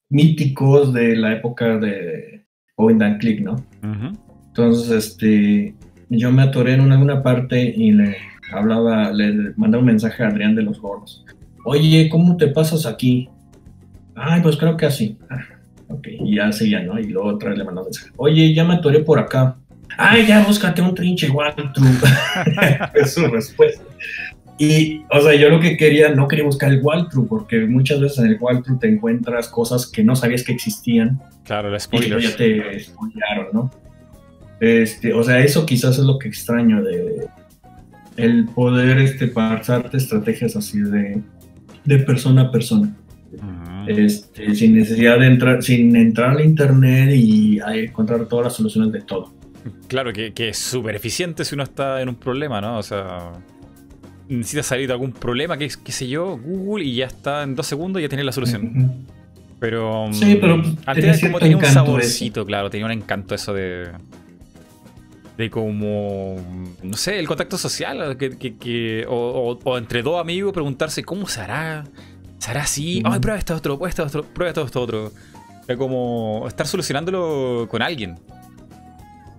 míticos 0.08 0.92
de 0.92 1.16
la 1.16 1.32
época 1.32 1.78
de 1.78 2.46
Point 2.76 3.02
and 3.02 3.20
Click, 3.20 3.40
¿no? 3.40 3.56
Entonces, 4.48 4.90
este, 4.90 5.74
yo 6.08 6.30
me 6.32 6.42
atoré 6.42 6.74
en 6.74 6.92
alguna 6.92 7.22
parte 7.22 7.60
y 7.60 7.92
le 7.92 8.16
hablaba, 8.52 9.12
le 9.12 9.52
mandé 9.56 9.78
un 9.78 9.84
mensaje 9.84 10.22
a 10.22 10.28
Adrián 10.28 10.54
de 10.54 10.62
los 10.62 10.80
Gordos. 10.80 11.24
Oye, 11.64 12.08
¿cómo 12.08 12.36
te 12.36 12.48
pasas 12.48 12.86
aquí? 12.86 13.28
Ay, 14.14 14.40
pues 14.40 14.56
creo 14.56 14.76
que 14.76 14.86
así. 14.86 15.18
Ah, 15.28 15.42
ok, 15.88 16.06
y 16.20 16.36
ya 16.36 16.52
seguía, 16.52 16.82
¿no? 16.82 16.98
Y 16.98 17.08
luego 17.08 17.28
otra 17.30 17.50
vez 17.50 17.58
le 17.58 17.64
mandó 17.64 17.80
un 17.82 17.86
mensaje. 17.88 18.12
Oye, 18.16 18.54
ya 18.54 18.64
me 18.64 18.74
atoré 18.74 19.00
por 19.00 19.18
acá. 19.18 19.56
Ay, 19.96 20.26
ya 20.26 20.44
búscate 20.44 20.82
un 20.82 20.94
trinche 20.94 21.30
walkthrough. 21.30 22.02
es 22.94 23.14
su 23.14 23.26
respuesta. 23.26 23.82
Y, 24.58 25.02
o 25.10 25.20
sea, 25.20 25.34
yo 25.34 25.50
lo 25.50 25.60
que 25.60 25.76
quería, 25.76 26.14
no 26.14 26.26
quería 26.28 26.44
buscar 26.44 26.72
el 26.72 26.80
walkthrough, 26.82 27.28
porque 27.28 27.66
muchas 27.66 28.00
veces 28.00 28.18
en 28.18 28.26
el 28.26 28.38
walkthrough 28.40 28.78
te 28.78 28.88
encuentras 28.88 29.48
cosas 29.48 29.86
que 29.86 30.02
no 30.02 30.16
sabías 30.16 30.42
que 30.42 30.52
existían. 30.52 31.20
Claro, 31.44 31.70
los 31.70 31.82
spoilers. 31.82 32.24
Y 32.24 32.28
ya 32.28 32.36
te 32.36 32.80
spoilaron, 32.80 33.48
¿no? 33.52 33.70
Este, 34.60 35.12
o 35.12 35.22
sea, 35.22 35.40
eso 35.40 35.66
quizás 35.66 35.98
es 35.98 36.04
lo 36.04 36.18
que 36.18 36.28
extraño 36.28 36.82
de 36.82 37.28
el 38.16 38.46
poder 38.46 38.98
este, 38.98 39.28
pasarte 39.28 39.98
estrategias 39.98 40.56
así 40.56 40.80
de, 40.80 41.20
de 41.84 41.98
persona 41.98 42.42
a 42.42 42.50
persona. 42.50 42.96
Este, 43.86 44.54
sin 44.54 44.74
necesidad 44.74 45.20
de 45.20 45.26
entrar, 45.26 45.62
sin 45.62 45.94
entrar 45.94 46.30
al 46.30 46.44
internet 46.44 47.10
y 47.14 47.60
encontrar 47.60 48.26
todas 48.26 48.46
las 48.46 48.54
soluciones 48.54 48.90
de 48.90 49.02
todo. 49.02 49.35
Claro, 49.88 50.12
que, 50.12 50.32
es 50.36 50.58
súper 50.58 50.96
eficiente 50.96 51.44
si 51.44 51.54
uno 51.54 51.64
está 51.64 52.00
en 52.00 52.08
un 52.08 52.16
problema, 52.16 52.60
¿no? 52.60 52.78
O 52.78 52.82
sea, 52.82 53.32
necesitas 54.28 54.66
salir 54.66 54.86
de 54.86 54.92
algún 54.92 55.12
problema, 55.12 55.56
qué, 55.56 55.70
qué 55.82 55.92
sé 55.92 56.08
yo, 56.08 56.38
Google, 56.38 56.84
y 56.84 56.96
ya 56.96 57.06
está 57.06 57.42
en 57.42 57.54
dos 57.54 57.66
segundos 57.66 58.00
y 58.00 58.04
ya 58.04 58.08
tienes 58.08 58.26
la 58.26 58.32
solución. 58.32 59.06
Pero, 59.58 60.08
sí, 60.12 60.36
pero 60.40 60.62
antes 60.84 61.20
como 61.20 61.38
tenía 61.38 61.56
un 61.56 61.64
saborcito, 61.64 62.44
claro, 62.44 62.68
tenía 62.68 62.86
un 62.86 62.92
encanto 62.92 63.34
eso 63.34 63.54
de 63.54 63.90
de 65.36 65.50
como, 65.50 66.36
no 66.82 66.96
sé, 66.96 67.18
el 67.18 67.26
contacto 67.26 67.58
social, 67.58 68.16
que, 68.16 69.06
o, 69.08 69.78
entre 69.78 70.02
dos 70.02 70.20
amigos 70.20 70.52
preguntarse 70.52 71.04
cómo 71.04 71.28
se 71.28 71.40
hará, 71.42 71.84
se 72.38 72.50
hará 72.50 72.62
así, 72.62 73.02
ay, 73.04 73.20
prueba 73.20 73.38
esto 73.38 73.54
otro, 73.54 73.76
prueba 73.76 73.90
esto 73.90 74.04
otro, 74.04 74.24
prueba 74.24 74.64
esto, 74.64 74.80
otro. 74.80 75.12
Es 75.68 75.76
como 75.76 76.44
estar 76.46 76.66
solucionándolo 76.66 77.66
con 77.68 77.82
alguien. 77.82 78.18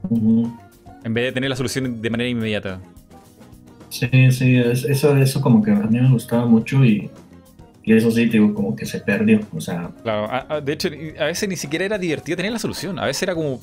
En 0.10 1.14
vez 1.14 1.26
de 1.26 1.32
tener 1.32 1.50
la 1.50 1.56
solución 1.56 2.02
de 2.02 2.10
manera 2.10 2.30
inmediata. 2.30 2.80
Sí, 3.90 4.10
sí, 4.32 4.58
eso, 4.58 5.16
eso 5.16 5.42
como 5.42 5.64
que 5.64 5.72
a 5.72 5.76
mí 5.76 6.00
me 6.00 6.12
gustaba 6.12 6.46
mucho 6.46 6.84
y, 6.84 7.10
y 7.84 7.94
eso 7.94 8.12
sí, 8.12 8.26
digo, 8.26 8.54
como 8.54 8.76
que 8.76 8.86
se 8.86 9.00
perdió, 9.00 9.40
o 9.56 9.62
sea... 9.62 9.92
Claro, 10.04 10.62
de 10.62 10.74
hecho, 10.74 10.90
a 11.20 11.26
veces 11.26 11.48
ni 11.48 11.56
siquiera 11.56 11.86
era 11.86 11.98
divertido 11.98 12.36
tener 12.36 12.52
la 12.52 12.60
solución, 12.60 13.00
a 13.00 13.06
veces 13.06 13.24
era 13.24 13.34
como 13.34 13.62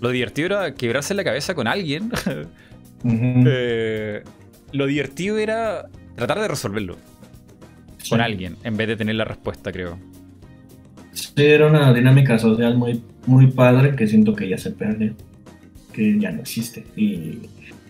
lo 0.00 0.10
divertido 0.10 0.46
era 0.46 0.74
quebrarse 0.74 1.14
la 1.14 1.24
cabeza 1.24 1.54
con 1.54 1.66
alguien. 1.66 2.10
Eh, 3.06 4.22
lo 4.72 4.86
divertido 4.86 5.36
era 5.36 5.90
tratar 6.16 6.40
de 6.40 6.48
resolverlo 6.48 6.96
con 8.08 8.22
alguien, 8.22 8.56
en 8.64 8.78
vez 8.78 8.88
de 8.88 8.96
tener 8.96 9.16
la 9.16 9.26
respuesta, 9.26 9.70
creo. 9.70 9.98
Sí, 11.12 11.32
era 11.36 11.66
una 11.66 11.92
dinámica 11.92 12.38
social 12.38 12.78
muy, 12.78 13.02
muy 13.26 13.48
padre 13.48 13.94
que 13.94 14.06
siento 14.06 14.34
que 14.34 14.48
ya 14.48 14.56
se 14.56 14.70
pierde, 14.70 15.12
que 15.94 16.18
ya 16.18 16.30
no 16.32 16.40
existe. 16.40 16.84
Y, 16.96 17.40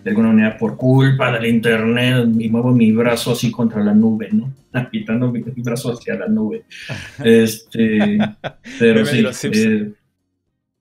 de 0.04 0.10
alguna 0.10 0.28
manera 0.28 0.58
por 0.58 0.76
culpa 0.76 1.32
del 1.32 1.46
internet 1.46 2.28
y 2.38 2.50
muevo 2.50 2.72
mi 2.72 2.92
brazo 2.92 3.32
así 3.32 3.50
contra 3.50 3.82
la 3.82 3.94
nube, 3.94 4.28
¿no? 4.32 4.52
Agitando 4.72 5.32
mi, 5.32 5.40
brazo 5.40 5.92
hacia 5.92 6.14
la 6.14 6.28
nube. 6.28 6.64
Este, 7.24 8.18
pero 8.78 9.04
sí. 9.06 9.24
Eh, 9.52 9.92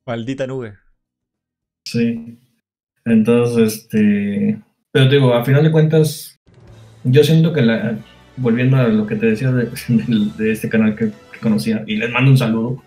Maldita 0.06 0.46
nube. 0.46 0.74
Sí. 1.86 2.38
Entonces, 3.06 3.74
este, 3.74 4.60
pero 4.92 5.10
digo, 5.10 5.34
a 5.34 5.46
final 5.46 5.64
de 5.64 5.72
cuentas, 5.72 6.40
yo 7.04 7.24
siento 7.24 7.54
que 7.54 7.62
la, 7.62 7.98
volviendo 8.38 8.78
a 8.78 8.88
lo 8.88 9.06
que 9.08 9.16
te 9.16 9.28
decía 9.28 9.52
de, 9.52 9.70
este 10.52 10.70
canal 10.70 10.96
que, 10.96 11.12
conocía, 11.42 11.84
y 11.86 11.98
les 11.98 12.10
mando 12.10 12.32
un 12.32 12.38
saludo, 12.38 12.82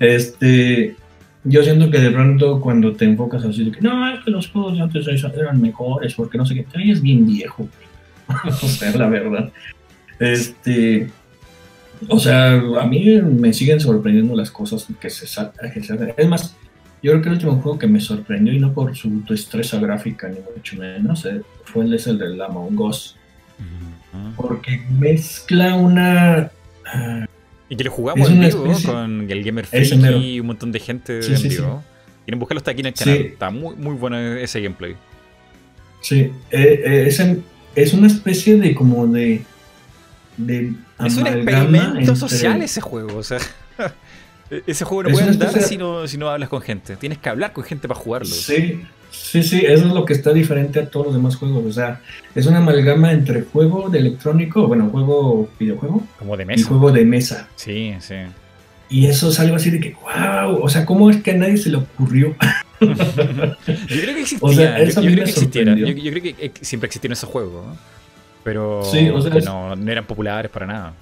este, 0.00 0.96
yo 1.44 1.62
siento 1.62 1.90
que 1.90 1.98
de 1.98 2.10
pronto 2.10 2.60
cuando 2.60 2.92
te 2.94 3.04
enfocas 3.04 3.44
así 3.44 3.64
de 3.64 3.72
que 3.72 3.80
no, 3.80 4.12
es 4.12 4.24
que 4.24 4.30
los 4.30 4.48
juegos 4.48 4.74
de 4.74 4.82
antes 4.82 5.06
eran 5.06 5.60
mejores, 5.60 6.14
porque 6.14 6.38
no 6.38 6.44
sé 6.44 6.54
qué, 6.54 6.66
ahí 6.74 6.90
es 6.90 7.00
bien 7.00 7.26
viejo, 7.26 7.68
o 8.46 8.50
sea, 8.52 8.96
la 8.96 9.08
verdad. 9.08 9.50
Este, 10.18 11.08
o 12.08 12.18
sea, 12.18 12.52
a 12.52 12.86
mí 12.86 13.20
me 13.22 13.52
siguen 13.52 13.80
sorprendiendo 13.80 14.36
las 14.36 14.50
cosas 14.50 14.86
que 15.00 15.10
se 15.10 15.26
saltan. 15.26 15.70
Es 16.16 16.28
más, 16.28 16.56
yo 17.02 17.12
creo 17.12 17.22
que 17.22 17.28
el 17.28 17.34
último 17.34 17.56
juego 17.56 17.78
que 17.78 17.86
me 17.86 18.00
sorprendió, 18.00 18.52
y 18.52 18.58
no 18.58 18.72
por 18.72 18.94
su 18.94 19.24
destreza 19.24 19.78
gráfica 19.78 20.28
ni 20.28 20.38
mucho 20.54 20.76
menos, 20.76 21.24
eh, 21.24 21.40
fue 21.64 21.84
el, 21.84 21.94
el 21.94 22.18
de 22.18 22.44
Among 22.44 22.78
Us. 22.78 23.16
Porque 24.36 24.82
mezcla 24.98 25.74
una. 25.74 26.50
Ah, 26.86 27.26
y 27.70 27.76
que 27.76 27.84
lo 27.84 27.90
jugamos 27.92 28.28
en 28.28 28.40
vivo 28.40 28.66
con 28.84 29.30
el 29.30 29.44
Gamer 29.44 29.64
Freak 29.64 30.20
y 30.20 30.40
un 30.40 30.46
montón 30.48 30.72
de 30.72 30.80
gente 30.80 31.20
en 31.24 31.42
vivo. 31.42 31.82
Quieren 32.26 32.38
buscarlo 32.38 32.58
hasta 32.58 32.72
aquí 32.72 32.80
en 32.80 32.86
el 32.86 32.94
canal. 32.94 33.16
Está 33.16 33.50
muy, 33.50 33.76
muy 33.76 33.94
bueno 33.94 34.18
ese 34.18 34.60
gameplay. 34.60 34.96
Sí, 36.00 36.32
eh, 36.50 36.82
eh, 36.84 37.04
es, 37.06 37.22
es, 37.74 37.92
una 37.94 38.08
especie 38.08 38.56
de 38.56 38.74
como 38.74 39.06
de. 39.06 39.42
de 40.36 40.72
es 41.04 41.16
un 41.16 41.26
experimento 41.26 42.16
social 42.16 42.60
ese 42.60 42.80
juego, 42.80 43.16
o 43.16 43.22
sea. 43.22 43.38
Ese 44.66 44.84
juego 44.84 45.04
no 45.04 45.10
puede 45.10 45.28
andar 45.28 45.62
si 45.62 45.76
no, 45.76 46.08
si 46.08 46.18
no 46.18 46.28
hablas 46.28 46.48
con 46.48 46.60
gente. 46.60 46.96
Tienes 46.96 47.18
que 47.18 47.28
hablar 47.28 47.52
con 47.52 47.62
gente 47.62 47.86
para 47.86 48.00
jugarlo. 48.00 48.26
Sí, 48.26 48.80
sí, 49.10 49.42
sí, 49.42 49.62
eso 49.66 49.86
es 49.86 49.92
lo 49.92 50.04
que 50.04 50.12
está 50.12 50.32
diferente 50.32 50.80
a 50.80 50.88
todos 50.88 51.06
los 51.06 51.14
demás 51.14 51.36
juegos. 51.36 51.64
O 51.64 51.72
sea, 51.72 52.00
es 52.34 52.46
una 52.46 52.58
amalgama 52.58 53.12
entre 53.12 53.42
juego 53.42 53.88
de 53.88 53.98
electrónico, 53.98 54.66
bueno, 54.66 54.88
juego 54.90 55.48
videojuego. 55.58 56.02
Como 56.18 56.36
de 56.36 56.44
mesa. 56.44 56.60
Y 56.60 56.64
juego 56.64 56.92
de 56.92 57.04
mesa. 57.04 57.48
Sí, 57.56 57.94
sí. 58.00 58.16
Y 58.88 59.06
eso 59.06 59.28
es 59.28 59.38
algo 59.38 59.56
así 59.56 59.70
de 59.70 59.80
que, 59.80 59.94
wow, 59.94 60.60
o 60.62 60.68
sea, 60.68 60.84
¿cómo 60.84 61.10
es 61.10 61.22
que 61.22 61.30
a 61.30 61.34
nadie 61.34 61.56
se 61.56 61.70
le 61.70 61.76
ocurrió? 61.76 62.34
yo 62.80 62.86
creo 62.88 64.14
que 64.14 64.20
existía. 64.20 64.48
O 64.48 64.52
sea, 64.52 64.82
yo, 64.84 65.00
creo 65.02 65.24
que 65.24 65.30
existiera. 65.30 65.74
Yo, 65.74 65.86
creo 65.94 66.22
que 66.22 66.52
siempre 66.62 66.86
existieron 66.86 67.12
esos 67.12 67.28
juegos. 67.28 67.64
Pero 68.42 68.82
no, 69.44 69.76
no 69.76 69.92
eran 69.92 70.06
populares 70.06 70.50
para 70.50 70.66
nada. 70.66 70.94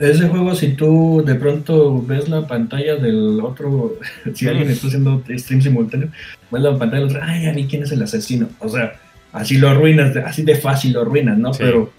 Ese 0.00 0.28
juego, 0.28 0.54
si 0.54 0.68
tú 0.68 1.22
de 1.26 1.34
pronto 1.34 2.02
ves 2.02 2.26
la 2.30 2.46
pantalla 2.46 2.96
del 2.96 3.38
otro, 3.42 3.98
si 4.34 4.48
alguien 4.48 4.70
está 4.70 4.86
haciendo 4.86 5.22
stream 5.36 5.60
simultáneo, 5.60 6.08
ves 6.50 6.62
la 6.62 6.78
pantalla 6.78 7.02
del 7.02 7.10
otro, 7.10 7.20
ay, 7.22 7.46
a 7.46 7.52
mí 7.52 7.66
quién 7.68 7.82
es 7.82 7.92
el 7.92 8.02
asesino. 8.02 8.48
O 8.60 8.68
sea, 8.70 8.94
así 9.30 9.58
lo 9.58 9.68
arruinas, 9.68 10.16
así 10.16 10.42
de 10.42 10.56
fácil 10.56 10.94
lo 10.94 11.02
arruinas, 11.02 11.36
¿no? 11.36 11.50
Pero, 11.52 11.92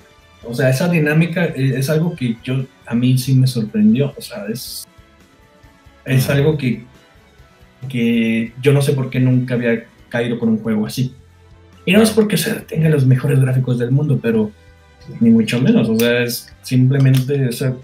o 0.43 0.55
sea, 0.55 0.71
esa 0.71 0.89
dinámica 0.89 1.45
es 1.45 1.91
algo 1.91 2.15
que 2.15 2.37
yo, 2.43 2.65
a 2.87 2.95
mí 2.95 3.19
sí 3.19 3.35
me 3.35 3.45
sorprendió. 3.45 4.15
O 4.17 4.21
sea, 4.21 4.47
es, 4.51 4.87
es 6.03 6.27
algo 6.27 6.57
que, 6.57 6.83
que 7.87 8.51
yo 8.63 8.73
no 8.73 8.81
sé 8.81 8.93
por 8.93 9.11
qué 9.11 9.19
nunca 9.19 9.53
había 9.53 9.85
caído 10.09 10.39
con 10.39 10.49
un 10.49 10.57
juego 10.57 10.87
así. 10.87 11.13
Y 11.85 11.93
no 11.93 12.01
es 12.01 12.09
porque 12.09 12.37
se 12.37 12.51
tenga 12.61 12.89
los 12.89 13.05
mejores 13.05 13.39
gráficos 13.39 13.77
del 13.77 13.91
mundo, 13.91 14.19
pero 14.19 14.51
ni 15.19 15.29
mucho 15.29 15.61
menos. 15.61 15.87
O 15.87 15.99
sea, 15.99 16.23
es 16.23 16.51
simplemente 16.63 17.47
o 17.47 17.51
sea, 17.51 17.75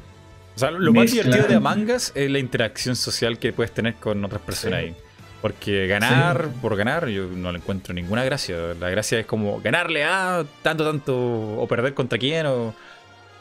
lo 0.79 0.93
más 0.93 1.11
divertido 1.11 1.47
de 1.47 1.55
Among 1.55 1.89
Us 1.91 2.11
es 2.15 2.29
la 2.29 2.39
interacción 2.39 2.95
social 2.95 3.37
que 3.37 3.53
puedes 3.53 3.71
tener 3.71 3.95
con 3.95 4.23
otras 4.23 4.41
personas 4.41 4.79
ahí. 4.79 4.95
Porque 5.41 5.85
ganar 5.87 6.49
por 6.61 6.75
ganar, 6.75 7.07
yo 7.07 7.27
no 7.27 7.51
le 7.51 7.59
encuentro 7.59 7.93
ninguna 7.93 8.23
gracia. 8.23 8.73
La 8.79 8.89
gracia 8.89 9.19
es 9.19 9.25
como 9.25 9.61
ganarle 9.61 10.03
a 10.03 10.43
tanto, 10.63 10.85
tanto, 10.85 11.15
o 11.15 11.67
perder 11.67 11.93
contra 11.93 12.17
quién, 12.17 12.47
o, 12.47 12.73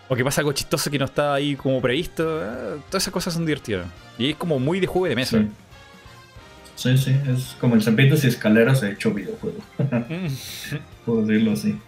o 0.09 0.17
que 0.17 0.23
pasa 0.23 0.43
algo 0.43 0.53
chistoso 0.53 0.91
que 0.91 0.99
no 0.99 1.07
está 1.07 1.35
ahí 1.35 1.57
como 1.57 1.81
previsto. 1.81 2.43
Ah, 2.45 2.77
todas 2.91 3.03
esas 3.03 3.13
cosas 3.13 3.35
son 3.35 3.47
divertidas. 3.47 3.87
Y 4.19 4.31
es 4.31 4.37
como 4.37 4.59
muy 4.59 4.79
de 4.79 4.87
juego 4.87 5.07
de 5.07 5.17
mesa. 5.17 5.43
Sí, 6.75 6.99
sí, 6.99 7.17
es 7.29 7.57
como 7.59 7.75
el 7.75 7.83
serpientes 7.83 8.23
y 8.25 8.29
escaleras 8.29 8.83
hecho 8.83 9.13
videojuego. 9.13 9.59
Puedo 11.07 11.23
decirlo 11.23 11.53
así. 11.53 11.79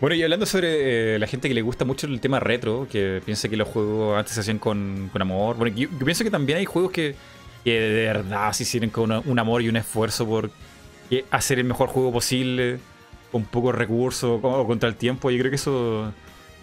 Bueno, 0.00 0.14
y 0.14 0.22
hablando 0.22 0.46
sobre 0.46 1.14
eh, 1.14 1.18
la 1.18 1.26
gente 1.26 1.48
que 1.48 1.54
le 1.54 1.62
gusta 1.62 1.84
mucho 1.84 2.06
el 2.06 2.20
tema 2.20 2.38
retro, 2.38 2.86
que 2.90 3.20
piensa 3.24 3.48
que 3.48 3.56
los 3.56 3.66
juegos 3.66 4.16
antes 4.16 4.32
se 4.34 4.40
hacían 4.40 4.58
con, 4.58 5.10
amor. 5.18 5.56
Bueno, 5.56 5.76
yo, 5.76 5.88
pienso 6.04 6.22
que 6.22 6.30
también 6.30 6.58
hay 6.58 6.66
juegos 6.66 6.92
que, 6.92 7.16
de 7.64 8.06
verdad 8.06 8.52
se 8.52 8.62
hicieron 8.62 8.90
con 8.90 9.10
un 9.10 9.38
amor 9.38 9.60
y 9.60 9.68
un 9.68 9.76
esfuerzo 9.76 10.26
por 10.26 10.50
hacer 11.30 11.58
el 11.58 11.64
mejor 11.64 11.88
juego 11.88 12.12
posible, 12.12 12.78
con 13.32 13.44
pocos 13.44 13.74
recursos, 13.74 14.40
o 14.42 14.66
contra 14.66 14.88
el 14.88 14.94
tiempo. 14.94 15.30
Yo 15.30 15.38
creo 15.38 15.50
que 15.50 15.56
eso 15.56 16.12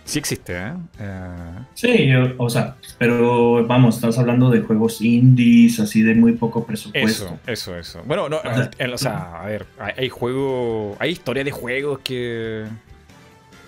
sí 0.05 0.17
existe, 0.17 0.55
¿eh? 0.55 0.73
eh 0.99 1.29
sí, 1.73 2.09
o 2.37 2.49
sea, 2.49 2.77
pero 2.97 3.67
vamos, 3.67 3.95
estás 3.95 4.17
hablando 4.17 4.49
de 4.49 4.61
juegos 4.61 5.01
indies, 5.01 5.79
así 5.81 6.03
de 6.03 6.15
muy 6.15 6.33
poco 6.33 6.65
presupuesto. 6.65 7.25
Eso, 7.25 7.39
eso, 7.47 7.77
eso. 7.77 8.03
Bueno, 8.05 8.29
no, 8.29 8.37
o 8.37 8.97
sea, 8.97 9.41
a 9.41 9.45
ver, 9.45 9.65
hay, 9.77 9.93
hay 9.97 10.09
juegos, 10.09 10.95
hay 10.99 11.11
historia 11.11 11.43
de 11.43 11.51
juegos 11.51 11.99
que 11.99 12.65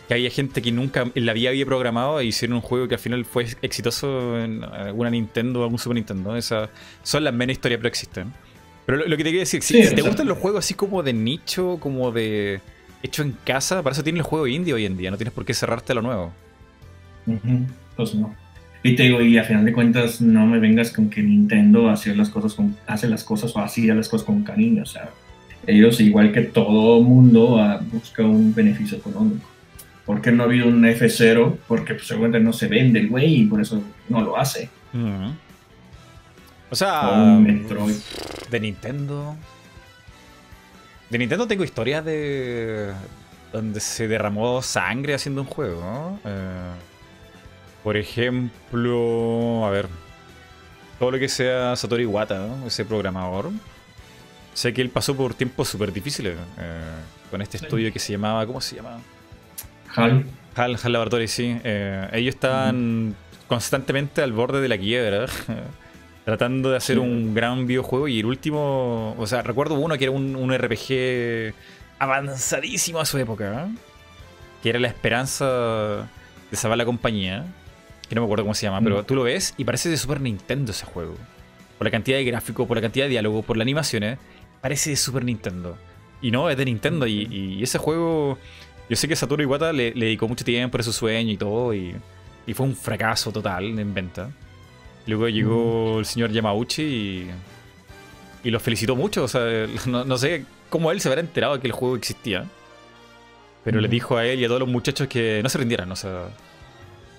que 0.08 0.14
había 0.14 0.30
gente 0.30 0.62
que 0.62 0.72
nunca 0.72 1.12
en 1.14 1.26
la 1.26 1.34
vida 1.34 1.50
había 1.50 1.66
programado 1.66 2.20
e 2.20 2.26
hicieron 2.26 2.56
un 2.56 2.62
juego 2.62 2.88
que 2.88 2.96
al 2.96 3.00
final 3.00 3.26
fue 3.26 3.46
exitoso 3.62 4.40
en 4.40 4.64
alguna 4.64 5.10
Nintendo 5.10 5.62
o 5.62 5.64
algún 5.64 5.80
Super 5.80 5.96
Nintendo. 5.96 6.36
Esas 6.36 6.70
son 7.04 7.24
las 7.24 7.34
menos 7.34 7.54
historias, 7.54 7.80
pero 7.80 7.90
existen. 7.90 8.34
Pero 8.86 9.00
lo, 9.00 9.18
que 9.18 9.24
te 9.24 9.24
quería 9.26 9.42
decir, 9.42 9.62
si, 9.62 9.94
te 9.94 10.02
gustan 10.02 10.28
los 10.28 10.38
juegos 10.38 10.64
así 10.64 10.74
como 10.74 11.04
de 11.04 11.12
nicho, 11.12 11.78
como 11.82 12.14
de 12.14 12.62
hecho 13.04 13.22
en 13.22 13.34
casa, 13.44 13.84
para 13.84 13.94
eso 13.94 14.04
tienes 14.04 14.22
el 14.22 14.26
juego 14.26 14.48
indie 14.48 14.74
hoy 14.74 14.86
en 14.86 14.96
día, 14.96 15.12
no 15.12 15.18
tienes 15.18 15.34
por 15.34 15.44
qué 15.44 15.54
cerrarte 15.54 15.92
a 15.92 15.96
lo 15.96 16.02
nuevo. 16.02 16.32
Pues 17.98 18.16
no. 18.16 18.34
Y 18.84 18.96
te 18.96 19.04
digo, 19.04 19.22
y 19.22 19.38
a 19.38 19.44
final 19.44 19.66
de 19.66 19.74
cuentas, 19.74 20.22
no 20.22 20.46
me 20.46 20.60
vengas 20.60 20.92
con 20.92 21.10
que 21.10 21.22
Nintendo 21.22 21.90
hace 21.90 22.16
las 22.16 22.30
cosas 22.30 22.54
con, 22.54 22.78
hace 22.88 23.10
las 23.10 23.26
cosas 23.26 23.54
o 23.54 23.60
hacía 23.60 23.94
las 23.94 24.08
cosas 24.08 24.26
con 24.26 24.44
cariño. 24.44 24.84
O 24.84 24.86
sea, 24.86 25.10
ellos, 25.66 26.00
igual 26.00 26.32
que 26.32 26.42
todo 26.44 27.02
mundo, 27.02 27.58
ah, 27.60 27.82
buscan 27.92 28.28
un 28.28 28.56
beneficio 28.56 29.00
económico. 29.00 29.57
¿Por 30.08 30.22
qué 30.22 30.32
no 30.32 30.44
ha 30.44 30.46
habido 30.46 30.68
un 30.68 30.82
F0? 30.84 31.58
Porque 31.68 31.94
pues, 31.94 32.08
seguramente 32.08 32.40
no 32.40 32.54
se 32.54 32.68
vende 32.68 33.02
el 33.02 33.10
güey 33.10 33.42
y 33.42 33.46
por 33.46 33.60
eso 33.60 33.84
no 34.08 34.22
lo 34.22 34.38
hace. 34.38 34.70
O 36.70 36.76
sea, 36.76 37.38
de 38.50 38.60
Nintendo. 38.62 39.36
De 41.10 41.18
Nintendo 41.18 41.46
tengo 41.46 41.66
historias 41.66 42.06
de. 42.06 42.94
donde 43.52 43.82
se 43.82 44.08
derramó 44.08 44.62
sangre 44.62 45.14
haciendo 45.14 45.42
un 45.42 45.48
juego. 45.48 46.18
Eh, 46.24 46.72
por 47.84 47.98
ejemplo, 47.98 49.66
a 49.66 49.70
ver. 49.72 49.90
Todo 51.00 51.12
lo 51.12 51.20
que 51.20 51.28
sea 51.28 51.76
Satoru 51.76 52.02
Iwata, 52.02 52.48
ese 52.66 52.86
programador. 52.86 53.52
Sé 54.54 54.74
que 54.74 54.82
él 54.82 54.90
pasó 54.90 55.16
por 55.18 55.34
tiempos 55.34 55.68
súper 55.68 55.92
difíciles 55.92 56.38
eh, 56.58 56.82
con 57.30 57.42
este 57.42 57.58
estudio 57.58 57.92
que 57.92 58.00
se 58.00 58.14
llamaba. 58.14 58.48
¿Cómo 58.48 58.62
se 58.62 58.78
llamaba? 58.78 59.02
HAL. 59.98 60.26
HAL, 60.56 60.78
HAL 60.82 60.92
Laboratory, 60.94 61.28
sí. 61.28 61.58
Eh, 61.64 62.08
ellos 62.14 62.36
estaban 62.36 63.16
constantemente 63.48 64.22
al 64.22 64.34
borde 64.34 64.62
de 64.62 64.68
la 64.68 64.78
quiebra, 64.78 65.26
tratando 66.26 66.72
de 66.72 66.78
hacer 66.78 67.00
un 67.00 67.34
gran 67.34 67.66
videojuego 67.66 68.08
y 68.08 68.20
el 68.20 68.26
último, 68.26 69.16
o 69.18 69.28
sea, 69.28 69.42
recuerdo 69.42 69.76
uno 69.76 69.98
que 69.98 70.06
era 70.06 70.12
un, 70.12 70.54
RPG 70.54 71.54
avanzadísimo 72.00 73.00
a 73.00 73.06
su 73.06 73.18
época, 73.18 73.66
¿eh? 73.66 73.76
que 74.62 74.70
era 74.70 74.80
la 74.80 74.88
esperanza 74.88 76.10
de 76.52 76.58
salvar 76.58 76.78
la 76.78 76.86
compañía, 76.86 77.46
que 78.10 78.16
no 78.16 78.22
me 78.22 78.26
acuerdo 78.26 78.44
cómo 78.44 78.54
se 78.54 78.66
llama, 78.66 78.82
pero 78.82 79.04
tú 79.04 79.16
lo 79.16 79.24
ves 79.24 79.54
y 79.58 79.64
parece 79.64 79.90
de 79.90 79.98
Super 79.98 80.22
Nintendo 80.22 80.72
ese 80.72 80.86
juego. 80.86 81.16
Por 81.78 81.86
la 81.86 81.92
cantidad 81.92 82.18
de 82.18 82.24
gráfico, 82.24 82.68
por 82.68 82.78
la 82.78 82.82
cantidad 82.82 83.06
de 83.06 83.10
diálogo, 83.10 83.44
por 83.44 83.56
las 83.56 83.64
animaciones, 83.64 84.18
parece 84.62 84.90
de 84.90 84.96
Super 84.96 85.24
Nintendo. 85.24 85.78
Y 86.22 86.32
no, 86.32 86.50
es 86.50 86.58
de 86.58 86.66
Nintendo. 86.66 87.06
y, 87.06 87.62
ese 87.62 87.78
juego 87.78 88.40
yo 88.90 88.96
sé 88.96 89.08
que 89.08 89.16
Satoru 89.16 89.44
Iwata 89.44 89.74
le, 89.74 89.92
dedicó 89.92 90.28
mucho 90.28 90.46
tiempo 90.46 90.78
a 90.78 90.84
su 90.84 90.94
sueño 90.94 91.32
y 91.32 91.38
todo, 91.38 91.74
y, 91.74 91.96
fue 92.54 92.66
un 92.66 92.76
fracaso 92.76 93.32
total 93.32 93.78
en 93.78 93.94
venta. 93.94 94.30
Luego 95.06 95.28
llegó 95.28 95.96
mm. 95.96 96.00
el 96.00 96.06
señor 96.06 96.32
Yamauchi 96.32 96.84
y, 96.84 97.32
y 98.44 98.52
lo 98.52 98.60
felicitó 98.60 98.96
mucho. 98.96 99.24
O 99.24 99.28
sea, 99.28 99.42
no, 99.86 100.18
sé 100.18 100.46
cómo 100.70 100.92
él 100.92 101.02
se 101.02 101.10
habrá 101.10 101.22
enterado 101.22 101.56
de 101.56 101.60
que 101.60 101.68
el 101.68 101.74
juego 101.74 101.96
existía. 101.96 102.46
Pero 103.64 103.82
le 103.82 103.88
mm. 103.88 103.92
dijo 103.92 104.18
a 104.18 104.26
él 104.26 104.40
y 104.40 104.46
a 104.46 104.48
todos 104.48 104.62
los 104.62 104.70
muchachos 104.70 105.08
que 105.08 105.42
no 105.44 105.50
se 105.50 105.58
rindieran. 105.58 105.92
O 105.92 105.96
sea, 105.96 106.30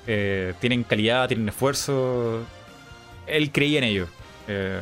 eh, 0.07 0.55
tienen 0.61 0.85
calidad, 0.85 1.28
tienen 1.28 1.49
esfuerzo. 1.49 2.40
Él 3.27 3.53
creía 3.53 3.78
en 3.78 3.85
ello. 3.85 4.07
Eh, 4.47 4.81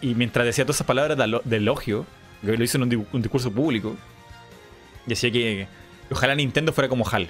y, 0.00 0.14
mientras 0.14 0.46
decía 0.46 0.64
todas 0.64 0.76
esas 0.76 0.86
palabras 0.86 1.18
de, 1.44 1.56
elogio, 1.56 2.06
lo 2.42 2.64
hizo 2.64 2.78
en 2.78 2.84
un, 3.12 3.22
discurso 3.22 3.50
público. 3.50 3.96
Decía 5.04 5.30
que, 5.30 5.66
ojalá 6.10 6.34
Nintendo 6.34 6.72
fuera 6.72 6.88
como 6.88 7.08
HAL. 7.08 7.28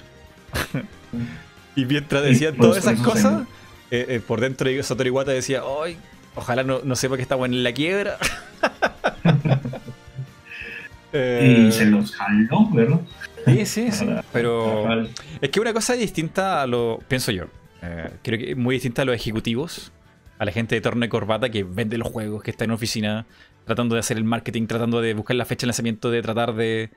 y 1.75 1.85
mientras 1.85 2.23
decían 2.23 2.55
todas 2.55 2.77
esas 2.77 2.99
cosas, 2.99 3.43
eh, 3.91 4.05
eh, 4.09 4.21
por 4.25 4.41
dentro 4.41 4.69
de 4.69 4.81
Satoru 4.83 5.07
Iwata 5.07 5.31
decía, 5.31 5.61
¡ay! 5.83 5.97
Ojalá 6.35 6.63
no, 6.63 6.81
no 6.83 6.95
sepa 6.95 7.15
que 7.15 7.21
estamos 7.21 7.47
en 7.47 7.63
la 7.63 7.71
quiebra. 7.71 8.17
y 11.13 11.71
se 11.71 11.85
los 11.85 12.13
jaló, 12.13 12.69
¿verdad? 12.71 12.99
Sí, 13.45 13.65
sí, 13.65 13.91
sí. 13.91 14.07
Pero 14.33 15.07
es 15.39 15.49
que 15.49 15.59
una 15.59 15.73
cosa 15.73 15.93
distinta 15.93 16.61
a 16.61 16.67
lo. 16.67 16.99
Pienso 17.07 17.31
yo. 17.31 17.45
Eh, 17.81 18.09
creo 18.23 18.39
que 18.39 18.51
es 18.51 18.57
muy 18.57 18.75
distinta 18.75 19.03
a 19.03 19.05
los 19.05 19.15
ejecutivos, 19.15 19.91
a 20.39 20.45
la 20.45 20.51
gente 20.51 20.75
de 20.75 20.81
torno 20.81 21.05
y 21.05 21.09
corbata 21.09 21.49
que 21.49 21.63
vende 21.63 21.97
los 21.97 22.07
juegos, 22.07 22.43
que 22.43 22.51
está 22.51 22.65
en 22.65 22.71
oficina 22.71 23.25
tratando 23.65 23.95
de 23.95 23.99
hacer 23.99 24.17
el 24.17 24.23
marketing, 24.23 24.67
tratando 24.67 25.01
de 25.01 25.13
buscar 25.13 25.35
la 25.35 25.45
fecha 25.45 25.61
de 25.61 25.67
lanzamiento, 25.67 26.11
de 26.11 26.21
tratar 26.21 26.53
de 26.53 26.91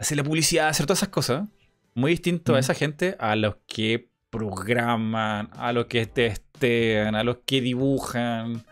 hacer 0.00 0.16
la 0.16 0.24
publicidad, 0.24 0.68
hacer 0.68 0.86
todas 0.86 1.00
esas 1.00 1.10
cosas. 1.10 1.48
Muy 1.94 2.12
distinto 2.12 2.54
a 2.54 2.58
esa 2.58 2.74
gente 2.74 3.16
a 3.18 3.36
los 3.36 3.56
que 3.66 4.08
programan, 4.30 5.50
a 5.52 5.72
los 5.72 5.86
que 5.86 6.06
testean, 6.06 7.14
a 7.14 7.22
los 7.22 7.38
que 7.44 7.60
dibujan. 7.60 8.64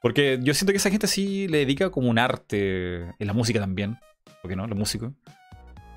Porque 0.00 0.38
yo 0.42 0.54
siento 0.54 0.72
que 0.72 0.78
esa 0.78 0.90
gente 0.90 1.06
sí 1.06 1.46
le 1.48 1.58
dedica 1.58 1.90
como 1.90 2.08
un 2.08 2.18
arte 2.18 3.02
en 3.18 3.26
la 3.26 3.32
música 3.32 3.60
también. 3.60 3.98
¿Por 4.40 4.48
qué 4.48 4.56
no? 4.56 4.66
Los 4.66 4.78
músicos. 4.78 5.12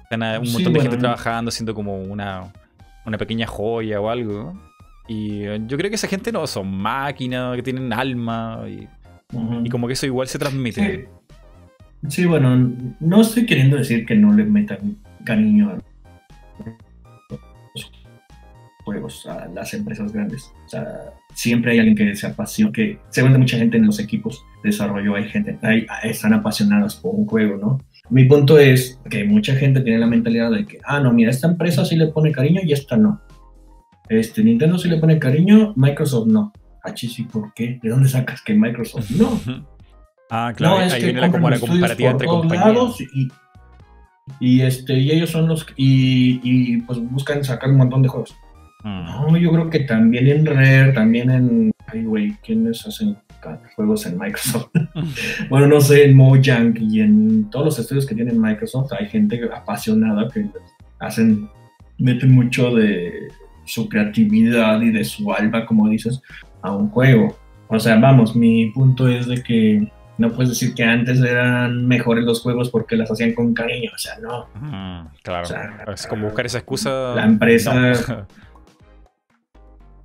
Están 0.03 0.21
un 0.41 0.51
montón 0.51 0.73
de 0.73 0.81
gente 0.81 0.97
trabajando, 0.97 1.49
haciendo 1.49 1.73
como 1.73 1.97
una, 2.01 2.51
una 3.05 3.17
pequeña 3.17 3.47
joya 3.47 4.01
o 4.01 4.09
algo. 4.09 4.53
Y 5.07 5.43
eh, 5.43 5.61
yo 5.67 5.77
creo 5.77 5.89
que 5.89 5.95
esa 5.95 6.07
gente 6.07 6.31
no 6.31 6.45
son 6.45 6.67
máquinas, 6.67 7.55
que 7.55 7.63
tienen 7.63 7.93
alma. 7.93 8.63
Y, 8.67 8.87
como 9.69 9.87
que 9.87 9.93
eso 9.93 10.05
igual 10.05 10.27
se 10.27 10.37
transmite. 10.37 11.09
Sí. 12.07 12.25
bueno, 12.25 12.73
no 12.99 13.21
estoy 13.21 13.45
queriendo 13.45 13.77
decir 13.77 14.05
que 14.05 14.15
no 14.15 14.33
le 14.33 14.43
metan 14.43 14.97
cariño 15.23 15.71
a 15.71 15.75
los 15.75 15.83
juegos, 18.83 19.25
a 19.25 19.47
las 19.47 19.73
empresas 19.73 20.13
grandes. 20.13 20.51
O 20.65 20.69
sea, 20.69 21.13
siempre 21.33 21.71
hay 21.71 21.79
alguien 21.79 21.97
que 21.97 22.15
se 22.15 22.27
apasiona, 22.27 22.71
que 22.71 22.99
seguramente 23.09 23.39
mucha 23.39 23.57
gente 23.57 23.77
en 23.77 23.85
los 23.85 23.99
equipos 23.99 24.45
de 24.63 24.69
desarrollo 24.69 25.15
hay 25.15 25.27
gente, 25.29 25.57
hay, 25.61 25.85
están 26.03 26.33
apasionadas 26.33 26.95
por 26.95 27.15
un 27.15 27.25
juego, 27.25 27.57
¿no? 27.57 27.79
Mi 28.09 28.25
punto 28.25 28.59
es 28.59 28.99
que 29.09 29.23
mucha 29.23 29.55
gente 29.55 29.81
tiene 29.81 29.99
la 29.99 30.05
mentalidad 30.05 30.51
de 30.51 30.65
que, 30.65 30.79
ah, 30.85 30.99
no, 30.99 31.11
mira, 31.11 31.31
esta 31.31 31.47
empresa 31.47 31.83
sí 31.85 31.95
le 31.95 32.07
pone 32.07 32.31
cariño 32.31 32.61
y 32.63 32.71
esta 32.71 32.95
no. 32.95 33.21
Este, 34.09 34.43
Nintendo 34.43 34.77
sí 34.77 34.87
le 34.87 34.97
pone 34.97 35.17
cariño, 35.17 35.73
Microsoft 35.75 36.27
no. 36.27 36.53
Ah, 36.83 36.93
sí, 36.95 37.23
¿por 37.23 37.51
qué? 37.55 37.79
¿De 37.81 37.89
dónde 37.89 38.07
sacas 38.07 38.43
que 38.43 38.53
Microsoft 38.53 39.09
no? 39.11 39.39
Ah, 40.29 40.53
claro, 40.55 40.77
ahí 40.77 41.03
viene 41.03 41.31
como 41.31 41.49
la 41.49 41.59
comparativa 41.59 42.11
entre 42.11 42.27
compañías. 42.27 43.01
Y, 43.13 43.27
y, 44.39 44.61
este, 44.61 44.93
y 44.93 45.11
ellos 45.11 45.29
son 45.29 45.47
los 45.47 45.65
y, 45.75 46.39
y, 46.43 46.81
pues 46.81 46.99
buscan 46.99 47.43
sacar 47.43 47.69
un 47.69 47.77
montón 47.77 48.01
de 48.01 48.09
juegos. 48.09 48.35
Mm. 48.83 49.05
No, 49.05 49.37
yo 49.37 49.51
creo 49.51 49.69
que 49.69 49.79
también 49.81 50.27
en 50.27 50.45
Rare, 50.45 50.93
también 50.93 51.31
en. 51.31 51.71
Ay, 51.87 52.03
güey, 52.03 52.35
¿quiénes 52.43 52.85
hacen 52.85 53.17
juegos 53.75 54.05
en 54.05 54.17
Microsoft? 54.17 54.69
bueno, 55.49 55.67
no 55.67 55.81
sé, 55.81 56.05
en 56.05 56.15
Mojang 56.15 56.75
y 56.79 57.01
en 57.01 57.49
todos 57.49 57.65
los 57.65 57.79
estudios 57.79 58.05
que 58.05 58.15
tienen 58.15 58.41
Microsoft 58.41 58.93
hay 58.93 59.07
gente 59.07 59.39
apasionada 59.53 60.27
que 60.29 60.45
hacen, 60.99 61.49
meten 61.97 62.31
mucho 62.31 62.73
de 62.73 63.27
su 63.65 63.87
creatividad 63.89 64.81
y 64.81 64.91
de 64.91 65.03
su 65.03 65.31
alma, 65.31 65.65
como 65.65 65.89
dices, 65.89 66.21
a 66.61 66.71
un 66.71 66.89
juego. 66.89 67.35
O 67.67 67.79
sea, 67.79 67.97
vamos, 67.97 68.35
mi 68.35 68.71
punto 68.71 69.07
es 69.07 69.27
de 69.27 69.41
que 69.41 69.91
no 70.17 70.31
puedes 70.33 70.49
decir 70.49 70.73
que 70.73 70.83
antes 70.83 71.19
eran 71.21 71.87
mejores 71.87 72.23
los 72.23 72.41
juegos 72.41 72.69
porque 72.69 72.95
las 72.95 73.11
hacían 73.11 73.33
con 73.33 73.53
cariño, 73.53 73.91
o 73.93 73.97
sea, 73.97 74.17
no. 74.19 75.11
claro, 75.23 75.93
es 75.93 76.07
como 76.07 76.27
buscar 76.27 76.45
esa 76.45 76.59
excusa. 76.59 77.15
La 77.15 77.25
empresa... 77.25 78.27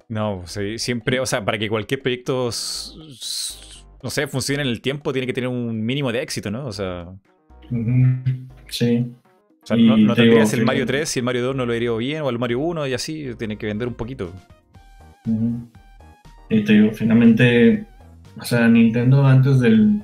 No. 0.08 0.42
siempre, 0.76 1.20
o 1.20 1.26
sea, 1.26 1.44
para 1.44 1.58
que 1.58 1.68
cualquier 1.68 2.02
proyecto, 2.02 2.46
no 2.46 4.10
sé, 4.10 4.26
funcione 4.26 4.62
en 4.62 4.68
el 4.68 4.80
tiempo, 4.80 5.12
tiene 5.12 5.26
que 5.26 5.32
tener 5.32 5.48
un 5.48 5.84
mínimo 5.84 6.12
de 6.12 6.22
éxito, 6.22 6.50
¿no? 6.50 6.66
O 6.66 6.72
sea... 6.72 7.08
Sí 8.68 9.14
no, 9.76 10.14
te 10.14 10.22
tendrías 10.22 10.52
el 10.52 10.64
Mario 10.64 10.86
3 10.86 11.08
si 11.08 11.18
el 11.20 11.24
Mario 11.24 11.42
2 11.44 11.56
no 11.56 11.66
lo 11.66 11.74
iría 11.74 11.92
bien, 11.92 12.22
o 12.22 12.30
el 12.30 12.38
Mario 12.38 12.60
1 12.60 12.86
y 12.86 12.94
así, 12.94 13.30
tiene 13.38 13.56
que 13.56 13.66
vender 13.66 13.88
un 13.88 13.94
poquito. 13.94 14.32
Y 16.48 16.64
te 16.64 16.72
digo, 16.72 16.92
finalmente, 16.92 17.84
o 18.39 18.44
sea, 18.44 18.69
Nintendo 18.69 19.27
antes 19.27 19.61
del. 19.61 20.02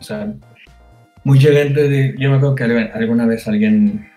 O 0.00 0.02
sea, 0.02 0.32
mucha 1.24 1.52
gente, 1.52 2.14
yo 2.18 2.30
me 2.30 2.36
acuerdo 2.36 2.54
que 2.54 2.64
alguna 2.64 3.26
vez 3.26 3.46
alguien. 3.46 4.08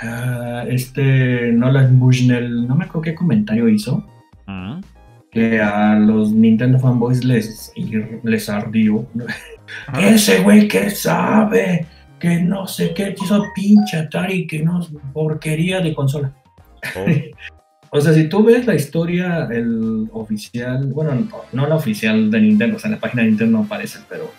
Uh, 0.00 0.68
este 0.68 1.50
Nolan 1.52 1.98
Bushnell, 1.98 2.68
no 2.68 2.76
me 2.76 2.84
acuerdo 2.84 3.02
qué 3.02 3.14
comentario 3.14 3.68
hizo. 3.68 4.06
Que 5.30 5.60
a 5.60 5.98
los 5.98 6.32
Nintendo 6.32 6.78
fanboys 6.78 7.22
les, 7.24 7.72
les 8.22 8.48
ardió. 8.48 9.06
Ese 10.00 10.40
güey 10.40 10.66
que 10.68 10.88
sabe 10.88 11.86
que 12.18 12.40
no 12.40 12.66
sé 12.66 12.94
qué 12.94 13.14
hizo 13.20 13.44
pinche 13.54 13.98
Atari, 13.98 14.46
que 14.46 14.62
no 14.62 14.80
porquería 15.12 15.80
de 15.80 15.94
consola. 15.94 16.32
Oh. 16.96 17.04
o 17.90 18.00
sea, 18.00 18.12
si 18.12 18.28
tú 18.28 18.44
ves 18.44 18.66
la 18.66 18.74
historia, 18.74 19.48
el 19.50 20.08
oficial, 20.12 20.86
bueno, 20.86 21.28
no, 21.52 21.66
la 21.66 21.76
oficial 21.76 22.30
de 22.30 22.40
Nintendo, 22.40 22.76
o 22.76 22.78
sea, 22.78 22.88
en 22.88 22.94
la 22.96 23.00
página 23.00 23.22
de 23.22 23.30
Nintendo 23.30 23.58
no 23.58 23.64
aparece, 23.64 24.00
pero 24.08 24.30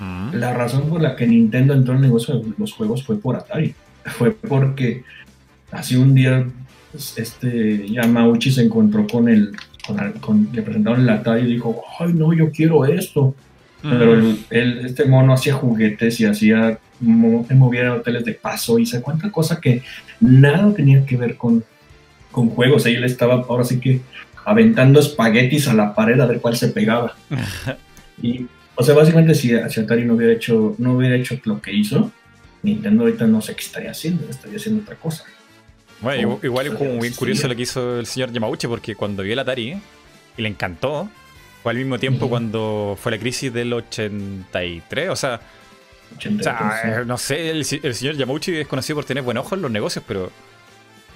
ah. 0.00 0.30
la 0.34 0.54
razón 0.54 0.88
por 0.88 1.00
la 1.00 1.14
que 1.14 1.26
Nintendo 1.26 1.74
entró 1.74 1.92
en 1.94 1.98
el 1.98 2.06
negocio 2.06 2.38
de 2.38 2.52
los 2.58 2.72
juegos 2.72 3.04
fue 3.04 3.18
por 3.18 3.36
Atari. 3.36 3.74
Fue 4.04 4.32
porque 4.32 5.02
así 5.70 5.96
un 5.96 6.14
día 6.14 6.46
este 7.16 7.88
Yamauchi 7.88 8.50
se 8.50 8.62
encontró 8.62 9.06
con 9.06 9.28
el, 9.28 9.52
con, 10.20 10.48
le 10.52 10.62
presentaron 10.62 11.00
el 11.00 11.08
Atari 11.08 11.42
y 11.42 11.54
dijo, 11.54 11.82
ay 11.98 12.12
no, 12.12 12.32
yo 12.32 12.50
quiero 12.50 12.84
esto. 12.84 13.34
Pero 13.82 14.14
el, 14.48 14.86
este 14.86 15.04
mono 15.04 15.34
hacía 15.34 15.52
juguetes 15.52 16.18
y 16.18 16.24
hacía 16.24 16.78
movía 17.00 17.92
hoteles 17.92 18.24
de 18.24 18.32
paso 18.32 18.78
y 18.78 18.86
se 18.86 19.02
cuánta 19.02 19.30
cosa 19.30 19.60
que 19.60 19.82
nada 20.20 20.72
tenía 20.72 21.04
que 21.04 21.18
ver 21.18 21.36
con, 21.36 21.62
con 22.34 22.50
juegos. 22.50 22.84
Ahí 22.84 22.94
él 22.94 23.04
estaba 23.04 23.34
ahora 23.48 23.64
sí 23.64 23.80
que 23.80 24.00
aventando 24.44 25.00
espaguetis 25.00 25.68
a 25.68 25.74
la 25.74 25.94
pared 25.94 26.20
a 26.20 26.26
ver 26.26 26.40
cuál 26.40 26.56
se 26.56 26.68
pegaba. 26.68 27.14
y, 28.22 28.46
o 28.74 28.82
sea, 28.82 28.94
básicamente 28.94 29.34
si, 29.34 29.54
Atari 29.54 30.04
no 30.04 30.14
hubiera 30.14 30.32
hecho, 30.32 30.74
no 30.78 30.94
hubiera 30.94 31.16
hecho 31.16 31.38
lo 31.44 31.62
que 31.62 31.72
hizo, 31.72 32.10
Nintendo 32.62 33.04
ahorita 33.04 33.26
no 33.26 33.40
sé 33.40 33.54
qué 33.54 33.62
estaría 33.62 33.92
haciendo, 33.92 34.28
estaría 34.28 34.56
haciendo 34.56 34.82
otra 34.82 34.96
cosa. 34.96 35.24
Bueno, 36.00 36.38
igual, 36.42 36.66
es 36.66 36.74
como 36.74 36.94
muy 36.94 37.10
curioso 37.10 37.48
lo 37.48 37.56
que 37.56 37.62
hizo 37.62 37.98
el 37.98 38.06
señor 38.06 38.32
Yamauchi, 38.32 38.66
porque 38.66 38.94
cuando 38.94 39.22
vio 39.22 39.32
el 39.32 39.38
Atari 39.38 39.80
y 40.36 40.42
le 40.42 40.48
encantó, 40.48 41.08
fue 41.62 41.72
al 41.72 41.78
mismo 41.78 41.98
tiempo 41.98 42.28
cuando 42.28 42.98
fue 43.00 43.12
la 43.12 43.18
crisis 43.18 43.52
del 43.52 43.72
83, 43.72 45.08
o 45.08 45.16
sea, 45.16 45.40
o 46.16 46.42
sea, 46.42 46.82
eh, 46.84 47.04
no 47.06 47.16
sé, 47.16 47.50
el, 47.50 47.64
señor 47.64 48.16
Yamauchi 48.16 48.56
es 48.56 48.66
conocido 48.66 48.96
por 48.96 49.04
tener 49.04 49.22
buen 49.22 49.38
ojo 49.38 49.54
en 49.54 49.62
los 49.62 49.70
negocios, 49.70 50.04
pero 50.06 50.30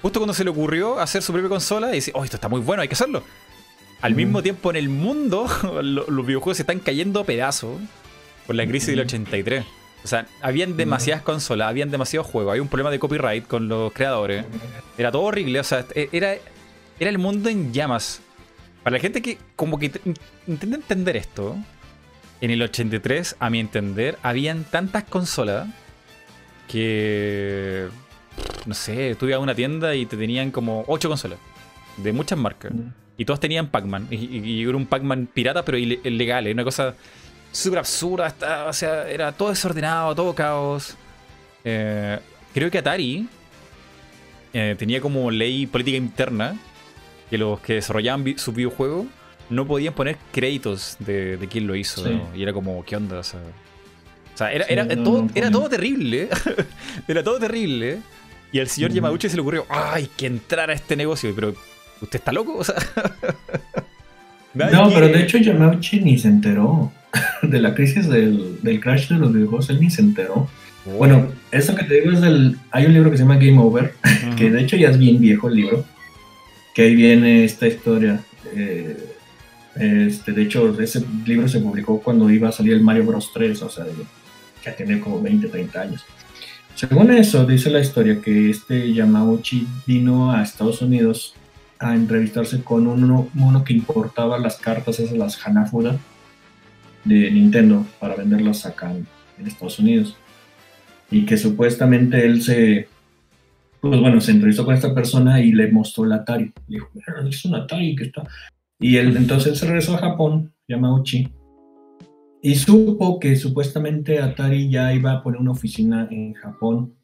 justo 0.01 0.19
cuando 0.19 0.33
se 0.33 0.43
le 0.43 0.49
ocurrió 0.49 0.99
hacer 0.99 1.21
su 1.21 1.31
propia 1.31 1.49
consola, 1.49 1.91
y 1.91 1.95
dice, 1.95 2.11
oh, 2.13 2.23
esto 2.23 2.37
está 2.37 2.49
muy 2.49 2.61
bueno, 2.61 2.81
hay 2.81 2.87
que 2.87 2.95
hacerlo. 2.95 3.23
Al 4.01 4.15
mismo 4.15 4.41
tiempo, 4.41 4.69
en 4.69 4.77
el 4.77 4.87
mundo, 4.87 5.47
los 5.83 6.25
videojuegos 6.25 6.57
se 6.57 6.63
están 6.63 6.79
cayendo 6.79 7.19
a 7.19 7.25
pedazos 7.25 7.79
por 8.47 8.55
la 8.55 8.65
crisis 8.65 8.89
del 8.89 9.01
83. 9.01 9.65
O 10.03 10.07
sea, 10.07 10.25
habían 10.41 10.77
demasiadas 10.77 11.23
consolas, 11.23 11.67
habían 11.67 11.91
demasiados 11.91 12.27
juegos, 12.27 12.51
había 12.51 12.61
un 12.61 12.69
problema 12.69 12.91
de 12.91 12.99
copyright 12.99 13.45
con 13.45 13.67
los 13.67 13.91
creadores. 13.91 14.45
Era 14.97 15.11
todo 15.11 15.23
horrible, 15.23 15.59
o 15.59 15.63
sea, 15.63 15.85
e, 15.93 16.07
era, 16.13 16.35
era 16.99 17.09
el 17.09 17.17
mundo 17.17 17.49
en 17.49 17.73
llamas. 17.73 18.21
Para 18.83 18.95
la 18.95 19.01
gente 19.01 19.21
que 19.21 19.37
como 19.57 19.77
que 19.77 19.91
intenta 20.47 20.77
entender 20.77 21.17
esto, 21.17 21.57
en 22.41 22.51
el 22.51 22.61
83, 22.61 23.35
a 23.39 23.49
mi 23.49 23.59
entender, 23.59 24.17
habían 24.23 24.63
tantas 24.63 25.03
consolas 25.03 25.67
que. 26.67 27.87
No 28.65 28.73
sé, 28.73 29.15
tú 29.15 29.25
ibas 29.25 29.37
a 29.37 29.39
una 29.39 29.55
tienda 29.55 29.95
y 29.95 30.05
te 30.05 30.17
tenían 30.17 30.51
como 30.51 30.83
8 30.87 31.09
consolas 31.09 31.39
de 31.97 32.13
muchas 32.13 32.37
marcas. 32.37 32.73
Mm. 32.73 32.89
Y 33.17 33.25
todas 33.25 33.39
tenían 33.39 33.67
Pac-Man. 33.67 34.07
Y, 34.11 34.63
era 34.63 34.77
un 34.77 34.85
Pac-Man 34.85 35.27
pirata, 35.33 35.65
pero 35.65 35.77
ilegal. 35.77 36.47
Era 36.47 36.53
una 36.53 36.63
cosa 36.63 36.95
súper 37.51 37.79
absurda. 37.79 38.33
o 38.67 38.73
sea, 38.73 39.09
era 39.09 39.31
todo 39.31 39.49
desordenado, 39.49 40.15
todo 40.15 40.33
caos. 40.33 40.95
Eh, 41.65 42.17
creo 42.53 42.71
que 42.71 42.77
Atari 42.77 43.27
eh, 44.53 44.75
tenía 44.79 45.01
como 45.01 45.29
ley 45.31 45.67
política 45.67 45.97
interna 45.97 46.57
que 47.29 47.37
los 47.37 47.59
que 47.59 47.73
desarrollaban 47.73 48.37
sus 48.37 48.55
videojuegos 48.55 49.05
no 49.49 49.67
podían 49.67 49.93
poner 49.93 50.17
créditos 50.31 50.95
de, 50.99 51.37
de 51.37 51.47
quién 51.47 51.67
lo 51.67 51.75
hizo. 51.75 52.03
Y 52.33 52.41
era 52.41 52.53
como, 52.53 52.83
¿qué 52.85 52.95
onda? 52.95 53.19
O 53.19 53.23
sea, 53.23 53.41
era, 54.47 54.65
era, 54.65 54.87
todo, 55.03 55.27
era 55.35 55.51
todo 55.51 55.67
terrible. 55.67 56.29
era 57.07 57.23
todo 57.23 57.39
terrible. 57.39 57.99
Y 58.51 58.59
al 58.59 58.67
señor 58.67 58.91
Yamauchi 58.91 59.29
se 59.29 59.35
le 59.35 59.41
ocurrió, 59.41 59.65
¡ay, 59.69 60.09
que 60.17 60.25
entrar 60.25 60.69
a 60.69 60.73
este 60.73 60.95
negocio! 60.95 61.31
Pero, 61.35 61.53
¿usted 62.01 62.19
está 62.19 62.31
loco? 62.31 62.57
O 62.59 62.63
sea, 62.63 62.75
No, 64.71 64.89
pero 64.89 65.07
de 65.07 65.21
hecho 65.21 65.37
Yamauchi 65.37 65.99
ni 65.99 66.17
se 66.17 66.27
enteró 66.27 66.91
de 67.43 67.61
la 67.61 67.75
crisis 67.75 68.09
del, 68.09 68.59
del 68.61 68.79
crash 68.79 69.09
de 69.09 69.15
los 69.15 69.31
videojuegos, 69.31 69.69
él 69.69 69.79
ni 69.79 69.89
se 69.89 70.01
enteró. 70.01 70.49
Bueno, 70.97 71.31
eso 71.51 71.75
que 71.75 71.83
te 71.83 72.01
digo 72.01 72.11
es 72.11 72.21
del... 72.21 72.57
Hay 72.71 72.85
un 72.85 72.93
libro 72.93 73.11
que 73.11 73.17
se 73.17 73.23
llama 73.23 73.37
Game 73.37 73.59
Over, 73.59 73.93
que 74.37 74.49
de 74.49 74.61
hecho 74.61 74.75
ya 74.75 74.89
es 74.89 74.97
bien 74.97 75.19
viejo 75.19 75.47
el 75.47 75.55
libro, 75.55 75.85
que 76.73 76.83
ahí 76.83 76.95
viene 76.95 77.43
esta 77.43 77.67
historia. 77.67 78.21
Eh, 78.53 78.97
este, 79.75 80.31
de 80.31 80.41
hecho, 80.41 80.79
ese 80.79 81.03
libro 81.25 81.47
se 81.47 81.59
publicó 81.59 82.01
cuando 82.01 82.29
iba 82.29 82.49
a 82.49 82.51
salir 82.51 82.73
el 82.73 82.81
Mario 82.81 83.05
Bros 83.05 83.31
3, 83.33 83.61
o 83.61 83.69
sea, 83.69 83.85
ya 84.65 84.75
tiene 84.75 84.99
como 84.99 85.21
20, 85.21 85.47
30 85.47 85.81
años. 85.81 86.05
Según 86.79 87.11
eso, 87.11 87.45
dice 87.45 87.69
la 87.69 87.81
historia 87.81 88.21
que 88.21 88.49
este 88.49 88.93
Yamauchi 88.93 89.67
vino 89.85 90.31
a 90.31 90.41
Estados 90.41 90.81
Unidos 90.81 91.35
a 91.77 91.93
entrevistarse 91.93 92.63
con 92.63 92.87
un 92.87 93.29
mono 93.33 93.65
que 93.65 93.73
importaba 93.73 94.39
las 94.39 94.55
cartas, 94.55 94.97
esas 94.97 95.17
las 95.17 95.45
Hanafuda 95.45 95.97
de 97.03 97.31
Nintendo, 97.31 97.85
para 97.99 98.15
venderlas 98.15 98.65
acá 98.65 98.93
en 98.93 99.05
Estados 99.45 99.77
Unidos 99.79 100.15
y 101.11 101.25
que 101.25 101.35
supuestamente 101.35 102.25
él 102.25 102.41
se, 102.41 102.87
pues 103.81 103.99
bueno, 103.99 104.21
se 104.21 104.31
entrevistó 104.31 104.63
con 104.63 104.73
esta 104.73 104.95
persona 104.95 105.41
y 105.41 105.51
le 105.51 105.69
mostró 105.69 106.05
el 106.05 106.13
Atari. 106.13 106.53
Le 106.69 106.77
dijo, 106.77 106.89
es 107.29 107.43
un 107.43 107.55
Atari 107.55 107.93
que 107.93 108.05
está. 108.05 108.23
Y 108.79 108.95
él, 108.95 109.17
entonces 109.17 109.47
él 109.51 109.57
se 109.57 109.65
regresó 109.65 109.95
a 109.95 109.97
Japón, 110.11 110.53
Yamauchi, 110.69 111.27
y 112.41 112.55
supo 112.55 113.19
que 113.19 113.35
supuestamente 113.35 114.19
Atari 114.19 114.69
ya 114.69 114.93
iba 114.93 115.11
a 115.13 115.23
poner 115.23 115.39
una 115.41 115.51
oficina 115.51 116.07
en 116.11 116.33
Japón. 116.33 116.95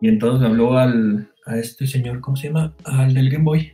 Y 0.00 0.08
entonces 0.08 0.48
habló 0.48 0.78
al, 0.78 1.30
a 1.46 1.56
este 1.58 1.86
señor, 1.86 2.20
¿cómo 2.20 2.36
se 2.36 2.48
llama? 2.48 2.74
Al 2.84 3.14
del 3.14 3.30
Game 3.30 3.44
Boy. 3.44 3.72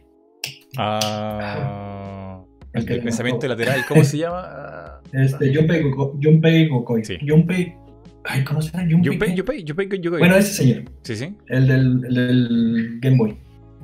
Ah. 0.76 2.42
El, 2.72 2.84
pensamiento 2.84 3.46
lateral, 3.46 3.84
¿cómo 3.88 4.04
se 4.04 4.18
llama? 4.18 5.00
Este, 5.12 5.54
Junpei, 5.54 6.68
Gokoi. 6.68 7.04
Sí. 7.04 7.18
Junpei 7.26 7.76
Ay, 8.24 8.42
¿cómo 8.42 8.62
se 8.62 8.72
llama? 8.72 8.88
Junpei, 8.90 9.36
Junpei, 9.36 9.64
Junpei, 9.66 10.18
Bueno, 10.18 10.36
ese 10.36 10.54
señor. 10.54 10.84
Sí, 11.02 11.14
sí. 11.14 11.36
El 11.48 11.66
del, 11.66 12.00
del, 12.00 12.98
Game 13.00 13.16
Boy. 13.18 13.36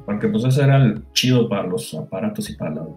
Porque 0.06 0.28
pues 0.28 0.44
ese 0.44 0.62
era 0.62 0.76
el 0.82 1.04
chido 1.12 1.48
para 1.48 1.66
los 1.66 1.94
aparatos 1.94 2.48
y 2.48 2.56
para 2.56 2.70
los... 2.70 2.88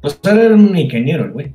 Pues 0.00 0.20
era 0.24 0.54
un 0.54 0.76
ingeniero 0.78 1.24
el 1.24 1.32
güey. 1.32 1.54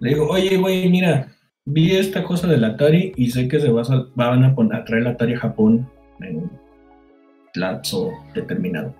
Le 0.00 0.10
digo, 0.10 0.28
oye, 0.28 0.56
güey, 0.56 0.88
mira, 0.90 1.28
vi 1.64 1.96
esta 1.96 2.22
cosa 2.22 2.46
del 2.46 2.64
Atari 2.64 3.12
y 3.16 3.30
sé 3.30 3.48
que 3.48 3.60
se 3.60 3.70
va 3.70 3.82
a, 3.82 4.06
van 4.14 4.44
a, 4.44 4.54
poner, 4.54 4.76
a 4.76 4.84
traer 4.84 5.02
el 5.02 5.08
Atari 5.08 5.34
a 5.34 5.40
Japón 5.40 5.88
en 6.20 6.36
un 6.38 6.50
lapso 7.54 8.12
determinado. 8.34 8.94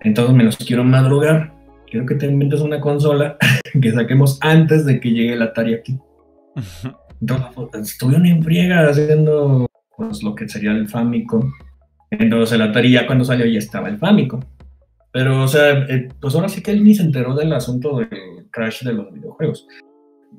Entonces 0.00 0.34
me 0.34 0.44
los 0.44 0.56
quiero 0.56 0.84
madrugar. 0.84 1.52
Quiero 1.86 2.06
que 2.06 2.14
te 2.16 2.26
inventes 2.26 2.60
una 2.60 2.80
consola 2.80 3.36
que 3.80 3.92
saquemos 3.92 4.38
antes 4.42 4.84
de 4.84 5.00
que 5.00 5.10
llegue 5.10 5.34
el 5.34 5.42
Atari 5.42 5.74
aquí. 5.74 5.98
Entonces, 7.20 7.92
estuvieron 7.92 8.26
en 8.26 8.42
friega 8.42 8.88
haciendo 8.88 9.66
pues, 9.96 10.22
lo 10.22 10.34
que 10.34 10.48
sería 10.48 10.72
el 10.72 10.88
Famicom. 10.88 11.50
Entonces 12.10 12.52
el 12.52 12.62
Atari 12.62 12.92
ya 12.92 13.06
cuando 13.06 13.24
salió 13.24 13.46
ya 13.46 13.58
estaba 13.58 13.88
el 13.88 13.98
Famicom. 13.98 14.40
Pero, 15.12 15.42
o 15.44 15.48
sea, 15.48 15.70
eh, 15.88 16.08
pues 16.20 16.34
ahora 16.34 16.48
sí 16.48 16.62
que 16.62 16.72
él 16.72 16.82
ni 16.82 16.94
se 16.94 17.02
enteró 17.02 17.34
del 17.34 17.52
asunto 17.52 17.98
del 17.98 18.48
crash 18.50 18.82
de 18.82 18.92
los 18.92 19.12
videojuegos. 19.12 19.66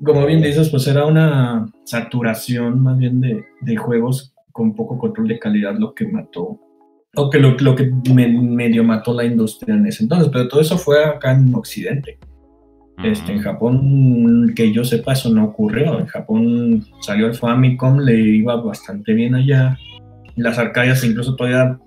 Como 0.04 0.26
bien 0.26 0.42
dices, 0.42 0.68
pues 0.70 0.86
era 0.86 1.06
una 1.06 1.66
saturación 1.84 2.82
más 2.82 2.98
bien 2.98 3.20
de, 3.20 3.44
de 3.60 3.76
juegos 3.76 4.34
con 4.52 4.74
poco 4.74 4.98
control 4.98 5.28
de 5.28 5.38
calidad 5.38 5.76
lo 5.78 5.94
que 5.94 6.06
mató, 6.06 6.58
o 7.14 7.30
que 7.30 7.38
lo, 7.38 7.56
lo 7.58 7.74
que 7.74 7.90
medio 8.14 8.84
mató 8.84 9.14
la 9.14 9.24
industria 9.24 9.74
en 9.74 9.86
ese 9.86 10.04
entonces. 10.04 10.28
Pero 10.32 10.48
todo 10.48 10.60
eso 10.60 10.78
fue 10.78 11.04
acá 11.04 11.32
en 11.32 11.54
Occidente. 11.54 12.18
Este, 13.02 13.32
en 13.32 13.40
Japón, 13.40 14.54
que 14.56 14.72
yo 14.72 14.82
sepa, 14.82 15.12
eso 15.12 15.30
no 15.30 15.44
ocurrió. 15.44 15.98
En 15.98 16.06
Japón 16.06 16.86
salió 17.00 17.26
el 17.26 17.34
Famicom, 17.34 17.98
le 17.98 18.18
iba 18.18 18.56
bastante 18.56 19.12
bien 19.12 19.34
allá. 19.34 19.78
Las 20.36 20.58
arcadias, 20.58 21.04
incluso 21.04 21.36
todavía, 21.36 21.78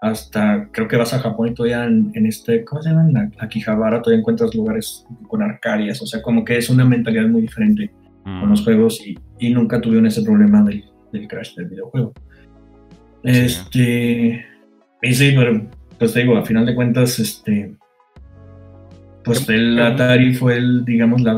hasta 0.00 0.68
creo 0.72 0.88
que 0.88 0.96
vas 0.96 1.12
a 1.12 1.18
Japón 1.18 1.48
y 1.48 1.54
todavía 1.54 1.84
en, 1.84 2.26
este, 2.26 2.64
¿cómo 2.64 2.82
se 2.82 2.90
llama? 2.90 3.08
En 3.08 3.34
Akihabara 3.38 4.00
todavía 4.00 4.20
encuentras 4.20 4.54
lugares 4.54 5.06
con 5.28 5.42
arcadias. 5.42 6.00
O 6.00 6.06
sea, 6.06 6.22
como 6.22 6.44
que 6.44 6.56
es 6.56 6.70
una 6.70 6.84
mentalidad 6.84 7.28
muy 7.28 7.42
diferente 7.42 7.90
con 8.24 8.48
los 8.50 8.62
juegos 8.62 9.00
y, 9.04 9.18
y, 9.38 9.52
nunca 9.52 9.80
tuvieron 9.80 10.06
ese 10.06 10.22
problema 10.22 10.62
del, 10.62 10.84
del 11.12 11.26
crash 11.26 11.54
del 11.56 11.66
videojuego. 11.66 12.12
Este. 13.22 14.46
Y 15.02 15.14
sí, 15.14 15.32
pero 15.36 15.66
pues 15.98 16.12
te 16.12 16.20
digo, 16.20 16.36
a 16.36 16.44
final 16.44 16.64
de 16.66 16.74
cuentas, 16.74 17.18
este 17.18 17.74
pues 19.24 19.48
el 19.48 19.78
Atari 19.78 20.34
fue 20.34 20.56
el, 20.56 20.84
digamos, 20.84 21.20
la, 21.22 21.34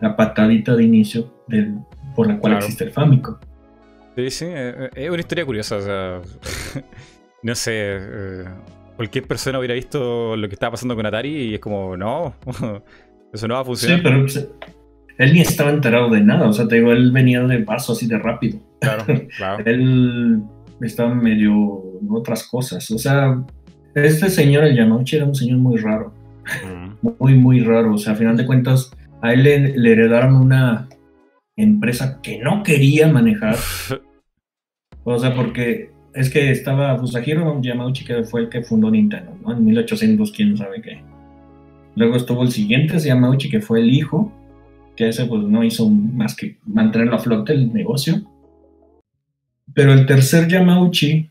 la 0.00 0.16
patadita 0.16 0.74
de 0.74 0.84
inicio 0.84 1.30
del, 1.46 1.74
por 2.14 2.26
la 2.26 2.38
cual 2.38 2.54
existe 2.54 2.84
el 2.84 2.92
Famicom. 2.92 3.36
Sí, 4.16 4.30
sí, 4.30 4.44
eh, 4.48 4.74
eh, 4.76 4.90
es 4.94 5.10
una 5.10 5.20
historia 5.20 5.44
curiosa, 5.44 5.76
o 5.76 5.80
sea, 5.82 6.20
no 7.42 7.54
sé, 7.54 7.72
eh, 7.74 8.44
cualquier 8.96 9.26
persona 9.26 9.58
hubiera 9.58 9.74
visto 9.74 10.36
lo 10.36 10.48
que 10.48 10.54
estaba 10.54 10.72
pasando 10.72 10.96
con 10.96 11.06
Atari 11.06 11.50
y 11.50 11.54
es 11.54 11.60
como, 11.60 11.96
no, 11.96 12.34
eso 13.32 13.48
no 13.48 13.54
va 13.54 13.60
a 13.60 13.64
funcionar. 13.64 13.98
Sí, 13.98 14.02
pero 14.02 14.66
él 15.18 15.32
ni 15.32 15.40
estaba 15.40 15.70
enterado 15.70 16.10
de 16.10 16.20
nada, 16.20 16.48
o 16.48 16.52
sea, 16.52 16.68
te 16.68 16.76
digo, 16.76 16.92
él 16.92 17.12
venía 17.12 17.42
de 17.42 17.60
paso 17.60 17.92
así 17.92 18.06
de 18.06 18.18
rápido. 18.18 18.58
Claro, 18.80 19.04
claro. 19.36 19.64
él 19.64 20.42
estaba 20.80 21.14
medio 21.14 21.82
en 22.00 22.08
otras 22.10 22.46
cosas, 22.48 22.90
o 22.90 22.98
sea, 22.98 23.42
este 23.94 24.28
señor, 24.28 24.64
el 24.64 24.76
Yamauchi, 24.76 25.16
era 25.16 25.24
un 25.24 25.34
señor 25.34 25.58
muy 25.58 25.78
raro 25.78 26.12
muy, 27.18 27.34
muy 27.34 27.60
raro. 27.60 27.94
O 27.94 27.98
sea, 27.98 28.12
a 28.12 28.16
final 28.16 28.36
de 28.36 28.46
cuentas, 28.46 28.90
a 29.22 29.32
él 29.32 29.42
le, 29.42 29.92
heredaron 29.92 30.36
una 30.36 30.88
empresa 31.56 32.20
que 32.22 32.38
no 32.38 32.62
quería 32.62 33.08
manejar. 33.08 33.56
O 35.04 35.18
sea, 35.18 35.34
porque 35.34 35.90
es 36.16 36.30
que 36.30 36.50
estaba 36.50 36.98
Fusahiro 36.98 37.60
Yamauchi, 37.60 38.04
que 38.04 38.24
fue 38.24 38.42
el 38.42 38.48
que 38.48 38.62
fundó 38.62 38.90
Nintendo, 38.90 39.36
¿no? 39.42 39.52
En 39.52 39.64
1800, 39.64 40.32
quién 40.32 40.56
sabe 40.56 40.80
qué. 40.80 41.02
Luego 41.94 42.16
estuvo 42.16 42.42
el 42.42 42.50
siguiente 42.50 42.98
Yamauchi, 42.98 43.50
que 43.50 43.60
fue 43.60 43.80
el 43.80 43.90
hijo, 43.92 44.32
que 44.96 45.08
ese 45.08 45.26
pues 45.26 45.42
no 45.42 45.62
hizo 45.62 45.88
más 45.90 46.34
que 46.34 46.56
mantenerlo 46.64 47.16
a 47.16 47.18
flote 47.18 47.52
el 47.52 47.72
negocio. 47.72 48.22
Pero 49.74 49.92
el 49.92 50.06
tercer 50.06 50.48
Yamauchi, 50.48 51.30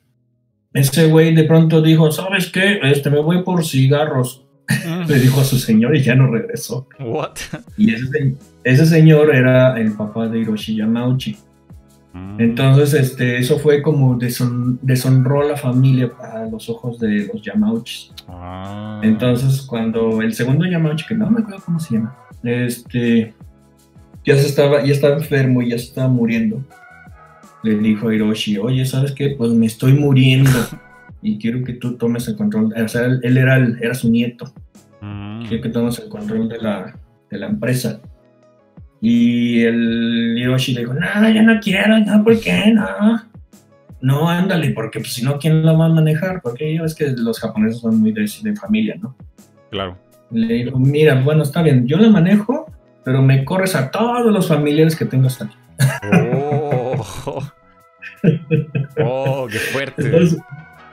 ese 0.73 1.07
güey 1.07 1.33
de 1.33 1.45
pronto 1.45 1.81
dijo, 1.81 2.11
¿sabes 2.11 2.51
qué? 2.51 2.79
Este, 2.83 3.09
me 3.09 3.19
voy 3.19 3.43
por 3.43 3.65
cigarros. 3.65 4.45
Mm. 4.67 5.05
le 5.09 5.19
dijo 5.19 5.41
a 5.41 5.43
su 5.43 5.57
señor 5.57 5.95
y 5.95 6.01
ya 6.01 6.15
no 6.15 6.27
regresó. 6.27 6.87
What? 6.99 7.37
Y 7.77 7.93
ese, 7.93 8.35
ese 8.63 8.85
señor 8.85 9.33
era 9.33 9.79
el 9.79 9.93
papá 9.93 10.27
de 10.27 10.39
Hiroshi 10.39 10.75
Yamauchi. 10.75 11.37
Entonces, 12.37 12.93
este, 12.93 13.37
eso 13.37 13.59
fue 13.59 13.81
como 13.81 14.17
deshonró 14.17 15.47
la 15.47 15.57
familia 15.57 16.11
a 16.21 16.45
los 16.45 16.69
ojos 16.69 16.99
de 16.99 17.29
los 17.31 17.41
Yamauchis. 17.41 18.13
Ah. 18.27 18.99
Entonces, 19.03 19.61
cuando 19.61 20.21
el 20.21 20.33
segundo 20.33 20.65
Yamauchi, 20.65 21.05
que 21.05 21.15
no 21.15 21.29
me 21.29 21.41
acuerdo 21.41 21.61
cómo 21.65 21.79
se 21.79 21.95
llama, 21.95 22.15
este, 22.43 23.33
ya 24.23 24.35
se 24.37 24.47
estaba, 24.47 24.83
ya 24.83 24.93
estaba 24.93 25.15
enfermo 25.15 25.61
y 25.61 25.69
ya 25.69 25.77
se 25.77 25.85
estaba 25.85 26.07
muriendo, 26.07 26.61
le 27.63 27.75
dijo 27.79 28.09
a 28.09 28.15
Hiroshi, 28.15 28.57
oye, 28.57 28.85
¿sabes 28.85 29.11
qué? 29.11 29.35
Pues 29.37 29.51
me 29.51 29.65
estoy 29.65 29.93
muriendo. 29.93 30.51
y 31.21 31.37
quiero 31.37 31.63
que 31.63 31.73
tú 31.73 31.97
tomes 31.97 32.27
el 32.27 32.35
control. 32.35 32.73
O 32.73 32.87
sea, 32.87 33.05
él, 33.05 33.37
era, 33.37 33.57
era 33.81 33.93
su 33.93 34.09
nieto. 34.09 34.53
Mm. 35.01 35.47
Quiero 35.47 35.63
que 35.63 35.69
tomes 35.69 35.99
el 35.99 36.09
control 36.09 36.47
de 36.47 36.59
la, 36.59 36.97
de 37.29 37.37
la 37.39 37.47
empresa. 37.47 37.99
Y 39.07 39.61
el 39.61 40.35
Hiroshi 40.35 40.73
le 40.73 40.79
dijo, 40.79 40.95
no, 40.95 41.29
yo 41.29 41.43
no 41.43 41.59
quiero, 41.59 41.99
no, 41.99 42.23
¿por 42.23 42.39
qué? 42.39 42.73
No. 42.73 43.21
No, 44.01 44.27
ándale, 44.27 44.71
porque 44.71 44.99
pues, 44.99 45.13
si 45.13 45.23
no, 45.23 45.37
¿quién 45.37 45.63
lo 45.63 45.77
va 45.77 45.85
a 45.85 45.89
manejar? 45.89 46.41
Porque 46.41 46.73
yo 46.73 46.85
es 46.85 46.95
que 46.95 47.13
los 47.15 47.39
japoneses 47.39 47.81
son 47.81 48.01
muy 48.01 48.11
de, 48.11 48.27
de 48.41 48.55
familia, 48.55 48.95
¿no? 48.99 49.15
Claro. 49.69 49.95
Le 50.31 50.51
dijo, 50.55 50.79
mira, 50.79 51.21
bueno, 51.21 51.43
está 51.43 51.61
bien, 51.61 51.85
yo 51.85 51.97
lo 51.97 52.09
manejo, 52.09 52.65
pero 53.03 53.21
me 53.21 53.45
corres 53.45 53.75
a 53.75 53.91
todos 53.91 54.33
los 54.33 54.47
familiares 54.47 54.95
que 54.95 55.05
tengas 55.05 55.39
aquí. 55.39 55.55
Oh, 56.11 57.43
oh 59.05 59.47
qué 59.51 59.59
fuerte. 59.59 60.29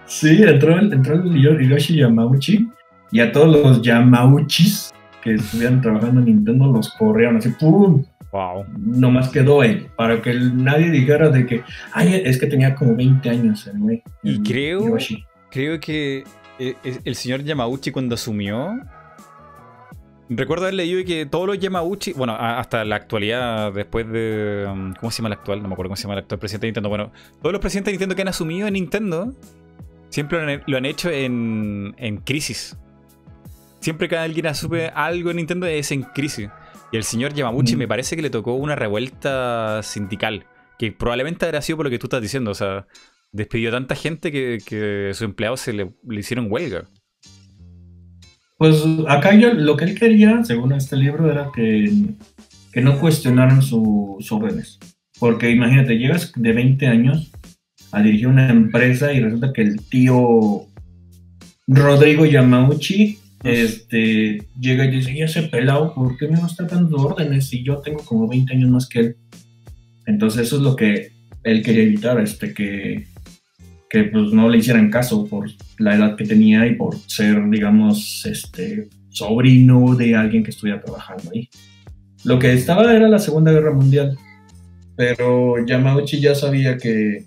Sí, 0.04 0.42
entró, 0.42 0.78
entró 0.78 1.14
el 1.14 1.34
Hiroshi 1.34 1.96
Yamauchi 1.96 2.68
y 3.10 3.20
a 3.20 3.32
todos 3.32 3.58
los 3.58 3.80
Yamauchis 3.80 4.91
que 5.22 5.34
estuvieran 5.34 5.80
trabajando 5.80 6.20
en 6.20 6.26
Nintendo 6.26 6.72
los 6.72 6.90
corrieron 6.94 7.36
así, 7.36 7.50
¡pum! 7.50 8.04
Wow. 8.32 8.64
Nomás 8.78 9.28
quedó 9.28 9.62
él, 9.62 9.88
para 9.96 10.22
que 10.22 10.34
nadie 10.34 10.90
dijera 10.90 11.28
de 11.28 11.46
que, 11.46 11.62
ay, 11.92 12.22
es 12.24 12.38
que 12.38 12.46
tenía 12.46 12.74
como 12.74 12.96
20 12.96 13.28
años 13.28 13.66
el 13.66 13.78
güey. 13.78 14.02
Y 14.22 14.42
creo, 14.42 14.96
creo 15.50 15.78
que 15.80 16.24
eh, 16.58 16.74
el 17.04 17.14
señor 17.14 17.42
Yamauchi 17.42 17.90
cuando 17.90 18.14
asumió, 18.14 18.80
recuerdo 20.30 20.64
haber 20.64 20.74
leído 20.74 21.04
que 21.04 21.26
todos 21.26 21.46
los 21.46 21.58
Yamauchi, 21.58 22.14
bueno, 22.14 22.34
hasta 22.34 22.86
la 22.86 22.96
actualidad, 22.96 23.72
después 23.72 24.10
de, 24.10 24.66
um, 24.66 24.94
¿cómo 24.94 25.10
se 25.10 25.18
llama 25.18 25.28
el 25.28 25.38
actual? 25.38 25.62
No 25.62 25.68
me 25.68 25.74
acuerdo 25.74 25.90
cómo 25.90 25.96
se 25.96 26.04
llama 26.04 26.14
el 26.14 26.20
actual 26.20 26.38
presidente 26.38 26.66
de 26.66 26.68
Nintendo. 26.70 26.88
Bueno, 26.88 27.12
todos 27.40 27.52
los 27.52 27.60
presidentes 27.60 27.90
de 27.90 27.92
Nintendo 27.92 28.16
que 28.16 28.22
han 28.22 28.28
asumido 28.28 28.66
en 28.66 28.72
Nintendo 28.74 29.34
Siempre 30.12 30.62
lo 30.66 30.76
han, 30.76 30.84
hecho 30.84 31.10
en, 31.10 31.94
crisis. 32.26 32.76
Siempre 33.82 34.08
que 34.08 34.16
alguien 34.16 34.46
asume 34.46 34.86
algo 34.94 35.30
en 35.30 35.36
Nintendo 35.36 35.66
es 35.66 35.92
en 35.92 36.02
crisis. 36.02 36.48
Y 36.90 36.96
el 36.96 37.04
señor 37.04 37.34
Yamaguchi 37.34 37.74
Mm. 37.76 37.78
me 37.78 37.88
parece 37.88 38.16
que 38.16 38.22
le 38.22 38.30
tocó 38.30 38.54
una 38.54 38.74
revuelta 38.76 39.82
sindical. 39.82 40.46
Que 40.78 40.92
probablemente 40.92 41.44
habrá 41.44 41.60
sido 41.62 41.76
por 41.76 41.86
lo 41.86 41.90
que 41.90 41.98
tú 41.98 42.06
estás 42.06 42.22
diciendo. 42.22 42.50
O 42.50 42.54
sea, 42.54 42.86
despidió 43.32 43.68
a 43.68 43.72
tanta 43.72 43.94
gente 43.94 44.30
que, 44.32 44.58
que 44.64 45.10
sus 45.12 45.22
empleados 45.22 45.60
se 45.60 45.72
le, 45.72 45.90
le 46.08 46.20
hicieron 46.20 46.48
huelga. 46.50 46.84
Pues 48.58 48.82
acá 49.08 49.34
yo 49.34 49.52
lo 49.54 49.76
que 49.76 49.84
él 49.86 49.98
quería, 49.98 50.44
según 50.44 50.72
este 50.72 50.96
libro, 50.96 51.30
era 51.30 51.50
que, 51.54 51.90
que 52.72 52.80
no 52.80 52.98
cuestionaran 53.00 53.60
su- 53.62 54.16
sus 54.20 54.32
órdenes. 54.32 54.78
Porque 55.18 55.50
imagínate, 55.50 55.98
llegas 55.98 56.32
de 56.36 56.52
20 56.52 56.86
años 56.86 57.30
a 57.90 58.02
dirigir 58.02 58.28
una 58.28 58.48
empresa 58.50 59.12
y 59.12 59.20
resulta 59.20 59.52
que 59.52 59.62
el 59.62 59.80
tío 59.88 60.66
Rodrigo 61.66 62.24
Yamauchi 62.24 63.18
este, 63.44 64.46
llega 64.58 64.84
y 64.84 64.90
dice, 64.90 65.14
ya 65.14 65.24
ese 65.24 65.42
pelado, 65.44 65.94
¿por 65.94 66.16
qué 66.16 66.28
me 66.28 66.40
está 66.40 66.64
dando 66.64 66.96
órdenes 66.98 67.48
si 67.48 67.62
yo 67.62 67.78
tengo 67.78 68.04
como 68.04 68.28
20 68.28 68.52
años 68.52 68.70
más 68.70 68.88
que 68.88 69.00
él? 69.00 69.16
Entonces 70.06 70.46
eso 70.46 70.56
es 70.56 70.62
lo 70.62 70.76
que 70.76 71.12
él 71.42 71.62
quería 71.62 71.82
evitar, 71.82 72.20
este, 72.20 72.54
que, 72.54 73.06
que 73.90 74.04
pues 74.04 74.32
no 74.32 74.48
le 74.48 74.58
hicieran 74.58 74.90
caso 74.90 75.26
por 75.26 75.50
la 75.78 75.96
edad 75.96 76.16
que 76.16 76.24
tenía 76.24 76.66
y 76.66 76.74
por 76.76 76.96
ser, 77.06 77.48
digamos, 77.50 78.24
este, 78.26 78.88
sobrino 79.10 79.94
de 79.96 80.14
alguien 80.14 80.44
que 80.44 80.50
estuviera 80.50 80.80
trabajando 80.80 81.30
ahí. 81.34 81.48
Lo 82.24 82.38
que 82.38 82.52
estaba 82.52 82.94
era 82.94 83.08
la 83.08 83.18
Segunda 83.18 83.52
Guerra 83.52 83.72
Mundial, 83.72 84.16
pero 84.96 85.64
Yamauchi 85.66 86.20
ya 86.20 86.34
sabía 86.34 86.76
que, 86.76 87.24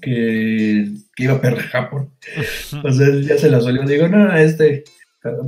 que, 0.00 0.88
que 1.14 1.24
iba 1.24 1.34
a 1.34 1.40
perder 1.40 1.62
Japón. 1.62 2.10
Entonces 2.72 3.26
ya 3.26 3.38
se 3.38 3.48
la 3.48 3.60
solió. 3.60 3.84
Digo, 3.84 4.08
no, 4.08 4.34
este, 4.36 4.82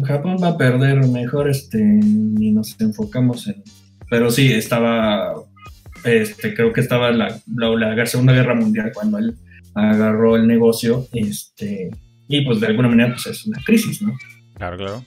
Japón 0.05 0.37
va 0.43 0.49
a 0.49 0.57
perder, 0.57 1.07
mejor 1.07 1.49
este, 1.49 1.79
ni 1.83 2.53
nos 2.53 2.81
enfocamos 2.81 3.47
en... 3.49 3.63
Pero 4.09 4.31
sí, 4.31 4.53
estaba, 4.53 5.35
este, 6.05 6.55
creo 6.55 6.73
que 6.73 6.81
estaba 6.81 7.11
la, 7.11 7.41
la, 7.55 7.95
la 7.95 8.07
Segunda 8.07 8.33
Guerra 8.33 8.55
Mundial 8.55 8.93
cuando 8.95 9.19
él 9.19 9.35
agarró 9.75 10.37
el 10.37 10.47
negocio, 10.47 11.09
este, 11.13 11.91
y 12.29 12.45
pues 12.45 12.61
de 12.61 12.69
alguna 12.69 12.89
manera 12.89 13.15
pues 13.15 13.27
es 13.27 13.47
una 13.47 13.61
crisis, 13.65 14.03
¿no? 14.03 14.17
Claro, 14.55 14.77
claro. 14.77 15.05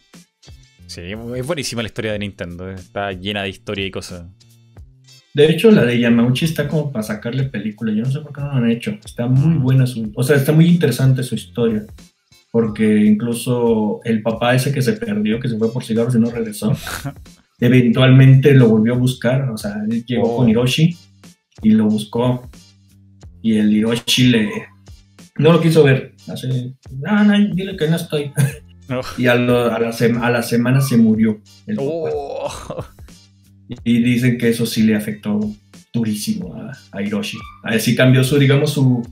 Sí, 0.88 1.02
es 1.02 1.46
buenísima 1.46 1.82
la 1.82 1.88
historia 1.88 2.14
de 2.14 2.20
Nintendo. 2.20 2.70
Está 2.70 3.12
llena 3.12 3.44
de 3.44 3.50
historia 3.50 3.86
y 3.86 3.92
cosas. 3.92 4.26
De 5.34 5.46
hecho, 5.46 5.70
la 5.70 5.84
de 5.84 6.00
Yamauchi 6.00 6.46
está 6.46 6.68
como 6.68 6.92
para 6.92 7.04
sacarle 7.04 7.44
película. 7.44 7.92
Yo 7.92 8.04
no 8.04 8.12
sé 8.12 8.22
por 8.22 8.34
qué 8.34 8.42
no 8.42 8.48
lo 8.48 8.54
han 8.54 8.72
hecho. 8.72 8.98
Está 9.06 9.28
muy 9.28 9.58
buena 9.58 9.86
su... 9.86 10.12
O 10.16 10.24
sea, 10.24 10.38
está 10.38 10.52
muy 10.52 10.66
interesante 10.66 11.24
su 11.24 11.36
historia. 11.36 11.86
Porque 12.60 13.06
incluso 13.06 14.00
el 14.04 14.24
papá 14.24 14.56
ese 14.56 14.72
que 14.74 14.82
se 14.82 14.94
perdió, 14.94 15.40
que 15.40 15.48
se 15.48 15.60
fue 15.60 15.72
por 15.72 15.84
cigarros 15.84 16.16
y 16.16 16.20
no 16.20 16.32
regresó, 16.32 16.74
eventualmente 17.60 18.54
lo 18.54 18.68
volvió 18.68 18.94
a 18.96 18.98
buscar. 18.98 19.50
O 19.52 19.58
sea, 19.58 19.76
él 19.88 20.04
llegó 20.06 20.24
Oh. 20.34 20.38
con 20.38 20.50
Hiroshi 20.50 20.98
y 21.62 21.70
lo 21.72 21.86
buscó. 21.86 22.50
Y 23.44 23.58
el 23.58 23.72
Hiroshi 23.74 24.24
le... 24.24 24.50
No 25.38 25.54
lo 25.54 25.62
quiso 25.62 25.84
ver. 25.84 26.16
Así, 26.28 26.74
no, 27.00 27.24
no, 27.24 27.54
dile 27.54 27.78
que 27.78 27.88
no 27.88 27.96
estoy. 27.96 28.32
No. 28.90 29.02
Y 29.18 29.28
a, 29.28 29.36
lo- 29.36 29.70
a 29.70 29.80
la 29.80 29.92
sema- 29.92 30.26
a 30.26 30.32
la 30.32 30.42
semana 30.42 30.80
se 30.80 30.96
murió 30.96 31.42
el 31.66 31.76
papá. 31.76 31.86
Oh. 32.14 32.86
Y 33.84 34.02
dicen 34.02 34.38
que 34.38 34.48
eso 34.48 34.66
sí 34.66 34.84
le 34.84 34.96
afectó 34.96 35.42
durísimo 35.92 36.56
a, 36.56 36.72
a 36.94 37.02
Hiroshi. 37.02 37.38
Así 37.64 37.98
cambió 37.98 38.24
su, 38.24 38.40
digamos, 38.40 38.72
su, 38.72 39.06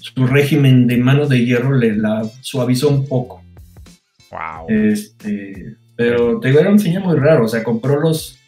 su 0.00 0.26
régimen 0.26 0.86
de 0.86 0.96
mano 0.96 1.26
de 1.26 1.44
hierro, 1.44 1.76
le 1.76 1.96
la 1.96 2.24
suavizó 2.40 2.88
un 2.88 3.06
poco. 3.06 3.42
Wow. 4.30 4.66
Este, 4.68 5.76
pero 5.96 6.40
te 6.40 6.48
digo, 6.48 6.60
era 6.60 6.70
un 6.70 6.78
señor 6.78 7.04
muy 7.04 7.16
raro. 7.16 7.44
O 7.44 7.48
sea, 7.48 7.62
compró 7.62 8.00
los, 8.00 8.38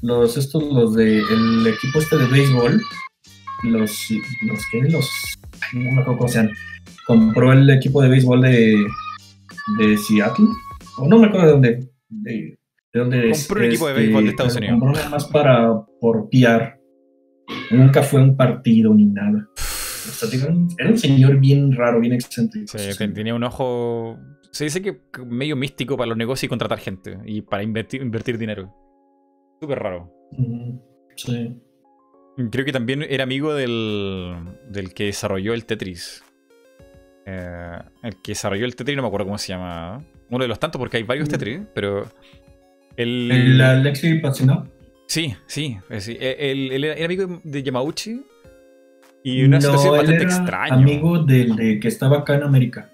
los, 0.00 0.36
estos, 0.36 0.62
los 0.62 0.94
de, 0.94 1.18
el 1.18 1.66
equipo 1.66 1.98
este 1.98 2.16
de 2.16 2.26
béisbol. 2.26 2.80
Los, 3.64 4.08
los 4.46 4.60
que, 4.70 4.80
los, 4.88 5.10
no 5.74 5.80
me 5.80 6.00
acuerdo 6.00 6.18
cómo 6.18 6.28
se 6.28 6.38
llaman. 6.38 6.54
Compró 7.06 7.52
el 7.52 7.68
equipo 7.70 8.02
de 8.02 8.08
béisbol 8.08 8.40
de, 8.42 8.86
de 9.78 9.98
Seattle. 9.98 10.46
O 10.98 11.06
no 11.06 11.18
me 11.18 11.26
acuerdo 11.26 11.46
de 11.46 11.52
dónde. 11.52 11.88
De, 12.08 12.58
de 12.92 13.00
dónde 13.00 13.30
es, 13.30 13.46
Compró 13.46 13.64
un 13.64 13.70
equipo 13.70 13.88
de 13.88 13.94
béisbol 13.94 14.24
de 14.24 14.30
Estados 14.30 14.56
Unidos. 14.56 14.78
Compró 14.80 14.92
nada 14.92 15.08
más 15.10 15.26
para, 15.26 15.82
por 16.00 16.28
PR. 16.30 16.80
Nunca 17.70 18.02
fue 18.02 18.22
un 18.22 18.36
partido 18.36 18.94
ni 18.94 19.06
nada. 19.06 19.48
Era 20.32 20.46
un- 20.52 20.68
era 20.78 20.90
un 20.90 20.98
señor 20.98 21.38
bien 21.38 21.72
raro, 21.72 22.00
bien 22.00 22.12
excéntrico. 22.14 22.66
Sí, 22.78 22.90
ten- 22.98 23.14
tenía 23.14 23.34
un 23.34 23.44
ojo. 23.44 24.18
Se 24.50 24.64
dice 24.64 24.82
que 24.82 24.98
medio 25.24 25.56
místico 25.56 25.96
para 25.96 26.08
los 26.08 26.16
negocios 26.18 26.44
y 26.44 26.48
contratar 26.48 26.78
gente. 26.78 27.18
Y 27.24 27.42
para 27.42 27.62
invertir, 27.62 28.02
invertir 28.02 28.36
dinero. 28.38 28.74
Súper 29.60 29.78
raro. 29.78 30.12
Ujú, 30.32 30.82
Sí. 31.16 31.56
Creo 32.50 32.64
que 32.64 32.72
también 32.72 33.02
era 33.02 33.24
amigo 33.24 33.54
del, 33.54 34.34
del 34.70 34.94
que 34.94 35.04
desarrolló 35.04 35.52
el 35.54 35.66
Tetris. 35.66 36.22
Eh, 37.26 37.78
el 38.02 38.16
que 38.22 38.32
desarrolló 38.32 38.64
el 38.64 38.74
Tetris, 38.74 38.96
no 38.96 39.02
me 39.02 39.08
acuerdo 39.08 39.26
cómo 39.26 39.38
se 39.38 39.48
llama. 39.48 40.02
Uno 40.30 40.42
de 40.44 40.48
los 40.48 40.58
tantos, 40.58 40.78
porque 40.78 40.96
hay 40.96 41.02
varios 41.02 41.28
Mm. 41.28 41.32
Tetris, 41.32 41.60
pero. 41.74 42.06
El, 42.96 43.30
El 43.30 43.60
Alexei 43.60 44.20
Patsinov. 44.20 44.66
Sí, 45.06 45.34
sí. 45.46 45.76
eh, 45.90 46.00
sí. 46.00 46.16
Él, 46.20 46.72
él 46.72 46.84
era 46.84 46.94
era 46.94 47.04
amigo 47.06 47.40
de 47.44 47.62
Yamauchi. 47.62 48.22
Y 49.24 49.44
una 49.44 49.60
situación 49.60 49.94
él 49.94 50.00
bastante 50.00 50.24
era 50.24 50.36
extraña. 50.36 50.74
Amigo 50.74 51.18
del 51.18 51.56
de 51.56 51.80
que 51.80 51.88
estaba 51.88 52.18
acá 52.18 52.34
en 52.34 52.42
América. 52.42 52.90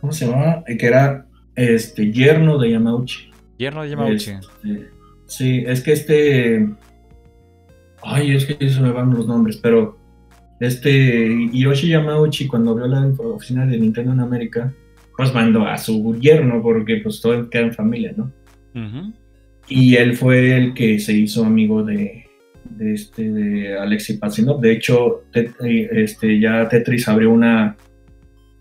¿Cómo 0.00 0.12
se 0.12 0.26
llamaba? 0.26 0.64
Eh, 0.66 0.76
Que 0.76 0.86
era 0.86 1.26
este 1.54 2.10
yerno 2.12 2.58
de 2.58 2.70
Yamauchi. 2.70 3.30
Yerno 3.58 3.82
de 3.82 3.90
Yamauchi. 3.90 4.30
Este, 4.30 4.90
sí, 5.26 5.64
es 5.66 5.82
que 5.82 5.92
este. 5.92 6.68
Ay, 8.02 8.32
es 8.32 8.46
que 8.46 8.68
se 8.68 8.80
me 8.80 8.92
van 8.92 9.12
los 9.12 9.26
nombres, 9.26 9.56
pero 9.56 9.98
este 10.60 11.26
Hiroshi 11.52 11.88
Yamauchi, 11.88 12.46
cuando 12.46 12.72
abrió 12.72 12.86
la 12.86 13.06
oficina 13.06 13.66
de 13.66 13.78
Nintendo 13.78 14.12
en 14.12 14.20
América, 14.20 14.72
pues 15.16 15.34
mandó 15.34 15.66
a 15.66 15.76
su 15.76 16.18
yerno, 16.20 16.62
porque 16.62 16.98
pues 17.02 17.20
todo 17.20 17.48
queda 17.50 17.62
en 17.62 17.74
familia, 17.74 18.14
¿no? 18.16 18.32
Y 19.68 19.96
él 19.96 20.16
fue 20.16 20.56
el 20.56 20.74
que 20.74 20.98
se 20.98 21.14
hizo 21.14 21.44
amigo 21.44 21.82
de, 21.82 22.25
de 22.70 22.94
este 22.94 23.30
de 23.30 23.78
Alexei. 23.78 24.18
De 24.60 24.72
hecho, 24.72 25.24
eh, 25.34 25.88
este, 25.92 26.40
ya 26.40 26.68
Tetris 26.68 27.08
abrió 27.08 27.32
una 27.32 27.76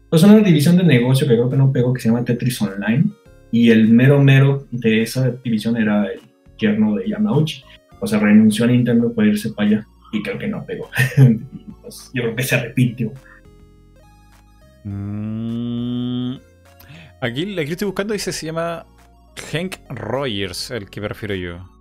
pues 0.09 0.23
una 0.23 0.39
división 0.39 0.77
de 0.77 0.83
negocio 0.83 1.27
que 1.27 1.33
creo 1.33 1.49
que 1.49 1.57
no 1.57 1.71
pegó 1.71 1.93
que 1.93 2.01
se 2.01 2.09
llama 2.09 2.23
Tetris 2.23 2.61
Online. 2.61 3.05
Y 3.51 3.71
el 3.71 3.87
mero 3.87 4.21
mero 4.21 4.67
de 4.71 5.01
esa 5.01 5.31
división 5.43 5.77
era 5.77 6.05
el 6.07 6.21
yerno 6.57 6.95
de 6.95 7.09
Yamauchi. 7.09 7.63
O 7.99 8.07
sea, 8.07 8.19
renunció 8.19 8.65
a 8.65 8.67
Nintendo 8.67 9.13
para 9.13 9.27
irse 9.27 9.51
para 9.51 9.69
allá. 9.69 9.87
Y 10.11 10.21
creo 10.21 10.37
que 10.37 10.47
no 10.47 10.65
pegó. 10.65 10.89
Pues, 11.81 12.09
yo 12.15 12.23
creo 12.23 12.35
que 12.35 12.41
se 12.41 12.55
arrepintió. 12.55 13.13
Mm, 14.83 16.37
Aquí, 17.21 17.57
aquí 17.59 17.71
estoy 17.71 17.85
buscando 17.85 18.13
dice 18.13 18.31
se 18.31 18.45
llama 18.45 18.85
Hank 19.51 19.77
Rogers, 19.89 20.69
el 20.71 20.89
que 20.89 21.01
me 21.01 21.07
refiero 21.07 21.33
yo. 21.33 21.74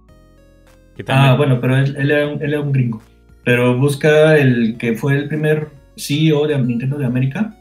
Que 0.96 1.04
también- 1.04 1.32
Ah, 1.32 1.36
bueno, 1.36 1.60
pero 1.60 1.76
él, 1.76 1.96
él 1.98 2.10
era 2.10 2.28
un, 2.28 2.42
él 2.42 2.52
era 2.52 2.60
un 2.60 2.72
gringo. 2.72 3.02
Pero 3.44 3.76
busca 3.76 4.36
el 4.38 4.76
que 4.78 4.94
fue 4.94 5.14
el 5.16 5.28
primer 5.28 5.68
CEO 5.96 6.46
de 6.46 6.58
Nintendo 6.58 6.96
de 6.98 7.04
América, 7.06 7.54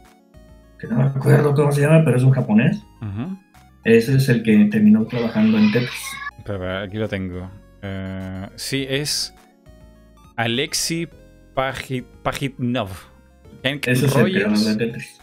que 0.80 0.88
no 0.88 0.98
me 0.98 1.04
acuerdo 1.04 1.54
cómo 1.54 1.72
se 1.72 1.82
llama, 1.82 2.04
pero 2.06 2.18
es 2.18 2.24
un 2.24 2.32
japonés. 2.32 2.82
Ese 3.84 4.16
es 4.16 4.30
el 4.30 4.44
que 4.44 4.56
terminó 4.72 5.06
trabajando 5.06 5.58
en 5.58 5.72
Tetris. 5.72 5.92
Espera, 6.38 6.84
aquí 6.84 6.98
lo 6.98 7.10
tengo. 7.10 7.50
Eh, 7.82 8.48
sí, 8.56 8.86
es 8.90 9.34
Alexi 10.38 11.08
Pajit, 11.54 12.06
Pajitnov. 12.24 12.90
Ese 13.92 14.06
es 14.06 14.16
el 14.16 14.34
de 14.78 14.86
Tetris. 14.86 15.20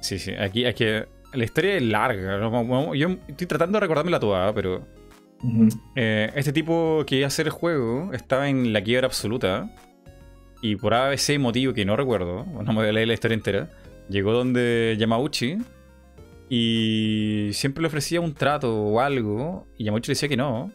Sí, 0.00 0.18
sí, 0.18 0.32
aquí, 0.34 0.64
aquí 0.64 0.84
la 1.34 1.44
historia 1.44 1.74
es 1.76 1.82
larga. 1.82 2.38
Yo 2.94 3.08
estoy 3.28 3.46
tratando 3.46 3.76
de 3.76 3.80
recordármela 3.80 4.18
toda, 4.18 4.52
pero 4.54 4.86
Eh, 5.96 6.30
este 6.36 6.52
tipo 6.52 7.04
que 7.06 7.16
iba 7.16 7.26
a 7.26 7.28
hacer 7.28 7.46
el 7.46 7.52
juego 7.52 8.12
estaba 8.12 8.48
en 8.48 8.72
la 8.72 8.82
quiebra 8.82 9.06
absoluta. 9.06 9.74
Y 10.60 10.76
por 10.76 10.94
ABC 10.94 11.38
motivo 11.40 11.72
que 11.74 11.84
no 11.84 11.96
recuerdo, 11.96 12.44
no 12.46 12.62
me 12.72 12.74
voy 12.74 12.86
a 12.88 12.92
leer 12.92 13.08
la 13.08 13.14
historia 13.14 13.34
entera, 13.34 13.70
llegó 14.08 14.32
donde 14.32 14.94
Yamauchi 14.96 15.58
y 16.48 17.50
siempre 17.52 17.82
le 17.82 17.88
ofrecía 17.88 18.20
un 18.20 18.34
trato 18.34 18.72
o 18.74 19.00
algo. 19.00 19.66
Y 19.76 19.84
Yamauchi 19.84 20.08
le 20.08 20.12
decía 20.12 20.28
que 20.28 20.36
no. 20.36 20.70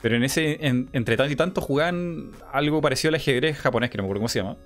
Pero 0.00 0.16
en 0.16 0.22
ese, 0.24 0.64
en- 0.66 0.88
entre 0.94 1.16
tanto 1.18 1.32
y 1.32 1.36
tanto 1.36 1.60
jugaban 1.60 2.30
algo 2.52 2.80
parecido 2.80 3.10
al 3.10 3.16
ajedrez 3.16 3.58
japonés, 3.58 3.90
que 3.90 3.98
no 3.98 4.04
me 4.04 4.06
acuerdo 4.06 4.20
cómo 4.20 4.28
se 4.28 4.38
llama. 4.38 4.56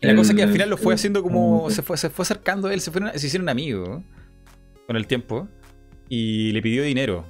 Y 0.00 0.06
la 0.06 0.12
El- 0.12 0.16
cosa 0.18 0.30
es 0.30 0.36
que 0.36 0.42
al 0.44 0.52
final 0.52 0.70
lo 0.70 0.76
fue 0.76 0.94
haciendo 0.94 1.22
como. 1.22 1.66
el- 1.68 1.74
Se 1.74 1.82
fue, 1.82 1.96
se 1.96 2.08
fue 2.10 2.22
acercando 2.22 2.68
a 2.68 2.74
él, 2.74 2.80
se, 2.80 2.92
fueron, 2.92 3.10
se 3.18 3.26
hicieron 3.26 3.48
amigos 3.48 4.02
con 4.86 4.94
el 4.96 5.06
tiempo. 5.08 5.48
Y 6.08 6.52
le 6.52 6.62
pidió 6.62 6.84
dinero. 6.84 7.24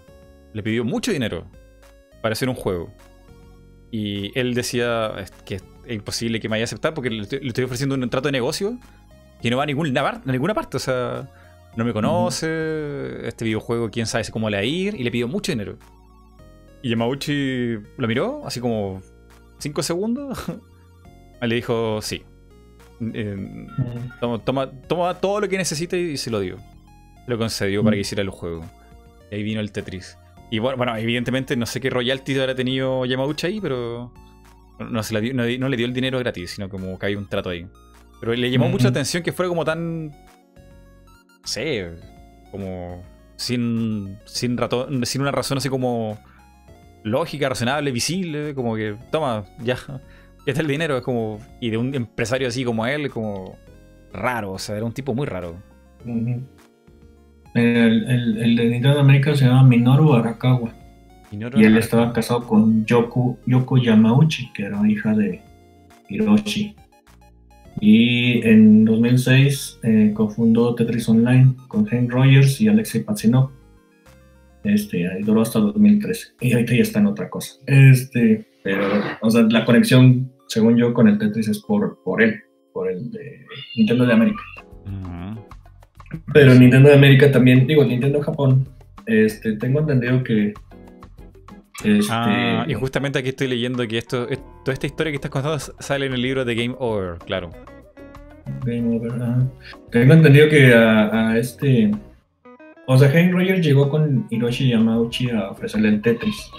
Le 0.58 0.62
pidió 0.64 0.84
mucho 0.84 1.12
dinero 1.12 1.46
para 2.20 2.32
hacer 2.32 2.48
un 2.48 2.56
juego. 2.56 2.92
Y 3.92 4.36
él 4.36 4.54
decía 4.54 5.12
"Es 5.20 5.30
que 5.44 5.54
es 5.54 5.62
imposible 5.88 6.40
que 6.40 6.48
me 6.48 6.54
vaya 6.54 6.64
a 6.64 6.66
aceptar 6.66 6.94
porque 6.94 7.10
le 7.10 7.22
estoy, 7.22 7.38
le 7.38 7.46
estoy 7.46 7.62
ofreciendo 7.62 7.94
un 7.94 8.10
trato 8.10 8.26
de 8.26 8.32
negocio 8.32 8.76
que 9.40 9.50
no 9.50 9.56
va 9.56 9.62
a 9.62 9.66
ninguna, 9.66 10.02
par- 10.02 10.20
a 10.26 10.32
ninguna 10.32 10.54
parte. 10.54 10.76
O 10.78 10.80
sea, 10.80 11.30
no 11.76 11.84
me 11.84 11.92
conoce, 11.92 13.24
este 13.28 13.44
videojuego 13.44 13.88
quién 13.88 14.06
sabe 14.06 14.24
cómo 14.32 14.50
le 14.50 14.56
va 14.56 14.62
a 14.62 14.64
ir, 14.64 14.96
y 14.96 15.04
le 15.04 15.12
pidió 15.12 15.28
mucho 15.28 15.52
dinero. 15.52 15.78
Y 16.82 16.90
Yamauchi 16.90 17.76
lo 17.96 18.08
miró, 18.08 18.42
así 18.44 18.58
como 18.58 19.00
5 19.58 19.84
segundos, 19.84 20.44
y 21.40 21.46
le 21.46 21.54
dijo, 21.54 22.02
sí. 22.02 22.24
Eh, 23.14 23.66
toma, 24.20 24.38
toma, 24.44 24.70
toma, 24.88 25.14
todo 25.14 25.38
lo 25.40 25.48
que 25.48 25.56
necesite 25.56 25.96
y 26.00 26.16
se 26.16 26.30
lo 26.32 26.40
dio. 26.40 26.56
Lo 27.28 27.38
concedió 27.38 27.84
para 27.84 27.94
que 27.94 28.00
hiciera 28.00 28.22
el 28.22 28.30
juego. 28.30 28.64
Y 29.30 29.36
ahí 29.36 29.42
vino 29.44 29.60
el 29.60 29.70
Tetris. 29.70 30.18
Y 30.50 30.60
bueno, 30.60 30.96
evidentemente 30.96 31.56
no 31.56 31.66
sé 31.66 31.80
qué 31.80 31.90
royalty 31.90 32.38
habrá 32.38 32.54
tenido 32.54 33.04
Yamauchi 33.04 33.46
ahí, 33.46 33.60
pero 33.60 34.12
no, 34.78 35.02
se 35.02 35.20
dio, 35.20 35.34
no, 35.34 35.44
le 35.68 35.76
dio 35.76 35.86
el 35.86 35.92
dinero 35.92 36.18
gratis, 36.18 36.52
sino 36.52 36.68
como 36.68 36.98
que 36.98 37.06
hay 37.06 37.16
un 37.16 37.28
trato 37.28 37.50
ahí. 37.50 37.66
Pero 38.20 38.34
le 38.34 38.50
llamó 38.50 38.68
mucha 38.68 38.88
atención 38.88 39.22
que 39.22 39.32
fuera 39.32 39.48
como 39.48 39.64
tan. 39.64 40.08
No 40.08 40.14
sé. 41.44 41.90
Como. 42.50 43.02
Sin. 43.36 44.18
Sin, 44.24 44.56
rato, 44.56 44.88
sin 45.04 45.20
una 45.20 45.30
razón 45.30 45.58
así 45.58 45.68
como. 45.68 46.18
Lógica, 47.04 47.48
razonable, 47.48 47.90
visible. 47.92 48.54
Como 48.54 48.74
que. 48.76 48.96
Toma, 49.10 49.44
ya. 49.60 49.76
Ya 50.46 50.52
está 50.52 50.62
el 50.62 50.68
dinero. 50.68 50.96
Es 50.96 51.02
como. 51.02 51.38
Y 51.60 51.68
de 51.68 51.76
un 51.76 51.94
empresario 51.94 52.48
así 52.48 52.64
como 52.64 52.86
él, 52.86 53.10
como. 53.10 53.58
Raro. 54.12 54.52
O 54.52 54.58
sea, 54.58 54.76
era 54.76 54.84
un 54.84 54.92
tipo 54.92 55.14
muy 55.14 55.26
raro. 55.26 55.56
El, 57.54 58.38
el, 58.38 58.56
de 58.56 58.64
Nintendo 58.66 59.00
América 59.00 59.34
se 59.34 59.46
llama 59.46 59.64
Minoru 59.64 60.14
Arakawa. 60.14 60.72
y 61.30 61.64
él 61.64 61.76
estaba 61.76 62.12
casado 62.12 62.46
con 62.46 62.84
Yoko, 62.84 63.38
Yoko 63.46 63.78
Yamauchi, 63.78 64.52
que 64.52 64.64
era 64.64 64.88
hija 64.88 65.14
de 65.14 65.40
Hiroshi. 66.08 66.74
Y 67.80 68.46
en 68.46 68.84
2006 68.84 69.80
eh, 69.84 70.12
cofundó 70.14 70.74
Tetris 70.74 71.08
Online 71.08 71.54
con 71.68 71.84
Hank 71.86 72.10
Rogers 72.10 72.60
y 72.60 72.68
Alexei 72.68 73.02
Patsinov. 73.02 73.50
Este, 74.64 75.08
ahí 75.08 75.22
duró 75.22 75.42
hasta 75.42 75.60
2013. 75.60 76.34
Y 76.40 76.52
ahorita 76.52 76.74
ya 76.74 76.82
está 76.82 76.98
en 76.98 77.06
otra 77.06 77.30
cosa. 77.30 77.54
Este, 77.66 78.46
pero, 78.64 78.84
o 79.20 79.30
sea, 79.30 79.42
la 79.42 79.64
conexión, 79.64 80.32
según 80.48 80.76
yo, 80.76 80.92
con 80.92 81.08
el 81.08 81.18
Tetris 81.18 81.48
es 81.48 81.60
por, 81.60 82.02
por 82.02 82.20
él, 82.20 82.42
por 82.72 82.90
el 82.90 83.10
de 83.10 83.46
Nintendo 83.76 84.06
de 84.06 84.12
América. 84.12 84.42
Pero 86.32 86.54
Nintendo 86.54 86.88
de 86.88 86.94
América 86.94 87.30
también, 87.30 87.66
digo, 87.66 87.84
Nintendo 87.84 88.20
Japón, 88.20 88.66
este, 89.06 89.52
tengo 89.56 89.80
entendido 89.80 90.22
que 90.22 90.54
este... 91.84 92.06
Ah, 92.10 92.64
y 92.66 92.74
justamente 92.74 93.18
aquí 93.18 93.28
estoy 93.28 93.48
leyendo 93.48 93.86
que 93.86 93.98
esto, 93.98 94.26
toda 94.64 94.72
esta 94.72 94.86
historia 94.86 95.12
que 95.12 95.16
estás 95.16 95.30
contando 95.30 95.58
sale 95.58 96.06
en 96.06 96.12
el 96.12 96.22
libro 96.22 96.44
de 96.44 96.54
Game 96.54 96.74
Over, 96.78 97.18
claro. 97.18 97.50
Game 98.64 98.96
Over, 98.96 99.12
ah. 99.22 99.44
Tengo 99.90 100.14
entendido 100.14 100.48
que 100.48 100.74
a, 100.74 101.36
este. 101.38 101.90
O 102.86 102.98
sea, 102.98 103.10
Hank 103.10 103.32
Rogers 103.32 103.64
llegó 103.64 103.88
con 103.88 104.26
Hiroshi 104.30 104.70
Yamauchi 104.70 105.30
a 105.30 105.50
ofrecerle 105.50 105.88
el 105.90 106.02
Tetris. 106.02 106.50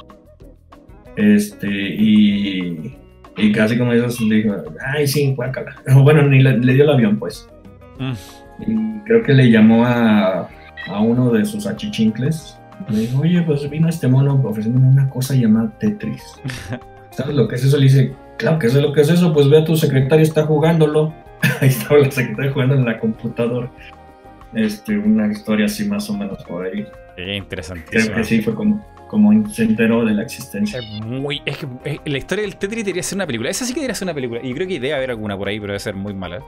Este, 1.15 1.67
y. 1.67 2.95
Y 3.35 3.51
casi 3.53 3.77
como 3.77 3.93
eso 3.93 4.23
dijo, 4.25 4.53
ay, 4.85 5.07
sí, 5.07 5.33
guácala. 5.33 5.75
Bueno, 5.95 6.23
ni 6.23 6.41
le, 6.41 6.73
dio 6.73 6.83
el 6.83 6.89
avión, 6.89 7.17
pues. 7.17 7.49
Mm. 7.97 8.13
Y 8.59 8.99
creo 9.05 9.23
que 9.23 9.33
le 9.33 9.49
llamó 9.49 9.85
a, 9.85 10.49
a 10.87 10.99
uno 11.01 11.31
de 11.31 11.45
sus 11.45 11.65
achichincles 11.65 12.59
me 12.87 12.99
dijo, 12.99 13.21
oye, 13.21 13.41
pues 13.41 13.69
vino 13.69 13.89
este 13.89 14.07
mono 14.07 14.41
ofreciéndome 14.43 14.87
una 14.87 15.09
cosa 15.09 15.35
llamada 15.35 15.71
Tetris. 15.79 16.23
¿Sabes 17.11 17.35
lo 17.35 17.47
que 17.47 17.55
es 17.55 17.65
eso? 17.65 17.77
Le 17.77 17.83
dice, 17.83 18.13
claro 18.37 18.59
que 18.59 18.69
sé 18.69 18.81
lo 18.81 18.93
que 18.93 19.01
es 19.01 19.09
eso, 19.09 19.33
pues 19.33 19.49
ve 19.49 19.57
a 19.57 19.65
tu 19.65 19.75
secretaria, 19.75 20.23
está 20.23 20.45
jugándolo. 20.45 21.13
Ahí 21.61 21.69
estaba 21.69 21.99
la 21.99 22.11
secretaria 22.11 22.51
jugando 22.51 22.75
en 22.75 22.85
la 22.85 22.99
computadora. 22.99 23.69
Este, 24.53 24.97
una 24.97 25.31
historia 25.31 25.65
así 25.65 25.87
más 25.87 26.09
o 26.09 26.17
menos 26.17 26.43
por 26.45 26.65
ahí. 26.65 26.85
Creo 27.91 28.15
que 28.15 28.23
sí 28.23 28.41
fue 28.41 28.55
como, 28.55 28.83
como 29.07 29.47
se 29.47 29.63
enteró 29.63 30.03
de 30.03 30.15
la 30.15 30.23
existencia. 30.23 30.79
Es 30.79 31.05
muy, 31.05 31.39
es 31.45 31.57
que 31.57 31.67
eh, 31.85 31.99
la 32.03 32.17
historia 32.17 32.43
del 32.43 32.55
Tetris 32.55 32.83
debería 32.83 33.03
ser 33.03 33.17
una 33.17 33.27
película. 33.27 33.51
Esa 33.51 33.63
sí 33.63 33.73
que 33.73 33.81
debería 33.81 33.93
ser 33.93 34.07
una 34.07 34.15
película. 34.15 34.39
Y 34.43 34.51
creo 34.55 34.67
que 34.67 34.79
debe 34.79 34.95
haber 34.95 35.11
alguna 35.11 35.37
por 35.37 35.49
ahí, 35.49 35.59
pero 35.59 35.73
debe 35.73 35.79
ser 35.79 35.95
muy 35.95 36.15
mala. 36.15 36.41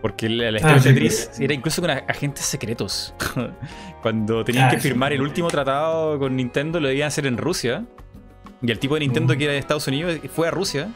Porque 0.00 0.28
la, 0.28 0.52
la 0.52 0.58
historia 0.58 0.80
de 0.80 0.92
Tetris 0.92 1.30
era 1.40 1.54
incluso 1.54 1.80
con 1.80 1.90
agentes 1.90 2.44
secretos. 2.44 3.14
Cuando 4.02 4.44
tenían 4.44 4.70
que 4.70 4.78
firmar 4.78 5.12
el 5.12 5.20
último 5.20 5.48
tratado 5.48 6.18
con 6.18 6.36
Nintendo, 6.36 6.78
lo 6.78 6.88
debían 6.88 7.08
hacer 7.08 7.26
en 7.26 7.36
Rusia. 7.36 7.84
Y 8.62 8.70
el 8.70 8.78
tipo 8.78 8.94
de 8.94 9.00
Nintendo 9.00 9.36
que 9.36 9.44
era 9.44 9.52
de 9.52 9.58
Estados 9.58 9.86
Unidos 9.88 10.18
fue 10.32 10.48
a 10.48 10.50
Rusia. 10.50 10.88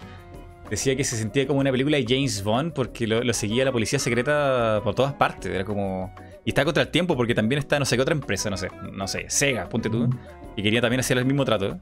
Decía 0.70 0.96
que 0.96 1.04
se 1.04 1.16
sentía 1.16 1.46
como 1.46 1.60
una 1.60 1.70
película 1.70 1.98
de 1.98 2.06
James 2.08 2.42
Bond 2.42 2.72
porque 2.72 3.06
lo, 3.06 3.32
seguía 3.34 3.64
la 3.64 3.72
policía 3.72 3.98
secreta 3.98 4.80
por 4.82 4.94
todas 4.94 5.12
partes. 5.14 5.52
Era 5.52 5.64
como. 5.64 6.14
Y 6.44 6.50
está 6.50 6.64
contra 6.64 6.82
el 6.82 6.88
tiempo 6.88 7.16
porque 7.16 7.34
también 7.34 7.58
está, 7.58 7.78
no 7.78 7.84
sé 7.84 7.96
qué 7.96 8.02
otra 8.02 8.14
empresa, 8.14 8.50
no 8.50 8.56
sé, 8.56 8.68
no 8.92 9.06
sé, 9.06 9.26
Sega, 9.28 9.68
ponte 9.68 9.90
tú. 9.90 10.08
Y 10.56 10.62
quería 10.62 10.80
también 10.80 11.00
hacer 11.00 11.18
el 11.18 11.24
mismo 11.24 11.44
trato. 11.44 11.78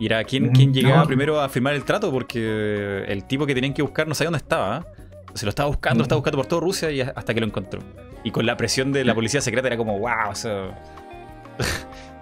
Y 0.00 0.06
era 0.06 0.24
quién, 0.24 0.50
quién 0.50 0.72
llegaba 0.72 1.06
primero 1.06 1.40
a 1.40 1.48
firmar 1.48 1.74
el 1.74 1.84
trato 1.84 2.10
porque 2.10 3.04
el 3.06 3.24
tipo 3.24 3.46
que 3.46 3.54
tenían 3.54 3.74
que 3.74 3.82
buscar 3.82 4.08
no 4.08 4.14
sabía 4.14 4.28
dónde 4.28 4.38
estaba. 4.38 4.86
Se 5.34 5.46
lo 5.46 5.50
estaba 5.50 5.68
buscando, 5.68 5.98
lo 5.98 6.02
estaba 6.02 6.18
buscando 6.18 6.38
por 6.38 6.46
toda 6.46 6.60
Rusia 6.60 6.90
y 6.90 7.00
hasta 7.00 7.34
que 7.34 7.40
lo 7.40 7.46
encontró. 7.46 7.80
Y 8.24 8.30
con 8.30 8.46
la 8.46 8.56
presión 8.56 8.92
de 8.92 9.04
la 9.04 9.14
policía 9.14 9.40
secreta 9.40 9.68
era 9.68 9.76
como, 9.76 9.98
wow, 9.98 10.30
o 10.30 10.34
sea. 10.34 10.70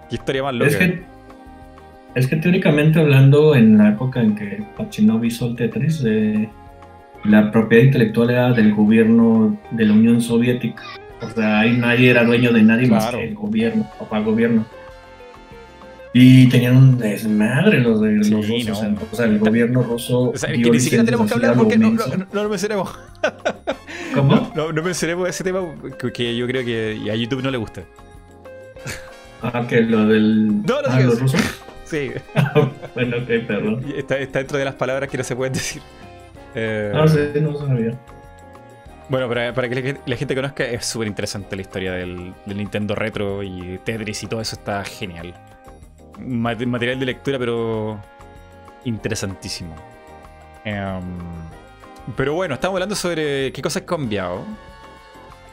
Qué 0.09 0.15
historia 0.15 0.43
más 0.43 0.53
loca. 0.53 0.71
Es 0.71 0.77
que, 0.77 1.03
es 2.15 2.27
que 2.27 2.35
teóricamente 2.37 2.99
hablando, 2.99 3.55
en 3.55 3.77
la 3.77 3.89
época 3.89 4.21
en 4.21 4.35
que 4.35 4.63
Pachinov 4.77 5.23
hizo 5.23 5.47
el 5.47 5.55
Tetris, 5.55 6.03
eh, 6.05 6.49
la 7.23 7.51
propiedad 7.51 7.83
intelectual 7.83 8.29
era 8.29 8.51
del 8.51 8.73
gobierno 8.73 9.57
de 9.71 9.85
la 9.85 9.93
Unión 9.93 10.21
Soviética. 10.21 10.83
O 11.21 11.29
sea, 11.29 11.59
ahí 11.59 11.77
nadie 11.77 12.09
era 12.09 12.23
dueño 12.23 12.51
de 12.51 12.63
nadie 12.63 12.87
más 12.87 13.11
que 13.11 13.27
el 13.27 13.35
gobierno, 13.35 13.87
papá 13.99 14.19
gobierno. 14.19 14.65
Y 16.13 16.49
tenían 16.49 16.75
un 16.75 16.97
desmadre 16.97 17.79
los 17.79 18.01
de 18.01 18.11
los 18.11 18.47
rusos. 18.47 18.83
O 19.11 19.15
sea, 19.15 19.25
el 19.25 19.39
gobierno 19.39 19.81
ruso. 19.81 20.31
O 20.31 20.37
sea, 20.37 20.51
que 20.51 20.57
ni 20.57 20.79
siquiera 20.79 21.05
tenemos 21.05 21.27
que 21.27 21.33
hablar 21.33 21.55
porque 21.55 21.77
no, 21.77 21.91
no, 21.91 22.05
no, 22.31 22.43
lo 22.43 22.49
mencionemos. 22.49 22.93
¿Cómo? 24.13 24.51
No, 24.53 24.73
no 24.73 24.83
mencionemos 24.83 25.29
ese 25.29 25.43
tema 25.43 25.61
que 26.13 26.35
yo 26.35 26.47
creo 26.47 26.65
que 26.65 27.09
a 27.09 27.15
YouTube 27.15 27.41
no 27.41 27.49
le 27.49 27.57
gusta. 27.57 27.83
Ah, 29.41 29.65
que 29.67 29.81
lo 29.81 30.05
del. 30.05 30.63
No, 30.63 30.81
no, 30.81 30.87
ah, 30.89 30.99
los 30.99 31.19
rusos. 31.19 31.41
Sí. 31.85 32.09
bueno, 32.95 33.17
ok, 33.17 33.45
perdón. 33.45 33.83
Está, 33.97 34.17
está, 34.17 34.39
dentro 34.39 34.57
de 34.57 34.63
las 34.63 34.75
palabras 34.75 35.09
que 35.09 35.17
no 35.17 35.25
se 35.25 35.35
pueden 35.35 35.51
decir. 35.51 35.81
Eh... 36.55 36.89
No 36.93 37.05
sé, 37.05 37.33
no 37.41 37.53
sabía. 37.57 37.99
Bueno, 39.09 39.27
para, 39.27 39.53
para 39.53 39.67
que 39.67 39.97
la 40.05 40.15
gente 40.15 40.33
conozca, 40.33 40.63
es 40.63 40.85
súper 40.85 41.09
interesante 41.09 41.53
la 41.53 41.63
historia 41.63 41.91
del, 41.91 42.33
del 42.45 42.57
Nintendo 42.57 42.95
Retro 42.95 43.43
y 43.43 43.77
Tetris 43.83 44.23
y 44.23 44.27
todo 44.27 44.39
eso 44.39 44.55
está 44.55 44.85
genial 44.85 45.33
material 46.19 46.99
de 46.99 47.05
lectura, 47.05 47.39
pero 47.39 47.99
interesantísimo. 48.85 49.75
Em, 50.63 51.01
pero 52.15 52.33
bueno, 52.33 52.55
estamos 52.55 52.75
hablando 52.75 52.95
sobre 52.95 53.51
qué 53.51 53.61
cosas 53.61 53.81
han 53.81 53.87
cambiado 53.87 54.43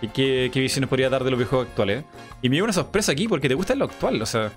y 0.00 0.08
qué, 0.08 0.50
qué 0.52 0.60
visiones 0.60 0.88
podría 0.88 1.10
dar 1.10 1.24
de 1.24 1.30
los 1.30 1.38
videojuegos 1.38 1.68
actuales. 1.68 2.04
Y 2.42 2.48
me 2.48 2.56
dio 2.56 2.64
una 2.64 2.72
sorpresa 2.72 3.12
aquí 3.12 3.28
porque 3.28 3.48
te 3.48 3.54
gusta 3.54 3.74
lo 3.74 3.86
actual. 3.86 4.20
O 4.22 4.26
sea, 4.26 4.52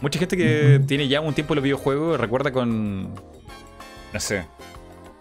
mucha 0.00 0.18
gente 0.18 0.36
que 0.36 0.80
tiene 0.86 1.08
ya 1.08 1.20
un 1.20 1.34
tiempo 1.34 1.54
en 1.54 1.56
los 1.56 1.64
videojuegos 1.64 2.20
recuerda 2.20 2.52
con. 2.52 3.14
No 4.12 4.20
sé. 4.20 4.44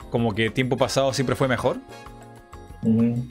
Como 0.10 0.34
que 0.34 0.49
tiempo 0.49 0.77
pasado 0.77 1.14
siempre 1.14 1.35
fue 1.35 1.47
mejor. 1.47 1.77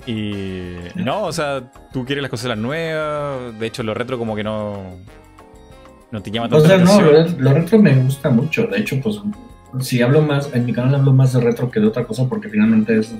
Y 0.07 0.75
no, 0.97 1.25
o 1.25 1.33
sea, 1.33 1.71
tú 1.93 2.05
quieres 2.05 2.23
las 2.23 2.31
cosas 2.31 2.59
nuevas. 2.59 3.59
De 3.59 3.67
hecho, 3.67 3.83
lo 3.83 3.95
retro 3.95 4.19
como 4.19 4.35
que 4.35 4.43
no 4.43 4.99
no 6.15 6.23
te 6.23 6.31
llama 6.31 6.49
tanto 6.49 6.65
O 6.65 6.67
sea, 6.67 6.79
no, 6.79 7.01
lo, 7.39 7.53
retro 7.53 7.79
me 7.79 7.95
gusta 7.97 8.31
mucho. 8.31 8.67
De 8.69 8.79
hecho, 8.79 9.01
pues, 9.03 9.21
si 9.81 10.01
hablo 10.01 10.23
más, 10.23 10.55
en 10.55 10.65
mi 10.65 10.73
canal 10.73 10.95
hablo 10.95 11.13
más 11.13 11.33
de 11.33 11.41
retro 11.41 11.71
que 11.71 11.81
de 11.81 11.89
otra 11.89 12.05
cosa 12.05 12.29
porque 12.29 12.49
finalmente 12.49 13.01
es 13.01 13.13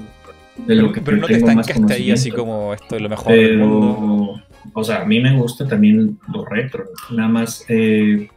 de 0.57 0.77
lo 0.77 0.93
que 0.93 1.01
pero 1.01 1.17
no 1.17 1.27
te 1.27 1.35
estancaste 1.35 1.93
ahí 1.93 2.13
así 2.13 2.31
como 2.31 2.73
esto 2.73 2.95
es 2.95 3.03
lo 3.03 3.09
mejor 3.09 3.33
del 3.33 3.59
mundo. 3.59 4.41
O 4.73 4.85
sea, 4.85 5.03
a 5.03 5.05
mí 5.05 5.21
me 5.21 5.37
gusta 5.37 5.67
también 5.67 6.19
lo 6.33 6.45
retro. 6.45 6.85
Nada 7.11 7.29
más, 7.29 7.65
eh, 7.69 8.29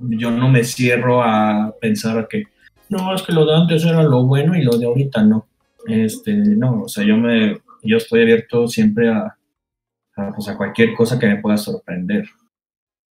yo 0.00 0.30
no 0.32 0.48
me 0.48 0.64
cierro 0.64 1.22
a 1.22 1.72
pensar 1.80 2.26
que 2.28 2.44
no, 2.88 3.14
es 3.14 3.22
que 3.22 3.32
lo 3.32 3.46
de 3.46 3.54
antes 3.54 3.84
era 3.84 4.02
lo 4.02 4.26
bueno 4.26 4.56
y 4.56 4.62
lo 4.62 4.76
de 4.76 4.86
ahorita 4.86 5.22
no. 5.22 5.46
Este, 5.86 6.34
no, 6.34 6.82
o 6.82 6.88
sea, 6.88 7.04
yo 7.04 7.16
me, 7.16 7.56
yo 7.82 7.96
estoy 7.96 8.22
abierto 8.22 8.66
siempre 8.66 9.08
a, 9.08 9.36
a, 10.16 10.32
pues, 10.34 10.48
a 10.48 10.56
cualquier 10.56 10.94
cosa 10.94 11.18
que 11.18 11.28
me 11.28 11.36
pueda 11.36 11.56
sorprender. 11.56 12.24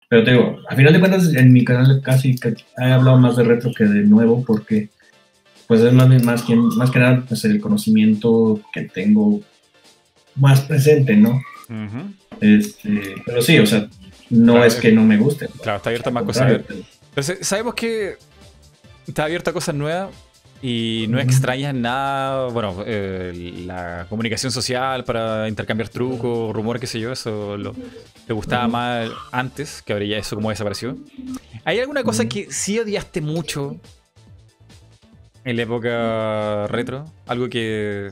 Pero 0.08 0.24
te 0.24 0.30
digo, 0.32 0.58
a 0.68 0.74
final 0.74 0.92
de 0.92 1.00
cuentas, 1.00 1.34
en 1.34 1.52
mi 1.52 1.64
canal 1.64 2.00
casi 2.02 2.36
he 2.78 2.84
hablado 2.84 3.18
más 3.18 3.36
de 3.36 3.44
retro 3.44 3.70
que 3.76 3.84
de 3.84 4.04
nuevo, 4.04 4.42
porque 4.44 4.88
pues 5.66 5.82
es 5.82 5.92
más, 5.92 6.08
más, 6.24 6.42
que, 6.42 6.56
más 6.56 6.90
que 6.90 6.98
nada 6.98 7.24
pues, 7.28 7.44
el 7.44 7.60
conocimiento 7.60 8.60
que 8.72 8.82
tengo 8.82 9.40
más 10.34 10.62
presente, 10.62 11.14
¿no? 11.14 11.40
este, 12.40 13.16
pero 13.26 13.42
sí, 13.42 13.58
o 13.58 13.66
sea, 13.66 13.86
no 14.30 14.64
es 14.64 14.76
que 14.76 14.92
no 14.92 15.04
me 15.04 15.18
guste. 15.18 15.48
Claro, 15.62 15.76
está 15.76 15.90
abierto 15.90 16.08
a 16.08 16.12
más 16.12 16.22
cosas. 16.22 16.62
Entonces, 17.10 17.46
sabemos 17.46 17.74
que 17.74 18.16
está 19.06 19.24
abierto 19.24 19.50
a 19.50 19.52
cosas 19.52 19.74
nuevas, 19.74 20.10
y 20.60 21.06
no 21.08 21.20
extrañas 21.20 21.74
nada, 21.74 22.48
bueno, 22.48 22.82
eh, 22.84 23.62
la 23.64 24.06
comunicación 24.08 24.50
social 24.50 25.04
para 25.04 25.48
intercambiar 25.48 25.88
trucos, 25.88 26.52
rumores, 26.52 26.80
qué 26.80 26.86
sé 26.86 27.00
yo, 27.00 27.12
eso 27.12 27.56
lo, 27.56 27.74
te 28.26 28.32
gustaba 28.32 28.66
más 28.66 29.10
antes, 29.30 29.82
que 29.82 29.92
ahora 29.92 30.04
ya 30.04 30.18
eso 30.18 30.34
como 30.34 30.50
desapareció. 30.50 30.96
¿Hay 31.64 31.78
alguna 31.78 32.02
cosa 32.02 32.28
que 32.28 32.50
sí 32.50 32.78
odiaste 32.78 33.20
mucho 33.20 33.76
en 35.44 35.56
la 35.56 35.62
época 35.62 36.66
retro? 36.66 37.04
Algo 37.26 37.48
que 37.48 38.10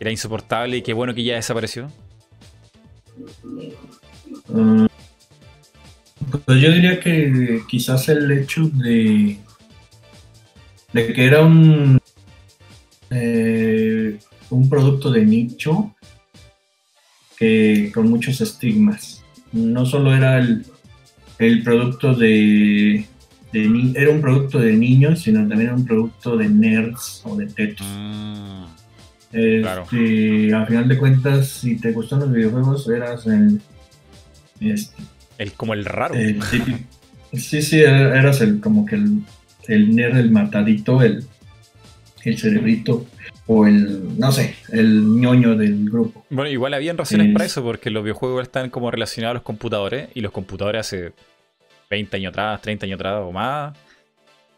era 0.00 0.10
insoportable 0.10 0.78
y 0.78 0.82
que 0.82 0.92
bueno 0.92 1.14
que 1.14 1.24
ya 1.24 1.34
desapareció. 1.34 1.90
Mm, 4.48 4.86
pues 6.44 6.60
yo 6.60 6.72
diría 6.72 7.00
que 7.00 7.62
quizás 7.68 8.08
el 8.08 8.30
hecho 8.32 8.68
de 8.72 9.38
de 10.94 11.12
que 11.12 11.26
era 11.26 11.42
un, 11.42 12.00
eh, 13.10 14.16
un 14.50 14.68
producto 14.68 15.10
de 15.10 15.26
nicho 15.26 15.94
que 17.36 17.90
con 17.92 18.08
muchos 18.08 18.40
estigmas. 18.40 19.22
No 19.52 19.84
solo 19.84 20.14
era 20.14 20.38
el, 20.38 21.62
producto 21.64 22.14
de, 22.14 23.06
era 23.52 24.10
un 24.10 24.20
producto 24.20 24.60
de 24.60 24.72
niños, 24.72 25.22
sino 25.22 25.40
también 25.40 25.62
era 25.62 25.74
un 25.74 25.84
producto 25.84 26.36
de 26.36 26.48
nerds 26.48 27.22
o 27.24 27.36
de 27.36 27.46
tetos. 27.46 27.86
Mm, 27.86 28.64
este, 29.32 30.54
A 30.54 30.66
final 30.66 30.88
de 30.88 30.96
cuentas, 30.96 31.48
si 31.48 31.76
te 31.76 31.90
gustan 31.90 32.20
los 32.20 32.32
videojuegos, 32.32 32.88
eras 32.88 33.26
el, 33.26 33.60
este, 34.60 35.02
el 35.38 35.52
como 35.54 35.74
el 35.74 35.84
raro. 35.84 36.14
sí, 37.32 37.62
sí, 37.62 37.80
eras 37.80 38.40
el 38.40 38.60
como 38.60 38.86
que 38.86 38.94
el 38.94 39.22
el 39.68 39.94
nerd, 39.94 40.16
el 40.16 40.30
matadito, 40.30 41.02
el, 41.02 41.24
el 42.24 42.38
cerebrito 42.38 43.06
o 43.46 43.66
el, 43.66 44.18
no 44.18 44.32
sé, 44.32 44.54
el 44.70 45.20
ñoño 45.20 45.56
del 45.56 45.90
grupo. 45.90 46.24
Bueno, 46.30 46.50
igual 46.50 46.74
habían 46.74 46.96
razones 46.96 47.32
para 47.32 47.44
eso, 47.44 47.62
porque 47.62 47.90
los 47.90 48.02
videojuegos 48.02 48.42
están 48.42 48.70
como 48.70 48.90
relacionados 48.90 49.32
a 49.32 49.34
los 49.34 49.42
computadores 49.42 50.08
y 50.14 50.20
los 50.20 50.32
computadores 50.32 50.80
hace 50.80 51.12
20 51.90 52.16
años 52.16 52.30
atrás, 52.30 52.62
30 52.62 52.86
años 52.86 52.96
atrás 52.96 53.20
o 53.22 53.32
más, 53.32 53.76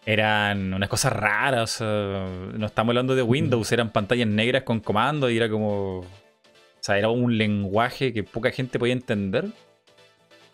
eran 0.05 0.73
unas 0.73 0.89
cosas 0.89 1.13
raras. 1.13 1.81
no 1.81 2.67
estamos 2.67 2.93
hablando 2.93 3.17
de 3.17 3.23
Windows, 3.23 3.73
eran 3.73 3.91
pantallas 3.91 4.29
negras 4.29 4.63
con 4.63 4.81
comandos 4.81 5.31
y 5.31 5.37
era 5.37 5.49
como... 5.49 6.01
O 6.01 6.87
sea, 6.87 6.97
era 6.97 7.09
un 7.09 7.37
lenguaje 7.37 8.13
que 8.13 8.23
poca 8.23 8.53
gente 8.53 8.79
podía 8.79 8.93
entender. 8.93 9.47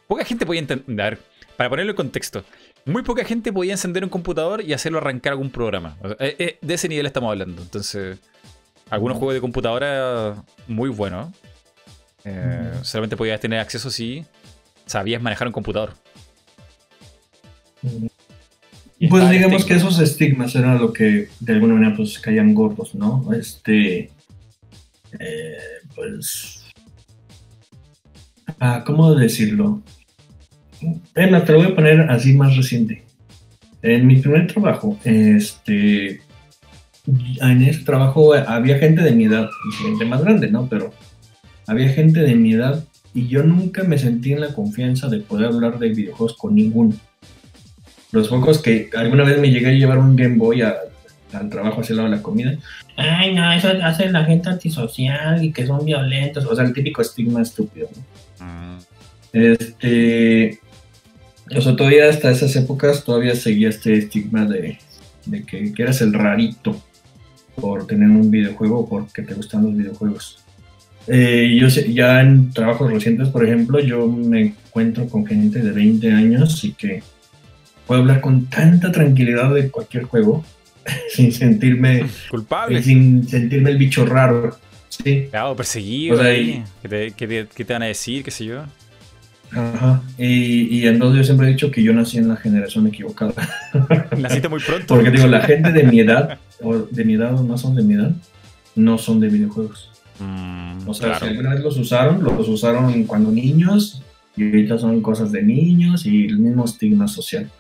Poca 0.06 0.24
gente 0.24 0.46
podía 0.46 0.60
entender. 0.60 1.18
Para 1.58 1.68
ponerlo 1.68 1.92
en 1.92 1.96
contexto, 1.96 2.42
muy 2.84 3.02
poca 3.02 3.24
gente 3.24 3.52
podía 3.52 3.72
encender 3.72 4.02
un 4.04 4.10
computador 4.10 4.62
y 4.62 4.72
hacerlo 4.72 4.98
arrancar 4.98 5.32
algún 5.32 5.50
programa. 5.50 5.96
Eh, 6.18 6.36
eh, 6.38 6.58
de 6.60 6.74
ese 6.74 6.88
nivel 6.88 7.06
estamos 7.06 7.30
hablando. 7.30 7.62
Entonces, 7.62 8.18
algunos 8.90 9.18
juegos 9.18 9.34
de 9.34 9.40
computadora 9.40 10.42
muy 10.66 10.90
buenos. 10.90 11.28
Eh, 12.24 12.72
solamente 12.82 13.16
podías 13.16 13.40
tener 13.40 13.58
acceso 13.58 13.90
si 13.90 14.24
sabías 14.86 15.22
manejar 15.22 15.46
un 15.46 15.52
computador. 15.52 15.94
Pues 19.08 19.30
digamos 19.30 19.64
que 19.64 19.74
esos 19.74 19.98
estigmas 19.98 20.54
eran 20.54 20.78
lo 20.78 20.92
que 20.92 21.28
de 21.40 21.52
alguna 21.52 21.74
manera 21.74 21.96
pues 21.96 22.18
caían 22.20 22.54
gordos, 22.54 22.94
¿no? 22.94 23.32
Este, 23.32 24.10
pues, 25.96 26.64
ah, 28.60 28.84
¿cómo 28.86 29.12
decirlo? 29.14 29.82
Te 31.14 31.52
lo 31.52 31.58
voy 31.58 31.72
a 31.72 31.74
poner 31.74 32.00
así 32.10 32.32
más 32.32 32.56
reciente. 32.56 33.04
En 33.82 34.06
mi 34.06 34.16
primer 34.16 34.46
trabajo, 34.46 34.98
este, 35.04 36.20
en 37.06 37.62
ese 37.62 37.84
trabajo 37.84 38.34
había 38.34 38.78
gente 38.78 39.02
de 39.02 39.12
mi 39.12 39.24
edad, 39.24 39.48
gente 39.82 40.04
más 40.04 40.22
grande, 40.22 40.48
¿no? 40.50 40.66
Pero 40.68 40.92
había 41.66 41.88
gente 41.88 42.20
de 42.20 42.34
mi 42.34 42.54
edad 42.54 42.84
y 43.14 43.26
yo 43.28 43.42
nunca 43.42 43.82
me 43.84 43.98
sentí 43.98 44.32
en 44.32 44.40
la 44.40 44.54
confianza 44.54 45.08
de 45.08 45.20
poder 45.20 45.46
hablar 45.46 45.78
de 45.78 45.88
videojuegos 45.88 46.36
con 46.36 46.54
ninguno. 46.54 46.94
Los 48.12 48.28
pocos 48.28 48.60
que 48.60 48.90
alguna 48.96 49.24
vez 49.24 49.38
me 49.38 49.50
llegué 49.50 49.68
a 49.68 49.72
llevar 49.72 49.98
un 49.98 50.16
Game 50.16 50.36
Boy 50.36 50.62
al 50.62 51.48
trabajo 51.50 51.80
hacia 51.80 51.92
el 51.92 51.96
lado 51.98 52.10
de 52.10 52.16
la 52.16 52.22
comida. 52.22 52.56
Ay, 52.96 53.34
no, 53.34 53.50
eso 53.52 53.68
hace 53.82 54.10
la 54.10 54.24
gente 54.24 54.50
antisocial 54.50 55.42
y 55.42 55.52
que 55.52 55.66
son 55.66 55.84
violentos. 55.84 56.44
O 56.44 56.54
sea, 56.54 56.64
el 56.64 56.74
típico 56.74 57.02
estigma 57.02 57.42
estúpido. 57.42 57.88
Mm. 58.38 58.78
Este, 59.32 60.60
o 61.56 61.60
sea, 61.60 61.76
todavía 61.76 62.08
hasta 62.08 62.30
esas 62.30 62.54
épocas 62.56 63.04
todavía 63.04 63.34
seguía 63.34 63.68
este 63.68 63.96
estigma 63.96 64.44
de, 64.44 64.78
que, 65.46 65.72
eras 65.78 66.00
el 66.00 66.12
rarito 66.12 66.80
por 67.54 67.86
tener 67.86 68.08
un 68.08 68.30
videojuego 68.30 68.80
o 68.80 68.88
porque 68.88 69.22
te 69.22 69.34
gustan 69.34 69.64
los 69.64 69.76
videojuegos. 69.76 70.38
Eh, 71.08 71.58
yo 71.60 71.68
ya 71.68 72.20
en 72.20 72.52
trabajos 72.52 72.90
recientes, 72.92 73.28
por 73.28 73.44
ejemplo, 73.44 73.80
yo 73.80 74.06
me 74.06 74.40
encuentro 74.40 75.08
con 75.08 75.26
gente 75.26 75.60
de 75.60 75.72
20 75.72 76.12
años 76.12 76.62
y 76.64 76.72
que 76.72 77.02
puedo 77.86 78.00
hablar 78.00 78.20
con 78.20 78.46
tanta 78.46 78.92
tranquilidad 78.92 79.52
de 79.52 79.68
cualquier 79.70 80.04
juego 80.04 80.44
sin 81.10 81.32
sentirme 81.32 82.06
culpable, 82.30 82.82
sin 82.82 83.28
sentirme 83.28 83.70
el 83.70 83.78
bicho 83.78 84.06
raro. 84.06 84.56
Sí. 84.88 85.28
Claro, 85.30 85.56
perseguido. 85.56 86.18
¿qué, 86.18 86.64
te, 86.88 87.12
¿Qué 87.12 87.64
te 87.64 87.72
van 87.72 87.82
a 87.82 87.86
decir? 87.86 88.22
¿Qué 88.22 88.30
sé 88.30 88.44
yo? 88.44 88.64
Ajá. 89.54 90.02
Y, 90.18 90.78
y 90.78 90.86
entonces 90.86 91.18
yo 91.18 91.24
siempre 91.24 91.46
he 91.46 91.50
dicho 91.50 91.70
que 91.70 91.82
yo 91.82 91.92
nací 91.92 92.18
en 92.18 92.28
la 92.28 92.36
generación 92.36 92.86
equivocada. 92.86 93.34
Naciste 94.18 94.48
muy 94.48 94.60
pronto. 94.60 94.86
Porque 94.86 95.10
digo, 95.10 95.26
la 95.26 95.42
gente 95.42 95.72
de 95.72 95.84
mi 95.84 96.00
edad, 96.00 96.38
o 96.62 96.78
de 96.78 97.04
mi 97.04 97.14
edad 97.14 97.38
o 97.38 97.42
no 97.42 97.58
son 97.58 97.74
de 97.74 97.82
mi 97.82 97.94
edad, 97.94 98.12
no 98.74 98.98
son 98.98 99.20
de 99.20 99.28
videojuegos. 99.28 99.90
Mm, 100.18 100.88
o 100.88 100.94
sea, 100.94 101.18
si 101.18 101.26
alguna 101.26 101.50
vez 101.50 101.62
los 101.62 101.76
usaron, 101.76 102.22
los 102.22 102.48
usaron 102.48 103.04
cuando 103.04 103.30
niños, 103.30 104.02
y 104.36 104.44
ahorita 104.44 104.78
son 104.78 105.02
cosas 105.02 105.32
de 105.32 105.42
niños 105.42 106.06
y 106.06 106.26
el 106.26 106.38
mismo 106.38 106.64
estigma 106.64 107.08
social. 107.08 107.50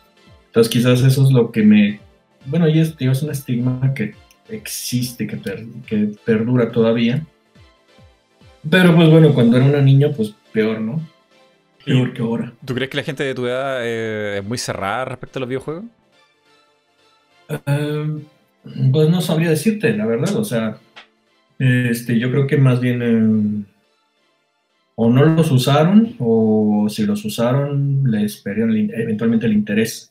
Entonces 0.46 0.72
quizás 0.72 1.02
eso 1.02 1.24
es 1.24 1.32
lo 1.32 1.50
que 1.50 1.62
me... 1.62 2.00
Bueno, 2.46 2.68
y 2.68 2.80
es, 2.80 2.94
es 2.98 3.22
un 3.22 3.30
estigma 3.30 3.92
que 3.94 4.14
existe, 4.48 5.26
que, 5.26 5.38
que 5.86 6.10
perdura 6.24 6.72
todavía. 6.72 7.24
Pero 8.68 8.94
pues 8.94 9.10
bueno, 9.10 9.34
cuando 9.34 9.56
era 9.56 9.66
una 9.66 9.80
niña, 9.80 10.10
pues 10.16 10.34
peor, 10.52 10.80
¿no? 10.80 11.00
Peor 11.84 12.12
que 12.12 12.22
ahora. 12.22 12.52
¿Tú 12.64 12.74
crees 12.74 12.90
que 12.90 12.96
la 12.96 13.02
gente 13.02 13.24
de 13.24 13.34
tu 13.34 13.46
edad 13.46 13.80
eh, 13.82 14.38
es 14.38 14.44
muy 14.44 14.58
cerrada 14.58 15.06
respecto 15.06 15.38
a 15.38 15.40
los 15.40 15.48
videojuegos? 15.48 15.84
Eh, 17.48 18.22
pues 18.92 19.10
no 19.10 19.20
sabría 19.20 19.50
decirte, 19.50 19.96
la 19.96 20.06
verdad. 20.06 20.36
O 20.36 20.44
sea, 20.44 20.78
este, 21.58 22.18
yo 22.18 22.30
creo 22.30 22.46
que 22.46 22.56
más 22.56 22.80
bien 22.80 23.02
eh, 23.02 23.64
o 24.94 25.10
no 25.10 25.24
los 25.24 25.50
usaron 25.50 26.14
o 26.18 26.86
si 26.88 27.04
los 27.04 27.24
usaron 27.24 28.10
les 28.10 28.36
perdieron 28.36 28.76
eventualmente 28.76 29.46
el 29.46 29.52
interés. 29.52 30.08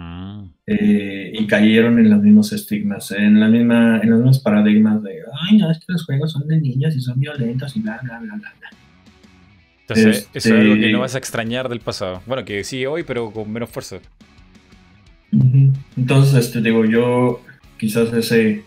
Mm. 0.00 0.50
y 0.64 1.44
cayeron 1.48 1.98
en 1.98 2.08
los 2.08 2.22
mismos 2.22 2.52
estigmas, 2.52 3.10
en, 3.10 3.40
la 3.40 3.48
misma, 3.48 3.98
en 4.00 4.10
los 4.10 4.20
mismos 4.20 4.38
paradigmas 4.38 5.02
de, 5.02 5.22
ay, 5.40 5.58
no, 5.58 5.68
es 5.72 5.78
que 5.78 5.92
los 5.92 6.04
juegos 6.04 6.30
son 6.30 6.46
de 6.46 6.60
niños 6.60 6.94
y 6.94 7.00
son 7.00 7.18
violentos 7.18 7.76
y 7.76 7.80
bla, 7.80 7.98
bla, 8.04 8.20
bla, 8.20 8.36
bla. 8.36 8.52
bla. 8.60 8.87
Entonces, 9.88 10.28
eso 10.34 10.54
es 10.54 10.60
algo 10.60 10.74
que 10.74 10.80
no 10.80 10.86
este 10.86 10.96
vas 10.96 11.14
a 11.14 11.18
extrañar 11.18 11.68
del 11.68 11.80
pasado. 11.80 12.22
Bueno, 12.26 12.44
que 12.44 12.62
sigue 12.62 12.86
hoy, 12.86 13.04
pero 13.04 13.30
con 13.30 13.50
menos 13.50 13.70
fuerza. 13.70 13.98
Entonces, 15.96 16.34
este, 16.34 16.60
digo, 16.60 16.84
yo 16.84 17.40
quizás 17.78 18.12
ese, 18.12 18.62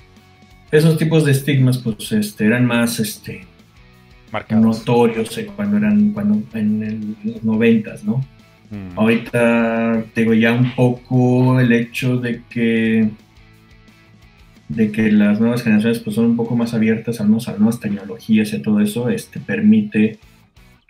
esos 0.72 0.98
tipos 0.98 1.24
de 1.26 1.32
estigmas, 1.32 1.78
pues, 1.78 2.12
este, 2.12 2.46
eran 2.46 2.66
más, 2.66 3.00
este, 3.00 3.46
notorios 4.50 5.38
eh, 5.38 5.50
cuando 5.56 5.78
eran, 5.78 6.12
cuando 6.12 6.42
en 6.54 7.16
los 7.24 7.44
noventas, 7.44 8.04
¿no? 8.04 8.26
Mm. 8.72 8.98
Ahorita, 8.98 10.06
digo, 10.16 10.34
ya 10.34 10.54
un 10.54 10.74
poco 10.74 11.60
el 11.60 11.72
hecho 11.72 12.18
de 12.18 12.42
que 12.50 13.10
de 14.70 14.90
que 14.90 15.12
las 15.12 15.42
nuevas 15.42 15.64
generaciones 15.64 16.00
pues 16.00 16.16
son 16.16 16.28
un 16.28 16.38
poco 16.38 16.56
más 16.56 16.74
abiertas 16.74 17.20
a, 17.20 17.24
a 17.24 17.28
nuevas 17.28 17.80
tecnologías 17.82 18.54
y 18.54 18.62
todo 18.62 18.80
eso, 18.80 19.10
este, 19.10 19.42
permite 19.42 20.18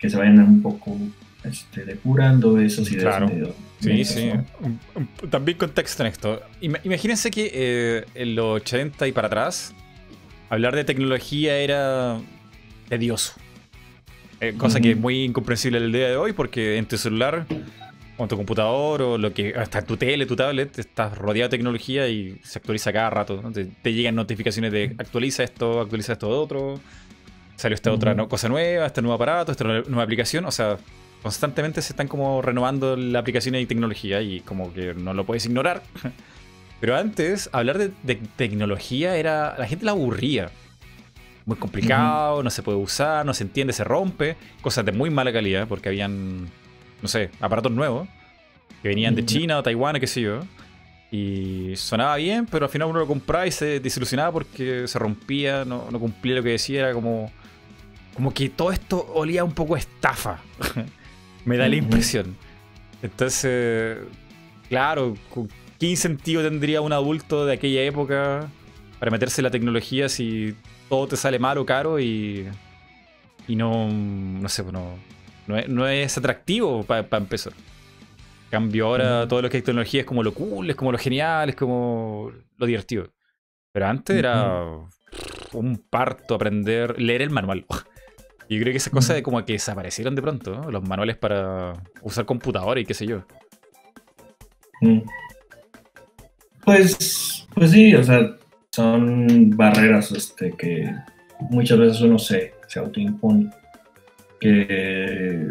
que 0.02 0.10
se 0.10 0.16
vayan 0.18 0.40
un 0.40 0.60
poco 0.60 0.98
este, 1.44 1.84
depurando 1.84 2.60
esas 2.60 2.90
ideas. 2.90 3.18
Claro. 3.18 3.54
sí, 3.78 4.04
sí. 4.04 4.32
También 5.30 5.56
contexto 5.56 6.02
en 6.02 6.08
esto. 6.08 6.42
Imagínense 6.60 7.30
que 7.30 7.50
eh, 7.54 8.04
en 8.14 8.34
los 8.34 8.62
80 8.62 9.06
y 9.06 9.12
para 9.12 9.28
atrás, 9.28 9.72
hablar 10.50 10.74
de 10.74 10.82
tecnología 10.82 11.56
era 11.56 12.20
tedioso. 12.88 13.34
Eh, 14.40 14.54
cosa 14.58 14.80
que 14.80 14.90
es 14.90 14.96
muy 14.96 15.22
incomprensible 15.22 15.78
el 15.78 15.92
día 15.92 16.08
de 16.08 16.16
hoy 16.16 16.32
porque 16.32 16.76
en 16.76 16.86
tu 16.86 16.98
celular 16.98 17.46
o 18.16 18.24
en 18.24 18.28
tu 18.28 18.36
computador 18.36 19.00
o 19.02 19.16
lo 19.16 19.32
que 19.32 19.54
hasta 19.56 19.82
tu 19.82 19.96
tele, 19.96 20.26
tu 20.26 20.34
tablet, 20.34 20.76
estás 20.80 21.16
rodeado 21.16 21.48
de 21.48 21.56
tecnología 21.56 22.08
y 22.08 22.40
se 22.42 22.58
actualiza 22.58 22.92
cada 22.92 23.08
rato. 23.08 23.40
Te, 23.54 23.66
te, 23.66 23.92
llegan 23.94 24.16
notificaciones 24.16 24.72
de 24.72 24.96
actualiza 24.98 25.44
esto, 25.44 25.80
actualiza 25.80 26.14
esto 26.14 26.28
otro. 26.28 26.80
Salió 27.56 27.74
esta 27.74 27.92
otra 27.92 28.16
cosa 28.28 28.48
nueva, 28.48 28.86
este 28.86 29.02
nuevo 29.02 29.14
aparato, 29.14 29.52
esta 29.52 29.64
nueva 29.64 30.02
aplicación. 30.02 30.44
O 30.46 30.50
sea, 30.50 30.78
constantemente 31.22 31.80
se 31.82 31.92
están 31.92 32.08
como 32.08 32.42
renovando 32.42 32.96
la 32.96 33.20
aplicación 33.20 33.54
y 33.54 33.66
tecnología 33.66 34.20
y 34.20 34.40
como 34.40 34.72
que 34.72 34.94
no 34.94 35.14
lo 35.14 35.24
puedes 35.24 35.46
ignorar. 35.46 35.82
Pero 36.80 36.96
antes, 36.96 37.48
hablar 37.52 37.78
de, 37.78 38.16
tecnología 38.36 39.16
era. 39.16 39.54
La 39.56 39.66
gente 39.66 39.84
la 39.84 39.92
aburría. 39.92 40.50
Muy 41.44 41.56
complicado, 41.56 42.42
no 42.42 42.50
se 42.50 42.62
puede 42.62 42.78
usar, 42.78 43.26
no 43.26 43.34
se 43.34 43.44
entiende, 43.44 43.72
se 43.72 43.84
rompe. 43.84 44.36
Cosas 44.60 44.84
de 44.84 44.92
muy 44.92 45.10
mala 45.10 45.32
calidad, 45.32 45.68
porque 45.68 45.88
habían, 45.88 46.48
no 47.00 47.08
sé, 47.08 47.30
aparatos 47.40 47.72
nuevos 47.72 48.08
que 48.82 48.88
venían 48.88 49.14
de 49.14 49.24
China 49.24 49.58
o 49.58 49.62
Taiwán, 49.62 49.98
qué 50.00 50.06
sé 50.06 50.20
yo. 50.20 50.40
Y 51.12 51.74
sonaba 51.76 52.16
bien, 52.16 52.46
pero 52.46 52.66
al 52.66 52.70
final 52.70 52.88
uno 52.88 52.98
lo 52.98 53.06
compraba 53.06 53.46
y 53.46 53.52
se 53.52 53.80
desilusionaba 53.80 54.32
porque 54.32 54.88
se 54.88 54.98
rompía, 54.98 55.64
no, 55.64 55.88
no 55.90 56.00
cumplía 56.00 56.36
lo 56.36 56.42
que 56.42 56.50
decía, 56.50 56.80
era 56.80 56.92
como. 56.92 57.30
Como 58.14 58.32
que 58.32 58.48
todo 58.48 58.72
esto 58.72 59.10
olía 59.14 59.44
un 59.44 59.52
poco 59.52 59.74
a 59.74 59.78
estafa. 59.78 60.40
Me 61.44 61.56
da 61.56 61.68
la 61.68 61.76
impresión. 61.76 62.36
Entonces, 63.02 63.98
claro, 64.68 65.14
¿qué 65.78 65.86
incentivo 65.86 66.42
tendría 66.42 66.80
un 66.80 66.92
adulto 66.92 67.44
de 67.46 67.54
aquella 67.54 67.82
época 67.82 68.48
para 68.98 69.10
meterse 69.10 69.40
en 69.40 69.44
la 69.44 69.50
tecnología 69.50 70.08
si 70.08 70.54
todo 70.88 71.08
te 71.08 71.16
sale 71.16 71.38
malo, 71.38 71.66
caro 71.66 71.98
y, 71.98 72.46
y 73.48 73.56
no, 73.56 73.88
no 73.88 74.48
sé, 74.48 74.62
no, 74.70 74.96
no, 75.46 75.88
es, 75.88 76.16
atractivo 76.16 76.84
para 76.84 77.16
empezar? 77.16 77.52
Cambio 78.50 78.86
ahora 78.86 79.26
todo 79.26 79.42
lo 79.42 79.50
que 79.50 79.56
hay 79.56 79.62
tecnología 79.62 80.02
es 80.02 80.06
como 80.06 80.22
lo 80.22 80.34
cool, 80.34 80.70
es 80.70 80.76
como 80.76 80.92
lo 80.92 80.98
genial, 80.98 81.48
es 81.48 81.56
como 81.56 82.30
lo 82.58 82.66
divertido. 82.66 83.08
Pero 83.72 83.86
antes 83.86 84.14
era 84.14 84.62
un 85.52 85.78
parto 85.90 86.34
aprender, 86.34 87.00
leer 87.00 87.22
el 87.22 87.30
manual. 87.30 87.66
Yo 88.52 88.60
creo 88.60 88.72
que 88.72 88.78
esa 88.78 88.90
cosa 88.90 89.14
de 89.14 89.22
como 89.22 89.44
que 89.44 89.54
desaparecieron 89.54 90.14
de 90.14 90.22
pronto, 90.22 90.70
los 90.70 90.86
manuales 90.86 91.16
para 91.16 91.72
usar 92.02 92.24
computadora 92.26 92.80
y 92.80 92.84
qué 92.84 92.94
sé 92.94 93.06
yo. 93.06 93.24
Pues, 96.64 97.46
pues 97.54 97.70
sí, 97.70 97.94
o 97.94 98.02
sea, 98.02 98.36
son 98.70 99.50
barreras 99.50 100.12
este, 100.12 100.52
que 100.52 100.92
muchas 101.50 101.78
veces 101.78 102.00
uno 102.00 102.18
se, 102.18 102.54
se 102.68 102.78
autoimpone. 102.78 103.50
Que 104.40 105.48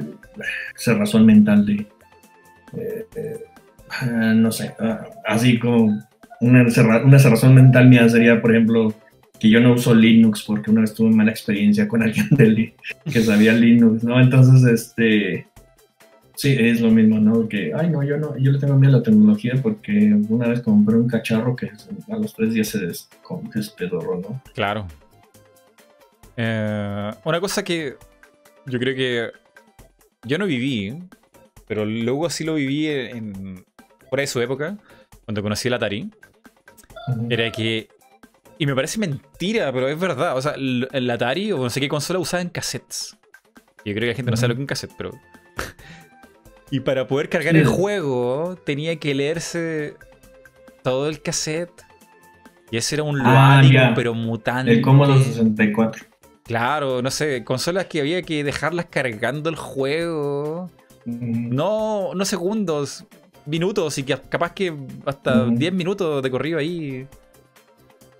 esa 0.75 0.95
razón 0.95 1.25
mental 1.25 1.65
de, 1.65 1.87
eh, 2.77 3.07
eh, 3.15 3.39
no 4.35 4.51
sé, 4.51 4.73
ah, 4.79 5.05
así 5.25 5.57
como 5.59 5.97
una, 6.41 6.65
una 7.03 7.17
razón 7.17 7.55
mental 7.55 7.87
mía 7.87 8.07
sería, 8.09 8.41
por 8.41 8.51
ejemplo, 8.51 8.93
que 9.41 9.49
yo 9.49 9.59
no 9.59 9.73
uso 9.73 9.95
Linux 9.95 10.43
porque 10.43 10.69
una 10.69 10.81
vez 10.81 10.93
tuve 10.93 11.09
mala 11.09 11.31
experiencia 11.31 11.87
con 11.87 12.03
alguien 12.03 12.27
de 12.29 12.75
que 13.11 13.21
sabía 13.21 13.53
Linux, 13.53 14.03
¿no? 14.03 14.21
Entonces, 14.21 14.63
este, 14.71 15.47
sí, 16.35 16.55
es 16.59 16.79
lo 16.79 16.91
mismo, 16.91 17.19
¿no? 17.19 17.49
Que, 17.49 17.73
ay, 17.73 17.89
no, 17.89 18.03
yo 18.03 18.17
no, 18.17 18.37
yo 18.37 18.51
le 18.51 18.59
tengo 18.59 18.77
miedo 18.77 18.93
a 18.93 18.97
la 18.99 19.03
tecnología 19.03 19.53
porque 19.59 20.15
una 20.29 20.47
vez 20.47 20.61
compré 20.61 20.95
un 20.95 21.07
cacharro 21.07 21.55
que 21.55 21.71
a 22.11 22.17
los 22.17 22.35
tres 22.35 22.53
días 22.53 22.67
se 22.67 22.85
despedorró, 23.55 24.21
¿no? 24.21 24.43
Claro. 24.53 24.85
Eh, 26.37 27.11
una 27.23 27.39
cosa 27.39 27.63
que 27.63 27.95
yo 28.67 28.77
creo 28.77 28.95
que 28.95 29.31
yo 30.23 30.37
no 30.37 30.45
viví, 30.45 30.99
pero 31.67 31.83
luego 31.83 32.29
sí 32.29 32.43
lo 32.43 32.53
viví 32.53 32.89
en, 32.89 33.65
por 34.07 34.19
ahí 34.19 34.27
su 34.27 34.39
época, 34.39 34.77
cuando 35.25 35.41
conocí 35.41 35.67
el 35.67 35.73
Atari, 35.73 36.11
era 37.27 37.51
que 37.51 37.89
y 38.57 38.65
me 38.65 38.75
parece 38.75 38.99
mentira, 38.99 39.71
pero 39.71 39.87
es 39.87 39.99
verdad. 39.99 40.37
O 40.37 40.41
sea, 40.41 40.53
el, 40.53 41.09
Atari 41.09 41.51
o 41.51 41.57
no 41.57 41.69
sé 41.69 41.79
qué 41.79 41.89
consola 41.89 42.19
usaba 42.19 42.41
en 42.41 42.49
cassettes. 42.49 43.17
Yo 43.85 43.93
creo 43.93 44.01
que 44.01 44.07
la 44.07 44.15
gente 44.15 44.31
no 44.31 44.37
sabe 44.37 44.49
lo 44.49 44.55
que 44.55 44.59
es 44.59 44.63
un 44.63 44.67
cassette, 44.67 44.93
pero. 44.97 45.11
y 46.71 46.79
para 46.81 47.07
poder 47.07 47.29
cargar 47.29 47.55
el 47.55 47.65
juego, 47.65 48.57
tenía 48.65 48.95
que 48.97 49.15
leerse 49.15 49.95
todo 50.83 51.09
el 51.09 51.21
cassette. 51.21 51.71
Y 52.69 52.77
ese 52.77 52.95
era 52.95 53.03
un 53.03 53.19
ah, 53.21 53.91
pero 53.95 54.13
mutante. 54.13 54.71
El 54.71 54.81
Commodore 54.81 55.23
64. 55.23 56.05
Claro, 56.43 57.01
no 57.01 57.11
sé, 57.11 57.43
consolas 57.43 57.85
que 57.85 57.99
había 57.99 58.21
que 58.21 58.43
dejarlas 58.43 58.85
cargando 58.85 59.49
el 59.49 59.55
juego. 59.55 60.69
No, 61.05 62.13
no 62.13 62.25
segundos, 62.25 63.05
minutos, 63.45 63.97
y 63.97 64.03
que 64.03 64.17
capaz 64.17 64.53
que 64.53 64.73
hasta 65.05 65.45
10 65.45 65.73
minutos 65.73 66.21
de 66.21 66.31
corrido 66.31 66.59
ahí. 66.59 67.07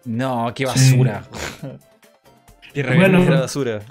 No, 0.05 0.51
qué 0.55 0.65
basura. 0.65 1.23
qué 2.73 2.83
bueno, 2.83 3.25
basura. 3.25 3.81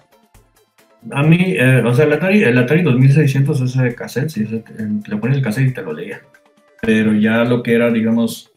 A 1.10 1.22
mí, 1.22 1.38
eh, 1.40 1.82
o 1.84 1.94
sea, 1.94 2.04
el 2.04 2.12
Atari, 2.12 2.42
el 2.42 2.58
Atari 2.58 2.82
2600 2.82 3.60
ese 3.62 3.82
de 3.82 3.94
cassette, 3.94 4.28
sí, 4.28 4.42
ese, 4.42 4.62
le 5.06 5.16
pones 5.16 5.38
el 5.38 5.42
cassette 5.42 5.68
y 5.68 5.72
te 5.72 5.82
lo 5.82 5.92
leía. 5.92 6.20
Pero 6.82 7.14
ya 7.14 7.44
lo 7.44 7.62
que 7.62 7.74
era, 7.74 7.90
digamos, 7.90 8.52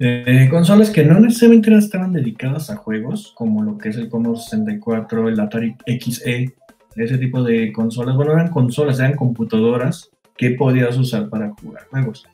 eh, 0.00 0.48
consolas 0.50 0.90
que 0.90 1.04
no 1.04 1.20
necesariamente 1.20 1.76
estaban 1.76 2.12
dedicadas 2.12 2.70
a 2.70 2.76
juegos, 2.76 3.32
como 3.36 3.62
lo 3.62 3.78
que 3.78 3.90
es 3.90 3.96
el 3.96 4.08
Commodore 4.08 4.40
64, 4.40 5.28
el 5.28 5.38
Atari 5.38 5.76
XE, 5.86 6.54
ese 6.96 7.18
tipo 7.18 7.42
de 7.42 7.72
consolas. 7.72 8.16
Bueno, 8.16 8.32
eran 8.32 8.48
consolas, 8.48 8.98
eran 8.98 9.14
computadoras 9.14 10.10
que 10.36 10.52
podías 10.52 10.96
usar 10.96 11.28
para 11.28 11.50
jugar 11.50 11.84
juegos. 11.90 12.26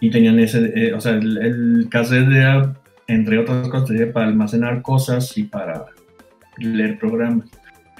Y 0.00 0.10
tenían 0.10 0.38
ese, 0.38 0.70
eh, 0.74 0.92
o 0.92 1.00
sea, 1.00 1.12
el, 1.12 1.38
el 1.38 1.88
cassette 1.88 2.30
era 2.30 2.74
entre 3.08 3.38
otras 3.38 3.68
cosas, 3.68 3.90
para 4.12 4.26
almacenar 4.26 4.82
cosas 4.82 5.36
y 5.36 5.44
para 5.44 5.86
leer 6.58 6.98
programas. 6.98 7.48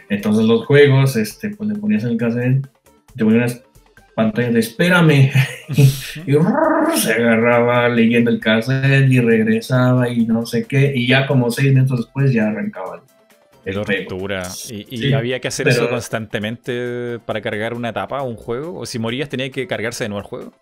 Entonces 0.08 0.44
los 0.44 0.66
juegos, 0.66 1.16
este, 1.16 1.50
pues 1.50 1.68
le 1.68 1.76
ponías 1.76 2.04
el 2.04 2.16
cassette, 2.16 2.66
te 3.14 3.24
ponías 3.24 3.52
unas 3.52 3.62
pantallas 4.14 4.54
de 4.54 4.60
espérame 4.60 5.30
y 5.68 6.32
se 6.96 7.12
agarraba 7.12 7.88
leyendo 7.88 8.30
el 8.30 8.40
cassette 8.40 9.10
y 9.10 9.20
regresaba 9.20 10.08
y 10.08 10.24
no 10.24 10.46
sé 10.46 10.64
qué 10.64 10.92
y 10.94 11.06
ya 11.06 11.26
como 11.26 11.50
seis 11.50 11.74
minutos 11.74 11.98
después 11.98 12.32
ya 12.32 12.48
arrancaba 12.48 13.02
el 13.64 13.74
tortura. 13.74 14.48
¿Y, 14.70 15.12
había 15.12 15.40
que 15.40 15.48
hacer 15.48 15.66
eso 15.66 15.90
constantemente 15.90 17.18
para 17.26 17.40
cargar 17.40 17.74
una 17.74 17.88
etapa 17.88 18.22
o 18.22 18.28
un 18.28 18.36
juego? 18.36 18.78
¿O 18.78 18.86
si 18.86 19.00
morías 19.00 19.28
tenía 19.28 19.50
que 19.50 19.66
cargarse 19.66 20.04
de 20.04 20.08
nuevo 20.08 20.20
el 20.20 20.28
juego? 20.28 20.52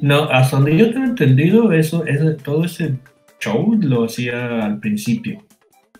No, 0.00 0.24
hasta 0.24 0.56
donde 0.56 0.76
yo 0.76 0.90
tengo 0.90 1.04
entendido, 1.04 1.70
eso, 1.72 2.06
eso 2.06 2.34
todo 2.36 2.64
ese 2.64 2.94
show 3.40 3.78
lo 3.80 4.04
hacía 4.04 4.64
al 4.64 4.80
principio. 4.80 5.42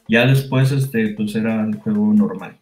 Ya 0.08 0.26
después, 0.26 0.72
este, 0.72 1.08
pues 1.10 1.34
era 1.34 1.64
el 1.64 1.76
juego 1.76 2.12
normal. 2.14 2.56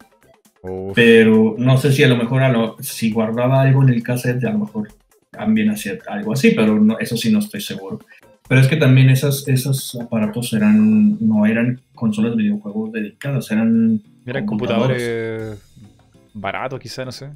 Pero 0.93 1.55
no 1.57 1.77
sé 1.77 1.93
si 1.93 2.03
a 2.03 2.07
lo 2.09 2.17
mejor 2.17 2.43
a 2.43 2.49
lo, 2.49 2.75
si 2.81 3.11
guardaba 3.11 3.61
algo 3.61 3.83
en 3.83 3.89
el 3.89 4.03
cassette, 4.03 4.43
a 4.43 4.51
lo 4.51 4.59
mejor 4.59 4.89
también 5.31 5.69
hacía 5.69 5.93
algo 6.07 6.33
así, 6.33 6.51
pero 6.51 6.79
no, 6.79 6.99
eso 6.99 7.15
sí 7.15 7.31
no 7.31 7.39
estoy 7.39 7.61
seguro. 7.61 7.99
Pero 8.49 8.61
es 8.61 8.67
que 8.67 8.77
también 8.77 9.09
esas, 9.09 9.47
esos 9.47 9.95
aparatos 9.95 10.53
eran, 10.53 11.17
no 11.25 11.45
eran 11.45 11.81
consolas 11.93 12.35
de 12.35 12.43
videojuegos 12.43 12.91
dedicadas, 12.91 13.51
eran... 13.51 14.01
Eran 14.25 14.45
computadores, 14.45 15.57
baratos 16.33 16.79
quizá, 16.79 17.05
no 17.05 17.11
sé. 17.11 17.29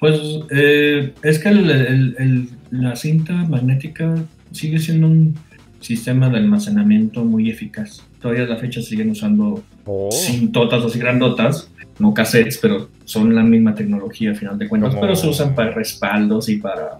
Pues 0.00 0.20
eh, 0.50 1.12
es 1.22 1.38
que 1.38 1.50
la 2.70 2.96
cinta 2.96 3.32
magnética 3.32 4.14
sigue 4.52 4.78
siendo 4.78 5.06
un 5.06 5.34
sistema 5.84 6.28
de 6.28 6.38
almacenamiento 6.38 7.24
muy 7.24 7.50
eficaz. 7.50 8.02
Todavía 8.20 8.44
a 8.44 8.46
la 8.46 8.56
fecha 8.56 8.80
siguen 8.80 9.10
usando 9.10 9.62
oh. 9.84 10.10
cintotas 10.10 10.82
o 10.82 10.98
grandotas, 10.98 11.70
no 11.98 12.14
cassettes, 12.14 12.58
pero 12.58 12.88
son 13.04 13.34
la 13.34 13.42
misma 13.42 13.74
tecnología 13.74 14.32
a 14.32 14.34
final 14.34 14.58
de 14.58 14.68
cuentas, 14.68 14.96
pero 15.00 15.14
se 15.14 15.28
usan 15.28 15.54
para 15.54 15.70
respaldos 15.70 16.48
y 16.48 16.56
para... 16.56 16.98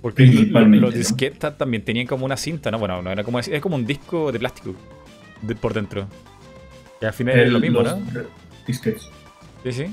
Porque 0.00 0.26
los 0.26 0.94
disquetas 0.94 1.56
también 1.56 1.82
tenían 1.82 2.06
como 2.06 2.26
una 2.26 2.36
cinta, 2.36 2.70
¿no? 2.70 2.78
Bueno, 2.78 3.00
no 3.00 3.10
era 3.10 3.24
como, 3.24 3.38
es 3.38 3.60
como 3.60 3.76
un 3.76 3.86
disco 3.86 4.30
de 4.30 4.38
plástico 4.38 4.74
por 5.60 5.72
dentro. 5.72 6.06
Y 7.00 7.06
al 7.06 7.12
final 7.12 7.40
es 7.40 7.50
lo 7.50 7.60
mismo, 7.60 7.82
¿no? 7.82 7.98
Disquetes. 8.66 9.08
Sí, 9.62 9.72
sí. 9.72 9.86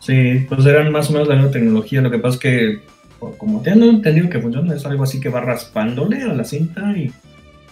Sí, 0.00 0.46
pues 0.48 0.64
eran 0.64 0.92
más 0.92 1.10
o 1.10 1.14
menos 1.14 1.26
la 1.26 1.34
misma 1.34 1.50
tecnología. 1.50 2.00
Lo 2.00 2.12
que 2.12 2.18
pasa 2.18 2.36
es 2.36 2.40
que 2.40 2.80
como 3.36 3.62
tengo 3.62 3.86
entendido 3.86 4.28
que 4.28 4.40
funciona, 4.40 4.74
es 4.74 4.84
algo 4.86 5.04
así 5.04 5.20
que 5.20 5.28
va 5.28 5.40
raspándole 5.40 6.22
a 6.22 6.34
la 6.34 6.44
cinta 6.44 6.96
y, 6.96 7.12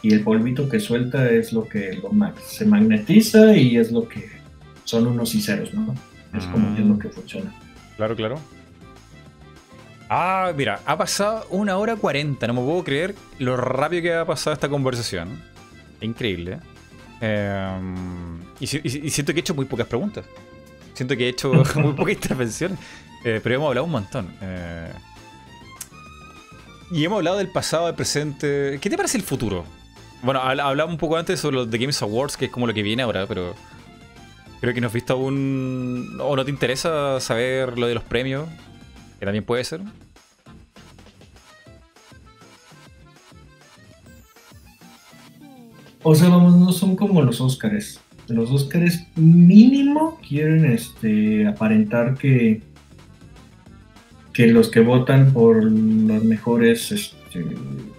el 0.02 0.22
polvito 0.22 0.68
que 0.68 0.80
suelta 0.80 1.30
es 1.30 1.54
lo 1.54 1.66
que 1.66 1.94
lo 1.94 2.10
se 2.46 2.66
magnetiza 2.66 3.56
y 3.56 3.78
es 3.78 3.90
lo 3.90 4.06
que 4.06 4.28
son 4.84 5.06
unos 5.06 5.34
y 5.34 5.40
ceros, 5.40 5.72
¿no? 5.72 5.94
Es 6.36 6.44
como 6.44 6.68
mm. 6.68 6.76
es 6.76 6.86
lo 6.86 6.98
que 6.98 7.08
funciona. 7.08 7.50
Claro, 7.96 8.14
claro. 8.14 8.38
Ah, 10.10 10.52
mira, 10.54 10.80
ha 10.84 10.98
pasado 10.98 11.46
una 11.50 11.78
hora 11.78 11.96
cuarenta. 11.96 12.46
No 12.46 12.54
me 12.54 12.60
puedo 12.60 12.84
creer 12.84 13.14
lo 13.38 13.56
rápido 13.56 14.02
que 14.02 14.14
ha 14.14 14.26
pasado 14.26 14.52
esta 14.52 14.68
conversación. 14.68 15.40
Increíble. 16.00 16.58
Em, 17.20 18.40
y, 18.60 18.66
siento 18.66 19.32
que 19.32 19.38
he 19.38 19.40
hecho 19.40 19.54
muy 19.54 19.64
pocas 19.64 19.86
preguntas. 19.86 20.26
Siento 20.92 21.16
que 21.16 21.24
he 21.24 21.28
hecho 21.30 21.52
muy 21.76 21.94
poca 21.94 22.12
intervención. 22.12 22.76
Eh, 23.24 23.40
pero 23.42 23.54
hemos 23.54 23.68
hablado 23.68 23.86
un 23.86 23.92
montón. 23.92 24.28
Eh, 24.42 24.92
y 26.90 27.04
hemos 27.04 27.18
hablado 27.18 27.38
del 27.38 27.48
pasado, 27.48 27.86
del 27.86 27.94
presente. 27.94 28.78
¿Qué 28.80 28.90
te 28.90 28.96
parece 28.96 29.18
el 29.18 29.24
futuro? 29.24 29.64
Bueno, 30.22 30.40
hablaba 30.40 30.86
un 30.86 30.96
poco 30.96 31.16
antes 31.16 31.40
sobre 31.40 31.56
los 31.56 31.70
The 31.70 31.78
Games 31.78 32.00
Awards, 32.02 32.36
que 32.36 32.46
es 32.46 32.50
como 32.50 32.66
lo 32.66 32.74
que 32.74 32.82
viene 32.82 33.02
ahora, 33.02 33.26
pero 33.26 33.54
creo 34.60 34.72
que 34.72 34.80
no 34.80 34.86
has 34.86 34.92
visto 34.92 35.12
aún. 35.12 36.18
¿O 36.20 36.36
no 36.36 36.44
te 36.44 36.50
interesa 36.50 37.20
saber 37.20 37.78
lo 37.78 37.86
de 37.86 37.94
los 37.94 38.04
premios? 38.04 38.48
Que 39.18 39.26
también 39.26 39.44
puede 39.44 39.64
ser. 39.64 39.80
O 46.02 46.14
sea, 46.14 46.28
vamos, 46.28 46.54
no 46.56 46.72
son 46.72 46.96
como 46.96 47.22
los 47.22 47.40
Óscares. 47.40 48.00
Los 48.28 48.50
Óscares 48.50 49.06
mínimo 49.16 50.18
quieren 50.26 50.64
este 50.66 51.46
aparentar 51.46 52.14
que 52.14 52.62
que 54.34 54.48
los 54.48 54.68
que 54.68 54.80
votan 54.80 55.32
por 55.32 55.64
las 55.64 56.22
mejores 56.24 56.90
este, 56.90 57.46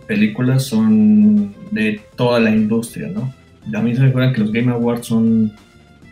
películas 0.05 0.65
son 0.65 1.55
de 1.71 2.01
toda 2.15 2.39
la 2.39 2.51
industria, 2.51 3.07
¿no? 3.07 3.33
A 3.73 3.81
mí 3.81 3.95
se 3.95 4.01
me 4.01 4.09
acuerdan 4.09 4.33
que 4.33 4.41
los 4.41 4.51
Game 4.51 4.71
Awards 4.71 5.07
son 5.07 5.53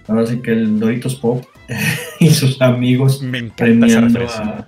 ahora 0.07 0.25
sí 0.25 0.37
que 0.37 0.51
el 0.51 0.79
Doritos 0.79 1.15
Pop 1.15 1.43
y 2.19 2.29
sus 2.29 2.59
amigos 2.61 3.23
premiando, 3.55 4.21
a, 4.27 4.67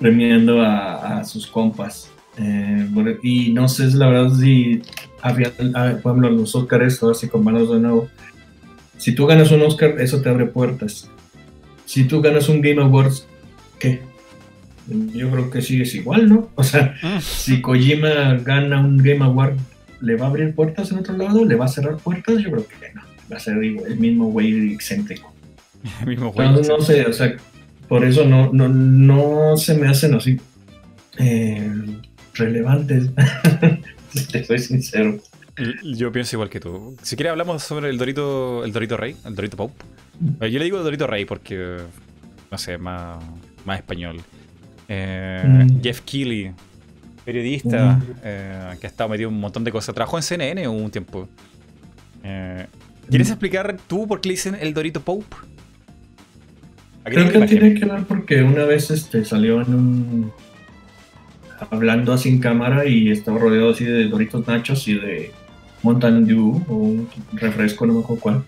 premiando 0.00 0.62
a, 0.62 1.22
sus 1.24 1.46
compas. 1.46 2.10
Eh, 2.38 2.88
y 3.22 3.52
no 3.52 3.68
sé, 3.68 3.86
la 3.94 4.08
verdad, 4.08 4.34
si 4.34 4.82
había, 5.22 5.52
ah, 5.74 5.94
por 6.02 6.12
ejemplo, 6.12 6.30
los 6.30 6.54
Oscars, 6.54 7.02
ahora 7.02 7.14
sí 7.14 7.28
con 7.28 7.44
manos 7.44 7.70
de 7.70 7.78
nuevo. 7.78 8.08
Si 8.96 9.14
tú 9.14 9.26
ganas 9.26 9.50
un 9.52 9.62
Oscar, 9.62 9.96
eso 10.00 10.22
te 10.22 10.30
abre 10.30 10.46
puertas. 10.46 11.10
Si 11.84 12.04
tú 12.04 12.22
ganas 12.22 12.48
un 12.48 12.62
Game 12.62 12.82
Awards, 12.82 13.26
¿qué? 13.78 14.00
Yo 14.86 15.30
creo 15.30 15.50
que 15.50 15.62
sí 15.62 15.82
es 15.82 15.94
igual, 15.94 16.28
¿no? 16.28 16.50
O 16.54 16.62
sea, 16.62 16.94
ah. 17.02 17.20
si 17.20 17.60
Kojima 17.60 18.34
gana 18.44 18.80
un 18.80 18.98
Game 18.98 19.24
Award, 19.24 19.56
¿le 20.00 20.16
va 20.16 20.26
a 20.26 20.28
abrir 20.28 20.54
puertas 20.54 20.92
en 20.92 20.98
otro 20.98 21.16
lado? 21.16 21.44
¿Le 21.44 21.56
va 21.56 21.64
a 21.64 21.68
cerrar 21.68 21.96
puertas? 21.96 22.42
Yo 22.42 22.50
creo 22.50 22.66
que 22.66 22.92
no. 22.94 23.02
Va 23.30 23.36
a 23.36 23.40
ser 23.40 23.56
el 23.56 23.96
mismo 23.98 24.26
güey 24.26 24.72
excéntrico. 24.72 25.32
El 26.00 26.06
mismo 26.06 26.32
güey. 26.32 26.48
No, 26.48 26.60
no, 26.60 26.80
sé, 26.80 27.04
o 27.06 27.12
sea, 27.12 27.36
por 27.88 28.04
eso 28.04 28.24
no, 28.24 28.52
no, 28.52 28.68
no 28.68 29.56
se 29.56 29.74
me 29.74 29.88
hacen 29.88 30.14
así 30.14 30.40
eh, 31.18 31.70
relevantes. 32.34 33.10
Te 34.32 34.44
soy 34.44 34.58
sincero. 34.58 35.18
Yo 35.84 36.12
pienso 36.12 36.36
igual 36.36 36.50
que 36.50 36.60
tú. 36.60 36.96
Si 37.02 37.16
quieres 37.16 37.30
hablamos 37.30 37.62
sobre 37.62 37.88
el 37.88 37.98
Dorito, 37.98 38.64
el 38.64 38.72
Dorito 38.72 38.96
Rey, 38.96 39.16
el 39.24 39.34
Dorito 39.34 39.56
Pope. 39.56 39.84
Mm. 40.20 40.44
Yo 40.44 40.58
le 40.58 40.64
digo 40.64 40.82
Dorito 40.82 41.06
Rey 41.06 41.24
porque, 41.24 41.78
no 42.50 42.58
sé, 42.58 42.78
más, 42.78 43.22
más 43.64 43.78
español. 43.78 44.22
Eh, 44.88 45.42
mm. 45.46 45.82
Jeff 45.82 46.00
Keighley, 46.00 46.52
periodista, 47.24 47.96
mm. 47.96 48.02
eh, 48.22 48.76
que 48.80 48.86
ha 48.86 48.90
estado 48.90 49.10
metido 49.10 49.28
en 49.28 49.34
un 49.34 49.40
montón 49.40 49.64
de 49.64 49.72
cosas. 49.72 49.94
Trabajó 49.94 50.16
en 50.16 50.22
CNN 50.22 50.68
un 50.68 50.90
tiempo. 50.90 51.28
Eh, 52.22 52.66
¿Quieres 53.08 53.28
explicar 53.30 53.76
tú 53.86 54.06
por 54.06 54.20
qué 54.20 54.28
le 54.28 54.32
dicen 54.34 54.56
el 54.60 54.74
Dorito 54.74 55.00
Pope? 55.00 55.36
Creo 57.04 57.30
que 57.30 57.46
tiene 57.46 57.74
que 57.74 57.84
ver 57.84 58.02
porque 58.04 58.42
una 58.42 58.64
vez 58.64 58.90
este, 58.90 59.24
salió 59.24 59.62
en 59.62 59.74
un. 59.74 60.32
hablando 61.70 62.12
así 62.12 62.28
en 62.28 62.40
cámara 62.40 62.84
y 62.84 63.10
estaba 63.10 63.38
rodeado 63.38 63.70
así 63.70 63.84
de 63.84 64.08
Doritos 64.08 64.46
Nachos 64.48 64.88
y 64.88 64.94
de 64.94 65.30
Mountain 65.82 66.26
Dew 66.26 66.64
o 66.68 66.74
un 66.74 67.08
refresco, 67.34 67.86
no 67.86 67.94
me 67.94 68.00
acuerdo 68.00 68.20
cuál. 68.20 68.44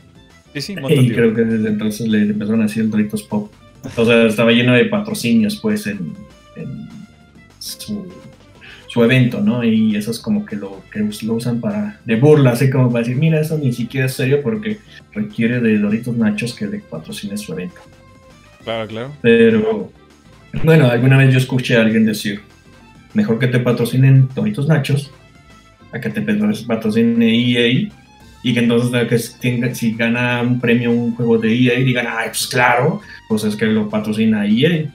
Sí, 0.54 0.60
sí, 0.60 0.76
Mountain 0.76 1.04
Y 1.04 1.10
creo 1.12 1.32
que 1.34 1.42
desde 1.42 1.68
entonces 1.68 2.08
le 2.08 2.22
empezaron 2.22 2.60
a 2.62 2.64
decir 2.64 2.82
el 2.82 2.90
Doritos 2.90 3.22
Pop. 3.22 3.52
O 3.96 4.04
sea, 4.04 4.26
estaba 4.26 4.50
lleno 4.50 4.74
de 4.74 4.86
patrocinios, 4.86 5.56
pues, 5.56 5.86
en, 5.86 6.14
su, 7.58 8.06
evento, 8.96 9.40
¿no? 9.40 9.62
Y 9.62 9.94
eso 9.94 10.10
es 10.10 10.18
como 10.18 10.44
que 10.44 10.56
lo 10.56 10.82
que 10.90 10.98
lo 10.98 11.34
usan 11.34 11.60
para, 11.60 12.00
de 12.04 12.16
burla, 12.16 12.50
así 12.50 12.68
como 12.68 12.90
para 12.90 13.04
decir, 13.04 13.16
mira, 13.16 13.40
eso 13.40 13.56
ni 13.56 13.72
siquiera 13.72 14.06
es 14.06 14.14
serio 14.14 14.42
porque 14.42 14.78
requiere 15.12 15.60
de 15.60 15.78
Doritos 15.78 16.16
Nachos 16.16 16.54
que 16.54 16.66
le 16.66 16.78
patrocine 16.80 17.36
su 17.36 17.52
evento. 17.52 17.80
Claro, 18.64 18.88
claro. 18.88 19.12
Pero, 19.22 19.92
bueno, 20.64 20.88
alguna 20.88 21.16
vez 21.16 21.32
yo 21.32 21.38
escuché 21.38 21.76
a 21.76 21.82
alguien 21.82 22.06
decir, 22.06 22.40
mejor 23.14 23.38
que 23.38 23.46
te 23.46 23.60
patrocinen 23.60 24.28
Doritos 24.34 24.66
Nachos 24.66 25.12
a 25.92 26.00
que 26.00 26.10
te 26.10 26.20
patrocine 26.66 27.26
EA 27.26 27.88
y 28.42 28.54
que 28.54 28.60
entonces 28.60 29.36
que 29.40 29.74
si 29.74 29.92
gana 29.94 30.42
un 30.42 30.60
premio 30.60 30.90
un 30.90 31.14
juego 31.14 31.38
de 31.38 31.52
EA 31.52 31.78
digan, 31.80 32.06
ay, 32.08 32.28
pues 32.28 32.46
claro, 32.46 33.00
pues 33.28 33.44
es 33.44 33.56
que 33.56 33.66
lo 33.66 33.88
patrocina 33.88 34.46
EA. 34.46 34.90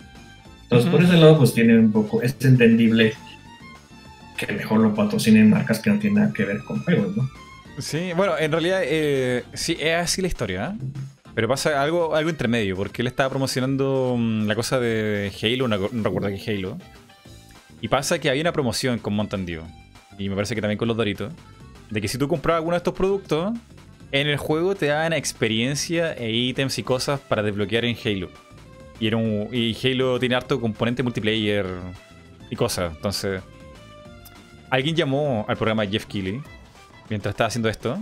Entonces 0.64 0.90
por 0.90 1.04
ese 1.04 1.18
lado 1.18 1.38
pues 1.38 1.54
tiene 1.54 1.78
un 1.78 1.92
poco, 1.92 2.22
es 2.22 2.36
entendible 2.42 3.14
que 4.38 4.52
mejor 4.52 4.80
lo 4.80 4.96
patrocinen 4.96 5.50
marcas 5.50 5.80
que 5.80 5.90
no 5.90 6.00
tienen 6.00 6.22
nada 6.22 6.34
que 6.34 6.46
ver 6.46 6.64
con 6.64 6.84
juegos, 6.84 7.16
¿no? 7.16 7.30
Sí, 7.80 8.12
bueno, 8.16 8.34
en 8.38 8.52
realidad 8.52 8.82
eh, 8.84 9.44
sí, 9.54 9.78
es 9.80 9.96
así 9.96 10.22
la 10.22 10.28
historia, 10.28 10.76
¿eh? 10.76 10.86
Pero 11.36 11.48
pasa 11.48 11.82
algo, 11.82 12.16
algo 12.16 12.30
entre 12.30 12.48
medio, 12.48 12.76
porque 12.76 13.02
él 13.02 13.08
estaba 13.08 13.30
promocionando 13.30 14.16
mm, 14.18 14.46
la 14.46 14.56
cosa 14.56 14.80
de 14.80 15.32
Halo, 15.42 15.68
no, 15.68 15.78
recuerdo 15.78 16.28
que 16.28 16.52
Halo. 16.52 16.78
Y 17.82 17.88
pasa 17.88 18.20
que 18.20 18.30
había 18.30 18.42
una 18.42 18.54
promoción 18.54 19.00
con 19.00 19.14
Mountain 19.16 19.46
Dew. 19.46 19.64
Y 20.20 20.30
me 20.30 20.36
parece 20.36 20.54
que 20.54 20.62
también 20.62 20.78
con 20.78 20.88
los 20.88 20.96
Doritos 20.96 21.34
de 21.90 22.02
que 22.02 22.08
si 22.08 22.18
tú 22.18 22.28
compras 22.28 22.58
alguno 22.58 22.74
de 22.74 22.78
estos 22.78 22.94
productos, 22.94 23.54
en 24.12 24.28
el 24.28 24.38
juego 24.38 24.76
te 24.76 24.88
dan 24.88 25.14
experiencia 25.14 26.14
e 26.14 26.32
ítems 26.32 26.78
y 26.78 26.84
cosas 26.84 27.20
para 27.20 27.42
desbloquear 27.44 27.86
en 27.86 27.98
Halo. 28.04 28.30
Y, 29.00 29.78
Halo 29.84 30.20
tiene 30.20 30.36
harto 30.36 30.60
componente 30.60 31.04
multiplayer 31.04 31.66
y 32.50 32.56
cosas. 32.56 32.96
Entonces, 32.96 33.42
alguien 34.70 34.96
llamó 34.96 35.46
al 35.48 35.58
programa 35.58 35.86
Jeff 35.86 36.06
Keighley 36.06 36.42
mientras 37.10 37.34
estaba 37.34 37.48
haciendo 37.48 37.70
esto 37.70 38.02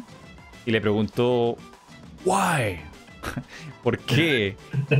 y 0.66 0.72
le 0.72 0.82
preguntó, 0.82 1.58
¿Why? 2.24 2.80
¿Por 3.84 3.98
qué? 4.00 4.56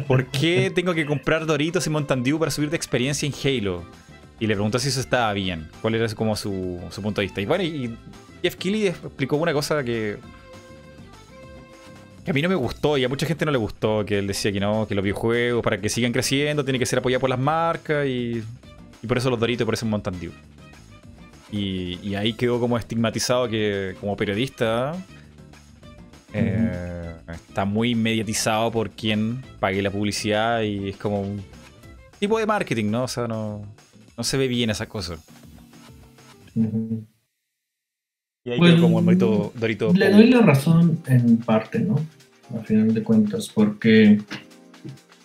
¿Por 0.08 0.26
qué 0.28 0.72
tengo 0.74 0.94
que 0.94 1.06
comprar 1.06 1.46
Doritos 1.46 1.86
y 1.86 1.90
Mountain 1.90 2.24
Dew 2.24 2.40
para 2.40 2.52
subir 2.52 2.70
de 2.70 2.78
experiencia 2.78 3.28
en 3.28 3.34
Halo? 3.34 3.84
Y 4.40 4.48
le 4.48 4.56
preguntó 4.56 4.80
si 4.80 4.90
eso 4.90 5.00
estaba 5.00 5.32
bien, 5.34 5.70
cuál 5.82 5.96
era 5.96 6.08
como 6.16 6.36
su, 6.36 6.82
su 6.90 7.02
punto 7.04 7.22
de 7.22 7.28
vista. 7.28 7.42
Y 7.42 7.46
bueno, 7.46 7.64
y 7.64 7.96
Jeff 8.42 8.56
Keighley 8.56 8.88
explicó 8.88 9.36
una 9.36 9.54
cosa 9.54 9.84
que, 9.84 10.18
que 12.24 12.32
a 12.32 12.34
mí 12.34 12.42
no 12.42 12.50
me 12.50 12.56
gustó 12.56 12.98
y 12.98 13.04
a 13.04 13.10
mucha 13.10 13.26
gente 13.26 13.46
no 13.46 13.52
le 13.52 13.58
gustó, 13.58 14.06
que 14.06 14.20
él 14.20 14.28
decía 14.28 14.52
que 14.52 14.60
no, 14.60 14.88
que 14.88 14.96
los 14.96 15.04
videojuegos 15.04 15.64
para 15.64 15.80
que 15.80 15.90
sigan 15.90 16.12
creciendo 16.12 16.64
tienen 16.64 16.80
que 16.80 16.86
ser 16.86 17.00
apoyados 17.00 17.22
por 17.22 17.30
las 17.30 17.40
marcas 17.40 18.06
y, 18.06 18.44
y 19.02 19.08
por 19.08 19.18
eso 19.18 19.30
los 19.30 19.40
Doritos 19.40 19.64
y 19.64 19.66
por 19.66 19.74
eso 19.74 19.86
Mountain 19.86 20.20
Dew. 20.20 20.32
Y, 21.52 22.00
y, 22.02 22.16
ahí 22.16 22.34
quedó 22.34 22.62
como 22.62 22.78
estigmatizado 22.78 23.50
que 23.50 23.96
como 24.00 24.16
periodista 24.16 24.96
eh, 26.34 27.14
está 27.34 27.66
muy 27.66 27.94
mediatizado 27.94 28.72
por 28.72 28.92
quien 28.92 29.44
pague 29.60 29.82
la 29.82 29.92
publicidad 29.92 30.62
y 30.62 30.90
es 30.90 30.96
como 30.96 31.22
un 31.22 31.44
tipo 32.20 32.40
de 32.40 32.46
marketing, 32.46 32.90
¿no? 32.90 33.04
O 33.04 33.08
sea, 33.08 33.28
no, 33.28 33.66
no 34.18 34.24
se 34.24 34.38
ve 34.38 34.48
bien 34.48 34.70
esa 34.70 34.88
cosa. 34.88 35.18
Y 38.44 38.52
ahí 38.52 38.58
pues, 38.58 38.80
como 38.80 39.00
el 39.00 39.18
Dorito. 39.18 39.94
Le 39.94 40.12
doy 40.12 40.28
la 40.28 40.42
razón 40.42 41.00
en 41.08 41.38
parte, 41.38 41.80
¿no? 41.80 41.96
A 42.58 42.64
final 42.64 42.94
de 42.94 43.04
cuentas, 43.04 43.50
porque, 43.54 44.20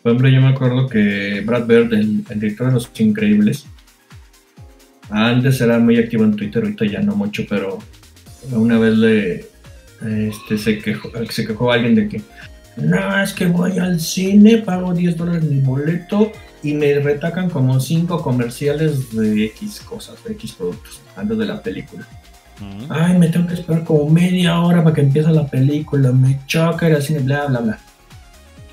por 0.03 0.13
ejemplo, 0.13 0.29
yo 0.29 0.41
me 0.41 0.49
acuerdo 0.49 0.89
que 0.89 1.43
Brad 1.45 1.67
Bird, 1.67 1.93
el, 1.95 2.25
director 2.25 2.69
de 2.69 2.75
Los 2.75 2.91
Increíbles, 2.99 3.67
antes 5.11 5.61
era 5.61 5.79
muy 5.79 5.99
activo 5.99 6.25
en 6.25 6.37
Twitter, 6.37 6.63
ahorita 6.63 6.85
ya 6.85 7.01
no 7.01 7.17
mucho, 7.17 7.45
pero 7.49 7.79
una 8.53 8.79
vez 8.79 8.97
le 8.99 9.47
este, 10.03 10.59
se, 10.59 10.79
quejó, 10.79 11.11
se 11.31 11.47
quejó 11.47 11.73
alguien 11.73 11.95
de 11.95 12.09
que 12.09 12.21
no, 12.77 13.23
es 13.23 13.33
que 13.33 13.47
voy 13.47 13.79
al 13.79 14.01
cine, 14.01 14.59
pago 14.59 14.93
10 14.93 15.17
dólares 15.17 15.45
mi 15.45 15.61
boleto 15.61 16.31
y 16.63 16.75
me 16.75 16.93
retacan 16.99 17.49
como 17.49 17.81
5 17.81 18.21
comerciales 18.21 19.17
de 19.17 19.47
X 19.47 19.81
cosas, 19.81 20.23
de 20.25 20.33
X 20.35 20.53
productos, 20.53 21.01
antes 21.17 21.39
de 21.39 21.47
la 21.47 21.63
película. 21.63 22.07
Ay, 22.89 23.19
me 23.19 23.29
tengo 23.29 23.47
que 23.47 23.55
esperar 23.55 23.85
como 23.85 24.09
media 24.09 24.61
hora 24.61 24.83
para 24.83 24.95
que 24.95 25.03
empiece 25.03 25.31
la 25.31 25.47
película, 25.47 26.13
me 26.13 26.41
choca 26.47 26.89
ir 26.89 26.95
al 26.95 27.03
cine, 27.03 27.21
bla, 27.21 27.47
bla, 27.47 27.61
bla. 27.61 27.79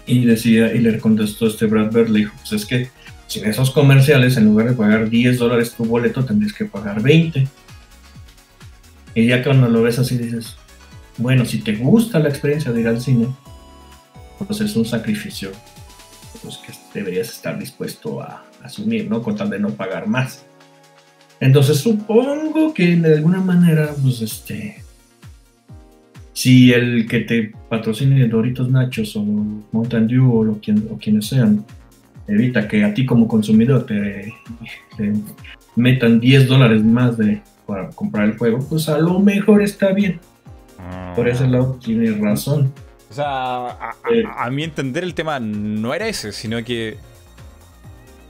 Y 0.06 0.26
decía, 0.26 0.74
y 0.74 0.80
le 0.80 0.98
contestó 1.00 1.48
este 1.48 1.66
Brad 1.66 1.92
Bird, 1.92 2.10
le 2.10 2.20
dijo, 2.20 2.34
pues 2.40 2.54
es 2.54 2.66
que 2.66 2.90
sin 3.28 3.46
esos 3.46 3.72
comerciales, 3.72 4.38
en 4.38 4.46
lugar 4.46 4.70
de 4.70 4.76
pagar 4.76 5.10
10 5.10 5.38
dólares 5.38 5.74
tu 5.74 5.86
boleto, 5.86 6.24
tendrías 6.24 6.54
que 6.54 6.66
pagar 6.66 7.02
20. 7.02 7.48
Y 9.16 9.28
ya 9.28 9.44
cuando 9.44 9.68
lo 9.68 9.82
ves 9.82 10.00
así 10.00 10.18
dices, 10.18 10.56
bueno, 11.18 11.46
si 11.46 11.60
te 11.60 11.76
gusta 11.76 12.20
la 12.20 12.30
experiencia 12.30 12.72
de 12.72 12.82
ir 12.82 12.88
al 12.88 13.02
cine, 13.02 13.28
pues 14.46 14.62
es 14.62 14.76
un 14.76 14.86
sacrificio 14.86 15.52
pues, 16.42 16.58
que 16.58 16.74
deberías 16.94 17.30
estar 17.30 17.58
dispuesto 17.58 18.22
a 18.22 18.44
asumir, 18.62 19.10
¿no? 19.10 19.22
Con 19.22 19.36
tal 19.36 19.50
de 19.50 19.60
no 19.60 19.70
pagar 19.70 20.08
más. 20.08 20.46
Entonces 21.40 21.78
supongo 21.78 22.74
que 22.74 22.96
de 22.96 23.16
alguna 23.16 23.42
manera, 23.42 23.94
pues 24.02 24.22
este, 24.22 24.84
si 26.34 26.74
el 26.74 27.08
que 27.08 27.22
te 27.22 27.52
patrocine 27.70 28.28
Doritos 28.28 28.70
Nachos 28.70 29.16
o 29.16 29.24
Mountain 29.24 30.08
Dew 30.08 30.32
o, 30.32 30.44
lo, 30.44 30.54
o 30.54 30.98
quienes 30.98 31.28
sean, 31.28 31.66
evita 32.28 32.68
que 32.68 32.84
a 32.84 32.94
ti 32.94 33.06
como 33.06 33.28
consumidor 33.28 33.86
te, 33.86 34.34
metan 35.76 36.20
10 36.20 36.48
dólares 36.48 36.84
más 36.84 37.18
de, 37.18 37.42
para 37.66 37.90
comprar 37.90 38.26
el 38.26 38.38
juego, 38.38 38.60
pues 38.68 38.90
a 38.90 38.98
lo 38.98 39.20
mejor 39.20 39.62
está 39.62 39.92
bien. 39.92 40.20
Por 41.16 41.30
ese 41.30 41.48
lado 41.48 41.80
tienes 41.84 42.20
razón. 42.20 42.74
O 43.10 43.14
sea, 43.14 43.68
a, 43.68 43.96
a, 44.38 44.50
mi 44.50 44.64
entender 44.64 45.04
el 45.04 45.14
tema 45.14 45.40
no 45.40 45.94
era 45.94 46.08
ese, 46.08 46.32
sino 46.32 46.64
que 46.64 46.98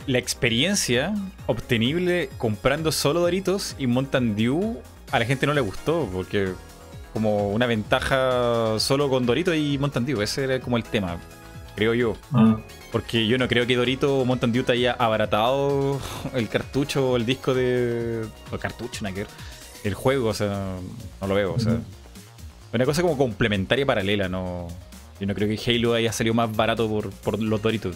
la 0.08 0.18
experiencia 0.18 1.14
obtenible 1.48 2.30
comprando 2.38 2.92
solo 2.92 3.22
Doritos 3.22 3.76
y 3.78 3.88
Mountain 3.88 4.36
Dew 4.36 4.82
a 5.12 5.20
la 5.20 5.26
gente 5.26 5.46
no 5.46 5.54
le 5.54 5.62
gustó 5.62 6.10
porque 6.12 6.54
como 7.14 7.52
una 7.52 7.68
ventaja 7.68 8.80
solo 8.80 9.10
con 9.10 9.26
Dorito 9.26 9.54
y 9.54 9.78
Mountain 9.78 10.06
Dew. 10.06 10.22
Ese 10.22 10.44
era 10.44 10.60
como 10.60 10.78
el 10.78 10.84
tema, 10.84 11.20
creo 11.76 11.94
yo. 11.94 12.18
Ah. 12.34 12.58
Porque 12.92 13.28
yo 13.28 13.38
no 13.38 13.48
creo 13.48 13.68
que 13.68 13.76
Dorito 13.76 14.20
o 14.20 14.26
Mountain 14.26 14.52
Dew 14.52 14.64
te 14.64 14.74
haya 14.74 14.94
abaratado 14.94 16.02
el 16.34 16.50
cartucho 16.50 17.12
o 17.12 17.18
el 17.18 17.26
disco 17.26 17.54
de. 17.54 18.26
O 18.52 18.56
el 18.56 18.60
cartucho, 18.60 19.04
nada 19.04 19.16
El 19.84 19.94
juego, 19.94 20.30
o 20.30 20.34
sea, 20.34 20.76
no 21.22 21.28
lo 21.28 21.36
veo, 21.36 21.54
o 21.54 21.60
sea. 21.60 21.78
Una 22.74 22.86
cosa 22.86 23.04
como 23.04 23.18
complementaria 23.18 23.86
paralela, 23.86 24.28
no. 24.28 24.68
Yo 25.20 25.28
no 25.28 25.36
creo 25.36 25.48
que 25.48 25.72
Halo 25.72 25.94
haya 25.94 26.12
salido 26.12 26.34
más 26.34 26.54
barato 26.56 26.90
por, 26.90 27.40
los 27.40 27.62
Doritos. 27.62 27.96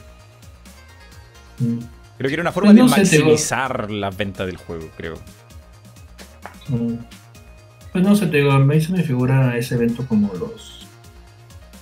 Mm. 1.57 1.79
Creo 2.17 2.29
que 2.29 2.33
era 2.33 2.41
una 2.41 2.51
forma 2.51 2.73
de 2.73 2.83
maximizar 2.83 3.91
la 3.91 4.09
venta 4.09 4.45
del 4.45 4.57
juego, 4.57 4.89
creo. 4.97 5.15
Mm. 6.69 6.95
Pues 7.91 8.03
no 8.03 8.15
sé, 8.15 8.27
te 8.27 8.37
digo, 8.37 8.51
a 8.51 8.59
mí 8.59 8.81
se 8.81 8.91
me 8.91 9.03
figura 9.03 9.57
ese 9.57 9.75
evento 9.75 10.05
como 10.07 10.33
los, 10.33 10.87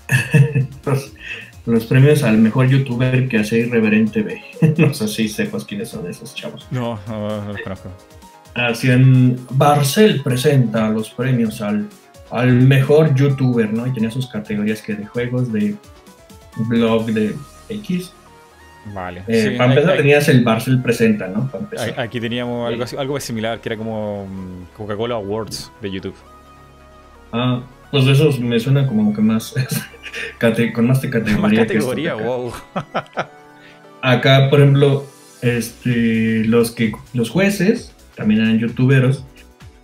los, 1.65 1.85
premios 1.85 2.23
al 2.23 2.37
mejor 2.37 2.67
youtuber 2.67 3.27
que 3.27 3.39
hace 3.39 3.59
Irreverente 3.59 4.21
B. 4.21 4.41
no 4.77 4.93
sé 4.93 5.07
si 5.07 5.29
sepas 5.29 5.65
quiénes 5.65 5.89
son 5.89 6.07
esos 6.09 6.35
chavos. 6.35 6.67
No, 6.71 6.99
no, 7.07 7.45
los 7.47 7.61
conozco. 7.61 7.89
Así 8.53 8.89
en 8.89 9.37
Barcel 9.51 10.21
presenta 10.21 10.89
los 10.89 11.09
premios 11.09 11.61
al, 11.61 11.87
al 12.31 12.53
mejor 12.53 13.13
youtuber, 13.15 13.71
¿no? 13.73 13.85
Y 13.87 13.93
tenía 13.93 14.11
sus 14.11 14.27
categorías 14.27 14.81
que 14.81 14.95
de 14.95 15.05
juegos, 15.05 15.51
de 15.51 15.75
blog, 16.55 17.07
de 17.07 17.35
X. 17.69 18.13
Vale. 18.93 19.23
Eh, 19.27 19.55
para 19.57 19.73
empezar 19.73 19.97
tenías 19.97 20.27
el 20.29 20.43
Barcel 20.43 20.81
Presenta, 20.81 21.27
¿no? 21.27 21.49
Aquí 21.97 22.19
teníamos 22.19 22.67
algo, 22.67 22.85
algo 22.99 23.19
similar, 23.19 23.59
que 23.59 23.69
era 23.69 23.77
como 23.77 24.27
mm, 24.27 24.75
Coca-Cola 24.77 25.15
Awards 25.15 25.71
de 25.81 25.91
YouTube. 25.91 26.15
Ah, 27.31 27.61
pues 27.91 28.05
eso 28.07 28.31
me 28.39 28.59
suena 28.59 28.87
como 28.87 29.13
que 29.13 29.21
más... 29.21 29.53
con 30.73 30.87
más 30.87 31.01
de 31.01 31.09
categoría. 31.09 31.37
Más 31.41 31.53
categoría, 31.53 32.13
wow. 32.15 32.53
acá, 34.01 34.49
por 34.49 34.59
ejemplo, 34.59 35.05
este, 35.41 36.45
los, 36.45 36.71
que, 36.71 36.91
los 37.13 37.29
jueces 37.29 37.93
también 38.15 38.41
eran 38.41 38.59
youtuberos 38.59 39.23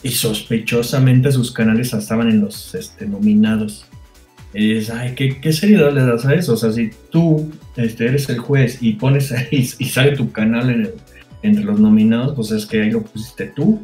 y 0.04 0.10
sospechosamente 0.10 1.32
sus 1.32 1.52
canales 1.52 1.94
estaban 1.94 2.30
en 2.30 2.42
los 2.42 2.76
este, 2.76 3.06
nominados. 3.08 3.86
Y 4.54 4.74
dices, 4.74 4.90
ay, 4.90 5.14
¿qué, 5.16 5.40
¿qué, 5.40 5.54
seriedad 5.54 5.94
le 5.94 6.02
das 6.02 6.26
a 6.26 6.34
eso? 6.34 6.54
O 6.54 6.58
sea, 6.58 6.72
si 6.72 6.92
tú 7.10 7.52
este, 7.78 8.06
eres 8.06 8.30
el 8.30 8.40
juez 8.40 8.80
y 8.82 8.94
pones 8.94 9.32
ahí 9.32 9.48
y 9.80 9.86
sale 9.86 10.16
tu 10.16 10.32
canal 10.32 10.94
entre 11.42 11.64
los 11.64 11.80
nominados, 11.80 12.36
pues 12.36 12.52
es 12.52 12.66
que 12.66 12.82
ahí 12.82 12.92
lo 12.92 13.02
pusiste 13.02 13.48
tú. 13.48 13.82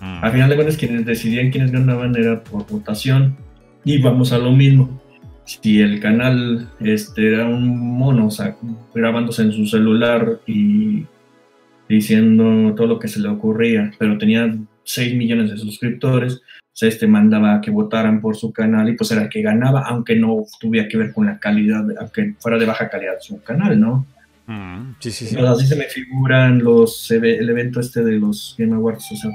Mm. 0.00 0.24
Al 0.24 0.32
final 0.32 0.50
de 0.50 0.54
cuentas, 0.54 0.76
quienes 0.76 1.04
decidían 1.04 1.50
quiénes 1.50 1.72
ganaban 1.72 2.16
era 2.16 2.42
por 2.44 2.66
votación. 2.66 3.36
Y 3.84 4.00
vamos 4.00 4.32
a 4.32 4.38
lo 4.38 4.52
mismo. 4.52 5.00
Si 5.44 5.80
el 5.80 6.00
canal 6.00 6.68
este, 6.80 7.28
era 7.32 7.46
un 7.46 7.96
mono, 7.98 8.26
o 8.26 8.30
sea, 8.30 8.56
grabándose 8.94 9.42
en 9.42 9.52
su 9.52 9.66
celular 9.66 10.40
y 10.46 11.06
diciendo 11.88 12.74
todo 12.74 12.86
lo 12.88 12.98
que 12.98 13.06
se 13.06 13.20
le 13.20 13.28
ocurría, 13.28 13.92
pero 13.98 14.18
tenía 14.18 14.56
6 14.82 15.14
millones 15.14 15.50
de 15.50 15.58
suscriptores, 15.58 16.42
se 16.76 16.88
este 16.88 17.06
mandaba 17.06 17.54
a 17.54 17.60
que 17.62 17.70
votaran 17.70 18.20
por 18.20 18.36
su 18.36 18.52
canal 18.52 18.86
y 18.90 18.96
pues 18.96 19.10
era 19.10 19.22
el 19.22 19.28
que 19.30 19.40
ganaba, 19.40 19.80
aunque 19.86 20.14
no 20.14 20.44
tuviera 20.60 20.86
que 20.86 20.98
ver 20.98 21.10
con 21.10 21.24
la 21.24 21.38
calidad, 21.38 21.82
aunque 21.98 22.34
fuera 22.38 22.58
de 22.58 22.66
baja 22.66 22.90
calidad 22.90 23.14
su 23.18 23.42
canal, 23.42 23.80
¿no? 23.80 24.04
Mm, 24.46 24.96
sí, 25.00 25.10
sí, 25.10 25.26
sí. 25.26 25.38
así 25.38 25.66
se 25.66 25.74
me 25.74 25.84
figuran 25.84 26.62
los, 26.62 27.10
el 27.10 27.48
evento 27.48 27.80
este 27.80 28.04
de 28.04 28.18
los 28.18 28.54
Game 28.58 28.74
Awards, 28.74 29.10
o 29.10 29.16
sea, 29.16 29.30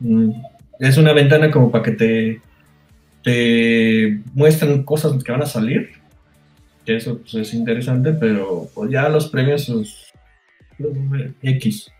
mm, 0.00 0.30
es 0.80 0.98
una 0.98 1.12
ventana 1.12 1.52
como 1.52 1.70
para 1.70 1.84
que 1.84 1.92
te, 1.92 2.40
te 3.22 4.18
muestren 4.34 4.82
cosas 4.82 5.22
que 5.22 5.30
van 5.30 5.42
a 5.42 5.46
salir, 5.46 5.90
que 6.84 6.96
eso 6.96 7.20
pues, 7.20 7.34
es 7.34 7.54
interesante, 7.54 8.12
pero 8.12 8.68
pues 8.74 8.90
ya 8.90 9.08
los 9.08 9.28
premios, 9.28 9.72
pues, 10.76 11.30
X. 11.42 11.92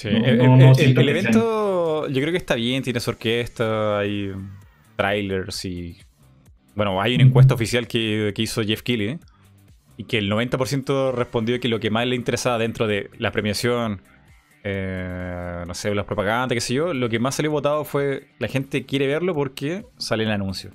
Sí, 0.00 0.08
el, 0.08 1.08
evento 1.10 2.08
yo 2.08 2.20
creo 2.22 2.32
que 2.32 2.38
está 2.38 2.54
bien, 2.54 2.82
tiene 2.82 3.00
su 3.00 3.10
orquesta, 3.10 3.98
hay 3.98 4.32
trailers 4.96 5.62
y... 5.66 5.98
Bueno, 6.74 7.02
hay 7.02 7.16
una 7.16 7.24
encuesta 7.24 7.52
oficial 7.52 7.86
que, 7.86 8.32
hizo 8.34 8.62
Jeff 8.62 8.80
Keighley 8.80 9.18
y 9.98 10.04
que 10.04 10.16
el 10.16 10.30
90% 10.32 11.12
respondió 11.12 11.60
que 11.60 11.68
lo 11.68 11.80
que 11.80 11.90
más 11.90 12.06
le 12.06 12.16
interesaba 12.16 12.56
dentro 12.56 12.86
de 12.86 13.10
la 13.18 13.30
premiación, 13.30 14.00
eh, 14.64 15.64
no 15.66 15.74
sé, 15.74 15.94
las 15.94 16.06
propagandas, 16.06 16.54
qué 16.54 16.62
sé 16.62 16.72
yo, 16.72 16.94
lo 16.94 17.10
que 17.10 17.18
más 17.18 17.34
salió 17.34 17.50
votado 17.50 17.84
fue 17.84 18.28
la 18.38 18.48
gente 18.48 18.86
quiere 18.86 19.06
verlo 19.06 19.34
porque 19.34 19.84
sale 19.98 20.24
el 20.24 20.30
anuncio. 20.30 20.70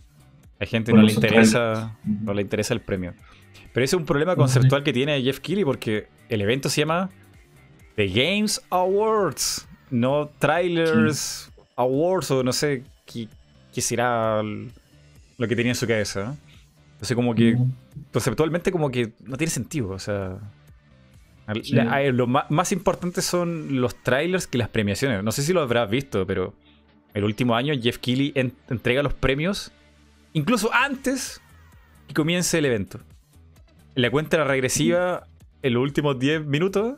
La 0.60 0.68
gente 0.68 0.94
no 0.94 1.02
le 1.02 1.12
interesa, 1.12 1.98
no 2.04 2.32
le 2.36 2.44
interesa 2.44 2.76
el 2.76 2.82
premio. 2.82 3.16
Pero 3.74 3.84
ese 3.84 3.96
es 3.96 4.00
un 4.00 4.06
problema 4.06 4.36
conceptual 4.36 4.84
que 4.84 4.94
tiene 4.94 5.20
Jeff 5.24 5.40
Keighley 5.40 5.66
porque 5.66 6.10
el 6.30 6.42
evento 6.42 6.70
se 6.70 6.82
llama 6.82 7.10
The 7.96 8.08
Games 8.08 8.62
Awards, 8.70 9.68
no 9.90 10.30
Trailers 10.40 11.52
Awards 11.76 12.32
o 12.32 12.44
no 12.44 12.54
sé 12.54 12.84
qué, 13.06 13.28
será 13.82 14.42
lo 14.44 15.48
que 15.48 15.56
tenía 15.56 15.72
en 15.72 15.76
su 15.76 15.88
cabeza. 15.88 16.36
Entonces 16.94 17.16
como 17.16 17.36
que 17.36 17.58
conceptualmente 18.12 18.72
como 18.72 18.90
que 18.90 19.14
no 19.26 19.38
tiene 19.38 19.52
sentido, 19.52 19.90
o 19.90 20.00
sea... 20.00 20.38
lo 22.14 22.28
más, 22.28 22.72
importante 22.72 23.22
son 23.22 23.82
los 23.82 23.96
trailers 24.04 24.48
que 24.48 24.58
las 24.58 24.70
premiaciones. 24.70 25.24
No 25.24 25.32
sé 25.32 25.44
si 25.44 25.54
lo 25.54 25.62
habrás 25.62 25.90
visto, 25.90 26.26
pero 26.26 26.54
el 27.14 27.24
último 27.24 27.56
año 27.56 27.74
Jeff 27.82 27.98
Keighley 27.98 28.34
entrega 28.70 29.04
los 29.04 29.14
premios 29.14 29.72
incluso 30.34 30.74
antes 30.74 31.42
que 32.08 32.14
comience 32.14 32.58
el 32.58 32.66
evento. 32.66 33.00
En 33.96 34.02
la 34.02 34.12
cuenta 34.12 34.44
regresiva, 34.44 35.28
en 35.62 35.74
los 35.74 35.82
últimos 35.82 36.20
10 36.20 36.46
minutos, 36.46 36.98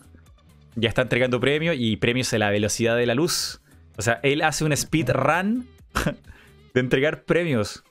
ya 0.77 0.89
está 0.89 1.01
entregando 1.01 1.39
premios 1.39 1.75
y 1.77 1.97
premios 1.97 2.31
a 2.33 2.37
la 2.37 2.49
velocidad 2.51 2.95
de 2.95 3.05
la 3.05 3.15
luz. 3.15 3.59
O 3.97 4.01
sea, 4.01 4.19
él 4.23 4.43
hace 4.43 4.63
un 4.63 4.71
speed 4.71 5.09
run 5.09 5.67
de 6.73 6.79
entregar 6.79 7.23
premios. 7.23 7.83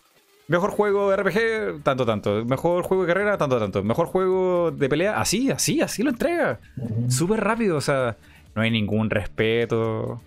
Mejor 0.48 0.70
juego 0.70 1.10
de 1.10 1.16
RPG, 1.16 1.82
tanto, 1.82 2.06
tanto. 2.06 2.44
Mejor 2.44 2.84
juego 2.84 3.02
de 3.02 3.08
carrera, 3.08 3.36
tanto, 3.36 3.58
tanto. 3.58 3.82
Mejor 3.82 4.06
juego 4.06 4.70
de 4.70 4.88
pelea, 4.88 5.20
así, 5.20 5.50
así, 5.50 5.80
así 5.80 6.04
lo 6.04 6.10
entrega. 6.10 6.60
Súper 7.08 7.42
rápido, 7.42 7.76
o 7.76 7.80
sea, 7.80 8.16
no 8.54 8.62
hay 8.62 8.70
ningún 8.70 9.10
respeto. 9.10 10.22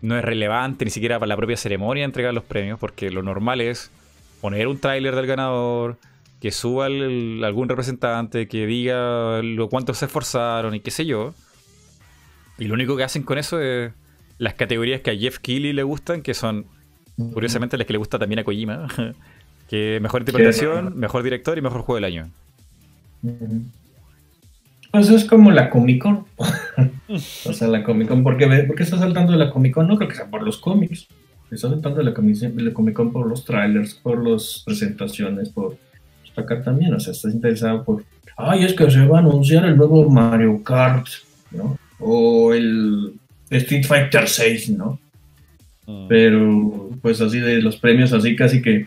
No 0.00 0.16
es 0.16 0.24
relevante 0.24 0.84
ni 0.84 0.92
siquiera 0.92 1.18
para 1.18 1.28
la 1.28 1.36
propia 1.36 1.56
ceremonia 1.56 2.04
entregar 2.04 2.32
los 2.32 2.44
premios, 2.44 2.78
porque 2.78 3.10
lo 3.10 3.24
normal 3.24 3.60
es 3.60 3.90
poner 4.40 4.68
un 4.68 4.78
tráiler 4.78 5.16
del 5.16 5.26
ganador, 5.26 5.96
que 6.40 6.52
suba 6.52 6.86
algún 6.86 7.68
representante, 7.68 8.46
que 8.46 8.66
diga 8.66 9.42
lo 9.42 9.68
cuánto 9.68 9.92
se 9.94 10.04
esforzaron 10.04 10.76
y 10.76 10.80
qué 10.80 10.92
sé 10.92 11.06
yo. 11.06 11.34
Y 12.58 12.66
lo 12.66 12.74
único 12.74 12.96
que 12.96 13.04
hacen 13.04 13.22
con 13.22 13.38
eso 13.38 13.60
es 13.60 13.92
las 14.38 14.54
categorías 14.54 15.00
que 15.00 15.10
a 15.10 15.16
Jeff 15.16 15.38
Keighley 15.38 15.72
le 15.72 15.82
gustan, 15.82 16.22
que 16.22 16.34
son 16.34 16.66
curiosamente 17.32 17.76
las 17.76 17.86
que 17.86 17.92
le 17.92 17.98
gusta 17.98 18.18
también 18.18 18.40
a 18.40 18.44
Kojima. 18.44 18.86
que 19.68 19.98
mejor 20.00 20.22
interpretación, 20.22 20.96
mejor 20.96 21.22
director 21.22 21.56
y 21.58 21.62
mejor 21.62 21.82
juego 21.82 21.96
del 21.96 22.04
año. 22.04 22.30
Pues 24.90 25.10
es 25.10 25.24
como 25.24 25.50
la 25.50 25.70
Comic 25.70 26.02
Con. 26.02 26.24
o 27.08 27.18
sea, 27.52 27.68
la 27.68 27.82
Comic 27.82 28.08
Con. 28.08 28.22
¿Por 28.22 28.36
qué, 28.36 28.46
¿Por 28.46 28.76
qué 28.76 28.82
está 28.82 28.98
saltando 28.98 29.32
de 29.32 29.38
la 29.38 29.50
Comic 29.50 29.74
Con? 29.74 29.88
No 29.88 29.96
creo 29.96 30.08
que 30.08 30.16
sea 30.16 30.30
por 30.30 30.42
los 30.42 30.58
cómics. 30.58 31.08
Está 31.50 31.68
saltando 31.68 31.98
de 31.98 32.04
la, 32.04 32.14
Comic 32.14 32.94
Con 32.94 33.12
por 33.12 33.26
los 33.26 33.44
trailers, 33.44 33.94
por 33.94 34.26
las 34.28 34.62
presentaciones, 34.64 35.48
por 35.48 35.76
acá 36.36 36.62
también. 36.62 36.94
O 36.94 37.00
sea, 37.00 37.12
estás 37.12 37.32
interesado 37.32 37.84
por. 37.84 38.04
Ay, 38.36 38.64
es 38.64 38.74
que 38.74 38.90
se 38.90 39.06
va 39.06 39.18
a 39.18 39.20
anunciar 39.20 39.64
el 39.64 39.76
nuevo 39.76 40.08
Mario 40.10 40.62
Kart, 40.62 41.06
¿no? 41.52 41.78
O 42.04 42.52
el 42.52 43.14
Street 43.50 43.84
Fighter 43.84 44.28
6, 44.28 44.70
¿no? 44.70 44.98
Mm. 45.86 46.08
Pero 46.08 46.90
pues 47.00 47.20
así 47.20 47.40
de 47.40 47.60
los 47.60 47.76
premios, 47.76 48.12
así 48.12 48.36
casi 48.36 48.62
que... 48.62 48.86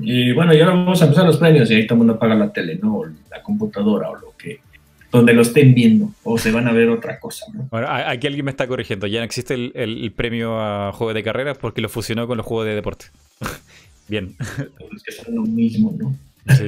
Y 0.00 0.32
bueno, 0.32 0.52
ya 0.52 0.66
vamos 0.66 1.00
a 1.00 1.04
empezar 1.04 1.24
los 1.24 1.38
premios 1.38 1.70
y 1.70 1.74
ahí 1.74 1.86
todo 1.86 1.94
el 1.94 1.98
mundo 1.98 2.14
apaga 2.14 2.34
la 2.34 2.52
tele, 2.52 2.78
¿no? 2.82 2.98
O 2.98 3.06
la 3.06 3.42
computadora 3.42 4.10
o 4.10 4.16
lo 4.16 4.34
que... 4.36 4.60
Donde 5.12 5.32
lo 5.32 5.42
estén 5.42 5.74
viendo 5.74 6.10
o 6.24 6.36
se 6.38 6.50
van 6.50 6.66
a 6.66 6.72
ver 6.72 6.88
otra 6.88 7.20
cosa, 7.20 7.46
¿no? 7.54 7.68
Bueno, 7.70 7.86
aquí 7.88 8.26
alguien 8.26 8.44
me 8.44 8.50
está 8.50 8.66
corrigiendo. 8.66 9.06
Ya 9.06 9.20
no 9.20 9.24
existe 9.24 9.54
el, 9.54 10.12
premio 10.16 10.60
a 10.60 10.90
juego 10.92 11.14
de 11.14 11.22
carreras 11.22 11.56
porque 11.56 11.80
lo 11.80 11.88
fusionó 11.88 12.26
con 12.26 12.36
los 12.36 12.44
juegos 12.44 12.66
de 12.66 12.74
deporte. 12.74 13.06
Bien. 14.08 14.34
Es 14.40 15.02
que 15.04 15.12
son 15.12 15.36
lo 15.36 15.42
mismo, 15.42 15.94
¿no? 15.96 16.16
Sí. 16.56 16.64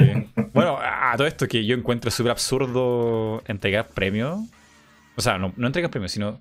Bueno, 0.54 0.78
a 0.80 1.14
todo 1.16 1.26
esto 1.26 1.48
que 1.48 1.66
yo 1.66 1.76
encuentro 1.76 2.10
súper 2.12 2.30
absurdo 2.30 3.42
entregar 3.48 3.88
premios 3.88 4.38
o 5.16 5.22
sea, 5.22 5.38
no, 5.38 5.52
no 5.56 5.66
entregan 5.66 5.90
premios, 5.90 6.12
sino. 6.12 6.40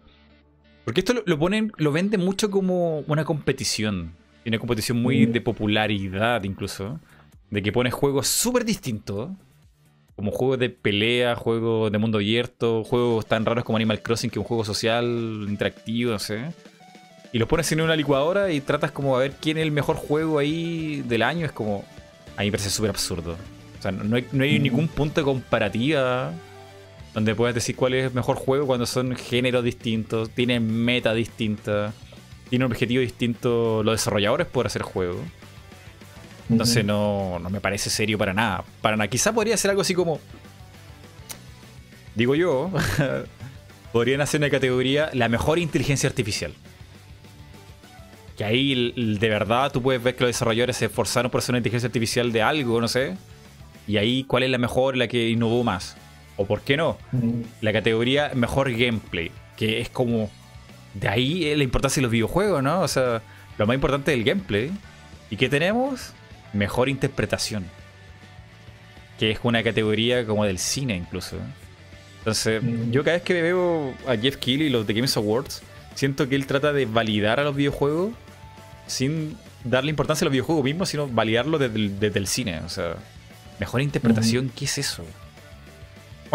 Porque 0.83 0.99
esto 0.99 1.13
lo, 1.25 1.39
ponen, 1.39 1.71
lo 1.77 1.91
venden 1.91 2.21
mucho 2.21 2.51
como 2.51 2.99
una 3.01 3.23
competición. 3.23 4.13
Una 4.45 4.59
competición 4.59 5.01
muy 5.01 5.25
mm. 5.25 5.31
de 5.31 5.41
popularidad, 5.41 6.43
incluso. 6.43 6.99
De 7.49 7.63
que 7.63 7.71
pones 7.71 7.93
juegos 7.93 8.27
súper 8.27 8.65
distintos. 8.65 9.31
Como 10.15 10.31
juegos 10.31 10.59
de 10.59 10.69
pelea, 10.69 11.35
juegos 11.35 11.91
de 11.91 11.97
mundo 11.97 12.19
abierto, 12.19 12.83
juegos 12.83 13.25
tan 13.25 13.45
raros 13.45 13.63
como 13.65 13.77
Animal 13.77 14.01
Crossing, 14.01 14.29
que 14.29 14.35
es 14.39 14.43
un 14.43 14.47
juego 14.47 14.63
social, 14.63 15.05
interactivo, 15.47 16.11
no 16.11 16.19
sé. 16.19 16.53
y 17.33 17.39
los 17.39 17.49
pones 17.49 17.69
en 17.73 17.81
una 17.81 17.97
licuadora 17.97 18.49
y 18.49 18.61
tratas 18.61 18.91
como 18.91 19.17
a 19.17 19.19
ver 19.19 19.33
quién 19.41 19.57
es 19.57 19.63
el 19.63 19.71
mejor 19.71 19.97
juego 19.97 20.39
ahí 20.39 21.03
del 21.07 21.21
año, 21.21 21.45
es 21.45 21.51
como. 21.51 21.83
A 22.37 22.41
mí 22.41 22.47
me 22.47 22.51
parece 22.51 22.69
súper 22.69 22.91
absurdo. 22.91 23.35
O 23.77 23.81
sea, 23.81 23.91
no 23.91 24.15
hay, 24.15 24.25
no 24.31 24.43
hay 24.43 24.57
ningún 24.59 24.87
punto 24.87 25.19
de 25.19 25.25
comparativa 25.25 26.33
donde 27.15 27.33
puedes 27.33 27.55
decir 27.55 27.77
cuál 27.77 27.93
es 27.93 28.07
el 28.07 28.13
mejor 28.13 28.35
juego 28.35 28.67
cuando 28.67 28.85
son 28.85 29.15
géneros 29.15 29.63
distintos, 29.63 30.29
tienen 30.29 30.69
meta 30.83 31.13
distinta, 31.13 31.93
tienen 32.49 32.65
un 32.65 32.71
objetivo 32.73 32.99
distinto 32.99 33.81
los 33.83 33.93
desarrolladores 33.93 34.45
por 34.45 34.67
hacer 34.67 34.81
juegos. 34.81 35.21
Entonces 36.49 36.83
no, 36.83 37.39
no 37.39 37.49
me 37.49 37.61
parece 37.61 37.89
serio 37.89 38.17
para 38.17 38.33
nada. 38.33 38.65
Para 38.81 38.97
nada. 38.97 39.07
Quizá 39.07 39.33
podría 39.33 39.55
ser 39.55 39.71
algo 39.71 39.81
así 39.81 39.95
como. 39.95 40.19
Digo 42.15 42.35
yo. 42.35 42.69
podrían 43.93 44.19
hacer 44.19 44.41
una 44.41 44.49
categoría 44.49 45.09
la 45.13 45.29
mejor 45.29 45.57
inteligencia 45.57 46.09
artificial. 46.09 46.53
Que 48.35 48.43
ahí 48.43 48.91
de 48.91 49.29
verdad 49.29 49.71
tú 49.71 49.81
puedes 49.81 50.03
ver 50.03 50.17
que 50.17 50.25
los 50.25 50.29
desarrolladores 50.29 50.75
se 50.75 50.85
esforzaron 50.87 51.31
por 51.31 51.39
hacer 51.39 51.53
una 51.53 51.59
inteligencia 51.59 51.87
artificial 51.87 52.33
de 52.33 52.41
algo, 52.41 52.81
no 52.81 52.89
sé. 52.89 53.15
Y 53.87 53.95
ahí 53.95 54.25
cuál 54.25 54.43
es 54.43 54.49
la 54.49 54.57
mejor, 54.57 54.97
la 54.97 55.07
que 55.07 55.29
innovó 55.29 55.63
más. 55.63 55.95
O 56.37 56.45
por 56.45 56.61
qué 56.61 56.77
no, 56.77 56.97
la 57.61 57.71
categoría 57.71 58.31
mejor 58.35 58.71
gameplay, 58.71 59.31
que 59.55 59.79
es 59.81 59.89
como... 59.89 60.29
De 60.93 61.09
ahí 61.09 61.53
la 61.55 61.63
importancia 61.63 61.99
de 61.99 62.03
los 62.03 62.11
videojuegos, 62.11 62.63
¿no? 62.63 62.81
O 62.81 62.87
sea, 62.87 63.21
lo 63.57 63.67
más 63.67 63.75
importante 63.75 64.13
es 64.13 64.17
el 64.17 64.23
gameplay. 64.23 64.71
¿Y 65.29 65.35
qué 65.35 65.49
tenemos? 65.49 66.13
Mejor 66.53 66.87
interpretación. 66.87 67.65
Que 69.19 69.31
es 69.31 69.39
una 69.43 69.61
categoría 69.61 70.25
como 70.25 70.45
del 70.45 70.57
cine 70.57 70.95
incluso. 70.95 71.35
Entonces, 72.19 72.63
yo 72.91 73.03
cada 73.03 73.17
vez 73.17 73.23
que 73.23 73.41
veo 73.41 73.93
a 74.07 74.15
Jeff 74.15 74.37
Keighley 74.37 74.67
y 74.67 74.69
los 74.69 74.87
The 74.87 74.93
Games 74.93 75.15
Awards, 75.17 75.61
siento 75.95 76.27
que 76.27 76.35
él 76.35 76.47
trata 76.47 76.73
de 76.73 76.85
validar 76.85 77.39
a 77.39 77.43
los 77.43 77.55
videojuegos 77.55 78.13
sin 78.87 79.37
darle 79.63 79.89
importancia 79.89 80.23
a 80.23 80.25
los 80.25 80.31
videojuegos 80.31 80.63
mismos, 80.63 80.89
sino 80.89 81.07
validarlo 81.07 81.57
desde 81.57 82.19
el, 82.19 82.27
cine. 82.27 82.59
O 82.59 82.69
sea, 82.69 82.95
mejor 83.59 83.81
interpretación, 83.81 84.51
¿qué 84.55 84.65
es 84.65 84.77
eso? 84.77 85.03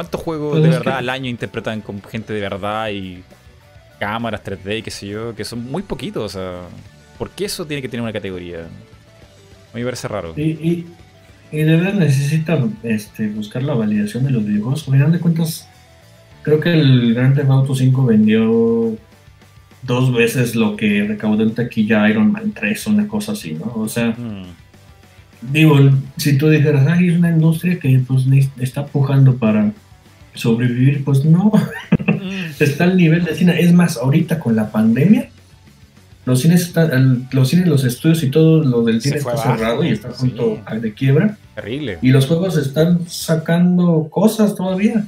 ¿Cuántos 0.00 0.22
juegos 0.22 0.62
de 0.62 0.70
verdad 0.70 0.96
al 0.96 1.10
año 1.10 1.28
interpretan 1.28 1.82
con 1.82 2.02
gente 2.02 2.32
de 2.32 2.40
verdad 2.40 2.88
y 2.88 3.22
cámaras 3.98 4.42
3D 4.42 4.78
y 4.78 4.82
qué 4.82 4.90
sé 4.90 5.08
yo? 5.08 5.34
Que 5.34 5.44
son 5.44 5.70
muy 5.70 5.82
poquitos, 5.82 6.24
o 6.24 6.38
sea, 6.38 6.62
¿por 7.18 7.28
qué 7.28 7.44
eso 7.44 7.66
tiene 7.66 7.82
que 7.82 7.88
tener 7.90 8.00
una 8.00 8.12
categoría? 8.14 8.60
A 8.60 9.74
mí 9.74 9.80
me 9.80 9.84
parece 9.84 10.08
raro. 10.08 10.32
Y, 10.38 10.86
de 11.52 11.64
verdad 11.64 11.92
necesita 11.92 12.58
este, 12.82 13.28
buscar 13.28 13.62
la 13.62 13.74
validación 13.74 14.24
de 14.24 14.30
los 14.30 14.42
videojuegos. 14.42 14.88
Al 14.88 14.94
final 14.94 15.12
de 15.12 15.18
cuentas, 15.18 15.68
creo 16.40 16.60
que 16.60 16.72
el 16.72 17.12
Grand 17.12 17.36
Theft 17.36 17.50
Auto 17.50 17.74
5 17.74 18.06
vendió 18.06 18.96
dos 19.82 20.14
veces 20.14 20.56
lo 20.56 20.76
que 20.76 21.04
recaudó 21.06 21.42
en 21.42 21.54
taquilla 21.54 22.08
Iron 22.08 22.32
Man 22.32 22.52
3, 22.52 22.86
una 22.86 23.06
cosa 23.06 23.32
así, 23.32 23.52
¿no? 23.52 23.70
O 23.74 23.86
sea, 23.86 24.12
hmm. 24.12 25.52
digo, 25.52 25.78
si 26.16 26.38
tú 26.38 26.48
dijeras, 26.48 26.86
ay, 26.88 27.10
es 27.10 27.18
una 27.18 27.28
industria 27.28 27.78
que 27.78 28.00
pues 28.08 28.24
está 28.58 28.86
pujando 28.86 29.36
para 29.36 29.74
sobrevivir, 30.40 31.04
pues 31.04 31.24
no, 31.24 31.52
mm. 32.06 32.50
está 32.60 32.84
al 32.84 32.96
nivel 32.96 33.24
de 33.24 33.34
cine. 33.34 33.60
Es 33.60 33.72
más, 33.72 33.96
ahorita 33.96 34.38
con 34.38 34.56
la 34.56 34.70
pandemia, 34.70 35.28
los 36.26 36.40
cines, 36.40 36.62
están, 36.62 37.28
los 37.32 37.48
cines, 37.48 37.66
los 37.66 37.84
estudios 37.84 38.22
y 38.22 38.30
todo 38.30 38.62
lo 38.62 38.82
del 38.82 39.00
cine 39.00 39.16
está 39.16 39.36
cerrado 39.36 39.84
y 39.84 39.88
está 39.88 40.08
a 40.08 40.12
punto 40.12 40.60
de 40.80 40.94
quiebra. 40.94 41.36
Terrible. 41.54 41.98
Y 42.02 42.10
los 42.10 42.26
juegos 42.26 42.56
están 42.56 43.08
sacando 43.08 44.08
cosas 44.10 44.54
todavía. 44.54 45.04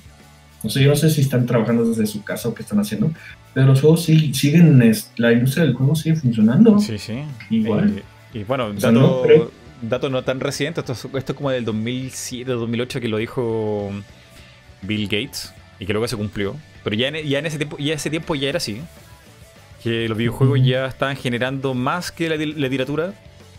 No 0.63 0.71
sé, 0.71 0.83
yo 0.83 0.91
no 0.91 0.97
sé 0.97 1.11
si 1.11 1.23
están 1.23 1.45
trabajando 1.47 1.85
desde 1.85 2.07
su 2.07 2.23
casa 2.23 2.49
o 2.49 2.55
qué 2.55 2.63
están 2.63 2.79
haciendo, 2.79 3.11
pero 3.53 3.67
los 3.67 3.81
juegos 3.81 4.05
sí, 4.05 4.33
siguen, 4.33 4.79
la 5.17 5.33
industria 5.33 5.65
del 5.65 5.75
juego 5.75 5.97
sigue 5.97 6.17
funcionando. 6.17 6.79
Sí, 6.79 6.99
sí. 6.99 7.23
Igual. 7.51 8.03
Y, 8.33 8.45
bueno, 8.45 8.73
dato, 8.73 10.09
no, 10.09 10.23
tan 10.23 10.41
reciente, 10.41 10.81
esto, 10.81 10.93
esto 10.93 11.33
es 11.33 11.37
como 11.37 11.51
del 11.51 11.65
2007, 11.65 12.51
2008 12.53 13.01
que 13.01 13.09
lo 13.09 13.19
dijo 13.19 13.91
Bill 14.83 15.05
Gates 15.05 15.53
y 15.79 15.87
que 15.87 15.93
luego 15.93 16.07
se 16.09 16.17
cumplió. 16.17 16.57
Pero 16.85 16.97
ya 16.97 17.09
en, 17.09 17.27
ya 17.27 17.39
en 17.39 17.47
ese 17.47 17.59
tiempo 17.59 17.79
ya 17.79 17.95
ese 17.95 18.11
tiempo 18.11 18.35
ya 18.35 18.49
era 18.49 18.59
así. 18.59 18.81
Que 19.83 20.09
los 20.09 20.17
videojuegos 20.17 20.61
ya 20.63 20.87
estaban 20.87 21.17
generando 21.17 21.75
más 21.75 22.13
que 22.13 22.29
la, 22.29 22.37
literatura, 22.37 23.15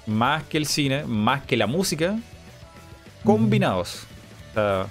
más 0.06 0.44
que 0.44 0.58
el 0.58 0.66
cine, 0.66 1.04
más 1.06 1.44
que 1.44 1.58
la 1.58 1.68
música, 1.68 2.18
combinados. 3.26 4.06
O 4.52 4.54
sea, 4.54 4.88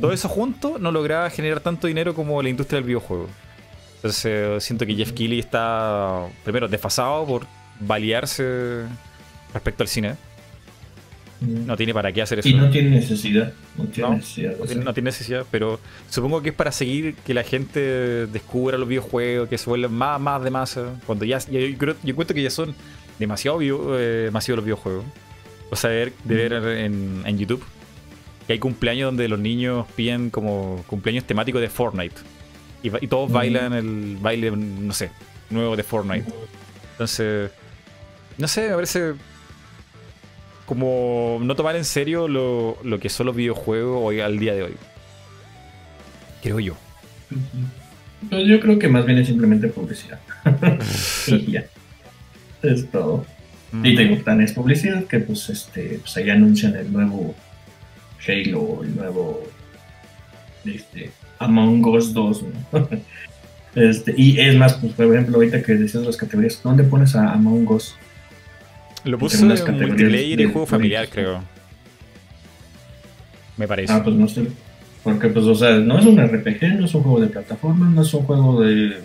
todo 0.00 0.12
eso 0.12 0.28
junto 0.28 0.78
no 0.78 0.92
lograba 0.92 1.30
generar 1.30 1.60
tanto 1.60 1.86
dinero 1.86 2.14
como 2.14 2.42
la 2.42 2.50
industria 2.50 2.76
del 2.78 2.86
videojuego. 2.86 3.28
Entonces 3.96 4.62
siento 4.62 4.84
que 4.84 4.94
Jeff 4.94 5.12
Keighley 5.12 5.38
está, 5.38 6.26
primero, 6.44 6.68
desfasado 6.68 7.24
por 7.24 7.46
balearse 7.80 8.82
respecto 9.54 9.82
al 9.82 9.88
cine. 9.88 10.16
No 11.46 11.76
tiene 11.76 11.92
para 11.94 12.12
qué 12.12 12.22
hacer 12.22 12.38
eso. 12.38 12.48
Y 12.48 12.54
no 12.54 12.70
tiene 12.70 12.90
necesidad. 12.90 13.52
No 13.76 13.84
tiene, 13.86 14.16
necesidad, 14.16 14.56
no, 14.58 14.92
tiene, 14.92 15.06
necesidad, 15.06 15.46
pero 15.50 15.80
supongo 16.08 16.42
que 16.42 16.50
es 16.50 16.54
para 16.54 16.72
seguir 16.72 17.14
que 17.14 17.34
la 17.34 17.42
gente 17.42 18.26
descubra 18.26 18.78
los 18.78 18.88
videojuegos, 18.88 19.48
que 19.48 19.58
se 19.58 19.68
vuelvan 19.68 19.92
más, 19.92 20.20
más 20.20 20.42
de 20.42 20.50
masa. 20.50 21.00
Cuando 21.06 21.24
ya, 21.24 21.38
yo, 21.38 21.60
creo, 21.78 21.96
yo 22.02 22.14
cuento 22.14 22.34
que 22.34 22.42
ya 22.42 22.50
son 22.50 22.74
demasiado 23.18 23.60
eh, 23.62 24.30
masivos 24.32 24.56
los 24.56 24.64
videojuegos. 24.64 25.04
O 25.70 25.76
sea, 25.76 25.90
de 25.90 26.12
ver 26.24 26.52
en, 26.52 27.22
en, 27.24 27.38
YouTube 27.38 27.64
que 28.46 28.52
hay 28.52 28.58
cumpleaños 28.58 29.08
donde 29.08 29.28
los 29.28 29.38
niños 29.38 29.86
piden 29.96 30.30
como 30.30 30.84
cumpleaños 30.86 31.24
temáticos 31.24 31.60
de 31.60 31.68
Fortnite. 31.68 32.16
Y, 32.82 33.06
todos 33.06 33.32
bailan 33.32 33.72
el 33.72 34.18
baile, 34.20 34.50
no 34.50 34.92
sé, 34.92 35.10
nuevo 35.48 35.74
de 35.74 35.82
Fortnite. 35.82 36.30
Entonces, 36.92 37.50
no 38.36 38.46
sé, 38.46 38.68
me 38.68 38.74
parece 38.74 39.14
como 40.66 41.38
no 41.42 41.54
tomar 41.54 41.76
en 41.76 41.84
serio 41.84 42.28
lo, 42.28 42.98
que 43.00 43.08
son 43.08 43.26
los 43.26 43.36
videojuegos 43.36 44.00
hoy 44.02 44.20
al 44.20 44.38
día 44.38 44.54
de 44.54 44.64
hoy. 44.64 44.74
Creo 46.42 46.60
yo. 46.60 46.76
Pues 48.28 48.46
yo 48.46 48.60
creo 48.60 48.78
que 48.78 48.88
más 48.88 49.06
bien 49.06 49.18
es 49.18 49.26
simplemente 49.26 49.68
publicidad. 49.68 50.20
y 51.26 51.52
ya. 51.52 51.64
Es 52.62 52.90
todo. 52.90 53.26
Y 53.82 53.96
te 53.96 54.06
gustan 54.06 54.40
es 54.40 54.52
publicidad 54.52 55.04
que 55.04 55.18
pues 55.18 55.50
este 55.50 55.98
pues 56.00 56.16
ahí 56.16 56.30
anuncian 56.30 56.76
el 56.76 56.92
nuevo 56.92 57.34
Halo, 58.26 58.82
el 58.84 58.94
nuevo 58.94 59.42
este, 60.64 61.10
Among 61.38 61.84
Us 61.86 62.12
2. 62.12 62.44
este, 63.74 64.14
y 64.16 64.38
es 64.40 64.56
más, 64.56 64.74
pues 64.74 64.92
por 64.94 65.06
ejemplo, 65.06 65.36
ahorita 65.36 65.62
que 65.62 65.74
decías 65.74 66.04
las 66.04 66.16
categorías, 66.16 66.60
¿dónde 66.62 66.84
pones 66.84 67.14
a 67.14 67.32
Among 67.32 67.68
Us? 67.70 67.96
Lo 69.04 69.18
puse 69.18 69.40
en 69.40 69.48
multiplayer 69.48 70.40
y 70.40 70.44
juego 70.44 70.66
familiar, 70.66 71.08
creo. 71.08 71.42
Me 73.56 73.68
parece. 73.68 73.92
Ah, 73.92 74.02
pues 74.02 74.16
no 74.16 74.26
sé. 74.26 74.46
Porque, 75.02 75.28
pues, 75.28 75.44
o 75.44 75.54
sea, 75.54 75.76
no 75.78 75.98
es 75.98 76.06
un 76.06 76.18
RPG, 76.18 76.78
no 76.78 76.86
es 76.86 76.94
un 76.94 77.02
juego 77.02 77.20
de 77.20 77.26
plataforma, 77.28 77.90
no 77.90 78.02
es 78.02 78.14
un 78.14 78.22
juego 78.22 78.62
de 78.62 79.00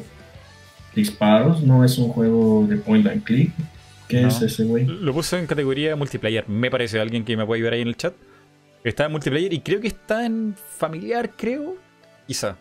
disparos, 0.95 1.61
no 1.61 1.83
es 1.83 1.97
un 1.97 2.09
juego 2.09 2.65
de 2.67 2.77
point 2.77 3.05
and 3.07 3.23
click. 3.23 3.51
¿Qué 4.07 4.25
es 4.25 4.41
ese, 4.41 4.63
güey? 4.63 4.85
Lo 4.85 5.13
puse 5.13 5.37
en 5.37 5.45
categoría 5.45 5.95
multiplayer. 5.95 6.47
Me 6.49 6.71
parece 6.71 6.99
alguien 6.99 7.23
que 7.23 7.37
me 7.37 7.45
puede 7.45 7.59
ayudar 7.59 7.73
ahí 7.73 7.81
en 7.81 7.89
el 7.89 7.97
chat. 7.97 8.13
Está 8.83 9.05
en 9.05 9.11
multiplayer 9.11 9.53
y 9.53 9.59
creo 9.59 9.81
que 9.81 9.87
está 9.87 10.25
en 10.25 10.55
familiar, 10.77 11.31
creo. 11.35 11.75
Quizá. 12.25 12.57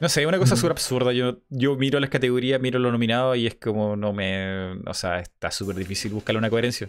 No 0.00 0.08
sé, 0.08 0.22
es 0.22 0.26
una 0.26 0.38
cosa 0.38 0.56
súper 0.56 0.72
absurda. 0.72 1.12
Yo, 1.12 1.40
yo 1.50 1.76
miro 1.76 2.00
las 2.00 2.08
categorías, 2.08 2.58
miro 2.58 2.78
los 2.78 2.90
nominados 2.90 3.36
y 3.36 3.46
es 3.46 3.54
como 3.56 3.96
no 3.96 4.14
me. 4.14 4.72
O 4.86 4.94
sea, 4.94 5.20
está 5.20 5.50
súper 5.50 5.76
difícil 5.76 6.12
buscarle 6.12 6.38
una 6.38 6.48
coherencia. 6.48 6.88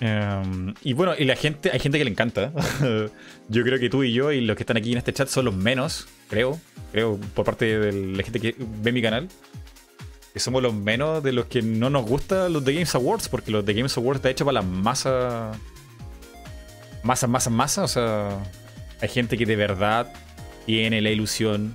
Em, 0.00 0.74
y 0.82 0.92
bueno, 0.92 1.14
y 1.16 1.24
la 1.24 1.36
gente, 1.36 1.70
hay 1.72 1.78
gente 1.78 1.98
que 1.98 2.04
le 2.04 2.10
encanta. 2.10 2.52
yo 3.48 3.62
creo 3.62 3.78
que 3.78 3.88
tú 3.88 4.02
y 4.02 4.12
yo 4.12 4.32
y 4.32 4.40
los 4.40 4.56
que 4.56 4.64
están 4.64 4.76
aquí 4.76 4.90
en 4.90 4.98
este 4.98 5.12
chat 5.12 5.28
son 5.28 5.44
los 5.44 5.54
menos, 5.54 6.08
creo. 6.28 6.60
Creo, 6.90 7.18
por 7.32 7.44
parte 7.44 7.78
de 7.78 7.92
la 7.92 8.22
gente 8.24 8.40
que 8.40 8.56
ve 8.58 8.90
mi 8.90 9.00
canal. 9.00 9.28
Que 10.32 10.40
somos 10.40 10.64
los 10.64 10.74
menos 10.74 11.22
de 11.22 11.30
los 11.30 11.46
que 11.46 11.62
no 11.62 11.90
nos 11.90 12.04
gusta 12.06 12.48
los 12.48 12.64
The 12.64 12.72
Games 12.72 12.92
Awards, 12.96 13.28
porque 13.28 13.52
los 13.52 13.64
The 13.64 13.72
Games 13.72 13.96
Awards 13.96 14.18
está 14.18 14.30
hecho 14.30 14.44
para 14.44 14.54
la 14.54 14.62
masa. 14.62 15.52
Masa, 17.04 17.28
masa, 17.28 17.50
masa. 17.50 17.84
O 17.84 17.88
sea, 17.88 18.42
hay 19.00 19.08
gente 19.08 19.38
que 19.38 19.46
de 19.46 19.54
verdad 19.54 20.12
tiene 20.66 21.00
la 21.00 21.10
ilusión 21.10 21.74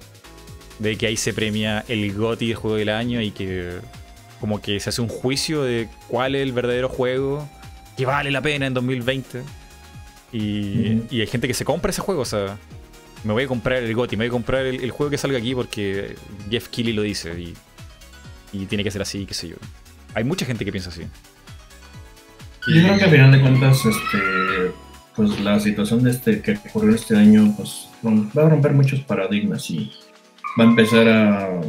de 0.80 0.98
que 0.98 1.08
ahí 1.08 1.18
se 1.18 1.34
premia 1.34 1.84
el 1.88 2.14
GOTY 2.14 2.50
de 2.50 2.56
juego 2.56 2.78
del 2.78 2.90
año 2.90 3.22
y 3.22 3.32
que 3.32 3.80
como 4.40 4.62
que 4.62 4.80
se 4.80 4.90
hace 4.90 5.02
un 5.02 5.10
juicio 5.10 5.64
de 5.64 5.90
cuál 6.08 6.36
es 6.36 6.44
el 6.44 6.54
verdadero 6.54 6.88
juego 6.88 7.48
que 7.98 8.06
vale 8.06 8.32
la 8.32 8.42
pena 8.42 8.66
en 8.66 8.74
2020. 8.74 9.44
Y, 10.32 11.20
hay 11.20 11.28
gente 11.28 11.48
que 11.48 11.54
se 11.54 11.66
compra 11.66 11.92
ese 11.92 12.02
juego, 12.02 12.22
o 12.22 12.26
sea, 12.26 12.58
me 13.24 13.34
voy 13.34 13.44
a 13.44 13.48
comprar 13.48 13.84
el 13.84 13.94
GOTY, 13.94 14.16
me 14.16 14.26
voy 14.26 14.30
a 14.30 14.32
comprar 14.32 14.66
el, 14.66 14.92
juego 14.92 15.10
que 15.10 15.18
salga 15.18 15.38
aquí 15.38 15.54
porque 15.54 16.16
Jeff 16.50 16.70
Keighley 16.70 16.94
lo 16.94 17.02
dice 17.02 17.38
y, 17.38 17.54
y, 18.54 18.66
tiene 18.68 18.84
que 18.84 18.92
ser 18.92 19.02
así, 19.02 19.26
qué 19.26 19.34
sé 19.34 19.50
yo. 19.50 19.56
Hay 20.14 20.24
mucha 20.24 20.46
gente 20.46 20.64
que 20.64 20.72
piensa 20.72 20.90
así. 20.90 21.02
Yo 22.68 22.84
creo 22.84 22.98
que 22.98 23.04
al 23.04 23.12
final 23.12 23.32
de 23.32 23.42
cuentas, 23.42 23.86
este, 23.86 24.72
pues 25.20 25.38
la 25.42 25.60
situación 25.60 26.02
de 26.02 26.12
este 26.12 26.40
que 26.42 26.58
ocurrió 26.70 26.96
este 26.96 27.18
año, 27.18 27.54
pues 27.58 27.90
va 28.06 28.46
a 28.46 28.50
romper 28.50 28.72
muchos 28.72 29.02
paradigmas 29.02 29.70
y 29.70 29.92
va 30.58 30.64
a 30.64 30.68
empezar 30.68 31.10
a 31.10 31.62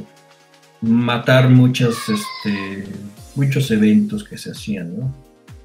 matar 0.80 1.50
muchas, 1.50 1.96
este, 2.08 2.84
muchos 3.34 3.68
eventos 3.72 4.22
que 4.22 4.38
se 4.38 4.52
hacían, 4.52 5.00
¿no? 5.00 5.14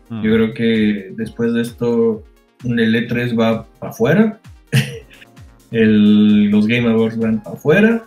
Mm. 0.09 0.23
Yo 0.23 0.33
creo 0.33 0.53
que 0.55 1.13
después 1.15 1.53
de 1.53 1.61
esto, 1.61 2.23
el 2.63 2.95
E3 2.95 3.39
va 3.39 3.67
para 3.79 3.91
afuera, 3.91 4.39
el- 5.69 6.49
los 6.49 6.65
Game 6.65 6.89
Awards 6.89 7.19
van 7.19 7.43
para 7.43 7.55
afuera, 7.55 8.05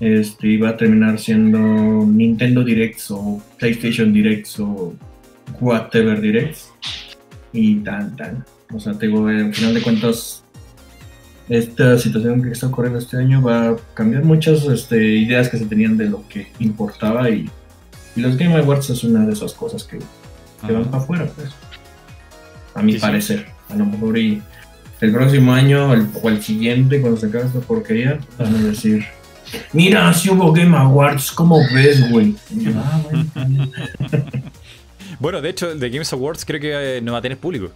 este, 0.00 0.48
y 0.48 0.56
va 0.56 0.70
a 0.70 0.76
terminar 0.78 1.18
siendo 1.18 1.58
Nintendo 2.06 2.64
Directs 2.64 3.10
o 3.10 3.42
PlayStation 3.58 4.14
Directs 4.14 4.58
o 4.60 4.94
whatever 5.60 6.18
Directs, 6.22 6.72
y 7.52 7.74
tan, 7.80 8.16
tan. 8.16 8.46
O 8.72 8.80
sea, 8.80 8.94
te 8.94 9.06
digo, 9.06 9.26
al 9.26 9.54
final 9.54 9.74
de 9.74 9.82
cuentas, 9.82 10.42
esta 11.48 11.98
situación 11.98 12.42
que 12.42 12.50
está 12.50 12.68
ocurriendo 12.68 12.98
este 12.98 13.16
año 13.18 13.42
va 13.42 13.70
a 13.70 13.76
cambiar 13.94 14.24
muchas 14.24 14.64
este, 14.64 14.96
ideas 15.18 15.48
que 15.48 15.58
se 15.58 15.66
tenían 15.66 15.96
de 15.96 16.06
lo 16.06 16.26
que 16.28 16.50
importaba 16.60 17.28
y, 17.30 17.50
y 18.16 18.20
los 18.20 18.36
Game 18.36 18.54
Awards 18.56 18.90
es 18.90 19.04
una 19.04 19.26
de 19.26 19.32
esas 19.32 19.52
cosas 19.52 19.84
que, 19.84 19.98
que 20.66 20.72
van 20.72 20.84
para 20.86 21.02
afuera, 21.02 21.26
pues. 21.36 21.50
A 22.74 22.82
mi 22.82 22.92
Sí, 22.92 22.98
sí. 22.98 23.02
parecer. 23.02 23.46
A 23.68 23.74
lo 23.76 23.84
mejor 23.86 24.16
y 24.16 24.40
el 25.00 25.12
próximo 25.12 25.52
año 25.52 25.92
el- 25.92 26.06
o 26.22 26.28
el 26.30 26.42
siguiente, 26.42 27.00
cuando 27.00 27.18
se 27.20 27.26
acabe 27.26 27.46
esta 27.46 27.60
porquería, 27.60 28.18
van 28.38 28.54
a 28.54 28.58
decir, 28.62 29.04
mira, 29.74 30.14
si 30.14 30.30
hubo 30.30 30.52
Game 30.52 30.74
Awards, 30.76 31.32
¿cómo 31.32 31.58
ves, 31.74 32.08
güey? 32.10 32.34
"Ah, 32.76 33.00
bueno, 33.04 33.20
está 33.22 33.44
bien". 33.44 33.70
Bueno, 35.18 35.40
de 35.42 35.50
hecho, 35.50 35.70
el 35.72 35.78
de 35.80 35.90
Games 35.90 36.12
Awards 36.14 36.44
creo 36.44 36.60
que 36.60 36.96
eh, 36.96 37.00
no 37.02 37.12
va 37.12 37.18
a 37.18 37.22
tener 37.22 37.36
público. 37.38 37.70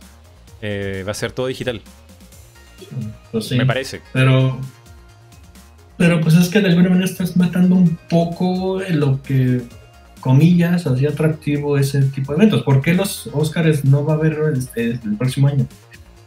Eh, 0.63 1.05
va 1.07 1.11
a 1.13 1.15
ser 1.15 1.33
todo 1.33 1.47
digital, 1.47 1.81
Pues 3.33 3.47
sí. 3.47 3.57
me 3.57 3.67
parece. 3.67 4.01
Pero, 4.13 4.59
pero 5.97 6.21
pues 6.21 6.35
es 6.35 6.49
que 6.49 6.61
de 6.61 6.69
alguna 6.69 6.89
manera 6.89 7.05
estás 7.07 7.37
matando 7.37 7.75
un 7.75 7.99
poco 8.09 8.81
lo 8.91 9.23
que, 9.23 9.63
comillas, 10.21 10.87
hacía 10.87 11.11
atractivo 11.11 11.79
ese 11.79 12.03
tipo 12.03 12.33
de 12.33 12.39
eventos. 12.39 12.63
¿Por 12.63 12.83
qué 12.83 12.95
los 12.95 13.29
Oscars 13.33 13.85
no 13.85 14.05
va 14.05 14.15
a 14.15 14.17
haber 14.17 14.39
este, 14.57 14.93
el 14.93 15.17
próximo 15.17 15.49
año? 15.49 15.67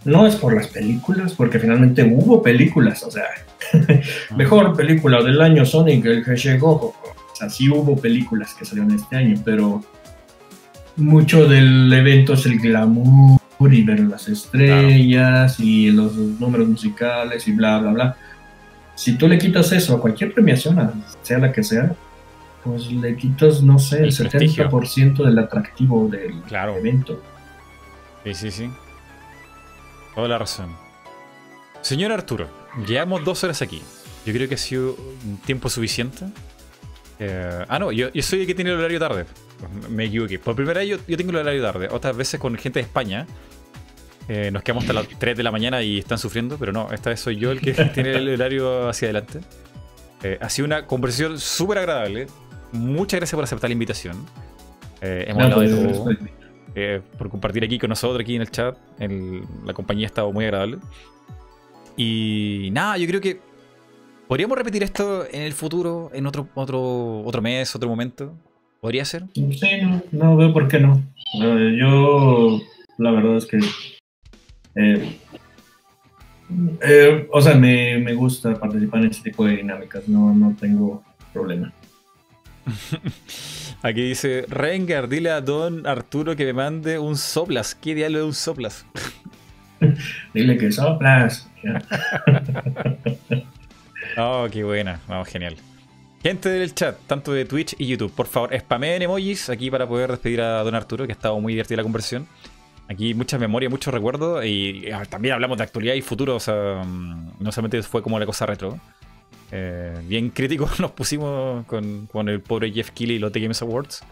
No 0.06 0.26
es 0.26 0.36
por 0.36 0.56
las 0.56 0.68
películas, 0.68 1.34
porque 1.34 1.60
finalmente 1.60 2.04
hubo 2.04 2.42
películas, 2.42 3.04
o 3.04 3.12
sea, 3.12 3.26
mejor 4.38 4.76
película 4.76 5.22
del 5.22 5.42
año 5.42 5.66
Sonic, 5.66 6.06
el 6.06 6.24
Hedgehog. 6.26 6.84
O 6.84 6.96
sea, 7.36 7.50
sí 7.50 7.70
hubo 7.70 7.98
películas 7.98 8.54
que 8.54 8.64
salieron 8.64 8.94
este 8.94 9.18
año, 9.18 9.42
pero 9.44 9.84
mucho 10.96 11.46
del 11.48 11.92
evento 11.92 12.34
es 12.34 12.46
el 12.46 12.60
glamour 12.60 13.39
y 13.68 13.84
ver 13.84 14.00
las 14.02 14.28
estrellas 14.30 15.60
y 15.60 15.92
los 15.92 16.14
números 16.16 16.68
musicales 16.68 17.48
y 17.48 17.52
bla, 17.52 17.80
bla, 17.80 17.92
bla. 17.92 18.18
Si 18.96 19.18
tú 19.18 19.28
le 19.28 19.38
quitas 19.38 19.72
eso 19.72 19.96
a 19.96 20.02
cualquier 20.02 20.34
premiación, 20.34 21.04
sea 21.22 21.38
la 21.40 21.52
que 21.52 21.64
sea, 21.64 21.94
pues 22.64 22.92
le 22.92 23.16
quitas, 23.16 23.62
no 23.62 23.80
sé, 23.80 23.98
el, 24.04 24.10
El 24.10 24.16
prestigio. 24.30 24.70
70% 24.70 25.24
del 25.26 25.40
atractivo 25.40 26.08
del 26.08 26.42
Claro. 26.44 26.76
evento. 26.78 27.22
Sí, 28.24 28.34
sí, 28.34 28.52
sí. 28.52 28.70
Toda 30.16 30.28
la 30.28 30.38
razón. 30.38 30.70
Señor 31.82 32.12
Arturo, 32.12 32.48
llevamos 32.88 33.24
dos 33.24 33.44
horas 33.44 33.62
aquí. 33.62 33.82
Yo 34.26 34.34
creo 34.34 34.50
que 34.50 34.56
ha 34.56 34.58
sido 34.58 34.96
un 35.26 35.38
tiempo 35.38 35.70
suficiente. 35.70 36.26
Eh, 37.20 37.66
ah, 37.68 37.80
no, 37.80 37.92
yo, 37.92 38.10
yo 38.14 38.24
soy 38.24 38.42
el 38.42 38.48
que 38.48 38.56
tiene 38.56 38.72
el 38.72 38.78
horario 38.80 39.00
tarde. 39.00 39.26
Me 39.90 40.06
equivoqué. 40.06 40.40
Por 40.40 40.56
primera 40.56 40.80
vez 40.80 40.90
yo, 40.90 40.98
yo 41.08 41.18
tengo 41.18 41.32
el 41.32 41.38
horario 41.38 41.62
tarde. 41.62 41.90
Otras 41.92 42.16
veces 42.16 42.40
con 42.40 42.56
gente 42.58 42.80
de 42.80 42.84
España. 42.86 43.28
eh, 44.30 44.52
nos 44.52 44.64
quedamos 44.64 44.84
hasta 44.86 44.94
las 44.94 45.08
3 45.20 45.36
de 45.38 45.44
la 45.44 45.52
mañana 45.52 45.82
y 45.82 46.00
están 46.00 46.18
sufriendo, 46.18 46.58
pero 46.58 46.72
no, 46.72 46.92
esta 46.92 47.10
vez 47.10 47.20
soy 47.20 47.36
yo 47.38 47.52
el 47.52 47.60
que 47.62 47.74
tiene 47.94 48.14
el 48.16 48.30
horario 48.34 48.88
hacia 48.88 49.08
adelante. 49.08 49.40
Eh, 50.24 50.38
ha 50.42 50.50
sido 50.50 50.66
una 50.66 50.86
conversación 50.86 51.40
súper 51.40 51.80
agradable. 51.80 52.28
Muchas 52.72 53.20
gracias 53.20 53.36
por 53.36 53.44
aceptar 53.44 53.70
la 53.70 53.74
invitación. 53.74 54.26
Eh, 55.02 55.26
hemos 55.28 55.44
hablado 55.44 55.62
de 55.62 55.70
todo 55.94 56.10
eh, 56.76 57.02
por 57.18 57.30
compartir 57.30 57.64
aquí 57.64 57.80
con 57.80 57.90
nosotros, 57.90 58.22
aquí 58.22 58.36
en 58.36 58.42
el 58.44 58.52
chat. 58.52 58.78
El- 59.00 59.44
la 59.66 59.74
compañía 59.74 60.06
ha 60.06 60.10
estado 60.10 60.32
muy 60.32 60.46
agradable. 60.46 60.78
Y 61.98 62.70
nada, 62.72 62.98
yo 62.98 63.08
creo 63.08 63.20
que 63.22 63.40
podríamos 64.30 64.60
repetir 64.60 64.84
esto 64.84 65.26
en 65.32 65.42
el 65.42 65.54
futuro, 65.54 66.12
en 66.14 66.28
otro, 66.28 66.48
otro, 66.54 67.22
otro 67.24 67.42
mes, 67.42 67.76
otro 67.76 67.90
momento. 67.90 68.38
¿Podría 68.80 69.04
ser? 69.04 69.24
Sí, 69.34 69.82
no, 69.82 70.04
no 70.12 70.38
veo 70.38 70.54
por 70.54 70.68
qué 70.68 70.80
no. 70.80 71.04
Eh, 71.42 71.76
yo, 71.78 72.62
la 73.00 73.10
verdad 73.12 73.38
es 73.38 73.48
que. 73.48 73.58
eh, 74.76 75.18
eh, 76.82 77.28
o 77.32 77.42
sea, 77.42 77.56
me, 77.56 77.98
me 77.98 78.14
gusta 78.14 78.54
participar 78.54 79.02
en 79.04 79.10
ese 79.10 79.24
tipo 79.24 79.46
de 79.46 79.58
dinámicas, 79.58 80.08
no, 80.08 80.34
no 80.36 80.56
tengo 80.60 81.04
problema. 81.34 81.74
Aquí 83.82 84.10
dice 84.10 84.46
Rengar, 84.48 85.10
dile 85.10 85.32
a 85.32 85.42
Don 85.42 85.88
Arturo 85.88 86.36
que 86.36 86.46
me 86.46 86.54
mande 86.54 87.00
un 87.00 87.18
soplas. 87.18 87.74
¿Qué 87.74 87.96
diablo 87.96 88.20
de 88.20 88.26
un 88.26 88.34
soplas? 88.34 88.86
Dile 90.36 90.58
que 90.58 90.72
soplas. 90.72 91.50
Oh, 94.20 94.48
qué 94.52 94.64
buena. 94.64 95.00
Vamos, 95.08 95.30
genial. 95.30 95.56
Gente 96.22 96.50
del 96.50 96.76
chat, 96.76 96.98
tanto 97.08 97.32
de 97.32 97.46
Twitch 97.46 97.76
y 97.78 97.88
YouTube, 97.88 98.12
por 98.12 98.28
favor, 98.28 98.50
spameen 98.60 99.02
emojis 99.02 99.50
aquí 99.50 99.72
para 99.72 99.88
poder 99.88 100.12
despedir 100.12 100.42
a 100.42 100.62
Don 100.64 100.76
Arturo, 100.76 101.06
que 101.06 101.14
ha 101.14 101.16
estado 101.16 101.40
muy 101.40 101.54
divertida 101.54 101.78
la 101.78 101.84
conversación. 101.84 102.28
Aquí 102.90 103.14
muchas 103.14 103.40
memorias, 103.40 103.72
muchos 103.72 103.94
recuerdos 103.94 104.44
y 104.44 104.92
ah, 104.92 105.06
también 105.06 105.36
hablamos 105.36 105.58
de 105.58 105.64
actualidad 105.64 105.94
y 105.94 106.02
futuro, 106.02 106.36
o 106.36 106.40
sea, 106.40 106.84
mm, 106.84 107.36
no 107.40 107.52
solamente 107.54 107.82
fue 107.84 108.04
como 108.04 108.20
la 108.20 108.26
cosa 108.26 108.46
retro. 108.46 108.78
Eh, 109.52 109.98
bien 110.04 110.30
críticos 110.32 110.80
nos 110.82 110.92
pusimos 110.92 111.66
con, 111.66 112.08
con 112.08 112.28
el 112.28 112.42
pobre 112.42 112.72
Jeff 112.72 112.92
Keighley 112.92 113.16
y 113.16 113.20
los 113.20 113.32
The 113.32 113.40
Games 113.40 113.62
Awards. 113.62 114.04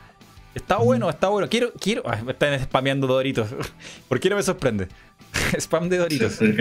Está 0.56 0.78
bueno, 0.78 1.10
está 1.10 1.28
bueno. 1.28 1.50
Quiero, 1.50 1.74
quiero. 1.74 2.04
ah, 2.06 2.22
me 2.26 2.32
están 2.32 2.58
spameando 2.64 3.06
Doritos. 3.06 3.50
¿Por 4.08 4.20
qué 4.22 4.30
no 4.30 4.38
me 4.38 4.44
sorprende? 4.44 4.88
Spam 5.60 5.90
de 5.90 5.98
Doritos. 5.98 6.34
Sí. 6.34 6.56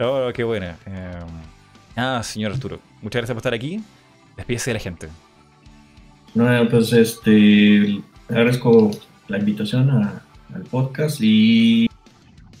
Oh, 0.00 0.30
qué 0.34 0.44
buena. 0.44 0.76
Eh, 0.86 1.18
ah, 1.96 2.20
señor 2.22 2.52
Arturo, 2.52 2.80
muchas 3.02 3.20
gracias 3.20 3.34
por 3.34 3.38
estar 3.40 3.54
aquí. 3.54 3.80
Despídese 4.36 4.70
de 4.70 4.74
la 4.74 4.80
gente. 4.80 5.08
No, 6.34 6.68
pues 6.68 6.92
este, 6.92 8.00
agradezco 8.28 8.90
la 9.28 9.38
invitación 9.38 9.90
a- 9.90 10.22
al 10.54 10.62
podcast 10.64 11.18
y, 11.20 11.88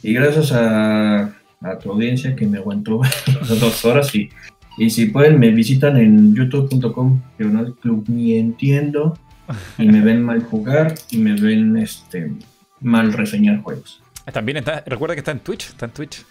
y 0.02 0.12
gracias 0.14 0.52
a, 0.52 1.24
a 1.60 1.78
tu 1.82 1.90
audiencia 1.92 2.34
que 2.36 2.46
me 2.46 2.58
aguantó 2.58 3.00
las 3.40 3.60
dos 3.60 3.84
horas 3.84 4.14
y, 4.14 4.30
y 4.78 4.90
si 4.90 5.06
pueden 5.06 5.38
me 5.40 5.50
visitan 5.50 5.96
en 5.96 6.34
youtube.com 6.34 7.20
diagonal 7.38 7.74
club 7.80 8.04
ni 8.08 8.36
entiendo 8.36 9.18
y 9.78 9.86
me 9.86 10.00
ven 10.00 10.22
mal 10.22 10.42
jugar 10.44 10.94
y 11.10 11.18
me 11.18 11.34
ven 11.34 11.76
este 11.76 12.32
mal 12.80 13.12
reseñar 13.12 13.60
juegos. 13.62 14.00
También 14.32 14.56
está, 14.58 14.82
recuerda 14.86 15.14
que 15.14 15.20
está 15.20 15.32
en 15.32 15.40
Twitch, 15.40 15.68
está 15.70 15.86
en 15.86 15.92
Twitch. 15.92 16.24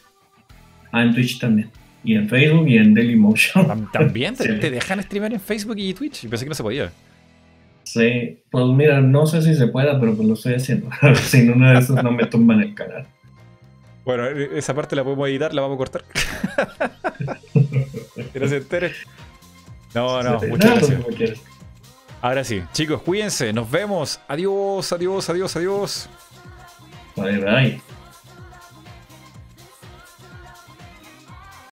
Ah, 0.94 1.04
en 1.04 1.14
Twitch 1.14 1.40
también. 1.40 1.70
Y 2.06 2.16
en 2.16 2.30
Facebook 2.30 2.68
y 2.70 2.78
en 2.78 2.94
Dailymotion. 2.94 3.68
Tam- 3.68 3.92
También 3.92 4.36
te, 4.36 4.44
Sí. 4.46 4.60
te 4.60 4.72
dejan 4.72 5.02
streamear 5.04 5.34
en 5.34 5.42
Facebook 5.42 5.76
y 5.78 5.94
Twitch. 5.94 6.22
Yo 6.24 6.30
pensé 6.30 6.46
que 6.46 6.50
no 6.50 6.56
se 6.56 6.64
podía. 6.64 6.92
Sí, 7.84 8.40
pues 8.50 8.66
mira, 8.68 9.02
no 9.02 9.26
sé 9.28 9.42
si 9.42 9.56
se 9.56 9.68
pueda, 9.68 10.00
pero 10.00 10.16
pues 10.16 10.26
lo 10.28 10.36
estoy 10.36 10.54
haciendo. 10.54 10.90
Si 11.16 11.40
en 11.40 11.52
una 11.52 11.74
de 11.74 11.80
esas 11.80 12.02
no 12.04 12.12
me 12.12 12.26
tumban 12.28 12.62
el 12.62 12.74
canal. 12.74 13.06
Bueno, 14.06 14.26
e- 14.28 14.58
esa 14.58 14.74
parte 14.74 14.96
la 14.96 15.04
podemos 15.04 15.28
editar, 15.28 15.54
la 15.54 15.62
vamos 15.62 15.76
a 15.76 15.78
cortar. 15.78 16.04
que 18.34 18.40
no 18.40 18.48
se 18.48 18.58
entere. 18.58 18.92
No, 19.94 20.24
no, 20.24 20.40
Sí, 20.40 20.48
muchas 20.48 20.80
pues, 20.80 21.18
gracias. 21.20 21.42
Ahora 22.22 22.44
sí, 22.44 22.62
chicos, 22.72 23.02
cuídense, 23.02 23.52
nos 23.54 23.70
vemos. 23.70 24.20
Adiós, 24.28 24.92
adiós, 24.94 25.30
adiós, 25.30 25.56
adiós. 25.56 26.10
Bye, 27.16 27.38
bye. 27.40 27.93